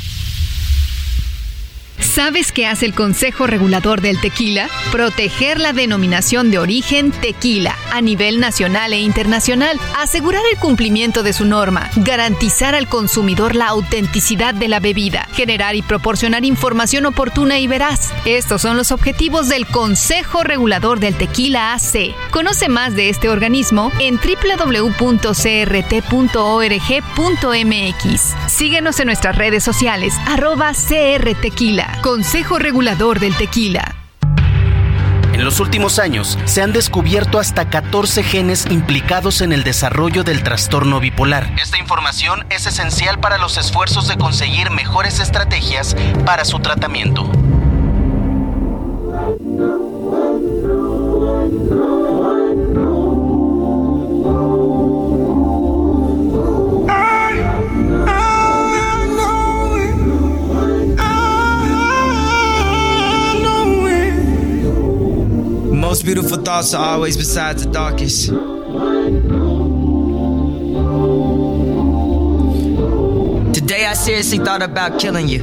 ¿Sabes 2.00 2.50
qué 2.50 2.66
hace 2.66 2.86
el 2.86 2.94
Consejo 2.94 3.46
Regulador 3.46 4.00
del 4.00 4.20
Tequila? 4.20 4.68
Proteger 4.90 5.60
la 5.60 5.72
denominación 5.72 6.50
de 6.50 6.58
origen 6.58 7.12
tequila 7.12 7.76
a 7.92 8.00
nivel 8.00 8.40
nacional 8.40 8.92
e 8.92 9.00
internacional, 9.00 9.78
asegurar 9.96 10.42
el 10.52 10.58
cumplimiento 10.58 11.22
de 11.22 11.32
su 11.32 11.44
norma, 11.44 11.88
garantizar 11.96 12.74
al 12.74 12.88
consumidor 12.88 13.54
la 13.54 13.68
autenticidad 13.68 14.54
de 14.54 14.68
la 14.68 14.80
bebida, 14.80 15.28
generar 15.32 15.76
y 15.76 15.82
proporcionar 15.82 16.44
información 16.44 17.06
oportuna 17.06 17.58
y 17.58 17.66
veraz. 17.66 18.12
Estos 18.24 18.62
son 18.62 18.76
los 18.76 18.92
objetivos 18.92 19.48
del 19.48 19.66
Consejo 19.66 20.42
Regulador 20.42 21.00
del 21.00 21.16
Tequila 21.16 21.74
AC. 21.74 22.14
Conoce 22.30 22.68
más 22.68 22.94
de 22.94 23.08
este 23.08 23.28
organismo 23.28 23.92
en 23.98 24.16
www.crt.org.mx. 24.16 25.00
Síguenos 28.48 29.00
en 29.00 29.06
nuestras 29.06 29.36
redes 29.36 29.62
sociales, 29.62 30.14
arroba 30.26 30.72
crtequila. 30.72 31.89
Consejo 32.02 32.58
Regulador 32.58 33.20
del 33.20 33.36
Tequila. 33.36 33.94
En 35.34 35.44
los 35.44 35.60
últimos 35.60 35.98
años 35.98 36.38
se 36.44 36.62
han 36.62 36.72
descubierto 36.72 37.38
hasta 37.38 37.68
14 37.68 38.22
genes 38.22 38.66
implicados 38.70 39.40
en 39.42 39.52
el 39.52 39.64
desarrollo 39.64 40.24
del 40.24 40.42
trastorno 40.42 41.00
bipolar. 41.00 41.52
Esta 41.60 41.78
información 41.78 42.46
es 42.50 42.66
esencial 42.66 43.20
para 43.20 43.38
los 43.38 43.56
esfuerzos 43.56 44.08
de 44.08 44.16
conseguir 44.16 44.70
mejores 44.70 45.20
estrategias 45.20 45.96
para 46.24 46.44
su 46.44 46.58
tratamiento. 46.60 47.30
Most 65.90 66.04
beautiful 66.04 66.38
thoughts 66.38 66.72
are 66.72 66.90
always 66.94 67.16
beside 67.16 67.58
the 67.58 67.68
darkest. 67.68 68.28
Today 73.52 73.86
I 73.86 73.94
seriously 73.94 74.38
thought 74.38 74.62
about 74.62 75.00
killing 75.00 75.26
you. 75.26 75.42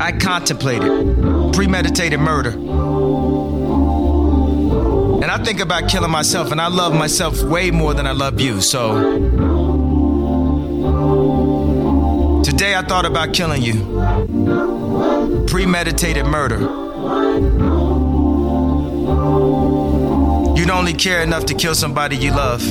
I 0.00 0.12
contemplated 0.12 1.52
premeditated 1.52 2.18
murder. 2.18 2.52
And 5.22 5.30
I 5.30 5.36
think 5.44 5.60
about 5.60 5.90
killing 5.90 6.10
myself, 6.10 6.50
and 6.50 6.62
I 6.62 6.68
love 6.68 6.94
myself 6.94 7.42
way 7.42 7.70
more 7.70 7.92
than 7.92 8.06
I 8.06 8.12
love 8.12 8.40
you, 8.40 8.62
so. 8.62 9.02
Today 12.42 12.74
I 12.74 12.80
thought 12.88 13.04
about 13.04 13.34
killing 13.34 13.60
you. 13.60 13.74
Premeditated 15.46 16.24
murder. 16.24 16.87
You'd 20.56 20.70
only 20.70 20.94
care 20.94 21.22
enough 21.22 21.44
to 21.46 21.54
kill 21.54 21.74
somebody 21.74 22.16
you 22.16 22.30
love. 22.30 22.62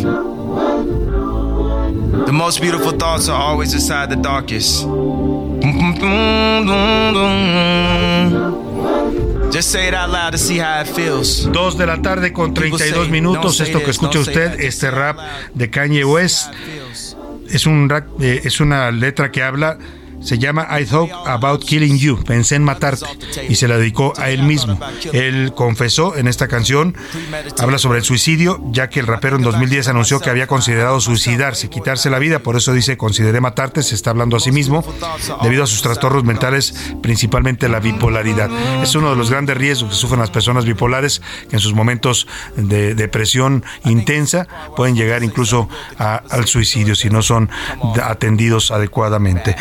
The 2.26 2.34
most 2.34 2.62
beautiful 2.62 2.92
thoughts 2.92 3.30
are 3.30 3.40
always 3.40 3.74
inside 3.74 4.10
the 4.10 4.16
darkest. 4.16 4.86
Just 9.52 9.72
say 9.72 9.88
it 9.88 9.94
out 9.94 10.10
loud 10.10 10.32
to 10.32 10.38
see 10.38 10.58
how 10.58 10.82
it 10.82 10.88
feels. 10.88 11.46
Dos 11.52 11.78
de 11.78 11.86
la 11.86 12.02
tarde 12.02 12.34
con 12.34 12.54
32 12.54 13.10
minutos. 13.10 13.60
Esto 13.60 13.80
que 13.80 13.92
escucha 13.92 14.20
usted, 14.20 14.60
este 14.60 14.92
rap 14.92 15.18
de 15.54 15.70
Kanye 15.70 16.04
West, 16.04 16.52
es 17.50 17.66
un 17.66 17.88
rap, 17.90 18.06
eh, 18.20 18.42
es 18.44 18.60
una 18.60 18.92
letra 18.92 19.32
que 19.32 19.42
habla 19.42 19.78
se 20.28 20.38
llama 20.38 20.68
I 20.78 20.84
Thought 20.84 21.10
About 21.26 21.64
Killing 21.64 21.98
You, 21.98 22.22
pensé 22.22 22.56
en 22.56 22.64
matarte, 22.66 23.06
y 23.48 23.56
se 23.56 23.70
la 23.70 23.78
dedicó 23.78 24.12
a 24.18 24.30
él 24.30 24.44
mismo. 24.44 24.78
Él 25.14 25.54
confesó 25.56 26.18
en 26.18 26.28
esta 26.28 26.50
canción, 26.50 26.98
habla 27.58 27.78
sobre 27.78 28.00
el 28.00 28.04
suicidio, 28.04 28.62
ya 28.72 28.90
que 28.90 29.00
el 29.00 29.08
rapero 29.08 29.38
en 29.38 29.44
2010 29.44 29.88
anunció 29.88 30.20
que 30.20 30.30
había 30.30 30.46
considerado 30.46 31.00
suicidarse, 31.00 31.70
quitarse 31.70 32.10
la 32.10 32.20
vida, 32.20 32.40
por 32.40 32.58
eso 32.58 32.74
dice 32.74 32.98
consideré 32.98 33.40
matarte, 33.40 33.84
se 33.84 33.96
está 33.96 34.10
hablando 34.10 34.36
a 34.36 34.42
sí 34.42 34.52
mismo, 34.52 34.84
debido 35.44 35.64
a 35.64 35.68
sus 35.68 35.82
trastornos 35.82 36.26
mentales, 36.26 36.92
principalmente 37.02 37.70
la 37.70 37.80
bipolaridad. 37.80 38.50
Es 38.84 38.96
uno 38.96 39.12
de 39.12 39.16
los 39.16 39.32
grandes 39.32 39.56
riesgos 39.56 39.92
que 39.92 39.96
sufren 39.96 40.20
las 40.20 40.30
personas 40.30 40.66
bipolares, 40.66 41.22
que 41.50 41.56
en 41.56 41.62
sus 41.62 41.74
momentos 41.74 42.28
de 42.58 42.96
depresión 42.96 43.64
intensa 43.86 44.46
pueden 44.76 44.98
llegar 44.98 45.24
incluso 45.24 45.70
al 45.98 46.48
suicidio 46.48 46.96
si 46.96 47.10
no 47.10 47.22
son 47.22 47.50
atendidos 48.04 48.72
adecuadamente. 48.72 49.56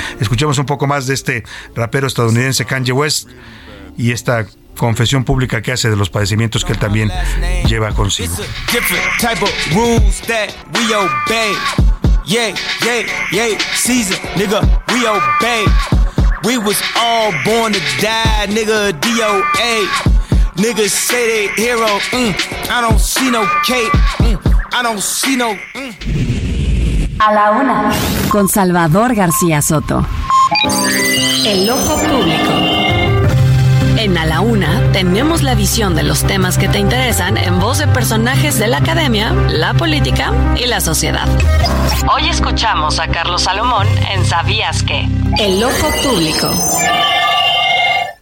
Escuchemos 0.57 0.59
un 0.59 0.67
poco 0.67 0.87
más 0.87 1.07
de 1.07 1.13
este 1.13 1.45
rapero 1.75 2.07
estadounidense 2.07 2.65
Kanye 2.65 2.93
West 2.93 3.29
y 3.99 4.13
esta 4.13 4.47
confesión 4.77 5.23
pública 5.25 5.61
que 5.61 5.73
hace 5.73 5.91
de 5.91 5.97
los 5.97 6.09
padecimientos 6.09 6.65
que 6.65 6.73
él 6.73 6.79
también 6.79 7.13
lleva 7.67 7.93
consigo. 7.93 8.35
Yeah, 12.25 12.55
yeah, 12.83 13.07
yeah, 13.31 13.57
Caesar, 13.85 14.19
nigga, 14.35 14.61
we 14.89 15.07
obey. 15.07 15.65
We 16.43 16.59
was 16.59 16.83
all 16.97 17.31
born 17.45 17.73
to 17.73 17.79
die, 18.01 18.47
nigga, 18.49 18.91
DOA. 18.99 19.87
Niggas 20.57 20.91
say 20.91 21.47
they 21.55 21.63
hero, 21.63 21.87
mm, 22.11 22.35
I 22.69 22.81
don't 22.81 22.99
see 22.99 23.31
no 23.31 23.47
cape, 23.63 23.93
mm, 24.19 24.37
I 24.73 24.83
don't 24.83 25.01
see 25.01 25.37
no. 25.37 25.55
Mm. 25.75 26.27
A 27.21 27.33
la 27.33 27.53
una. 27.53 27.93
Con 28.29 28.49
Salvador 28.49 29.15
García 29.15 29.63
Soto. 29.63 30.05
El 31.45 31.69
ojo 31.69 31.97
público. 31.97 32.53
En 33.99 34.17
A 34.17 34.27
la 34.27 34.41
Una 34.41 34.93
tenemos 34.93 35.43
la 35.43 35.57
visión 35.57 35.97
de 35.97 36.05
los 36.05 36.25
temas 36.25 36.57
que 36.57 36.69
te 36.69 36.79
interesan 36.79 37.37
en 37.37 37.59
voz 37.59 37.79
de 37.79 37.89
personajes 37.89 38.57
de 38.59 38.69
la 38.69 38.79
academia, 38.79 39.33
la 39.33 39.75
política 39.75 40.33
y 40.57 40.67
la 40.67 40.81
sociedad. 40.81 41.27
Hoy 42.13 42.29
escuchamos 42.29 43.01
a 43.01 43.09
Carlos 43.09 43.43
Salomón 43.43 43.89
en 44.13 44.25
Sabías 44.25 44.85
que. 44.85 45.09
El 45.39 45.65
ojo 45.65 45.89
público. 46.05 46.53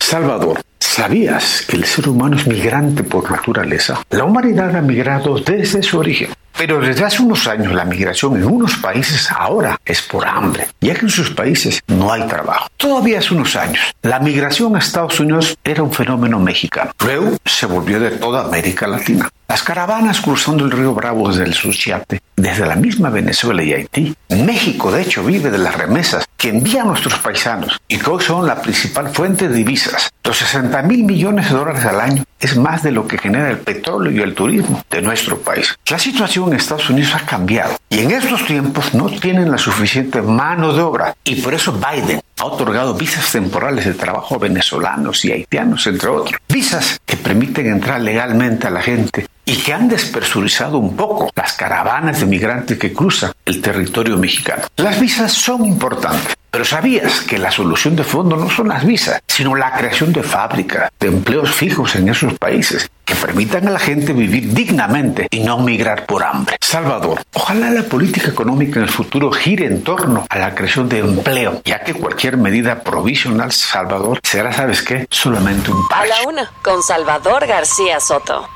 Salvador. 0.01 0.63
¿Sabías 0.79 1.63
que 1.69 1.77
el 1.77 1.85
ser 1.85 2.09
humano 2.09 2.37
es 2.37 2.47
migrante 2.47 3.03
por 3.03 3.31
naturaleza? 3.31 4.03
La 4.11 4.25
humanidad 4.25 4.75
ha 4.77 4.81
migrado 4.81 5.39
desde 5.41 5.83
su 5.83 5.99
origen. 5.99 6.31
Pero 6.57 6.81
desde 6.81 7.05
hace 7.05 7.23
unos 7.23 7.47
años 7.47 7.73
la 7.73 7.85
migración 7.85 8.37
en 8.37 8.45
unos 8.45 8.77
países 8.77 9.31
ahora 9.31 9.79
es 9.85 10.03
por 10.03 10.27
hambre, 10.27 10.69
ya 10.81 10.95
que 10.95 11.01
en 11.01 11.11
sus 11.11 11.31
países 11.31 11.81
no 11.89 12.13
hay 12.13 12.23
trabajo. 12.27 12.69
Todavía 12.77 13.19
hace 13.19 13.35
unos 13.35 13.57
años, 13.57 13.81
la 14.03 14.21
migración 14.21 14.77
a 14.77 14.79
Estados 14.79 15.19
Unidos 15.21 15.57
era 15.65 15.83
un 15.83 15.93
fenómeno 15.93 16.39
mexicano. 16.39 16.93
Luego 17.05 17.37
se 17.45 17.67
volvió 17.67 17.99
de 17.99 18.13
toda 18.13 18.45
América 18.45 18.87
Latina. 18.87 19.29
Las 19.47 19.63
caravanas 19.63 20.23
cruzando 20.23 20.65
el 20.65 20.71
río 20.71 20.95
Bravo 20.95 21.29
desde 21.29 21.45
el 21.45 21.53
Suchiate, 21.53 22.21
desde 22.35 22.67
la 22.67 22.77
misma 22.77 23.11
Venezuela 23.11 23.63
y 23.63 23.75
Haití. 23.75 24.15
México, 24.31 24.91
de 24.91 25.03
hecho, 25.03 25.23
vive 25.23 25.51
de 25.51 25.59
las 25.59 25.77
remesas 25.77 26.27
que 26.37 26.49
envían 26.49 26.89
nuestros 26.89 27.19
paisanos 27.19 27.79
y 27.87 27.99
que 27.99 28.11
hoy 28.11 28.23
son 28.23 28.47
la 28.47 28.61
principal 28.61 29.11
fuente 29.11 29.49
de 29.49 29.55
divisas. 29.55 30.11
Los 30.25 30.39
60 30.39 30.83
mil 30.83 31.05
millones 31.05 31.51
de 31.51 31.57
dólares 31.57 31.85
al 31.85 32.01
año 32.01 32.25
es 32.41 32.57
más 32.57 32.83
de 32.83 32.91
lo 32.91 33.07
que 33.07 33.19
genera 33.19 33.51
el 33.51 33.59
petróleo 33.59 34.11
y 34.13 34.21
el 34.21 34.35
turismo 34.35 34.83
de 34.91 35.03
nuestro 35.03 35.39
país. 35.39 35.79
La 35.91 35.99
situación 35.99 36.49
en 36.49 36.57
Estados 36.57 36.89
Unidos 36.91 37.15
ha 37.15 37.27
cambiado 37.27 37.77
y 37.91 38.01
en 38.01 38.11
estos 38.11 38.47
tiempos 38.47 38.95
no 38.95 39.11
tienen 39.11 39.51
la 39.51 39.59
suficiente 39.59 40.23
mano 40.23 40.73
de 40.73 40.83
obra 40.83 41.15
y 41.23 41.37
por 41.37 41.55
eso 41.55 41.73
Biden 41.73 42.21
ha 42.39 42.45
otorgado 42.47 42.95
visas 42.95 43.31
temporales 43.31 43.85
de 43.85 43.95
trabajo 43.95 44.35
a 44.35 44.39
venezolanos 44.39 45.25
y 45.25 45.33
haitianos, 45.33 45.87
entre 45.87 46.09
otros. 46.09 46.41
Visas 46.49 46.99
que 47.05 47.17
permiten 47.17 47.67
entrar 47.67 48.01
legalmente 48.01 48.67
a 48.67 48.71
la 48.71 48.83
gente 48.83 49.27
y 49.45 49.57
que 49.57 49.73
han 49.73 49.89
despersurizado 49.89 50.79
un 50.79 50.97
poco 50.97 51.31
las 51.35 51.53
caravanas 51.53 52.21
de 52.21 52.27
migrantes 52.27 52.79
que 52.79 52.93
cruzan 52.93 53.33
el 53.45 53.61
territorio 53.61 54.17
mexicano. 54.17 54.63
Las 54.77 54.99
visas 54.99 55.33
son 55.33 55.65
importantes, 55.65 56.35
pero 56.51 56.65
¿sabías 56.65 57.21
que 57.21 57.39
la 57.39 57.51
solución 57.51 57.97
de 57.97 58.05
fondo 58.05 58.37
no 58.37 58.49
son 58.49 58.69
las 58.69 58.85
visas, 58.85 59.21
sino 59.27 59.55
la 59.55 59.73
creación 59.73 60.13
de 60.13 60.23
fábricas, 60.23 60.91
de 61.01 61.09
empleos 61.09 61.51
fijos 61.51 61.97
en 61.97 62.09
esos 62.09 62.35
países 62.35 62.91
que 63.05 63.15
permitan 63.15 63.69
a 63.69 63.73
la 63.73 63.79
gente 63.79 64.13
vivir 64.13 64.55
dignamente 64.55 65.27
y 65.31 65.41
no 65.41 65.59
migrar 65.59 66.07
por 66.07 66.23
hambre? 66.23 66.57
Salvador, 66.61 67.21
ojalá 67.35 67.71
la 67.71 67.83
política 67.83 68.29
económica 68.29 68.79
en 68.79 68.85
el 68.85 68.91
futuro 68.91 69.31
gire 69.31 69.67
en 69.67 69.83
torno 69.83 70.27
a 70.29 70.39
la 70.39 70.55
creación 70.55 70.89
de 70.89 71.01
empleo, 71.01 71.61
ya 71.65 71.83
que 71.83 71.93
cualquier 71.93 72.37
medida 72.37 72.83
provisional, 72.83 73.53
Salvador, 73.53 74.21
será, 74.23 74.53
¿sabes 74.53 74.83
qué? 74.83 75.07
Solamente 75.11 75.71
un 75.71 75.89
paso. 75.89 76.03
A 76.03 76.07
la 76.07 76.29
una, 76.29 76.53
con 76.63 76.83
Salvador 76.83 77.47
García 77.47 78.01
Soto. 78.01 78.49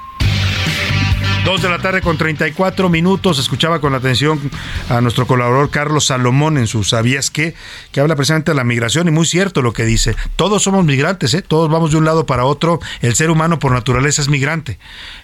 Dos 1.48 1.62
de 1.62 1.70
la 1.70 1.78
tarde 1.78 2.02
con 2.02 2.18
34 2.18 2.90
minutos. 2.90 3.38
Escuchaba 3.38 3.80
con 3.80 3.94
atención 3.94 4.38
a 4.90 5.00
nuestro 5.00 5.26
colaborador 5.26 5.70
Carlos 5.70 6.04
Salomón 6.04 6.58
en 6.58 6.66
su 6.66 6.84
¿Sabías 6.84 7.30
qué? 7.30 7.54
Que 7.90 8.00
habla 8.00 8.16
precisamente 8.16 8.50
de 8.50 8.54
la 8.54 8.64
migración 8.64 9.08
y 9.08 9.12
muy 9.12 9.24
cierto 9.24 9.62
lo 9.62 9.72
que 9.72 9.86
dice. 9.86 10.14
Todos 10.36 10.64
somos 10.64 10.84
migrantes, 10.84 11.32
¿eh? 11.32 11.40
todos 11.40 11.70
vamos 11.70 11.92
de 11.92 11.96
un 11.96 12.04
lado 12.04 12.26
para 12.26 12.44
otro. 12.44 12.80
El 13.00 13.14
ser 13.14 13.30
humano 13.30 13.58
por 13.58 13.72
naturaleza 13.72 14.20
es 14.20 14.28
migrante. 14.28 14.78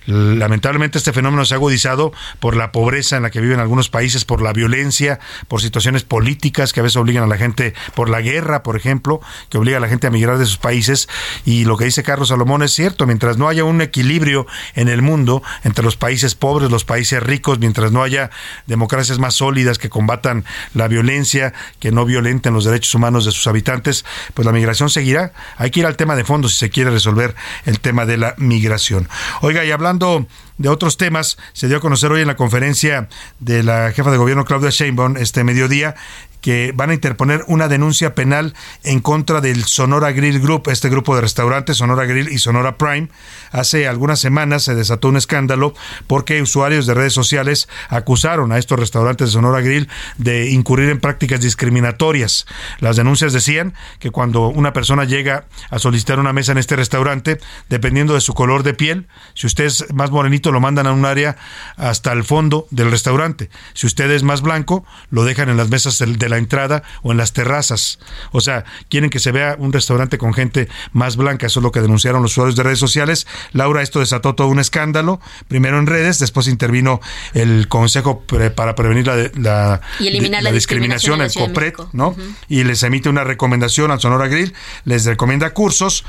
Lamentablemente 0.06 0.96
este 0.96 1.12
fenómeno 1.12 1.44
se 1.44 1.52
ha 1.52 1.58
agudizado 1.58 2.14
por 2.40 2.56
la 2.56 2.72
pobreza 2.72 3.18
en 3.18 3.22
la 3.24 3.30
que 3.30 3.42
viven 3.42 3.60
algunos 3.60 3.90
países, 3.90 4.24
por 4.24 4.40
la 4.40 4.54
violencia, 4.54 5.20
por 5.46 5.60
situaciones 5.60 6.04
políticas 6.04 6.72
que 6.72 6.80
a 6.80 6.84
veces 6.84 6.96
obligan 6.96 7.24
a 7.24 7.26
la 7.26 7.36
gente, 7.36 7.74
por 7.94 8.08
la 8.08 8.22
guerra, 8.22 8.62
por 8.62 8.78
ejemplo, 8.78 9.20
que 9.50 9.58
obliga 9.58 9.76
a 9.76 9.80
la 9.80 9.88
gente 9.88 10.06
a 10.06 10.10
migrar 10.10 10.38
de 10.38 10.46
sus 10.46 10.56
países. 10.56 11.06
Y 11.44 11.66
lo 11.66 11.76
que 11.76 11.84
dice 11.84 12.02
Carlos 12.02 12.28
Salomón 12.28 12.62
es 12.62 12.72
cierto. 12.72 13.04
Mientras 13.04 13.36
no 13.36 13.46
haya 13.46 13.64
un 13.64 13.82
equilibrio 13.82 14.46
en 14.74 14.88
el 14.88 15.02
mundo 15.02 15.42
entre 15.64 15.84
los 15.84 15.98
países 15.98 16.13
pobres, 16.34 16.70
los 16.70 16.84
países 16.84 17.22
ricos, 17.22 17.58
mientras 17.58 17.92
no 17.92 18.02
haya 18.02 18.30
democracias 18.66 19.18
más 19.18 19.34
sólidas 19.34 19.78
que 19.78 19.90
combatan 19.90 20.44
la 20.74 20.88
violencia, 20.88 21.52
que 21.80 21.92
no 21.92 22.04
violenten 22.04 22.54
los 22.54 22.64
derechos 22.64 22.94
humanos 22.94 23.24
de 23.24 23.32
sus 23.32 23.46
habitantes, 23.46 24.04
pues 24.34 24.46
la 24.46 24.52
migración 24.52 24.90
seguirá. 24.90 25.32
Hay 25.56 25.70
que 25.70 25.80
ir 25.80 25.86
al 25.86 25.96
tema 25.96 26.16
de 26.16 26.24
fondo 26.24 26.48
si 26.48 26.56
se 26.56 26.70
quiere 26.70 26.90
resolver 26.90 27.34
el 27.64 27.80
tema 27.80 28.06
de 28.06 28.16
la 28.16 28.34
migración. 28.38 29.08
Oiga, 29.40 29.64
y 29.64 29.70
hablando 29.70 30.26
de 30.58 30.68
otros 30.68 30.96
temas, 30.96 31.36
se 31.52 31.66
dio 31.66 31.78
a 31.78 31.80
conocer 31.80 32.12
hoy 32.12 32.20
en 32.20 32.28
la 32.28 32.36
conferencia 32.36 33.08
de 33.40 33.62
la 33.62 33.92
jefa 33.92 34.10
de 34.10 34.18
gobierno 34.18 34.44
Claudia 34.44 34.70
Sheinbaum 34.70 35.16
este 35.16 35.42
mediodía 35.42 35.96
que 36.44 36.72
van 36.76 36.90
a 36.90 36.94
interponer 36.94 37.42
una 37.48 37.68
denuncia 37.68 38.14
penal 38.14 38.52
en 38.82 39.00
contra 39.00 39.40
del 39.40 39.64
Sonora 39.64 40.12
Grill 40.12 40.40
Group, 40.40 40.68
este 40.68 40.90
grupo 40.90 41.14
de 41.14 41.22
restaurantes 41.22 41.78
Sonora 41.78 42.04
Grill 42.04 42.28
y 42.28 42.38
Sonora 42.38 42.76
Prime. 42.76 43.08
Hace 43.50 43.88
algunas 43.88 44.20
semanas 44.20 44.62
se 44.62 44.74
desató 44.74 45.08
un 45.08 45.16
escándalo 45.16 45.72
porque 46.06 46.42
usuarios 46.42 46.84
de 46.84 46.92
redes 46.92 47.14
sociales 47.14 47.66
acusaron 47.88 48.52
a 48.52 48.58
estos 48.58 48.78
restaurantes 48.78 49.28
de 49.28 49.32
Sonora 49.32 49.62
Grill 49.62 49.88
de 50.18 50.50
incurrir 50.50 50.90
en 50.90 51.00
prácticas 51.00 51.40
discriminatorias. 51.40 52.44
Las 52.78 52.96
denuncias 52.96 53.32
decían 53.32 53.72
que 53.98 54.10
cuando 54.10 54.48
una 54.48 54.74
persona 54.74 55.04
llega 55.04 55.46
a 55.70 55.78
solicitar 55.78 56.18
una 56.18 56.34
mesa 56.34 56.52
en 56.52 56.58
este 56.58 56.76
restaurante, 56.76 57.40
dependiendo 57.70 58.12
de 58.12 58.20
su 58.20 58.34
color 58.34 58.64
de 58.64 58.74
piel, 58.74 59.06
si 59.32 59.46
usted 59.46 59.64
es 59.64 59.94
más 59.94 60.10
morenito 60.10 60.52
lo 60.52 60.60
mandan 60.60 60.88
a 60.88 60.92
un 60.92 61.06
área 61.06 61.38
hasta 61.78 62.12
el 62.12 62.22
fondo 62.22 62.66
del 62.70 62.90
restaurante. 62.90 63.48
Si 63.72 63.86
usted 63.86 64.10
es 64.10 64.22
más 64.22 64.42
blanco, 64.42 64.84
lo 65.08 65.24
dejan 65.24 65.48
en 65.48 65.56
las 65.56 65.70
mesas 65.70 65.98
de 65.98 66.28
la 66.28 66.33
entrada 66.38 66.82
o 67.02 67.12
en 67.12 67.18
las 67.18 67.32
terrazas. 67.32 67.98
O 68.32 68.40
sea, 68.40 68.64
quieren 68.88 69.10
que 69.10 69.18
se 69.18 69.32
vea 69.32 69.56
un 69.58 69.72
restaurante 69.72 70.18
con 70.18 70.34
gente 70.34 70.68
más 70.92 71.16
blanca. 71.16 71.46
Eso 71.46 71.60
es 71.60 71.64
lo 71.64 71.72
que 71.72 71.80
denunciaron 71.80 72.22
los 72.22 72.32
usuarios 72.32 72.56
de 72.56 72.62
redes 72.62 72.78
sociales. 72.78 73.26
Laura, 73.52 73.82
esto 73.82 74.00
desató 74.00 74.34
todo 74.34 74.48
un 74.48 74.58
escándalo. 74.58 75.20
Primero 75.48 75.78
en 75.78 75.86
redes, 75.86 76.18
después 76.18 76.48
intervino 76.48 77.00
el 77.32 77.68
Consejo 77.68 78.22
para 78.54 78.74
Prevenir 78.74 79.06
la, 79.06 79.30
la, 79.34 79.80
y 80.00 80.08
eliminar 80.08 80.42
la, 80.42 80.52
discriminación, 80.52 81.20
el 81.20 81.32
COPRET, 81.32 81.76
¿no? 81.92 82.16
Y 82.48 82.64
les 82.64 82.82
emite 82.82 83.08
una 83.08 83.24
recomendación 83.24 83.90
al 83.90 84.00
Sonora 84.00 84.28
Grill, 84.28 84.52
les 84.84 85.04
recomienda 85.04 85.50
cursos 85.50 86.04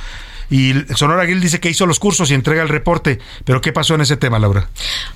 y 0.49 0.73
Sonora 0.95 1.25
Grill 1.25 1.41
dice 1.41 1.59
que 1.59 1.69
hizo 1.69 1.85
los 1.85 1.99
cursos 1.99 2.31
y 2.31 2.33
entrega 2.33 2.63
el 2.63 2.69
reporte. 2.69 3.19
Pero 3.43 3.61
¿qué 3.61 3.73
pasó 3.73 3.95
en 3.95 4.01
ese 4.01 4.17
tema, 4.17 4.39
Laura? 4.39 4.69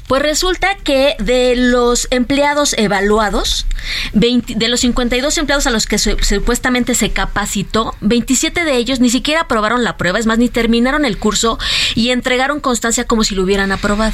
Pues 0.07 0.21
resulta 0.21 0.75
que 0.83 1.15
de 1.19 1.55
los 1.55 2.07
empleados 2.11 2.73
evaluados, 2.77 3.65
de 4.13 4.67
los 4.67 4.79
52 4.81 5.37
empleados 5.37 5.67
a 5.67 5.71
los 5.71 5.85
que 5.85 5.97
supuestamente 5.97 6.95
se 6.95 7.11
capacitó, 7.11 7.95
27 8.01 8.63
de 8.63 8.75
ellos 8.75 8.99
ni 8.99 9.09
siquiera 9.09 9.41
aprobaron 9.41 9.83
la 9.83 9.97
prueba, 9.97 10.19
es 10.19 10.25
más, 10.25 10.37
ni 10.37 10.49
terminaron 10.49 11.05
el 11.05 11.17
curso 11.17 11.59
y 11.95 12.09
entregaron 12.09 12.59
constancia 12.59 13.05
como 13.05 13.23
si 13.23 13.35
lo 13.35 13.43
hubieran 13.43 13.71
aprobado. 13.71 14.13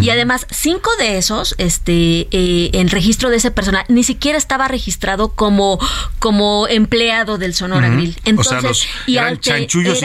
Y 0.00 0.10
además, 0.10 0.46
cinco 0.50 0.90
de 0.98 1.18
esos, 1.18 1.54
este, 1.58 2.28
eh, 2.30 2.70
en 2.74 2.88
registro 2.88 3.30
de 3.30 3.36
ese 3.36 3.50
personal, 3.50 3.84
ni 3.88 4.04
siquiera 4.04 4.36
estaba 4.38 4.68
registrado 4.68 5.28
como, 5.30 5.78
como 6.18 6.66
empleado 6.68 7.38
del 7.38 7.54
Sonora 7.54 7.88
Grill. 7.88 8.16
Entonces, 8.24 8.86
y 9.06 9.16
eran 9.16 9.38
chanchullos 9.38 10.02
y 10.02 10.04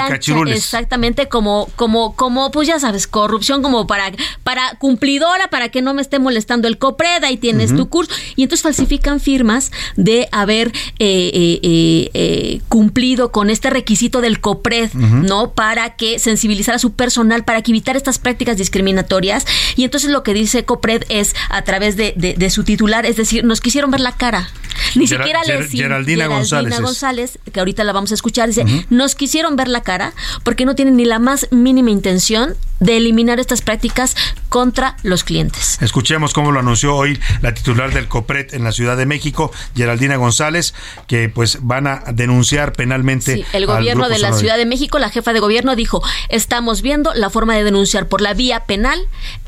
Exactamente, 0.52 1.28
como, 1.28 1.70
como, 1.76 2.16
como, 2.16 2.52
pues 2.52 2.68
ya 2.68 2.80
sabes, 2.80 3.08
corrupción 3.08 3.62
como 3.62 3.88
para, 3.88 4.12
para 4.44 4.76
cumplidora, 4.78 5.48
para 5.50 5.70
que 5.70 5.82
no 5.82 5.94
me 5.94 6.02
esté 6.02 6.20
molestando 6.20 6.68
el 6.68 6.78
COPRED, 6.78 7.24
ahí 7.24 7.38
tienes 7.38 7.76
tu 7.76 7.90
curso. 7.90 8.14
Y 8.36 8.44
entonces 8.44 8.64
falsifican 8.64 9.20
firmas 9.20 9.72
de 9.96 10.28
haber 10.32 10.72
eh, 11.00 11.60
eh, 11.64 12.62
cumplido 12.70 13.32
con 13.32 13.50
este 13.50 13.70
requisito 13.70 14.22
del 14.22 14.40
COPRED, 14.40 14.94
¿no? 14.94 15.52
Para 15.52 15.96
que 15.96 16.20
sensibilizar 16.20 16.76
a 16.76 16.80
su 16.80 16.94
personal, 16.94 17.44
para 17.44 17.62
que 17.62 17.72
evitar 17.72 17.96
estas 17.96 18.20
prácticas 18.20 18.58
discriminatorias. 18.58 19.46
Y 19.76 19.84
entonces 19.84 20.10
lo 20.10 20.24
que 20.24 20.34
dice 20.34 20.66
COPRED 20.66 21.04
es 21.10 21.36
a 21.50 21.62
través 21.64 21.96
de, 21.96 22.14
de, 22.16 22.50
su 22.50 22.64
titular, 22.64 23.06
es 23.06 23.18
decir, 23.18 23.44
nos 23.44 23.62
quisieron 23.62 23.92
ver 23.92 24.02
la 24.02 24.14
cara. 24.14 24.50
Ni 24.96 25.08
siquiera 25.08 25.42
le 25.44 25.68
Geraldina, 25.68 26.28
González, 26.28 26.80
González, 26.80 27.40
que 27.52 27.60
ahorita 27.60 27.84
la 27.84 27.94
vamos 27.94 28.12
a 28.12 28.16
escuchar, 28.16 28.48
dice, 28.48 28.66
nos 28.90 29.16
quisieron 29.16 29.56
ver 29.56 29.68
la 29.68 29.82
cara 29.82 30.14
porque 30.44 30.66
no 30.66 30.76
tienen 30.76 30.98
ni 30.98 31.06
la 31.06 31.20
más 31.20 31.48
mínima 31.52 31.92
intención 31.92 32.56
de 32.80 32.98
eliminar 32.98 33.40
estas 33.40 33.62
prácticas 33.62 34.16
contra 34.50 34.98
los 35.04 35.24
clientes. 35.24 35.78
Escuchemos 35.82 36.34
cómo 36.34 36.52
lo 36.52 36.60
anunció 36.60 36.96
hoy 36.96 37.20
la 37.42 37.54
titular 37.54 37.94
del 37.94 38.08
COPRED 38.08 38.54
en 38.54 38.64
la 38.64 38.72
Ciudad 38.72 38.98
de 38.98 39.06
México, 39.06 39.52
Geraldina 39.76 40.18
González, 40.18 40.74
que 41.08 41.30
pues 41.30 41.60
van 41.62 41.88
a 41.88 42.04
denunciar 42.14 42.74
penalmente. 42.74 43.36
Sí, 43.36 43.46
el 43.54 43.66
gobierno 43.66 44.10
de 44.10 44.20
la 44.20 44.34
Ciudad 44.34 44.58
de 44.58 44.66
México, 44.66 45.00
la 45.00 45.10
jefa 45.10 45.34
de 45.34 45.40
gobierno 45.40 45.76
dijo, 45.76 46.04
estamos 46.30 46.82
viendo 46.82 47.14
la 47.14 47.30
forma 47.30 47.56
de 47.56 47.64
denunciar 47.64 48.08
por 48.08 48.22
la 48.22 48.34
vía 48.34 48.66
penal 48.66 49.00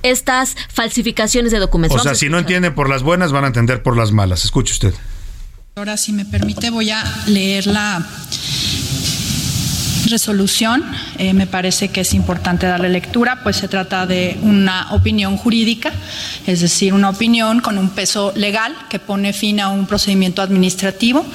estas 0.01 0.55
falsificaciones 0.69 1.51
de 1.51 1.59
documentos. 1.59 1.99
O 1.99 2.03
sea, 2.03 2.15
si 2.15 2.29
no 2.29 2.39
entienden 2.39 2.73
por 2.73 2.89
las 2.89 3.03
buenas, 3.03 3.31
van 3.31 3.43
a 3.43 3.47
entender 3.47 3.83
por 3.83 3.97
las 3.97 4.11
malas. 4.11 4.45
Escuche 4.45 4.73
usted. 4.73 4.93
Ahora, 5.75 5.97
si 5.97 6.13
me 6.13 6.23
permite, 6.23 6.69
voy 6.69 6.89
a 6.89 7.03
leer 7.27 7.67
la 7.67 8.05
resolución. 10.05 10.83
Eh, 11.17 11.33
me 11.33 11.47
parece 11.47 11.89
que 11.89 12.01
es 12.01 12.13
importante 12.13 12.65
darle 12.65 12.89
lectura, 12.89 13.39
pues 13.43 13.57
se 13.57 13.67
trata 13.67 14.05
de 14.05 14.37
una 14.41 14.87
opinión 14.91 15.37
jurídica, 15.37 15.91
es 16.45 16.61
decir, 16.61 16.93
una 16.93 17.09
opinión 17.09 17.59
con 17.59 17.77
un 17.77 17.89
peso 17.89 18.33
legal 18.35 18.75
que 18.89 18.99
pone 18.99 19.33
fin 19.33 19.59
a 19.59 19.69
un 19.69 19.85
procedimiento 19.85 20.41
administrativo 20.41 21.25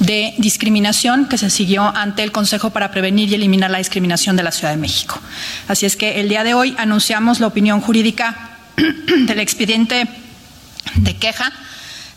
de 0.00 0.34
discriminación 0.38 1.26
que 1.26 1.38
se 1.38 1.50
siguió 1.50 1.84
ante 1.84 2.22
el 2.22 2.32
Consejo 2.32 2.70
para 2.70 2.90
Prevenir 2.90 3.30
y 3.30 3.34
Eliminar 3.34 3.70
la 3.70 3.78
Discriminación 3.78 4.36
de 4.36 4.42
la 4.42 4.50
Ciudad 4.50 4.70
de 4.70 4.76
México. 4.76 5.20
Así 5.68 5.86
es 5.86 5.96
que 5.96 6.20
el 6.20 6.28
día 6.28 6.44
de 6.44 6.54
hoy 6.54 6.74
anunciamos 6.78 7.40
la 7.40 7.46
opinión 7.46 7.80
jurídica 7.80 8.56
del 8.76 9.40
expediente 9.40 10.08
de 10.96 11.16
queja 11.16 11.52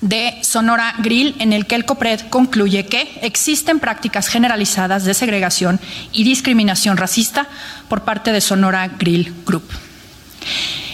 de 0.02 0.38
Sonora 0.42 0.94
Grill, 1.00 1.36
en 1.40 1.54
el 1.54 1.66
que 1.66 1.76
el 1.76 1.86
COPRED 1.86 2.30
concluye 2.30 2.86
que 2.86 3.20
existen 3.22 3.80
prácticas 3.80 4.28
generalizadas 4.28 5.06
de 5.06 5.14
segregación 5.14 5.80
y 6.12 6.24
discriminación 6.24 6.98
racista 6.98 7.48
por 7.90 8.04
parte 8.04 8.32
de 8.32 8.42
Sonora 8.42 8.88
Grill 9.00 9.34
Group. 9.46 9.68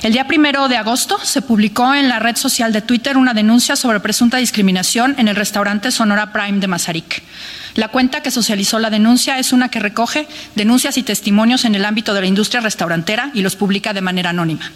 El 0.03 0.11
día 0.11 0.27
primero 0.27 0.67
de 0.67 0.75
agosto 0.75 1.17
se 1.23 1.41
publicó 1.41 1.93
en 1.93 2.09
la 2.09 2.19
red 2.19 2.35
social 2.35 2.73
de 2.73 2.81
Twitter 2.81 3.15
una 3.15 3.33
denuncia 3.33 3.77
sobre 3.77 4.01
presunta 4.01 4.37
discriminación 4.37 5.15
en 5.17 5.29
el 5.29 5.35
restaurante 5.37 5.91
Sonora 5.91 6.33
Prime 6.33 6.59
de 6.59 6.67
Mazarik. 6.67 7.23
La 7.75 7.87
cuenta 7.87 8.21
que 8.21 8.29
socializó 8.29 8.79
la 8.79 8.89
denuncia 8.89 9.39
es 9.39 9.53
una 9.53 9.69
que 9.69 9.79
recoge 9.79 10.27
denuncias 10.55 10.97
y 10.97 11.03
testimonios 11.03 11.63
en 11.65 11.75
el 11.75 11.85
ámbito 11.85 12.13
de 12.13 12.21
la 12.21 12.27
industria 12.27 12.59
restaurantera 12.59 13.31
y 13.33 13.41
los 13.41 13.55
publica 13.55 13.93
de 13.93 14.01
manera 14.01 14.31
anónima. 14.31 14.71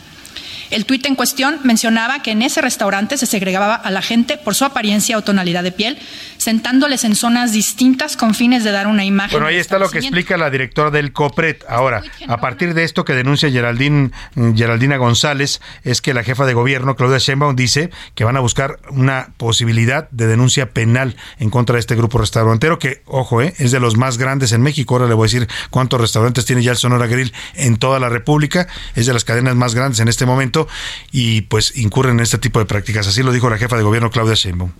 El 0.69 0.85
tuit 0.85 1.05
en 1.05 1.15
cuestión 1.15 1.59
mencionaba 1.63 2.21
que 2.21 2.31
en 2.31 2.41
ese 2.41 2.61
restaurante 2.61 3.17
se 3.17 3.25
segregaba 3.25 3.75
a 3.75 3.91
la 3.91 4.01
gente 4.01 4.37
por 4.37 4.55
su 4.55 4.65
apariencia 4.65 5.17
o 5.17 5.21
tonalidad 5.21 5.63
de 5.63 5.71
piel, 5.71 5.97
sentándoles 6.37 7.03
en 7.03 7.15
zonas 7.15 7.51
distintas 7.51 8.17
con 8.17 8.35
fines 8.35 8.63
de 8.63 8.71
dar 8.71 8.87
una 8.87 9.05
imagen. 9.05 9.31
Bueno, 9.31 9.47
ahí 9.47 9.57
está 9.57 9.79
lo 9.79 9.89
que 9.89 9.99
explica 9.99 10.37
la 10.37 10.49
directora 10.49 10.91
del 10.91 11.11
COPRET. 11.11 11.65
Ahora, 11.67 12.03
a 12.27 12.37
partir 12.37 12.73
de 12.73 12.83
esto 12.83 13.05
que 13.05 13.13
denuncia 13.13 13.49
Geraldine, 13.49 14.11
Geraldina 14.55 14.97
González, 14.97 15.61
es 15.83 16.01
que 16.01 16.13
la 16.13 16.23
jefa 16.23 16.45
de 16.45 16.53
gobierno, 16.53 16.95
Claudia 16.95 17.17
Sheinbaum, 17.17 17.55
dice 17.55 17.89
que 18.15 18.23
van 18.23 18.37
a 18.37 18.39
buscar 18.39 18.79
una 18.89 19.29
posibilidad 19.37 20.09
de 20.11 20.27
denuncia 20.27 20.71
penal 20.71 21.15
en 21.39 21.49
contra 21.49 21.75
de 21.75 21.79
este 21.79 21.95
grupo 21.95 22.17
restaurantero, 22.17 22.79
que, 22.79 23.01
ojo, 23.05 23.41
eh, 23.41 23.53
es 23.57 23.71
de 23.71 23.79
los 23.79 23.97
más 23.97 24.17
grandes 24.17 24.51
en 24.51 24.61
México. 24.61 24.95
Ahora 24.95 25.07
le 25.07 25.13
voy 25.13 25.25
a 25.25 25.29
decir 25.31 25.47
cuántos 25.69 25.99
restaurantes 25.99 26.45
tiene 26.45 26.63
ya 26.63 26.71
el 26.71 26.77
Sonora 26.77 27.07
Grill 27.07 27.33
en 27.55 27.77
toda 27.77 27.99
la 27.99 28.09
República. 28.09 28.67
Es 28.95 29.05
de 29.05 29.13
las 29.13 29.23
cadenas 29.23 29.55
más 29.55 29.75
grandes 29.75 29.99
en 29.99 30.07
este 30.07 30.25
momento 30.25 30.67
y 31.11 31.41
pues 31.41 31.75
incurren 31.77 32.17
en 32.17 32.23
este 32.23 32.37
tipo 32.37 32.59
de 32.59 32.65
prácticas. 32.65 33.07
Así 33.07 33.23
lo 33.23 33.31
dijo 33.31 33.49
la 33.49 33.57
jefa 33.57 33.77
de 33.77 33.83
gobierno 33.83 34.11
Claudia 34.11 34.35
Sheinbaum. 34.35 34.71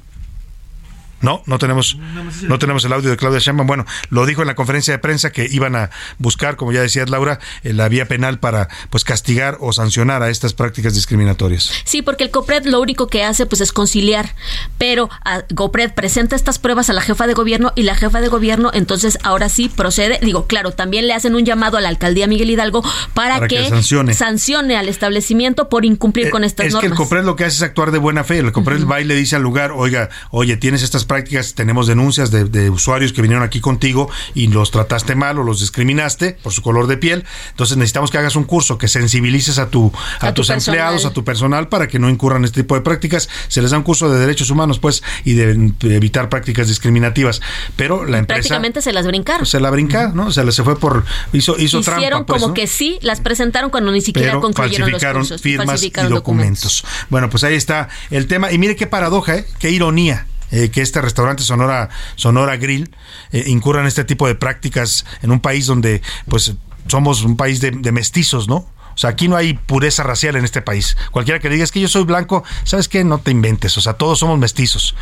No, 1.22 1.42
no 1.46 1.58
tenemos, 1.58 1.98
no 2.44 2.60
tenemos 2.60 2.86
el 2.86 2.94
audio 2.94 3.10
de 3.10 3.18
Claudia 3.18 3.40
Sheinbaum. 3.40 3.68
Bueno, 3.68 3.86
lo 4.10 4.26
dijo 4.26 4.42
en 4.42 4.48
la 4.48 4.56
conferencia 4.56 4.94
de 4.94 5.00
prensa 5.00 5.32
que 5.32 5.48
iban 5.50 5.76
a 5.76 5.90
buscar, 6.20 6.58
como 6.58 6.72
ya 6.72 6.82
decía 6.82 7.06
Laura, 7.06 7.40
eh, 7.64 7.74
la 7.74 7.90
vía 7.90 8.08
penal 8.08 8.40
para 8.40 8.68
pues 8.90 9.04
castigar 9.04 9.58
o 9.60 9.74
sancionar 9.74 10.22
a 10.22 10.30
estas 10.30 10.54
prácticas 10.54 10.94
discriminatorias. 10.94 11.72
Sí, 11.86 12.02
porque 12.02 12.24
el 12.24 12.32
COPRED 12.32 12.66
lo 12.66 12.80
único 12.80 13.08
que 13.08 13.24
hace 13.24 13.46
pues 13.46 13.62
es 13.62 13.72
conciliar, 13.72 14.36
pero 14.78 15.10
a 15.26 15.42
COPRED 15.42 15.94
presenta 15.94 16.36
estas 16.36 16.60
pruebas 16.60 16.90
a 16.90 16.94
la 16.94 17.02
jefa 17.02 17.26
de 17.26 17.34
gobierno 17.34 17.74
y 17.76 17.84
la 17.84 17.96
jefa 17.96 18.22
de 18.22 18.28
gobierno 18.28 18.70
entonces 18.74 19.18
ahora 19.24 19.50
sí 19.50 19.70
procede, 19.70 20.20
digo, 20.22 20.46
claro, 20.46 20.72
también 20.72 21.08
le 21.08 21.14
hacen 21.14 21.36
un 21.36 21.46
llamado 21.46 21.78
a 21.78 21.82
la 21.82 21.90
alcaldía 21.90 22.28
Miguel 22.28 22.52
Hidalgo 22.52 22.84
para, 23.14 23.48
que, 23.48 23.70
sancione. 24.14 24.78
al 24.78 24.88
establecimiento 24.88 25.70
por 25.70 25.86
incumplir 25.86 26.28
eh, 26.28 26.30
con 26.30 26.44
estas 26.44 26.68
normas. 26.68 26.84
Es 26.84 26.90
que 26.90 26.94
el 26.94 26.98
COPRED 26.98 27.24
lo 27.24 27.36
que 27.36 27.46
hace 27.46 27.58
es 27.58 27.62
actuar 27.64 27.92
de 27.92 27.98
buena 27.98 28.24
fe, 28.24 28.38
el 28.40 28.52
COPRED 28.52 28.86
va 28.86 29.02
y 29.02 29.06
le 29.06 29.16
dice 29.16 29.36
al 29.36 29.42
lugar, 29.42 29.72
oiga, 29.72 30.10
oye, 30.30 30.58
tienes 30.58 30.84
estas 30.84 31.06
prácticas, 31.08 31.56
tenemos 31.56 31.88
denuncias 31.88 32.32
de, 32.32 32.70
usuarios 32.70 33.14
que 33.14 33.22
vinieron 33.22 33.44
aquí 33.44 33.60
contigo 33.60 34.10
y 34.36 34.48
los 34.48 34.72
trataste 34.72 35.16
mal 35.16 35.40
o 35.40 35.44
los 35.44 35.60
discriminaste 35.60 36.38
por 36.44 36.52
su 36.54 36.62
color 36.62 36.88
de 36.88 36.98
piel. 36.98 37.26
Entonces 37.52 37.78
necesitamos 37.78 38.12
que 38.12 38.18
hagas 38.18 38.36
un 38.36 38.44
curso, 38.44 38.78
que 38.78 38.88
sensibilices 38.88 39.58
a, 39.58 39.70
tu, 39.70 39.92
a, 40.20 40.34
tus 40.34 40.50
empleados, 40.50 41.06
a 41.06 41.12
tu 41.12 41.24
personal 41.24 41.70
para 41.70 41.88
que 41.88 42.00
no 42.00 42.10
incurran 42.10 42.44
este 42.46 42.62
tipo 42.62 42.76
de 42.76 42.82
prácticas. 42.82 43.30
Se 43.48 43.62
les 43.62 43.72
da 43.72 43.78
un 43.78 43.84
curso 43.84 44.10
de 44.10 44.20
derechos 44.20 44.50
humanos, 44.50 44.80
pues, 44.80 45.04
y 45.24 45.34
de, 45.34 45.72
evitar 45.96 46.30
prácticas 46.30 46.68
discriminativas. 46.68 47.42
Pero 47.76 48.06
la 48.06 48.20
empresa... 48.20 48.38
Prácticamente 48.40 48.82
se 48.82 48.94
las 48.94 49.08
brincaron. 49.08 49.46
Se 49.46 49.60
la 49.60 49.70
brinca, 49.70 50.12
¿no? 50.14 50.28
O 50.28 50.32
sea, 50.32 50.50
se 50.52 50.64
fue 50.64 50.78
por... 50.78 51.06
Hizo, 51.34 51.58
hizo 51.58 51.80
Hicieron 51.80 52.26
pues, 52.26 52.42
como 52.42 52.54
que 52.54 52.68
sí, 52.68 53.00
las 53.02 53.22
presentaron 53.22 53.70
cuando 53.70 53.92
ni 53.92 54.02
siquiera 54.02 54.40
concluyeron 54.40 54.92
los 54.92 55.04
cursos. 55.04 55.42
firmas 55.42 55.84
y 55.84 55.90
documentos. 55.90 56.84
Bueno, 57.10 57.30
pues 57.30 57.44
ahí 57.44 57.56
está 57.56 57.90
el 58.10 58.28
tema. 58.28 58.52
Y 58.52 58.58
mire 58.58 58.76
qué 58.76 58.88
paradoja, 58.88 59.38
¿eh? 59.38 59.46
qué 59.60 59.72
ironía 59.72 60.26
eh, 60.52 60.70
que 60.70 60.82
este 60.82 61.02
restaurante 61.02 61.44
Sonora, 61.44 61.90
Sonora 62.16 62.58
Grill 62.58 62.96
eh, 63.32 63.44
incurra 63.48 63.82
en 63.82 63.88
este 63.88 64.06
tipo 64.06 64.28
de 64.28 64.36
prácticas 64.36 65.06
en 65.22 65.32
un 65.32 65.40
país 65.40 65.66
donde 65.66 66.02
pues 66.28 66.54
somos 66.88 67.24
un 67.24 67.36
país 67.36 67.60
de, 67.60 67.72
mestizos, 67.92 68.48
¿no? 68.48 68.56
O 68.56 69.00
sea, 69.00 69.12
aquí 69.12 69.28
no 69.28 69.36
hay 69.36 69.54
pureza 69.54 70.02
racial 70.02 70.38
en 70.38 70.46
este 70.46 70.64
país. 70.64 70.98
Cualquiera 71.12 71.40
que 71.40 71.50
diga 71.50 71.64
es 71.64 71.72
que 71.72 71.80
yo 71.80 71.88
soy 71.88 72.04
blanco, 72.04 72.44
¿sabes 72.64 72.88
qué? 72.88 73.04
No 73.04 73.20
te 73.20 73.30
inventes. 73.30 73.78
O 73.78 73.82
sea, 73.82 73.94
todos 73.94 74.18
somos 74.18 74.40
mestizos. 74.40 74.96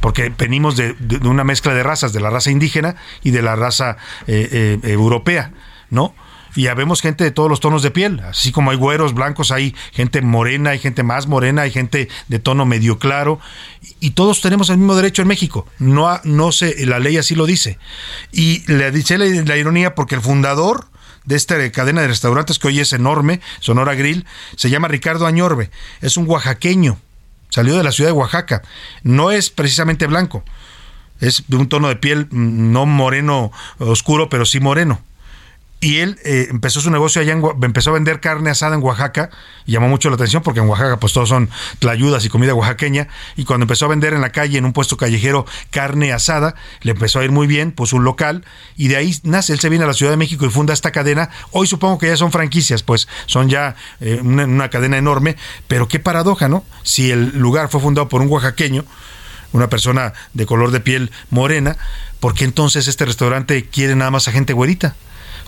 Porque 0.00 0.32
venimos 0.36 0.76
de, 0.76 0.94
una 1.24 1.42
mezcla 1.42 1.74
de 1.74 1.82
razas, 1.82 2.12
de 2.12 2.20
la 2.20 2.30
raza 2.30 2.52
indígena 2.52 2.94
y 3.24 3.32
de 3.32 3.42
la 3.42 3.56
raza 3.56 3.96
eh, 4.28 4.78
europea, 4.84 5.52
¿no? 5.88 6.14
Y 6.54 6.62
ya 6.62 6.74
vemos 6.74 7.00
gente 7.00 7.24
de 7.24 7.30
todos 7.30 7.48
los 7.48 7.60
tonos 7.60 7.82
de 7.82 7.90
piel, 7.90 8.20
así 8.20 8.52
como 8.52 8.70
hay 8.70 8.76
güeros, 8.76 9.14
blancos, 9.14 9.50
hay 9.50 9.74
gente 9.92 10.20
morena, 10.22 10.70
hay 10.70 10.78
gente 10.78 11.02
más 11.02 11.26
morena, 11.26 11.62
hay 11.62 11.70
gente 11.70 12.08
de 12.28 12.38
tono 12.38 12.66
medio 12.66 12.98
claro, 12.98 13.40
y 14.00 14.10
todos 14.10 14.40
tenemos 14.40 14.70
el 14.70 14.78
mismo 14.78 14.94
derecho 14.94 15.22
en 15.22 15.28
México. 15.28 15.66
No, 15.78 16.20
no 16.24 16.52
sé, 16.52 16.74
la 16.86 16.98
ley 16.98 17.16
así 17.16 17.34
lo 17.34 17.46
dice. 17.46 17.78
Y 18.32 18.70
le 18.72 18.90
dice 18.90 19.18
la, 19.18 19.56
ironía 19.56 19.94
porque 19.94 20.14
el 20.14 20.20
fundador 20.20 20.86
de 21.24 21.36
esta 21.36 21.70
cadena 21.70 22.00
de 22.00 22.08
restaurantes 22.08 22.58
que 22.58 22.68
hoy 22.68 22.80
es 22.80 22.92
enorme, 22.92 23.40
Sonora 23.60 23.94
Grill, 23.94 24.26
se 24.56 24.70
llama 24.70 24.88
Ricardo 24.88 25.26
Añorbe, 25.26 25.70
es 26.00 26.16
un 26.16 26.28
oaxaqueño, 26.28 26.98
salió 27.50 27.76
de 27.76 27.84
la 27.84 27.92
ciudad 27.92 28.10
de 28.10 28.16
Oaxaca, 28.16 28.62
no 29.02 29.30
es 29.30 29.50
precisamente 29.50 30.06
blanco, 30.06 30.42
es 31.20 31.44
de 31.46 31.56
un 31.56 31.68
tono 31.68 31.88
de 31.88 31.96
piel 31.96 32.26
mm, 32.30 32.72
no 32.72 32.86
moreno 32.86 33.52
oscuro, 33.78 34.30
pero 34.30 34.46
sí 34.46 34.60
moreno 34.60 35.02
y 35.80 35.98
él 35.98 36.18
eh, 36.24 36.48
empezó 36.50 36.80
su 36.80 36.90
negocio 36.90 37.22
allá, 37.22 37.32
en, 37.32 37.42
empezó 37.62 37.90
a 37.90 37.94
vender 37.94 38.20
carne 38.20 38.50
asada 38.50 38.74
en 38.74 38.82
Oaxaca, 38.82 39.30
y 39.64 39.72
llamó 39.72 39.88
mucho 39.88 40.10
la 40.10 40.16
atención 40.16 40.42
porque 40.42 40.60
en 40.60 40.68
Oaxaca 40.68 40.98
pues 40.98 41.14
todos 41.14 41.30
son 41.30 41.48
tlayudas 41.78 42.24
y 42.26 42.28
comida 42.28 42.54
oaxaqueña, 42.54 43.08
y 43.36 43.44
cuando 43.44 43.64
empezó 43.64 43.86
a 43.86 43.88
vender 43.88 44.12
en 44.12 44.20
la 44.20 44.30
calle, 44.30 44.58
en 44.58 44.66
un 44.66 44.74
puesto 44.74 44.98
callejero, 44.98 45.46
carne 45.70 46.12
asada, 46.12 46.54
le 46.82 46.92
empezó 46.92 47.20
a 47.20 47.24
ir 47.24 47.32
muy 47.32 47.46
bien, 47.46 47.72
puso 47.72 47.96
un 47.96 48.04
local, 48.04 48.44
y 48.76 48.88
de 48.88 48.96
ahí 48.96 49.16
nace, 49.22 49.54
él 49.54 49.60
se 49.60 49.70
viene 49.70 49.84
a 49.84 49.88
la 49.88 49.94
Ciudad 49.94 50.12
de 50.12 50.18
México 50.18 50.44
y 50.44 50.50
funda 50.50 50.74
esta 50.74 50.92
cadena, 50.92 51.30
hoy 51.50 51.66
supongo 51.66 51.98
que 51.98 52.08
ya 52.08 52.16
son 52.16 52.30
franquicias, 52.30 52.82
pues 52.82 53.08
son 53.24 53.48
ya 53.48 53.74
eh, 54.00 54.20
una, 54.22 54.44
una 54.44 54.68
cadena 54.68 54.98
enorme, 54.98 55.36
pero 55.66 55.88
qué 55.88 55.98
paradoja, 55.98 56.48
¿no? 56.48 56.62
Si 56.82 57.10
el 57.10 57.38
lugar 57.38 57.70
fue 57.70 57.80
fundado 57.80 58.08
por 58.08 58.20
un 58.20 58.28
oaxaqueño, 58.28 58.84
una 59.52 59.68
persona 59.68 60.12
de 60.34 60.44
color 60.44 60.72
de 60.72 60.80
piel 60.80 61.10
morena, 61.30 61.78
¿por 62.20 62.34
qué 62.34 62.44
entonces 62.44 62.86
este 62.86 63.06
restaurante 63.06 63.64
quiere 63.64 63.96
nada 63.96 64.10
más 64.10 64.28
a 64.28 64.32
gente 64.32 64.52
güerita? 64.52 64.94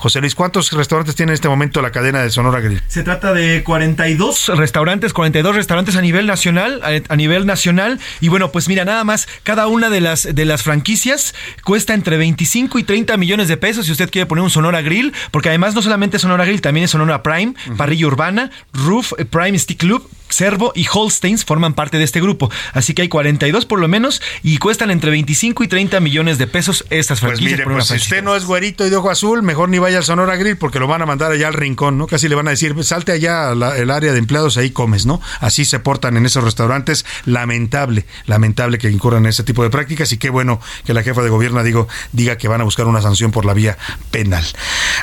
José 0.03 0.21
Luis, 0.21 0.35
¿cuántos 0.35 0.73
restaurantes 0.73 1.15
tiene 1.15 1.31
en 1.31 1.35
este 1.35 1.49
momento 1.49 1.81
la 1.81 1.93
cadena 1.93 2.25
de 2.25 2.31
Sonora 2.31 2.59
Grill? 2.59 2.83
Se 2.89 3.05
trata 3.05 3.33
de 3.33 3.63
42 3.63 4.49
restaurantes, 4.57 5.13
42 5.13 5.55
restaurantes 5.55 5.95
a 5.95 6.01
nivel 6.01 6.27
nacional, 6.27 6.83
a, 7.09 7.15
nivel 7.15 7.47
nacional. 7.47 8.01
Y 8.21 8.27
bueno, 8.27 8.51
pues 8.51 8.67
mira, 8.67 8.85
nada 8.85 9.05
más, 9.05 9.29
cada 9.45 9.69
una 9.69 9.91
de 9.91 10.01
las, 10.01 10.35
de 10.35 10.45
las 10.45 10.65
franquicias 10.65 11.37
cuesta 11.63 11.95
entre 11.95 12.17
25 12.17 12.81
y 12.81 12.83
30 12.83 13.17
millones 13.17 13.47
de 13.47 13.57
pesos 13.57 13.87
si 13.87 13.93
usted 13.93 14.11
quiere 14.11 14.27
poner 14.27 14.43
un 14.43 14.51
Sonora 14.51 14.83
Grill, 14.83 15.13
porque 15.31 15.51
además 15.51 15.77
no 15.77 15.83
solamente 15.83 16.17
es 16.17 16.23
Sonora 16.23 16.47
Grill, 16.47 16.63
también 16.63 16.83
es 16.83 16.91
Sonora 16.91 17.23
Prime, 17.23 17.55
Parrilla 17.77 18.09
Urbana, 18.09 18.51
Roof, 18.73 19.13
Prime 19.31 19.57
Stick 19.57 19.79
Club, 19.79 20.11
Servo 20.33 20.73
y 20.75 20.87
Holsteins 20.93 21.45
forman 21.45 21.75
parte 21.75 21.99
de 21.99 22.05
este 22.05 22.21
grupo. 22.21 22.51
Así 22.73 22.95
que 22.95 23.03
hay 23.03 23.09
42 23.09 23.67
por 23.67 23.81
lo 23.81 23.89
menos 23.89 24.23
y 24.43 24.59
cuestan 24.59 24.91
entre 24.91 25.11
25 25.11 25.65
y 25.65 25.69
30 25.69 26.01
millones 26.01 26.39
de 26.39 26.47
pesos 26.47 26.85
estas 26.91 27.21
pues 27.21 27.33
franquicias. 27.33 27.61
Pues 27.61 27.69
mire, 27.69 27.75
pues 27.75 27.87
si 27.87 27.97
usted 27.97 28.23
no 28.23 28.35
es 28.35 28.45
güerito 28.45 28.87
y 28.87 28.91
de 28.91 28.97
ojo 28.97 29.11
azul, 29.11 29.43
mejor 29.43 29.69
ni 29.69 29.79
vaya 29.79 29.99
al 29.99 30.05
Sonora 30.05 30.37
Grill 30.37 30.57
porque 30.57 30.79
lo 30.79 30.87
van 30.87 31.03
a 31.03 31.07
mandar 31.07 31.33
allá 31.33 31.49
al 31.49 31.55
rincón, 31.55 31.99
¿no? 31.99 32.07
Casi 32.07 32.29
le 32.29 32.35
van 32.35 32.49
a 32.49 32.51
decir, 32.51 32.75
salte 32.85 33.13
allá 33.13 33.51
al 33.51 33.91
área 33.91 34.13
de 34.13 34.19
empleados, 34.19 34.57
ahí 34.57 34.71
comes, 34.71 35.07
¿no? 35.07 35.21
Así 35.41 35.65
se 35.65 35.79
portan 35.79 36.17
en 36.17 36.27
esos 36.27 36.43
restaurantes. 36.43 37.05
Lamentable, 37.27 38.07
lamentable 38.27 38.79
que 38.79 38.91
incurran 38.91 39.25
en 39.25 39.31
ese 39.31 39.43
tipo 39.43 39.63
de 39.63 39.71
prácticas 39.71 40.13
y 40.13 40.19
qué 40.19 40.31
bueno 40.31 40.61
que 40.85 40.95
la 40.95 41.03
jefa 41.03 41.23
de 41.23 41.29
gobierno 41.29 41.63
digo, 41.63 41.89
diga 42.13 42.37
que 42.39 42.49
van 42.49 42.61
a 42.61 42.65
buscar 42.65 42.87
una 42.87 43.03
sanción 43.03 43.31
por 43.31 43.45
la 43.45 43.55
vía 43.55 43.77
penal. 44.11 44.45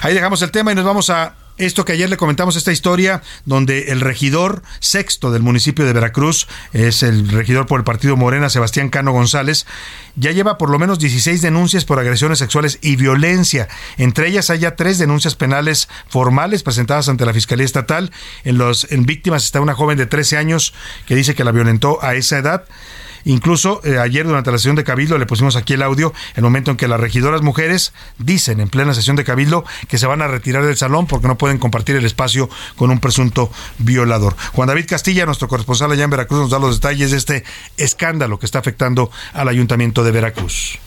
Ahí 0.02 0.14
dejamos 0.14 0.42
el 0.42 0.52
tema 0.52 0.72
y 0.72 0.76
nos 0.76 0.86
vamos 0.86 1.10
a 1.10 1.36
esto 1.60 1.86
que 1.86 1.92
ayer 1.92 2.10
le 2.10 2.18
comentamos, 2.18 2.56
esta 2.56 2.72
historia 2.72 3.22
donde 3.46 3.92
el 3.92 4.02
regidor 4.02 4.64
sexto 4.80 5.30
del 5.30 5.44
municipio 5.44 5.86
de 5.86 5.94
Veracruz, 5.94 6.48
es 6.74 7.04
el 7.04 7.30
regidor 7.30 7.68
por 7.68 7.80
el 7.80 7.84
partido 7.84 8.16
Morena, 8.18 8.50
Sebastián 8.50 8.90
Cano 8.90 9.12
González, 9.12 9.66
ya 10.16 10.32
lleva 10.32 10.58
por 10.58 10.70
lo 10.70 10.80
menos 10.80 11.00
16 11.00 11.42
denuncias 11.42 11.86
por 11.86 12.00
agresiones 12.00 12.40
sexuales 12.40 12.80
y 12.82 12.96
violencia. 12.96 13.68
Entre 13.98 14.28
ellas 14.28 14.50
hay 14.50 14.60
ya 14.60 14.76
tres 14.76 14.98
denuncias 14.98 15.36
penales 15.36 15.90
formales 16.08 16.64
presentadas 16.64 17.10
ante 17.10 17.26
la 17.26 17.34
Fiscalía 17.34 17.66
Estatal. 17.66 18.12
En, 18.44 18.58
los, 18.58 18.90
en 18.92 19.06
víctimas 19.06 19.44
está 19.44 19.62
una 19.62 19.76
joven 19.76 19.98
de 19.98 20.06
13 20.06 20.38
años 20.38 20.74
que 21.06 21.16
dice 21.16 21.36
que 21.36 21.44
la 21.44 21.52
violentó 21.52 22.02
a 22.02 22.16
esa 22.16 22.38
edad. 22.38 22.66
Incluso 23.26 23.82
eh, 23.84 24.00
ayer 24.00 24.26
durante 24.26 24.52
la 24.52 24.58
sesión 24.58 24.76
de 24.76 24.84
Cabildo 24.84 25.18
le 25.18 25.26
pusimos 25.26 25.56
aquí 25.56 25.74
el 25.74 25.82
audio, 25.82 26.14
el 26.36 26.44
momento 26.44 26.72
en 26.72 26.78
que 26.78 26.88
las 26.88 27.00
regidoras 27.00 27.42
mujeres 27.42 27.94
dicen 28.18 28.60
en 28.60 28.70
plena 28.70 28.94
sesión 28.94 29.16
de 29.16 29.24
Cabildo 29.24 29.66
que 29.88 29.98
se 29.98 30.08
van 30.08 30.22
a 30.22 30.28
retirar 30.28 30.66
del 30.66 30.78
salón 30.78 31.08
porque 31.08 31.28
no 31.28 31.38
pueden 31.38 31.58
compartir 31.58 31.96
el 31.96 32.06
espacio 32.06 32.50
con 32.76 32.90
un 32.92 33.00
presunto 33.00 33.52
violador. 33.78 34.36
Juan 34.54 34.68
David 34.68 34.86
Castilla, 34.88 35.26
nuestro 35.26 35.48
corresponsal 35.48 35.92
allá 35.92 36.04
en 36.04 36.10
Veracruz, 36.10 36.40
nos 36.40 36.50
da 36.50 36.60
los 36.60 36.80
detalles 36.80 37.12
de 37.12 37.18
este 37.18 37.44
escándalo 37.78 38.40
que 38.40 38.46
está 38.46 38.60
afectando 38.60 39.12
al 39.34 39.48
ayuntamiento 39.48 40.04
de 40.04 40.12
Veracruz. 40.12 40.80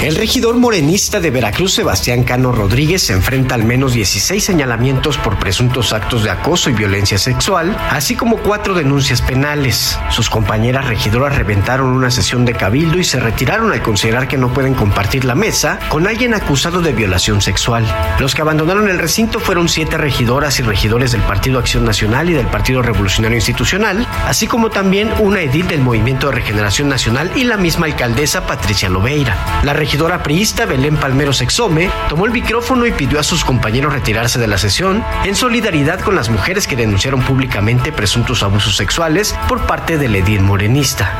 El 0.00 0.14
regidor 0.14 0.54
morenista 0.56 1.18
de 1.18 1.32
Veracruz, 1.32 1.74
Sebastián 1.74 2.22
Cano 2.22 2.52
Rodríguez, 2.52 3.02
se 3.02 3.14
enfrenta 3.14 3.56
al 3.56 3.64
menos 3.64 3.94
16 3.94 4.44
señalamientos 4.44 5.18
por 5.18 5.40
presuntos 5.40 5.92
actos 5.92 6.22
de 6.22 6.30
acoso 6.30 6.70
y 6.70 6.72
violencia 6.72 7.18
sexual, 7.18 7.76
así 7.90 8.14
como 8.14 8.36
cuatro 8.36 8.74
denuncias 8.74 9.20
penales. 9.20 9.98
Sus 10.10 10.30
compañeras 10.30 10.86
regidoras 10.86 11.34
reventaron 11.34 11.88
una 11.88 12.12
sesión 12.12 12.44
de 12.44 12.54
cabildo 12.54 12.98
y 12.98 13.04
se 13.04 13.18
retiraron 13.18 13.72
al 13.72 13.82
considerar 13.82 14.28
que 14.28 14.38
no 14.38 14.52
pueden 14.52 14.74
compartir 14.74 15.24
la 15.24 15.34
mesa 15.34 15.80
con 15.88 16.06
alguien 16.06 16.32
acusado 16.32 16.80
de 16.80 16.92
violación 16.92 17.40
sexual. 17.40 17.84
Los 18.20 18.36
que 18.36 18.42
abandonaron 18.42 18.88
el 18.88 19.00
recinto 19.00 19.40
fueron 19.40 19.68
siete 19.68 19.98
regidoras 19.98 20.60
y 20.60 20.62
regidores 20.62 21.10
del 21.10 21.22
Partido 21.22 21.58
Acción 21.58 21.84
Nacional 21.84 22.30
y 22.30 22.34
del 22.34 22.46
Partido 22.46 22.82
Revolucionario 22.82 23.36
Institucional, 23.36 24.06
así 24.26 24.46
como 24.46 24.70
también 24.70 25.10
una 25.18 25.40
edil 25.40 25.66
del 25.66 25.80
Movimiento 25.80 26.28
de 26.28 26.36
Regeneración 26.36 26.88
Nacional 26.88 27.32
y 27.34 27.42
la 27.42 27.56
misma 27.56 27.86
alcaldesa 27.86 28.46
Patricia 28.46 28.88
Lobeira. 28.88 29.36
La 29.64 29.72
regidora 29.88 30.22
priista 30.22 30.66
Belén 30.66 30.98
Palmero 30.98 31.32
Sexome 31.32 31.88
tomó 32.10 32.26
el 32.26 32.30
micrófono 32.30 32.84
y 32.84 32.92
pidió 32.92 33.18
a 33.18 33.22
sus 33.22 33.42
compañeros 33.42 33.94
retirarse 33.94 34.38
de 34.38 34.46
la 34.46 34.58
sesión 34.58 35.02
en 35.24 35.34
solidaridad 35.34 36.00
con 36.00 36.14
las 36.14 36.28
mujeres 36.28 36.66
que 36.66 36.76
denunciaron 36.76 37.22
públicamente 37.22 37.90
presuntos 37.90 38.42
abusos 38.42 38.76
sexuales 38.76 39.34
por 39.48 39.66
parte 39.66 39.96
del 39.96 40.14
edil 40.14 40.42
morenista. 40.42 41.10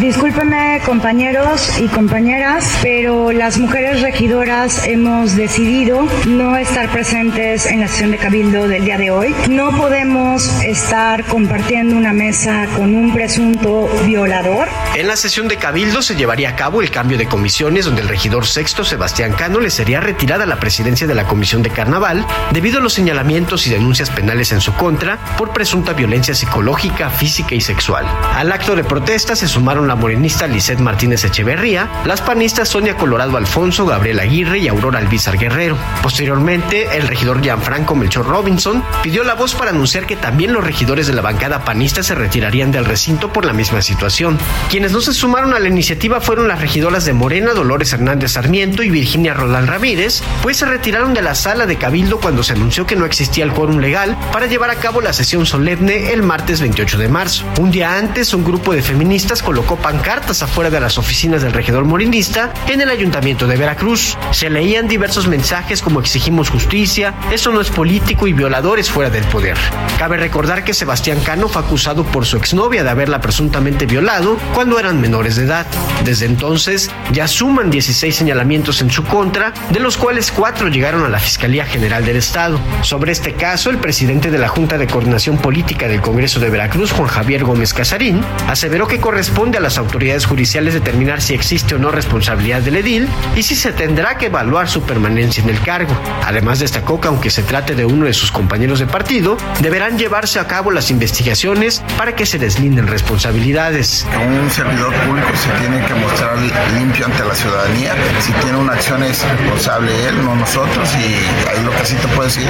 Discúlpenme 0.00 0.80
compañeros 0.86 1.80
y 1.80 1.88
compañeras, 1.88 2.78
pero 2.80 3.32
las 3.32 3.58
mujeres 3.58 4.02
regidoras 4.02 4.86
hemos 4.86 5.34
decidido 5.34 6.06
no 6.26 6.56
estar 6.56 6.90
presentes 6.90 7.66
en 7.66 7.80
la 7.80 7.88
sesión 7.88 8.12
de 8.12 8.18
cabildo 8.18 8.68
del 8.68 8.84
día 8.84 8.98
de 8.98 9.10
hoy. 9.10 9.34
No 9.48 9.76
podemos 9.76 10.46
estar 10.62 11.24
compartiendo 11.24 11.96
una 11.96 12.12
mesa 12.12 12.68
con 12.76 12.94
un 12.94 13.12
presunto 13.12 13.90
violador. 14.06 14.68
En 14.94 15.08
la 15.08 15.16
sesión 15.16 15.48
de 15.48 15.56
cabildo 15.56 16.02
se 16.02 16.14
llevaría 16.14 16.50
a 16.50 16.56
cabo 16.56 16.82
el 16.82 16.90
cambio 16.92 17.18
de 17.18 17.26
comisiones 17.26 17.84
donde 17.84 18.02
el 18.02 18.11
regidor 18.12 18.46
sexto 18.46 18.84
Sebastián 18.84 19.32
Cano 19.32 19.58
le 19.58 19.70
sería 19.70 19.98
retirada 19.98 20.44
la 20.44 20.60
presidencia 20.60 21.06
de 21.06 21.14
la 21.14 21.26
Comisión 21.26 21.62
de 21.62 21.70
Carnaval 21.70 22.26
debido 22.50 22.78
a 22.78 22.82
los 22.82 22.92
señalamientos 22.92 23.66
y 23.66 23.70
denuncias 23.70 24.10
penales 24.10 24.52
en 24.52 24.60
su 24.60 24.74
contra 24.74 25.16
por 25.38 25.54
presunta 25.54 25.94
violencia 25.94 26.34
psicológica, 26.34 27.08
física 27.08 27.54
y 27.54 27.62
sexual. 27.62 28.04
Al 28.34 28.52
acto 28.52 28.76
de 28.76 28.84
protesta 28.84 29.34
se 29.34 29.48
sumaron 29.48 29.88
la 29.88 29.94
morenista 29.94 30.46
Lisette 30.46 30.80
Martínez 30.80 31.24
Echeverría, 31.24 31.88
las 32.04 32.20
panistas 32.20 32.68
Sonia 32.68 32.98
Colorado 32.98 33.38
Alfonso, 33.38 33.86
Gabriel 33.86 34.20
Aguirre 34.20 34.58
y 34.58 34.68
Aurora 34.68 34.98
Albizar 34.98 35.38
Guerrero. 35.38 35.78
Posteriormente, 36.02 36.94
el 36.94 37.08
regidor 37.08 37.40
Gianfranco 37.40 37.94
Melchor 37.94 38.26
Robinson 38.26 38.84
pidió 39.02 39.24
la 39.24 39.36
voz 39.36 39.54
para 39.54 39.70
anunciar 39.70 40.04
que 40.04 40.16
también 40.16 40.52
los 40.52 40.64
regidores 40.64 41.06
de 41.06 41.14
la 41.14 41.22
bancada 41.22 41.64
panista 41.64 42.02
se 42.02 42.14
retirarían 42.14 42.72
del 42.72 42.84
recinto 42.84 43.32
por 43.32 43.46
la 43.46 43.54
misma 43.54 43.80
situación. 43.80 44.38
Quienes 44.68 44.92
no 44.92 45.00
se 45.00 45.14
sumaron 45.14 45.54
a 45.54 45.58
la 45.58 45.68
iniciativa 45.68 46.20
fueron 46.20 46.46
las 46.46 46.60
regidoras 46.60 47.06
de 47.06 47.14
Morena, 47.14 47.54
Dolores 47.54 47.94
Hernández 48.02 48.32
Sarmiento 48.32 48.82
y 48.82 48.90
Virginia 48.90 49.32
Roland 49.32 49.68
Ramírez, 49.68 50.24
pues 50.42 50.56
se 50.56 50.66
retiraron 50.66 51.14
de 51.14 51.22
la 51.22 51.36
sala 51.36 51.66
de 51.66 51.76
Cabildo 51.76 52.18
cuando 52.18 52.42
se 52.42 52.52
anunció 52.52 52.84
que 52.84 52.96
no 52.96 53.06
existía 53.06 53.44
el 53.44 53.52
quórum 53.52 53.78
legal 53.78 54.18
para 54.32 54.46
llevar 54.46 54.70
a 54.70 54.74
cabo 54.74 55.00
la 55.00 55.12
sesión 55.12 55.46
solemne 55.46 56.12
el 56.12 56.24
martes 56.24 56.60
28 56.60 56.98
de 56.98 57.08
marzo. 57.08 57.44
Un 57.60 57.70
día 57.70 57.96
antes, 57.96 58.34
un 58.34 58.42
grupo 58.42 58.72
de 58.74 58.82
feministas 58.82 59.40
colocó 59.40 59.76
pancartas 59.76 60.42
afuera 60.42 60.68
de 60.68 60.80
las 60.80 60.98
oficinas 60.98 61.42
del 61.42 61.52
regidor 61.52 61.84
morinista 61.84 62.52
en 62.66 62.80
el 62.80 62.90
ayuntamiento 62.90 63.46
de 63.46 63.56
Veracruz. 63.56 64.18
Se 64.32 64.50
leían 64.50 64.88
diversos 64.88 65.28
mensajes 65.28 65.80
como 65.80 66.00
exigimos 66.00 66.50
justicia, 66.50 67.14
eso 67.30 67.52
no 67.52 67.60
es 67.60 67.70
político 67.70 68.26
y 68.26 68.32
violadores 68.32 68.90
fuera 68.90 69.10
del 69.10 69.24
poder. 69.24 69.56
Cabe 69.96 70.16
recordar 70.16 70.64
que 70.64 70.74
Sebastián 70.74 71.20
Cano 71.20 71.48
fue 71.48 71.62
acusado 71.62 72.02
por 72.02 72.26
su 72.26 72.36
exnovia 72.36 72.82
de 72.82 72.90
haberla 72.90 73.20
presuntamente 73.20 73.86
violado 73.86 74.36
cuando 74.54 74.80
eran 74.80 75.00
menores 75.00 75.36
de 75.36 75.44
edad. 75.44 75.66
Desde 76.04 76.26
entonces 76.26 76.90
ya 77.12 77.28
suman 77.28 77.70
16 77.70 77.91
seis 77.92 78.16
señalamientos 78.16 78.80
en 78.80 78.90
su 78.90 79.04
contra, 79.04 79.52
de 79.70 79.80
los 79.80 79.96
cuales 79.96 80.32
cuatro 80.32 80.68
llegaron 80.68 81.04
a 81.04 81.08
la 81.08 81.18
Fiscalía 81.18 81.64
General 81.64 82.04
del 82.04 82.16
Estado. 82.16 82.58
Sobre 82.82 83.12
este 83.12 83.34
caso, 83.34 83.70
el 83.70 83.78
presidente 83.78 84.30
de 84.30 84.38
la 84.38 84.48
Junta 84.48 84.78
de 84.78 84.86
Coordinación 84.86 85.38
Política 85.38 85.88
del 85.88 86.00
Congreso 86.00 86.40
de 86.40 86.50
Veracruz, 86.50 86.92
Juan 86.92 87.08
Javier 87.08 87.44
Gómez 87.44 87.74
Casarín, 87.74 88.22
aseveró 88.48 88.86
que 88.86 89.00
corresponde 89.00 89.58
a 89.58 89.60
las 89.60 89.78
autoridades 89.78 90.26
judiciales 90.26 90.74
determinar 90.74 91.20
si 91.20 91.34
existe 91.34 91.74
o 91.74 91.78
no 91.78 91.90
responsabilidad 91.90 92.62
del 92.62 92.76
edil 92.76 93.08
y 93.36 93.42
si 93.42 93.54
se 93.54 93.72
tendrá 93.72 94.18
que 94.18 94.26
evaluar 94.26 94.68
su 94.68 94.82
permanencia 94.82 95.42
en 95.42 95.50
el 95.50 95.60
cargo. 95.60 95.94
Además 96.24 96.58
destacó 96.58 97.00
que 97.00 97.08
aunque 97.08 97.30
se 97.30 97.42
trate 97.42 97.74
de 97.74 97.84
uno 97.84 98.06
de 98.06 98.14
sus 98.14 98.32
compañeros 98.32 98.78
de 98.78 98.86
partido, 98.86 99.36
deberán 99.60 99.98
llevarse 99.98 100.38
a 100.38 100.46
cabo 100.46 100.70
las 100.70 100.90
investigaciones 100.90 101.82
para 101.96 102.14
que 102.14 102.26
se 102.26 102.38
deslinden 102.38 102.86
responsabilidades. 102.86 104.06
Un 104.42 104.50
servidor 104.50 104.94
público 105.06 105.28
se 105.34 105.48
tiene 105.60 105.84
que 105.86 105.94
mostrar 105.94 106.36
limpio 106.78 107.06
ante 107.06 107.24
la 107.24 107.34
ciudadanía 107.34 107.81
si 108.20 108.32
tiene 108.32 108.58
una 108.58 108.74
acción 108.74 109.02
es 109.02 109.22
responsable 109.22 110.08
él, 110.08 110.24
no 110.24 110.34
nosotros. 110.34 110.88
Y 110.94 111.48
ahí 111.48 111.64
lo 111.64 111.70
que 111.72 111.84
sí 111.84 111.94
te 111.96 112.08
puedo 112.08 112.24
decir 112.24 112.46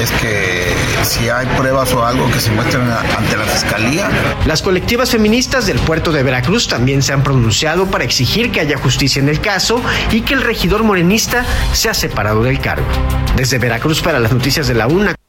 es 0.00 0.10
que 0.12 0.74
si 1.02 1.28
hay 1.28 1.46
pruebas 1.56 1.92
o 1.92 2.04
algo 2.04 2.30
que 2.30 2.40
se 2.40 2.50
muestren 2.50 2.82
ante 2.90 3.36
la 3.36 3.44
fiscalía. 3.44 4.08
Las 4.46 4.62
colectivas 4.62 5.10
feministas 5.10 5.66
del 5.66 5.78
puerto 5.78 6.12
de 6.12 6.22
Veracruz 6.22 6.68
también 6.68 7.02
se 7.02 7.12
han 7.12 7.22
pronunciado 7.22 7.86
para 7.86 8.04
exigir 8.04 8.50
que 8.50 8.60
haya 8.60 8.78
justicia 8.78 9.20
en 9.20 9.28
el 9.28 9.40
caso 9.40 9.82
y 10.10 10.22
que 10.22 10.34
el 10.34 10.42
regidor 10.42 10.84
morenista 10.84 11.44
sea 11.72 11.94
separado 11.94 12.42
del 12.42 12.60
cargo. 12.60 12.86
Desde 13.36 13.58
Veracruz 13.58 14.00
para 14.00 14.18
las 14.18 14.32
noticias 14.32 14.66
de 14.68 14.74
la 14.74 14.86
UNA. 14.86 15.19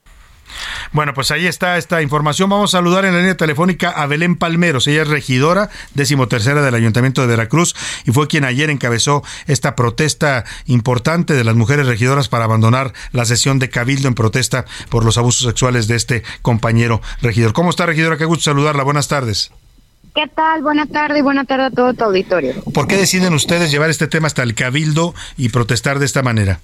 Bueno, 0.93 1.13
pues 1.13 1.31
ahí 1.31 1.47
está 1.47 1.77
esta 1.77 2.01
información. 2.01 2.49
Vamos 2.49 2.73
a 2.73 2.77
saludar 2.77 3.05
en 3.05 3.13
la 3.13 3.19
línea 3.19 3.37
telefónica 3.37 3.91
a 3.91 4.07
Belén 4.07 4.35
Palmeros. 4.35 4.87
Ella 4.87 5.03
es 5.03 5.07
regidora, 5.07 5.69
decimotercera 5.93 6.61
del 6.61 6.75
Ayuntamiento 6.75 7.21
de 7.21 7.27
Veracruz 7.27 7.75
y 8.05 8.11
fue 8.11 8.27
quien 8.27 8.43
ayer 8.43 8.69
encabezó 8.69 9.23
esta 9.47 9.75
protesta 9.75 10.43
importante 10.65 11.33
de 11.33 11.45
las 11.45 11.55
mujeres 11.55 11.87
regidoras 11.87 12.27
para 12.27 12.43
abandonar 12.43 12.93
la 13.13 13.23
sesión 13.23 13.57
de 13.57 13.69
Cabildo 13.69 14.09
en 14.09 14.15
protesta 14.15 14.65
por 14.89 15.05
los 15.05 15.17
abusos 15.17 15.47
sexuales 15.47 15.87
de 15.87 15.95
este 15.95 16.23
compañero 16.41 17.01
regidor. 17.21 17.53
¿Cómo 17.53 17.69
está, 17.69 17.85
regidora? 17.85 18.17
Qué 18.17 18.25
gusto 18.25 18.43
saludarla. 18.43 18.83
Buenas 18.83 19.07
tardes. 19.07 19.51
¿Qué 20.13 20.27
tal? 20.27 20.61
Buenas 20.61 20.89
tardes 20.89 21.19
y 21.19 21.21
buenas 21.21 21.47
tardes 21.47 21.71
a 21.71 21.75
todo 21.75 21.93
tu 21.93 22.03
auditorio. 22.03 22.53
¿Por 22.73 22.87
qué 22.87 22.97
deciden 22.97 23.33
ustedes 23.33 23.71
llevar 23.71 23.89
este 23.89 24.07
tema 24.07 24.27
hasta 24.27 24.43
el 24.43 24.55
Cabildo 24.55 25.15
y 25.37 25.49
protestar 25.49 25.99
de 25.99 26.05
esta 26.05 26.21
manera? 26.21 26.59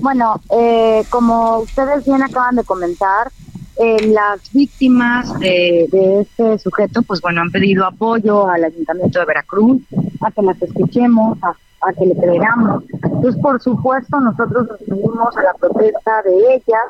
Bueno, 0.00 0.40
eh, 0.50 1.04
como 1.10 1.58
ustedes 1.60 2.04
bien 2.04 2.22
acaban 2.22 2.56
de 2.56 2.64
comentar, 2.64 3.30
eh, 3.76 4.06
las 4.08 4.52
víctimas 4.52 5.38
de, 5.40 5.88
este 6.20 6.58
sujeto, 6.58 7.02
pues 7.02 7.20
bueno, 7.20 7.40
han 7.40 7.50
pedido 7.50 7.86
apoyo 7.86 8.46
al 8.46 8.64
Ayuntamiento 8.64 9.18
de 9.18 9.24
Veracruz, 9.24 9.82
a 10.20 10.30
que 10.30 10.42
las 10.42 10.60
escuchemos, 10.60 11.38
a, 11.42 11.92
que 11.94 12.06
le 12.06 12.14
creamos. 12.14 12.84
Entonces, 13.02 13.40
por 13.40 13.60
supuesto, 13.60 14.20
nosotros 14.20 14.68
nos 14.68 14.80
unimos 14.88 15.36
a 15.36 15.42
la 15.42 15.54
protesta 15.54 16.22
de 16.22 16.54
ellas, 16.54 16.82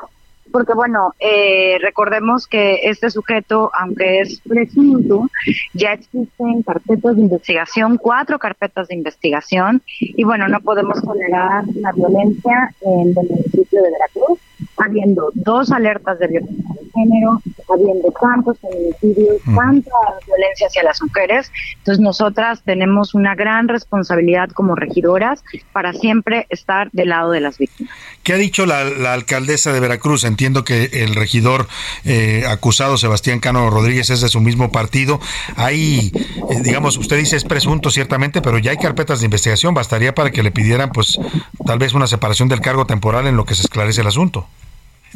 porque 0.53 0.73
bueno, 0.75 1.15
eh, 1.19 1.79
recordemos 1.81 2.47
que 2.47 2.81
este 2.83 3.09
sujeto, 3.09 3.71
aunque 3.73 4.21
es 4.21 4.39
presunto, 4.41 5.27
ya 5.73 5.93
existen 5.93 6.61
carpetas 6.61 7.15
de 7.15 7.23
investigación, 7.23 7.97
cuatro 7.97 8.37
carpetas 8.37 8.87
de 8.87 8.93
investigación, 8.93 9.81
y 9.99 10.23
bueno, 10.23 10.47
no 10.47 10.61
podemos 10.61 11.01
tolerar 11.01 11.63
la 11.73 11.91
violencia 11.91 12.71
en 12.81 13.09
el 13.09 13.29
municipio 13.29 13.81
de 13.81 13.91
Veracruz, 13.91 14.39
habiendo 14.77 15.29
dos 15.33 15.71
alertas 15.71 16.19
de 16.19 16.27
violencia 16.27 16.65
de 16.73 16.91
género, 16.91 17.41
habiendo 17.73 18.11
tantos 18.19 18.57
feminicidios, 18.59 19.41
tanta 19.43 19.91
violencia 20.25 20.67
hacia 20.67 20.83
las 20.83 21.01
mujeres. 21.01 21.51
Entonces 21.77 22.01
nosotras 22.01 22.63
tenemos 22.63 23.13
una 23.13 23.35
gran 23.35 23.67
responsabilidad 23.67 24.49
como 24.49 24.75
regidoras 24.75 25.43
para 25.71 25.93
siempre 25.93 26.47
estar 26.49 26.89
del 26.91 27.09
lado 27.09 27.31
de 27.31 27.41
las 27.41 27.57
víctimas. 27.57 27.93
¿Qué 28.23 28.33
ha 28.33 28.37
dicho 28.37 28.65
la, 28.65 28.81
alcaldesa 29.13 29.73
de 29.73 29.79
Veracruz? 29.79 30.23
Entiendo 30.23 30.63
que 30.63 30.89
el 30.93 31.15
regidor 31.15 31.67
eh, 32.05 32.45
acusado, 32.47 32.97
Sebastián 32.97 33.39
Cano 33.39 33.69
Rodríguez, 33.69 34.09
es 34.09 34.21
de 34.21 34.29
su 34.29 34.39
mismo 34.39 34.71
partido. 34.71 35.19
Hay, 35.55 36.11
eh, 36.49 36.61
digamos, 36.63 36.97
usted 36.97 37.17
dice 37.17 37.35
es 37.35 37.43
presunto 37.43 37.89
ciertamente, 37.89 38.41
pero 38.41 38.57
ya 38.59 38.71
hay 38.71 38.77
carpetas 38.77 39.19
de 39.19 39.25
investigación. 39.25 39.73
Bastaría 39.73 40.15
para 40.15 40.31
que 40.31 40.43
le 40.43 40.51
pidieran, 40.51 40.91
pues, 40.91 41.19
tal 41.65 41.79
vez 41.79 41.93
una 41.93 42.07
separación 42.07 42.47
del 42.47 42.61
cargo 42.61 42.85
temporal 42.85 43.27
en 43.27 43.35
lo 43.35 43.45
que 43.45 43.55
se 43.55 43.63
esclarece 43.63 44.01
el 44.01 44.07
asunto. 44.07 44.47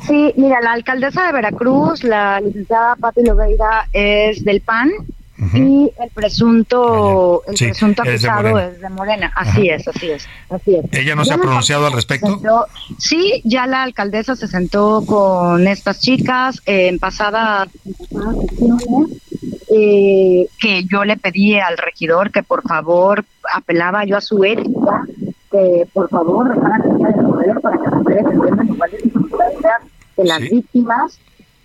Sí, 0.06 0.34
mira, 0.38 0.62
la 0.62 0.74
alcaldesa 0.74 1.28
de 1.28 1.34
Veracruz, 1.34 2.04
la 2.04 2.40
licenciada 2.40 2.96
Pati 2.96 3.24
Lobeira, 3.24 3.88
es 3.92 4.44
del 4.44 4.62
PAN 4.62 4.92
y 5.54 5.92
el 6.00 6.10
presunto, 6.14 7.44
el 7.48 7.56
presunto 7.56 8.02
acusado 8.02 8.60
es 8.60 8.82
de 8.82 8.90
Morena. 8.90 9.32
Así 9.36 9.70
es, 9.70 9.88
así 9.88 10.10
es, 10.10 10.28
así 10.50 10.76
es. 10.76 10.86
¿Ella 10.92 11.16
no 11.16 11.26
se 11.26 11.34
ha 11.34 11.38
pronunciado 11.38 11.86
al 11.86 11.94
respecto? 11.94 12.40
sí, 12.98 13.42
ya 13.44 13.68
la 13.68 13.84
alcaldesa 13.84 14.36
se 14.36 14.48
sentó 14.48 15.06
con 15.06 15.68
estas 15.68 16.00
chicas 16.00 16.62
en 16.66 16.98
pasadas, 16.98 17.70
eh, 19.70 20.48
que 20.60 20.84
yo 20.86 21.06
le 21.06 21.18
pedí 21.18 21.60
al 21.60 21.78
regidor 21.78 22.32
que 22.32 22.42
por 22.42 22.64
favor 22.64 23.24
apelaba 23.54 24.06
yo 24.06 24.18
a 24.18 24.22
su 24.22 24.44
ética 24.44 25.06
que 25.52 25.88
por 25.94 26.10
favor 26.10 26.54
para 26.60 27.78
que 27.78 27.84
las 27.84 27.94
mujeres 27.94 28.26
entiendan 28.26 28.68
igual 28.68 28.92
de 30.18 30.26
las 30.26 30.40
víctimas. 30.42 31.20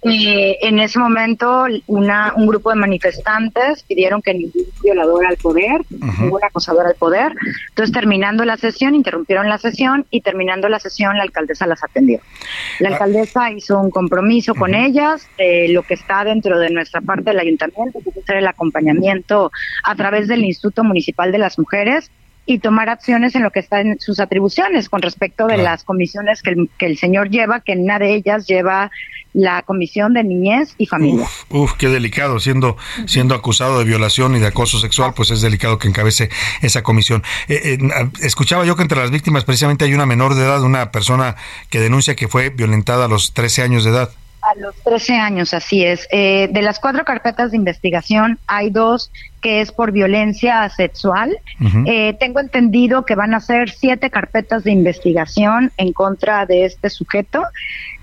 Eh, 0.05 0.59
en 0.63 0.81
ese 0.81 0.99
momento, 0.99 1.67
una, 1.87 2.33
un 2.35 2.49
grupo 2.49 2.71
de 2.71 2.77
manifestantes 2.77 3.85
pidieron 3.85 4.21
que 4.21 4.35
ningún 4.35 4.65
violador 4.83 5.25
al 5.25 5.37
poder, 5.37 5.81
ningún 5.91 6.43
acosador 6.43 6.87
al 6.87 6.97
poder. 6.97 7.33
Entonces, 7.69 7.95
terminando 7.95 8.45
la 8.45 8.57
sesión, 8.57 8.97
interrumpieron 8.97 9.49
la 9.49 9.59
sesión 9.59 10.05
y 10.11 10.21
terminando 10.23 10.69
la 10.69 10.81
sesión, 10.81 11.17
la 11.17 11.23
alcaldesa 11.23 11.69
las 11.69 11.85
atendió. 11.85 12.19
La 12.81 12.89
ah. 12.89 12.93
alcaldesa 12.95 13.53
hizo 13.53 13.79
un 13.79 13.91
compromiso 13.91 14.57
con 14.57 14.75
ellas, 14.75 15.29
lo 15.69 15.85
que 15.85 15.95
está 15.95 16.25
dentro 16.25 16.59
de 16.59 16.71
nuestra 16.71 17.01
parte 17.01 17.31
del 17.31 17.39
ayuntamiento, 17.39 18.01
que 18.01 18.11
es 18.11 18.29
el 18.29 18.47
acompañamiento 18.49 19.53
a 19.85 19.95
través 19.95 20.27
del 20.27 20.45
Instituto 20.45 20.83
Municipal 20.83 21.31
de 21.31 21.39
las 21.39 21.61
Mujeres 21.61 22.11
y 22.45 22.59
tomar 22.59 22.89
acciones 22.89 23.35
en 23.35 23.43
lo 23.43 23.51
que 23.51 23.61
está 23.61 23.81
en 23.81 24.01
sus 24.01 24.19
atribuciones 24.19 24.89
con 24.89 25.01
respecto 25.01 25.47
de 25.47 25.59
las 25.59 25.85
comisiones 25.85 26.43
que 26.43 26.51
el, 26.51 26.71
que 26.79 26.87
el 26.87 26.99
señor 26.99 27.31
lleva, 27.31 27.61
que 27.61 27.73
en 27.73 27.83
una 27.83 27.99
de 27.99 28.15
ellas 28.15 28.47
lleva 28.47 28.91
la 29.33 29.63
Comisión 29.63 30.13
de 30.13 30.25
Niñez 30.25 30.75
y 30.77 30.87
Familia. 30.87 31.27
Uf, 31.49 31.73
qué 31.79 31.89
delicado, 31.89 32.39
siendo, 32.41 32.77
siendo 33.07 33.35
acusado 33.35 33.79
de 33.79 33.85
violación 33.85 34.37
y 34.37 34.41
de 34.41 34.49
acoso 34.49 34.79
sexual, 34.79 35.15
pues 35.15 35.31
es 35.31 35.41
delicado 35.41 35.79
que 35.79 35.89
encabece 35.89 36.31
esa 36.61 36.83
comisión. 36.83 37.23
Eh, 37.49 37.79
eh, 37.81 38.11
escuchaba 38.21 38.65
yo 38.65 38.77
que 38.77 38.83
entre 38.83 38.99
las 38.99 39.11
víctimas 39.11 39.45
precisamente 39.45 39.85
hay 39.85 39.95
una 39.95 40.07
menor 40.07 40.35
de 40.35 40.43
edad, 40.43 40.63
una 40.63 40.91
persona 40.91 41.37
que 41.71 41.81
denuncia 41.81 42.15
que 42.15 42.29
fue 42.29 42.51
violentada 42.51 43.07
a 43.07 43.09
los 43.09 43.33
13 43.33 43.63
años 43.63 43.85
de 43.85 43.91
edad. 43.91 44.11
A 44.43 44.59
los 44.59 44.75
13 44.83 45.15
años, 45.15 45.55
así 45.55 45.85
es. 45.85 46.09
Eh, 46.11 46.49
de 46.51 46.63
las 46.63 46.81
cuatro 46.81 47.05
carpetas 47.05 47.53
de 47.53 47.57
investigación, 47.57 48.41
hay 48.49 48.71
dos 48.71 49.13
que 49.43 49.61
es 49.61 49.73
por 49.73 49.93
violencia 49.93 50.69
sexual. 50.71 51.37
Eh, 51.87 52.17
tengo 52.19 52.41
entendido 52.41 53.05
que 53.05 53.15
van 53.15 53.35
a 53.35 53.41
ser 53.41 53.71
siete 53.71 54.09
carpetas 54.09 54.65
de 54.65 54.71
investigación 54.71 55.73
en 55.77 55.93
contra 55.93 56.47
de 56.47 56.65
este 56.65 56.89
sujeto. 56.89 57.43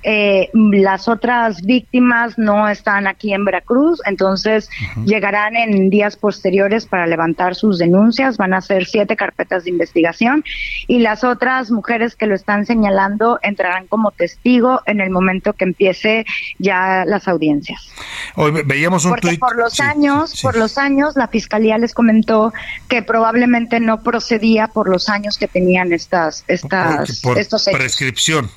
Eh, 0.01 0.49
las 0.53 1.09
otras 1.09 1.61
víctimas 1.61 2.37
no 2.37 2.69
están 2.69 3.05
aquí 3.05 3.33
en 3.33 3.43
Veracruz, 3.43 4.01
entonces 4.05 4.69
llegarán 5.05 5.57
en 5.57 5.89
días 5.89 6.15
posteriores 6.15 6.85
para 6.85 7.05
levantar 7.05 7.55
sus 7.55 7.77
denuncias. 7.79 8.37
Van 8.37 8.53
a 8.53 8.61
ser 8.61 8.85
siete 8.85 9.15
carpetas 9.17 9.65
de 9.65 9.71
investigación 9.71 10.43
y 10.87 10.99
las 10.99 11.23
otras 11.23 11.71
mujeres 11.71 12.15
que 12.15 12.27
lo 12.27 12.35
están 12.35 12.65
señalando 12.65 13.39
entrarán 13.41 13.87
como 13.87 14.11
testigo 14.11 14.81
en 14.85 15.01
el 15.01 15.09
momento 15.09 15.53
que 15.53 15.65
empiece 15.65 16.25
ya 16.59 17.03
las 17.05 17.27
audiencias. 17.27 17.89
Hoy 18.35 18.51
veíamos 18.65 19.05
un 19.05 19.11
Porque 19.11 19.37
por 19.37 19.57
los 19.57 19.79
años, 19.79 20.39
por 20.41 20.55
los 20.55 20.77
años 20.77 21.15
la 21.15 21.28
fiscalía 21.29 21.77
les 21.77 21.93
comentó 21.93 22.53
que 22.87 23.01
probablemente 23.01 23.79
no 23.79 24.01
procedía 24.01 24.67
por 24.67 24.89
los 24.89 25.09
años 25.09 25.37
que 25.37 25.47
tenían 25.47 25.93
estas 25.93 26.43
estas 26.47 27.23
estos 27.37 27.67
hechos. 27.67 27.79
prescripción. 27.79 28.49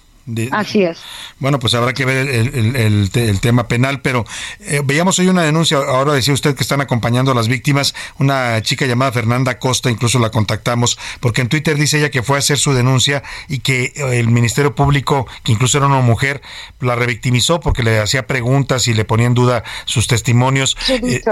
Así 0.53 0.85
es. 0.85 1.03
Bueno, 1.41 1.59
pues 1.59 1.75
habrá 1.75 1.93
que 1.95 2.05
ver 2.05 2.29
el, 2.29 3.41
tema 3.41 3.67
penal, 3.67 4.01
pero 4.03 4.25
eh, 4.61 4.81
veíamos 4.85 5.19
hoy 5.19 5.27
una 5.27 5.43
denuncia, 5.43 5.79
ahora 5.79 6.13
decía 6.13 6.33
usted 6.33 6.55
que 6.55 6.63
están 6.63 6.81
acompañando 6.81 7.33
a 7.33 7.35
las 7.35 7.49
víctimas, 7.49 7.93
una 8.19 8.63
chica 8.63 8.87
llamada 8.87 9.11
Fernanda 9.11 9.59
Costa, 9.59 9.91
incluso 9.91 10.21
la 10.21 10.31
contactamos, 10.31 10.97
porque 11.19 11.41
en 11.41 11.49
Twitter 11.49 11.77
dice 11.77 11.99
ella 11.99 12.11
que 12.11 12.23
fue 12.23 12.37
a 12.37 12.39
hacer 12.39 12.59
su 12.59 12.73
denuncia 12.73 13.25
y 13.49 13.59
que 13.59 13.93
eh, 13.97 14.21
el 14.21 14.29
Ministerio 14.29 14.77
Público, 14.77 15.27
que 15.43 15.53
incluso 15.53 15.79
era 15.79 15.89
una 15.89 16.01
mujer, 16.01 16.41
la 16.81 16.95
revictimizó 16.95 17.59
porque 17.59 17.83
le 17.83 17.99
hacía 17.99 18.29
preguntas 18.29 18.87
y 18.87 18.95
le 18.95 19.05
ponía 19.05 19.27
en 19.27 19.35
duda 19.35 19.65
sus 19.87 20.07
testimonios. 20.07 20.77
Eh, 20.89 21.23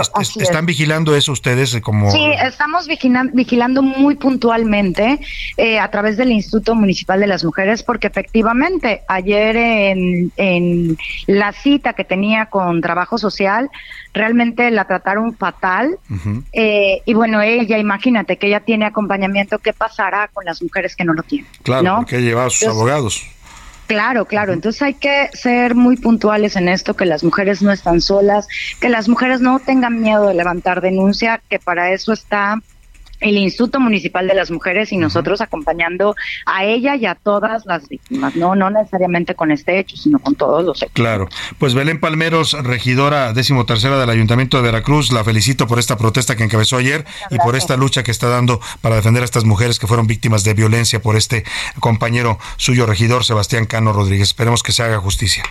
¿Están 0.41 0.67
vigilando 0.67 1.15
eso 1.15 1.31
ustedes? 1.31 1.79
como 1.81 2.11
Sí, 2.11 2.25
estamos 2.43 2.89
vigilando 2.89 3.83
muy 3.83 4.17
puntualmente 4.17 5.21
a 5.81 5.91
través 5.91 6.17
del 6.17 6.33
Instituto 6.33 6.75
Municipal 6.75 7.21
de 7.21 7.29
las 7.29 7.45
Mujeres, 7.45 7.85
porque 7.85 8.09
efectivamente 8.09 8.80
ayer 9.09 9.57
en, 9.57 10.97
la 11.27 11.53
cita 11.53 11.93
que 11.93 12.05
tenía 12.05 12.47
con 12.47 12.81
trabajo 12.81 13.19
social, 13.19 13.71
realmente 14.13 14.71
la 14.71 14.85
trataron 14.85 15.35
fatal. 15.37 15.99
Eh, 16.53 17.03
y 17.05 17.15
bueno, 17.15 17.41
ella, 17.41 17.79
imagínate 17.79 18.37
que 18.37 18.49
ella 18.49 18.61
tiene 18.61 18.87
acompañamiento, 18.87 19.59
¿qué 19.59 19.73
pasará 19.73 20.29
con 20.33 20.45
las 20.45 20.63
mujeres 20.63 20.97
que 20.97 21.05
no 21.05 21.13
lo 21.13 21.23
tienen? 21.23 21.51
Claro, 21.63 21.83
¿no? 21.83 21.97
porque 21.97 22.21
lleva 22.23 22.47
a 22.47 22.51
sus 22.51 22.69
abogados. 22.69 23.27
Claro, 23.91 24.25
claro. 24.25 24.53
Entonces 24.53 24.83
hay 24.83 24.95
que 24.95 25.31
ser 25.33 25.75
muy 25.75 25.97
puntuales 25.97 26.55
en 26.55 26.69
esto, 26.69 26.95
que 26.95 27.07
las 27.07 27.25
mujeres 27.25 27.61
no 27.61 27.73
están 27.73 28.01
solas, 28.01 28.47
que 28.81 28.89
las 28.89 29.09
mujeres 29.09 29.41
no 29.41 29.59
tengan 29.59 30.01
miedo 30.01 30.29
de 30.29 30.35
levantar 30.35 30.81
denuncia, 30.81 31.41
que 31.49 31.59
para 31.59 31.91
eso 31.93 32.13
está 32.13 32.61
el 33.21 33.37
Instituto 33.37 33.81
Municipal 33.81 34.27
de 34.27 34.35
las 34.35 34.51
Mujeres 34.51 34.93
y 34.93 34.97
nosotros 34.97 35.41
acompañando 35.41 36.15
a 36.47 36.65
ella 36.65 36.97
y 36.97 37.07
a 37.07 37.15
todas 37.15 37.67
las 37.67 37.89
víctimas, 37.89 38.35
no 38.37 38.55
no 38.55 38.71
necesariamente 38.71 39.35
con 39.35 39.51
este 39.51 39.79
hecho, 39.79 39.97
sino 39.97 40.19
con 40.19 40.35
todos 40.35 40.65
los 40.65 40.83
hechos. 40.83 40.95
Claro. 40.95 41.29
Pues 41.59 41.75
Belén 41.75 42.01
Palmeros, 42.01 42.53
regidora 42.53 43.33
décimo 43.33 43.67
tercera 43.67 43.99
del 43.99 44.11
Ayuntamiento 44.11 44.57
de 44.57 44.65
Veracruz, 44.65 45.13
la 45.13 45.25
felicito 45.25 45.67
por 45.67 45.79
esta 45.79 45.97
protesta 45.97 46.37
que 46.37 46.45
encabezó 46.45 46.77
ayer 46.77 47.05
y 47.31 47.39
por 47.39 47.57
esta 47.57 47.77
lucha 47.77 48.03
que 48.03 48.11
está 48.11 48.29
dando 48.29 48.61
para 48.81 48.97
defender 48.97 49.23
a 49.23 49.25
estas 49.25 49.45
mujeres 49.45 49.79
que 49.79 49.87
fueron 49.87 50.07
víctimas 50.07 50.45
de 50.45 50.55
violencia 50.55 51.01
por 51.01 51.17
este 51.17 51.45
compañero 51.79 52.39
suyo 52.57 52.87
regidor 52.87 53.25
Sebastián 53.25 53.67
Cano 53.67 53.93
Rodríguez. 53.93 54.29
Esperemos 54.29 54.63
que 54.63 54.73
se 54.73 54.83
haga 54.83 54.99
justicia. 54.99 55.43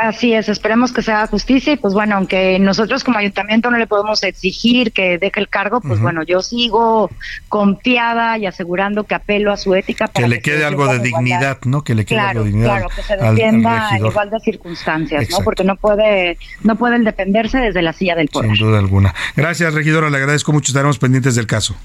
Así 0.00 0.32
es, 0.32 0.48
esperemos 0.48 0.92
que 0.92 1.02
se 1.02 1.12
haga 1.12 1.26
justicia 1.26 1.74
y 1.74 1.76
pues 1.76 1.92
bueno, 1.92 2.16
aunque 2.16 2.58
nosotros 2.58 3.04
como 3.04 3.18
ayuntamiento 3.18 3.70
no 3.70 3.78
le 3.78 3.86
podemos 3.86 4.22
exigir 4.22 4.92
que 4.92 5.18
deje 5.18 5.40
el 5.40 5.48
cargo, 5.48 5.80
pues 5.80 6.00
bueno, 6.00 6.22
yo 6.22 6.40
sigo 6.42 7.10
confiada 7.48 8.38
y 8.38 8.46
asegurando 8.46 9.04
que 9.04 9.14
apelo 9.14 9.52
a 9.52 9.56
su 9.56 9.74
ética 9.74 10.06
para 10.08 10.24
que, 10.24 10.28
le 10.28 10.40
quede 10.40 10.64
algo 10.64 10.86
de 10.86 10.98
dignidad, 11.00 11.58
¿no? 11.64 11.82
Que 11.82 11.94
le 11.94 12.04
quede 12.04 12.20
algo 12.20 12.44
de 12.44 12.50
dignidad. 12.50 12.78
Claro, 12.78 12.88
que 12.94 13.02
se 13.02 13.16
defienda 13.16 13.90
en 13.96 14.06
igual 14.06 14.30
de 14.30 14.40
circunstancias, 14.40 15.28
¿no? 15.30 15.38
Porque 15.44 15.64
no 15.64 15.76
puede 15.76 16.38
no 16.62 16.76
pueden 16.76 17.04
defenderse 17.04 17.58
desde 17.58 17.82
la 17.82 17.92
silla 17.92 18.14
del 18.14 18.28
poder. 18.28 18.56
Sin 18.56 18.66
duda 18.66 18.78
alguna. 18.78 19.14
Gracias, 19.36 19.74
regidora, 19.74 20.10
le 20.10 20.16
agradezco 20.16 20.52
mucho, 20.52 20.70
estaremos 20.70 20.98
pendientes 20.98 21.34
del 21.34 21.46
caso. 21.46 21.76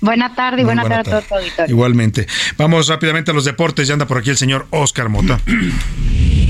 Buena 0.00 0.34
tarde 0.34 0.62
y 0.62 0.64
buena, 0.64 0.82
tarde, 0.82 1.12
a 1.12 1.20
todos 1.20 1.68
Igualmente. 1.68 2.26
Vamos 2.56 2.88
rápidamente 2.88 3.32
a 3.32 3.34
los 3.34 3.44
deportes. 3.44 3.86
Ya 3.86 3.92
anda 3.92 4.06
por 4.06 4.16
aquí 4.16 4.30
el 4.30 4.38
señor 4.38 4.66
Oscar 4.70 5.10
Mota. 5.10 5.38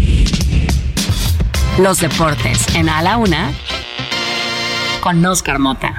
Los 1.83 1.99
deportes 1.99 2.75
en 2.75 2.91
A 2.91 3.01
la 3.01 3.17
Una 3.17 3.53
con 5.01 5.25
Oscar 5.25 5.59
Mota. 5.59 5.95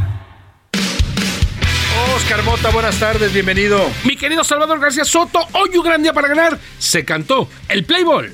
Oscar 2.15 2.43
Mota, 2.43 2.69
buenas 2.69 2.99
tardes, 2.99 3.33
bienvenido. 3.33 3.89
Mi 4.03 4.15
querido 4.15 4.43
Salvador 4.43 4.79
García 4.79 5.05
Soto, 5.05 5.39
hoy 5.53 5.75
un 5.75 5.83
gran 5.83 6.03
día 6.03 6.13
para 6.13 6.27
ganar. 6.27 6.59
Se 6.77 7.03
cantó 7.03 7.49
el 7.67 7.83
Playboy. 7.83 8.31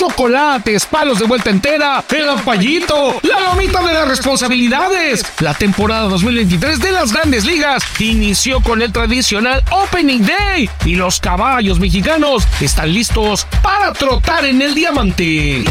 Chocolates, 0.00 0.86
palos 0.86 1.18
de 1.18 1.26
vuelta 1.26 1.50
entera, 1.50 2.02
el 2.08 2.26
ampallito, 2.26 3.20
la 3.22 3.40
lomita 3.40 3.82
de 3.86 3.92
las 3.92 4.08
responsabilidades. 4.08 5.22
La 5.40 5.52
temporada 5.52 6.08
2023 6.08 6.80
de 6.80 6.90
las 6.90 7.12
grandes 7.12 7.44
ligas 7.44 7.82
inició 7.98 8.62
con 8.62 8.80
el 8.80 8.92
tradicional 8.92 9.62
Opening 9.70 10.24
Day 10.24 10.70
y 10.86 10.94
los 10.94 11.20
caballos 11.20 11.78
mexicanos 11.80 12.44
están 12.62 12.94
listos 12.94 13.46
para 13.62 13.92
trotar 13.92 14.46
en 14.46 14.62
el 14.62 14.74
diamante. 14.74 15.64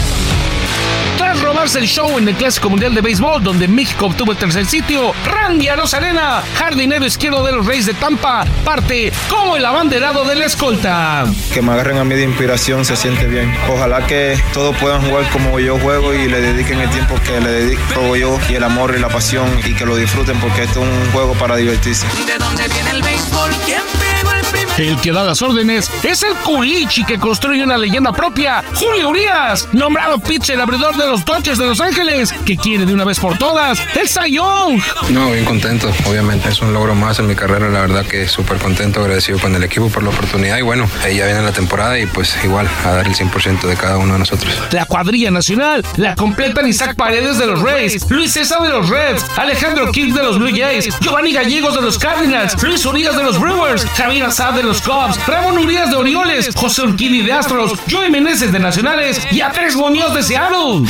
Tras 1.18 1.42
robarse 1.42 1.80
el 1.80 1.88
show 1.88 2.18
en 2.18 2.28
el 2.28 2.36
Clásico 2.36 2.70
Mundial 2.70 2.96
de 2.96 3.02
Béisbol, 3.02 3.44
donde 3.44 3.68
México 3.68 4.06
obtuvo 4.06 4.32
el 4.32 4.38
tercer 4.38 4.66
sitio, 4.66 5.14
Randy 5.26 5.68
Arozarena, 5.68 6.42
jardinero 6.56 7.06
izquierdo 7.06 7.44
de 7.44 7.52
los 7.52 7.66
Reyes 7.66 7.86
de 7.88 7.94
Tampa, 7.94 8.46
parte 8.64 9.12
como 9.30 9.58
el 9.58 9.66
abanderado 9.66 10.24
de 10.26 10.36
la 10.36 10.46
escolta. 10.46 11.26
Que 11.54 11.62
me 11.62 11.74
agarren 11.74 11.98
a 11.98 12.04
mí 12.04 12.16
de 12.16 12.24
inspiración 12.24 12.86
se 12.86 12.96
siente 12.96 13.28
bien. 13.28 13.54
Ojalá 13.70 14.06
que 14.08 14.42
todos 14.54 14.76
puedan 14.78 15.02
jugar 15.02 15.30
como 15.30 15.60
yo 15.60 15.78
juego 15.80 16.14
y 16.14 16.28
le 16.28 16.42
dediquen 16.42 16.80
el 16.80 16.90
tiempo 16.90 17.16
que 17.26 17.40
le 17.42 17.52
dedico 17.52 18.16
yo 18.16 18.40
y 18.50 18.56
el 18.56 18.64
amor 18.64 18.94
y 18.96 19.00
la 19.00 19.10
pasión 19.10 19.48
y 19.66 19.74
que 19.74 19.86
lo 19.86 19.96
disfruten 19.96 20.40
porque 20.40 20.64
esto 20.64 20.82
es 20.82 20.88
un 20.88 21.12
juego 21.12 21.34
para 21.34 21.56
divertirse. 21.56 22.08
¿De 22.26 22.38
dónde 22.38 22.68
viene 22.68 22.92
el 22.92 23.02
béisbol? 23.02 23.52
¿Quién 23.66 23.82
el 23.82 24.69
que 24.80 25.12
da 25.12 25.26
las 25.26 25.42
órdenes 25.42 25.92
es 26.04 26.24
el 26.24 26.34
culichi 26.36 27.04
que 27.04 27.20
construye 27.20 27.62
una 27.62 27.78
leyenda 27.78 28.14
propia, 28.14 28.64
Julio 28.76 29.10
Urias, 29.10 29.68
nombrado 29.74 30.20
pitcher 30.20 30.58
abridor 30.58 30.96
de 30.96 31.06
los 31.06 31.26
Dodgers 31.26 31.58
de 31.58 31.66
Los 31.66 31.82
Ángeles, 31.82 32.34
que 32.46 32.56
quiere 32.56 32.86
de 32.86 32.94
una 32.94 33.04
vez 33.04 33.20
por 33.20 33.38
todas 33.38 33.78
el 34.00 34.08
Sayón. 34.08 34.82
No, 35.10 35.32
bien 35.32 35.44
contento, 35.44 35.92
obviamente 36.06 36.48
es 36.48 36.62
un 36.62 36.72
logro 36.72 36.96
más 36.96 37.20
en 37.20 37.28
mi 37.28 37.36
carrera, 37.36 37.68
la 37.68 37.82
verdad 37.82 38.06
que 38.06 38.26
súper 38.30 38.58
contento, 38.58 39.02
agradecido 39.02 39.38
con 39.40 39.54
el 39.54 39.62
equipo 39.66 39.90
por 39.90 40.02
la 40.02 40.12
oportunidad 40.12 40.58
y 40.58 40.62
bueno, 40.62 40.90
ahí 41.04 41.18
ya 41.18 41.26
viene 41.26 41.42
la 41.42 41.52
temporada 41.52 42.00
y 42.00 42.06
pues 42.06 42.38
igual 42.46 42.70
a 42.86 42.92
dar 42.92 43.06
el 43.06 43.14
100% 43.14 43.68
de 43.68 43.76
cada 43.76 43.98
uno 43.98 44.14
de 44.14 44.20
nosotros. 44.20 44.54
La 44.72 44.86
cuadrilla 44.86 45.30
nacional 45.30 45.84
la 45.98 46.16
completan 46.16 46.66
Isaac 46.66 46.96
Paredes 46.96 47.38
de 47.38 47.48
los 47.48 47.62
Rays, 47.62 48.10
Luis 48.10 48.32
César 48.32 48.62
de 48.62 48.70
los 48.70 48.88
Reds, 48.88 49.26
Alejandro 49.36 49.92
King 49.92 50.14
de 50.14 50.24
los 50.24 50.40
Blue 50.40 50.56
Jays, 50.56 50.88
Giovanni 51.02 51.34
Gallegos 51.34 51.76
de 51.76 51.82
los 51.82 52.00
Cardinals, 52.00 52.56
Luis 52.64 52.86
Urias 52.86 53.18
de 53.18 53.24
los 53.24 53.38
Brewers, 53.38 53.86
Javier 53.98 54.24
Azad 54.24 54.54
de 54.54 54.64
los 54.64 54.69
Cubs, 54.78 55.26
Ramón 55.26 55.58
Urias 55.58 55.90
de 55.90 55.96
Orioles, 55.96 56.52
José 56.56 56.84
Urquidi 56.84 57.24
de 57.24 57.34
Astros, 57.34 57.74
Joey 57.90 58.12
Meneses 58.12 58.52
de 58.52 58.60
Nacionales 58.60 59.20
y 59.32 59.42
a 59.42 59.50
tres 59.50 59.76
Muñoz 59.76 60.14
de 60.14 60.22
Seattle. 60.22 60.88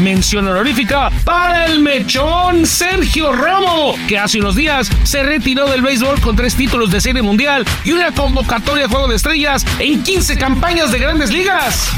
Mención 0.00 0.48
honorífica 0.48 1.10
para 1.22 1.66
el 1.66 1.80
mechón 1.80 2.64
Sergio 2.66 3.32
Romo, 3.32 3.94
que 4.08 4.18
hace 4.18 4.40
unos 4.40 4.56
días 4.56 4.90
se 5.04 5.22
retiró 5.22 5.68
del 5.68 5.82
béisbol 5.82 6.18
con 6.20 6.34
tres 6.34 6.54
títulos 6.54 6.90
de 6.90 7.02
serie 7.02 7.20
mundial 7.20 7.66
y 7.84 7.92
una 7.92 8.10
convocatoria 8.10 8.84
de 8.84 8.88
juego 8.88 9.06
de 9.06 9.16
estrellas 9.16 9.66
en 9.78 10.02
15 10.02 10.38
campañas 10.38 10.90
de 10.90 10.98
grandes 10.98 11.30
ligas. 11.30 11.90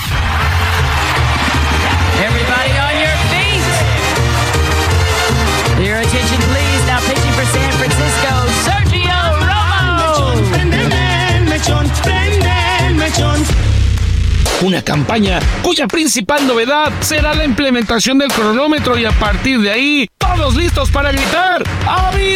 Una 14.63 14.83
campaña 14.83 15.39
cuya 15.63 15.87
principal 15.87 16.47
novedad 16.47 16.93
será 17.01 17.35
la 17.35 17.45
implementación 17.45 18.19
del 18.19 18.33
cronómetro 18.33 18.99
y 18.99 19.05
a 19.05 19.13
partir 19.13 19.61
de 19.61 19.71
ahí, 19.71 20.09
todos 20.19 20.57
listos 20.57 20.91
para 20.91 21.13
gritar 21.13 21.63
¡Avísame 21.87 22.35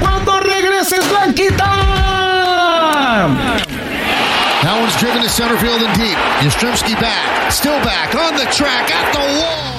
cuando 0.00 0.40
regreses, 0.40 1.08
Blanquita! 1.08 1.70
That 4.62 4.80
one's 4.80 4.96
driven 4.98 5.22
to 5.22 5.28
center 5.28 5.58
field 5.58 5.82
and 5.82 5.94
deep. 5.98 6.16
Yastrzemski 6.40 6.94
back, 6.98 7.52
still 7.52 7.78
back, 7.84 8.14
on 8.14 8.34
the 8.34 8.46
track, 8.46 8.90
at 8.90 9.12
the 9.12 9.20
wall. 9.20 9.73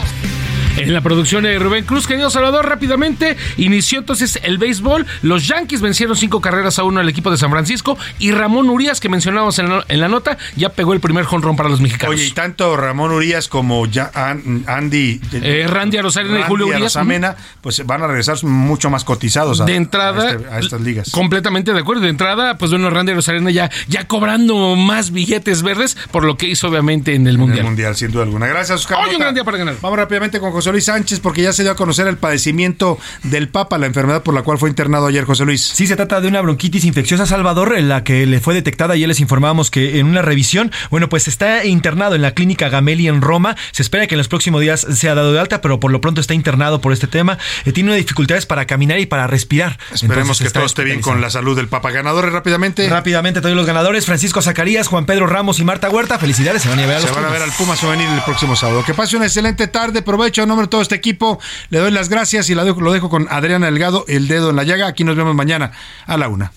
En 0.77 0.93
la 0.93 1.02
producción 1.02 1.43
de 1.43 1.57
Rubén 1.57 1.85
Cruz, 1.85 2.06
querido 2.06 2.30
Salvador, 2.30 2.68
rápidamente 2.68 3.38
inició 3.57 3.99
entonces 3.99 4.39
el 4.43 4.57
béisbol. 4.57 5.06
Los 5.22 5.47
Yankees 5.47 5.81
vencieron 5.81 6.18
cinco 6.18 6.41
carreras 6.41 6.80
a 6.80 6.84
uno 6.84 6.99
al 6.99 7.07
equipo 7.07 7.31
de 7.31 7.38
San 7.38 7.49
Francisco 7.49 7.97
y 8.19 8.31
Ramón 8.31 8.69
Urias, 8.69 8.99
que 8.99 9.10
mencionábamos 9.10 9.57
en 9.60 9.69
la, 9.69 10.07
nota, 10.07 10.38
ya 10.56 10.69
pegó 10.69 10.93
el 10.93 10.99
primer 10.99 11.26
jonrón 11.26 11.56
para 11.56 11.69
los 11.69 11.81
mexicanos. 11.81 12.15
Oye, 12.15 12.26
y 12.26 12.31
tanto 12.31 12.76
Ramón 12.76 13.11
Urias 13.11 13.47
como 13.47 13.85
ya 13.85 14.11
Andy, 14.14 15.22
eh, 15.34 15.65
Randy 15.68 15.97
Arosarena 15.97 16.41
y 16.41 16.43
Julio 16.43 16.68
Urias, 16.68 16.97
Amena, 16.97 17.35
pues 17.61 17.85
van 17.85 18.03
a 18.03 18.07
regresar 18.07 18.43
mucho 18.43 18.89
más 18.89 19.03
cotizados 19.03 19.61
a, 19.61 19.65
de 19.65 19.76
entrada, 19.76 20.31
este, 20.31 20.49
a, 20.49 20.60
estas 20.60 20.81
ligas. 20.81 21.11
Completamente 21.11 21.73
de 21.73 21.80
acuerdo. 21.80 22.02
De 22.02 22.10
entrada, 22.10 22.57
pues 22.57 22.72
bueno, 22.72 22.89
Randy 22.89 23.14
Arosarena 23.14 23.49
ya, 23.52 23.72
ya 23.88 24.06
cobrando 24.06 24.76
más 24.76 25.11
billetes 25.11 25.64
verdes 25.64 25.97
por 26.11 26.26
lo 26.26 26.35
que 26.38 26.47
hizo 26.47 26.68
obviamente 26.68 27.15
en 27.15 27.27
el 27.27 27.38
Mundial. 27.38 27.60
En 27.60 27.65
el 27.65 27.72
Mundial, 27.72 27.95
sin 27.95 28.11
duda 28.11 28.23
alguna. 28.23 28.47
Gracias, 28.47 28.81
Oscar. 28.81 28.99
Hoy 29.06 29.15
un 29.15 29.22
gran 29.22 29.34
día 29.34 29.43
para 29.43 29.57
ganar. 29.57 29.76
Vamos 29.81 29.97
rápidamente 29.97 30.39
con 30.39 30.52
José 30.52 30.65
José 30.66 30.72
Luis 30.72 30.86
Sánchez 30.86 31.20
porque 31.20 31.44
ya 31.44 31.54
se 31.54 31.62
dio 31.62 31.74
a 31.74 31.76
conocer 31.76 32.08
el 32.08 32.18
padecimiento 32.18 32.98
del 33.22 33.50
Papa, 33.50 33.78
la 33.78 33.86
enfermedad 33.86 34.24
por 34.24 34.34
la 34.34 34.42
cual 34.42 34.58
fue 34.58 34.68
internado 34.68 35.06
ayer 35.06 35.24
José 35.24 35.46
Luis. 35.46 35.62
Sí, 35.62 35.86
se 35.86 35.96
trata 35.96 36.22
de 36.22 36.28
una 36.28 36.42
bronquitis 36.42 36.86
infecciosa, 36.86 37.28
Salvador, 37.28 37.78
en 37.78 37.88
la 37.88 38.04
que 38.04 38.26
le 38.26 38.40
fue 38.40 38.56
detectada. 38.56 38.96
Ayer 38.96 39.08
les 39.08 39.20
informábamos 39.20 39.70
que 39.70 40.00
en 40.00 40.08
una 40.08 40.24
revisión, 40.24 40.72
bueno, 40.90 41.08
pues 41.08 41.28
está 41.28 41.66
internado 41.66 42.16
en 42.16 42.24
la 42.24 42.32
clínica 42.32 42.68
Gameli 42.70 43.08
en 43.08 43.22
Roma. 43.22 43.56
Se 43.74 43.84
espera 43.84 44.08
que 44.08 44.16
en 44.16 44.18
los 44.18 44.28
próximos 44.28 44.60
días 44.60 44.88
sea 44.92 45.14
dado 45.14 45.34
de 45.34 45.40
alta, 45.40 45.62
pero 45.62 45.80
por 45.80 45.92
lo 45.92 46.02
pronto 46.02 46.20
está 46.20 46.34
internado 46.34 46.82
por 46.82 46.94
este 46.94 47.06
tema. 47.06 47.38
Eh, 47.66 47.72
tiene 47.72 47.96
dificultades 47.96 48.48
para 48.48 48.66
caminar 48.66 48.98
y 48.98 49.06
para 49.06 49.28
respirar. 49.28 49.78
Esperemos 49.94 50.40
que 50.40 50.50
todo 50.50 50.66
esté 50.66 50.84
bien 50.84 51.00
con 51.00 51.22
la 51.22 51.30
salud 51.30 51.56
del 51.56 51.68
Papa. 51.68 51.92
Ganadores 51.92 52.34
rápidamente. 52.34 52.90
Rápidamente, 52.90 53.40
todos 53.40 53.56
los 53.56 53.68
ganadores: 53.68 54.08
Francisco 54.08 54.42
Zacarías, 54.42 54.88
Juan 54.88 55.06
Pedro 55.06 55.28
Ramos 55.28 55.60
y 55.60 55.64
Marta 55.64 55.92
Huerta. 55.92 56.18
Felicidades, 56.18 56.64
se 56.64 56.70
van 56.70 56.80
a 56.80 56.88
ver 56.88 56.98
a 56.98 57.02
Se 57.02 57.12
van 57.12 57.26
a 57.26 57.30
ver 57.30 57.44
al 57.44 57.52
Pumas 57.52 57.80
Juvenil 57.80 58.10
el 58.10 58.24
próximo 58.24 58.56
sábado. 58.56 58.84
Que 58.84 58.96
pase 58.96 59.16
una 59.16 59.26
excelente 59.26 59.68
tarde. 59.68 60.02
Provecho 60.02 60.42
a 60.42 60.55
nombre 60.56 60.68
de 60.68 60.72
todo 60.72 60.82
este 60.82 60.95
equipo 60.95 61.40
le 61.69 61.80
doy 61.80 61.91
las 61.91 62.10
gracias 62.10 62.49
y 62.49 62.56
lo 62.56 62.64
dejo 62.64 63.10
con 63.10 63.27
Adriana 63.30 63.65
Delgado, 63.65 64.06
el 64.07 64.27
dedo 64.27 64.52
en 64.52 64.56
la 64.56 64.64
llaga. 64.64 64.88
Aquí 64.88 65.03
nos 65.03 65.15
vemos 65.15 65.36
mañana 65.36 65.72
a 66.06 66.18
la 66.18 66.30
una. 66.30 66.53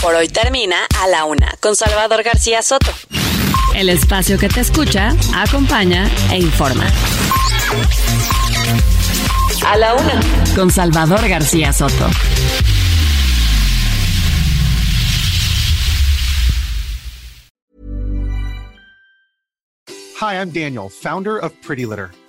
Por 0.00 0.14
hoy 0.14 0.28
termina 0.28 0.76
a 1.02 1.08
la 1.08 1.24
una 1.24 1.52
con 1.60 1.74
Salvador 1.74 2.22
García 2.22 2.62
Soto. 2.62 2.92
El 3.74 3.88
espacio 3.88 4.38
que 4.38 4.48
te 4.48 4.60
escucha, 4.60 5.14
acompaña 5.34 6.08
e 6.30 6.38
informa. 6.38 6.86
A 9.66 9.76
la 9.76 9.94
una 9.94 10.20
con 10.54 10.70
Salvador 10.70 11.28
García 11.28 11.72
Soto. 11.72 12.08
Hi, 20.18 20.40
I'm 20.40 20.50
Daniel, 20.50 20.88
founder 20.88 21.36
of 21.36 21.52
Pretty 21.60 21.84
Litter. 21.84 22.10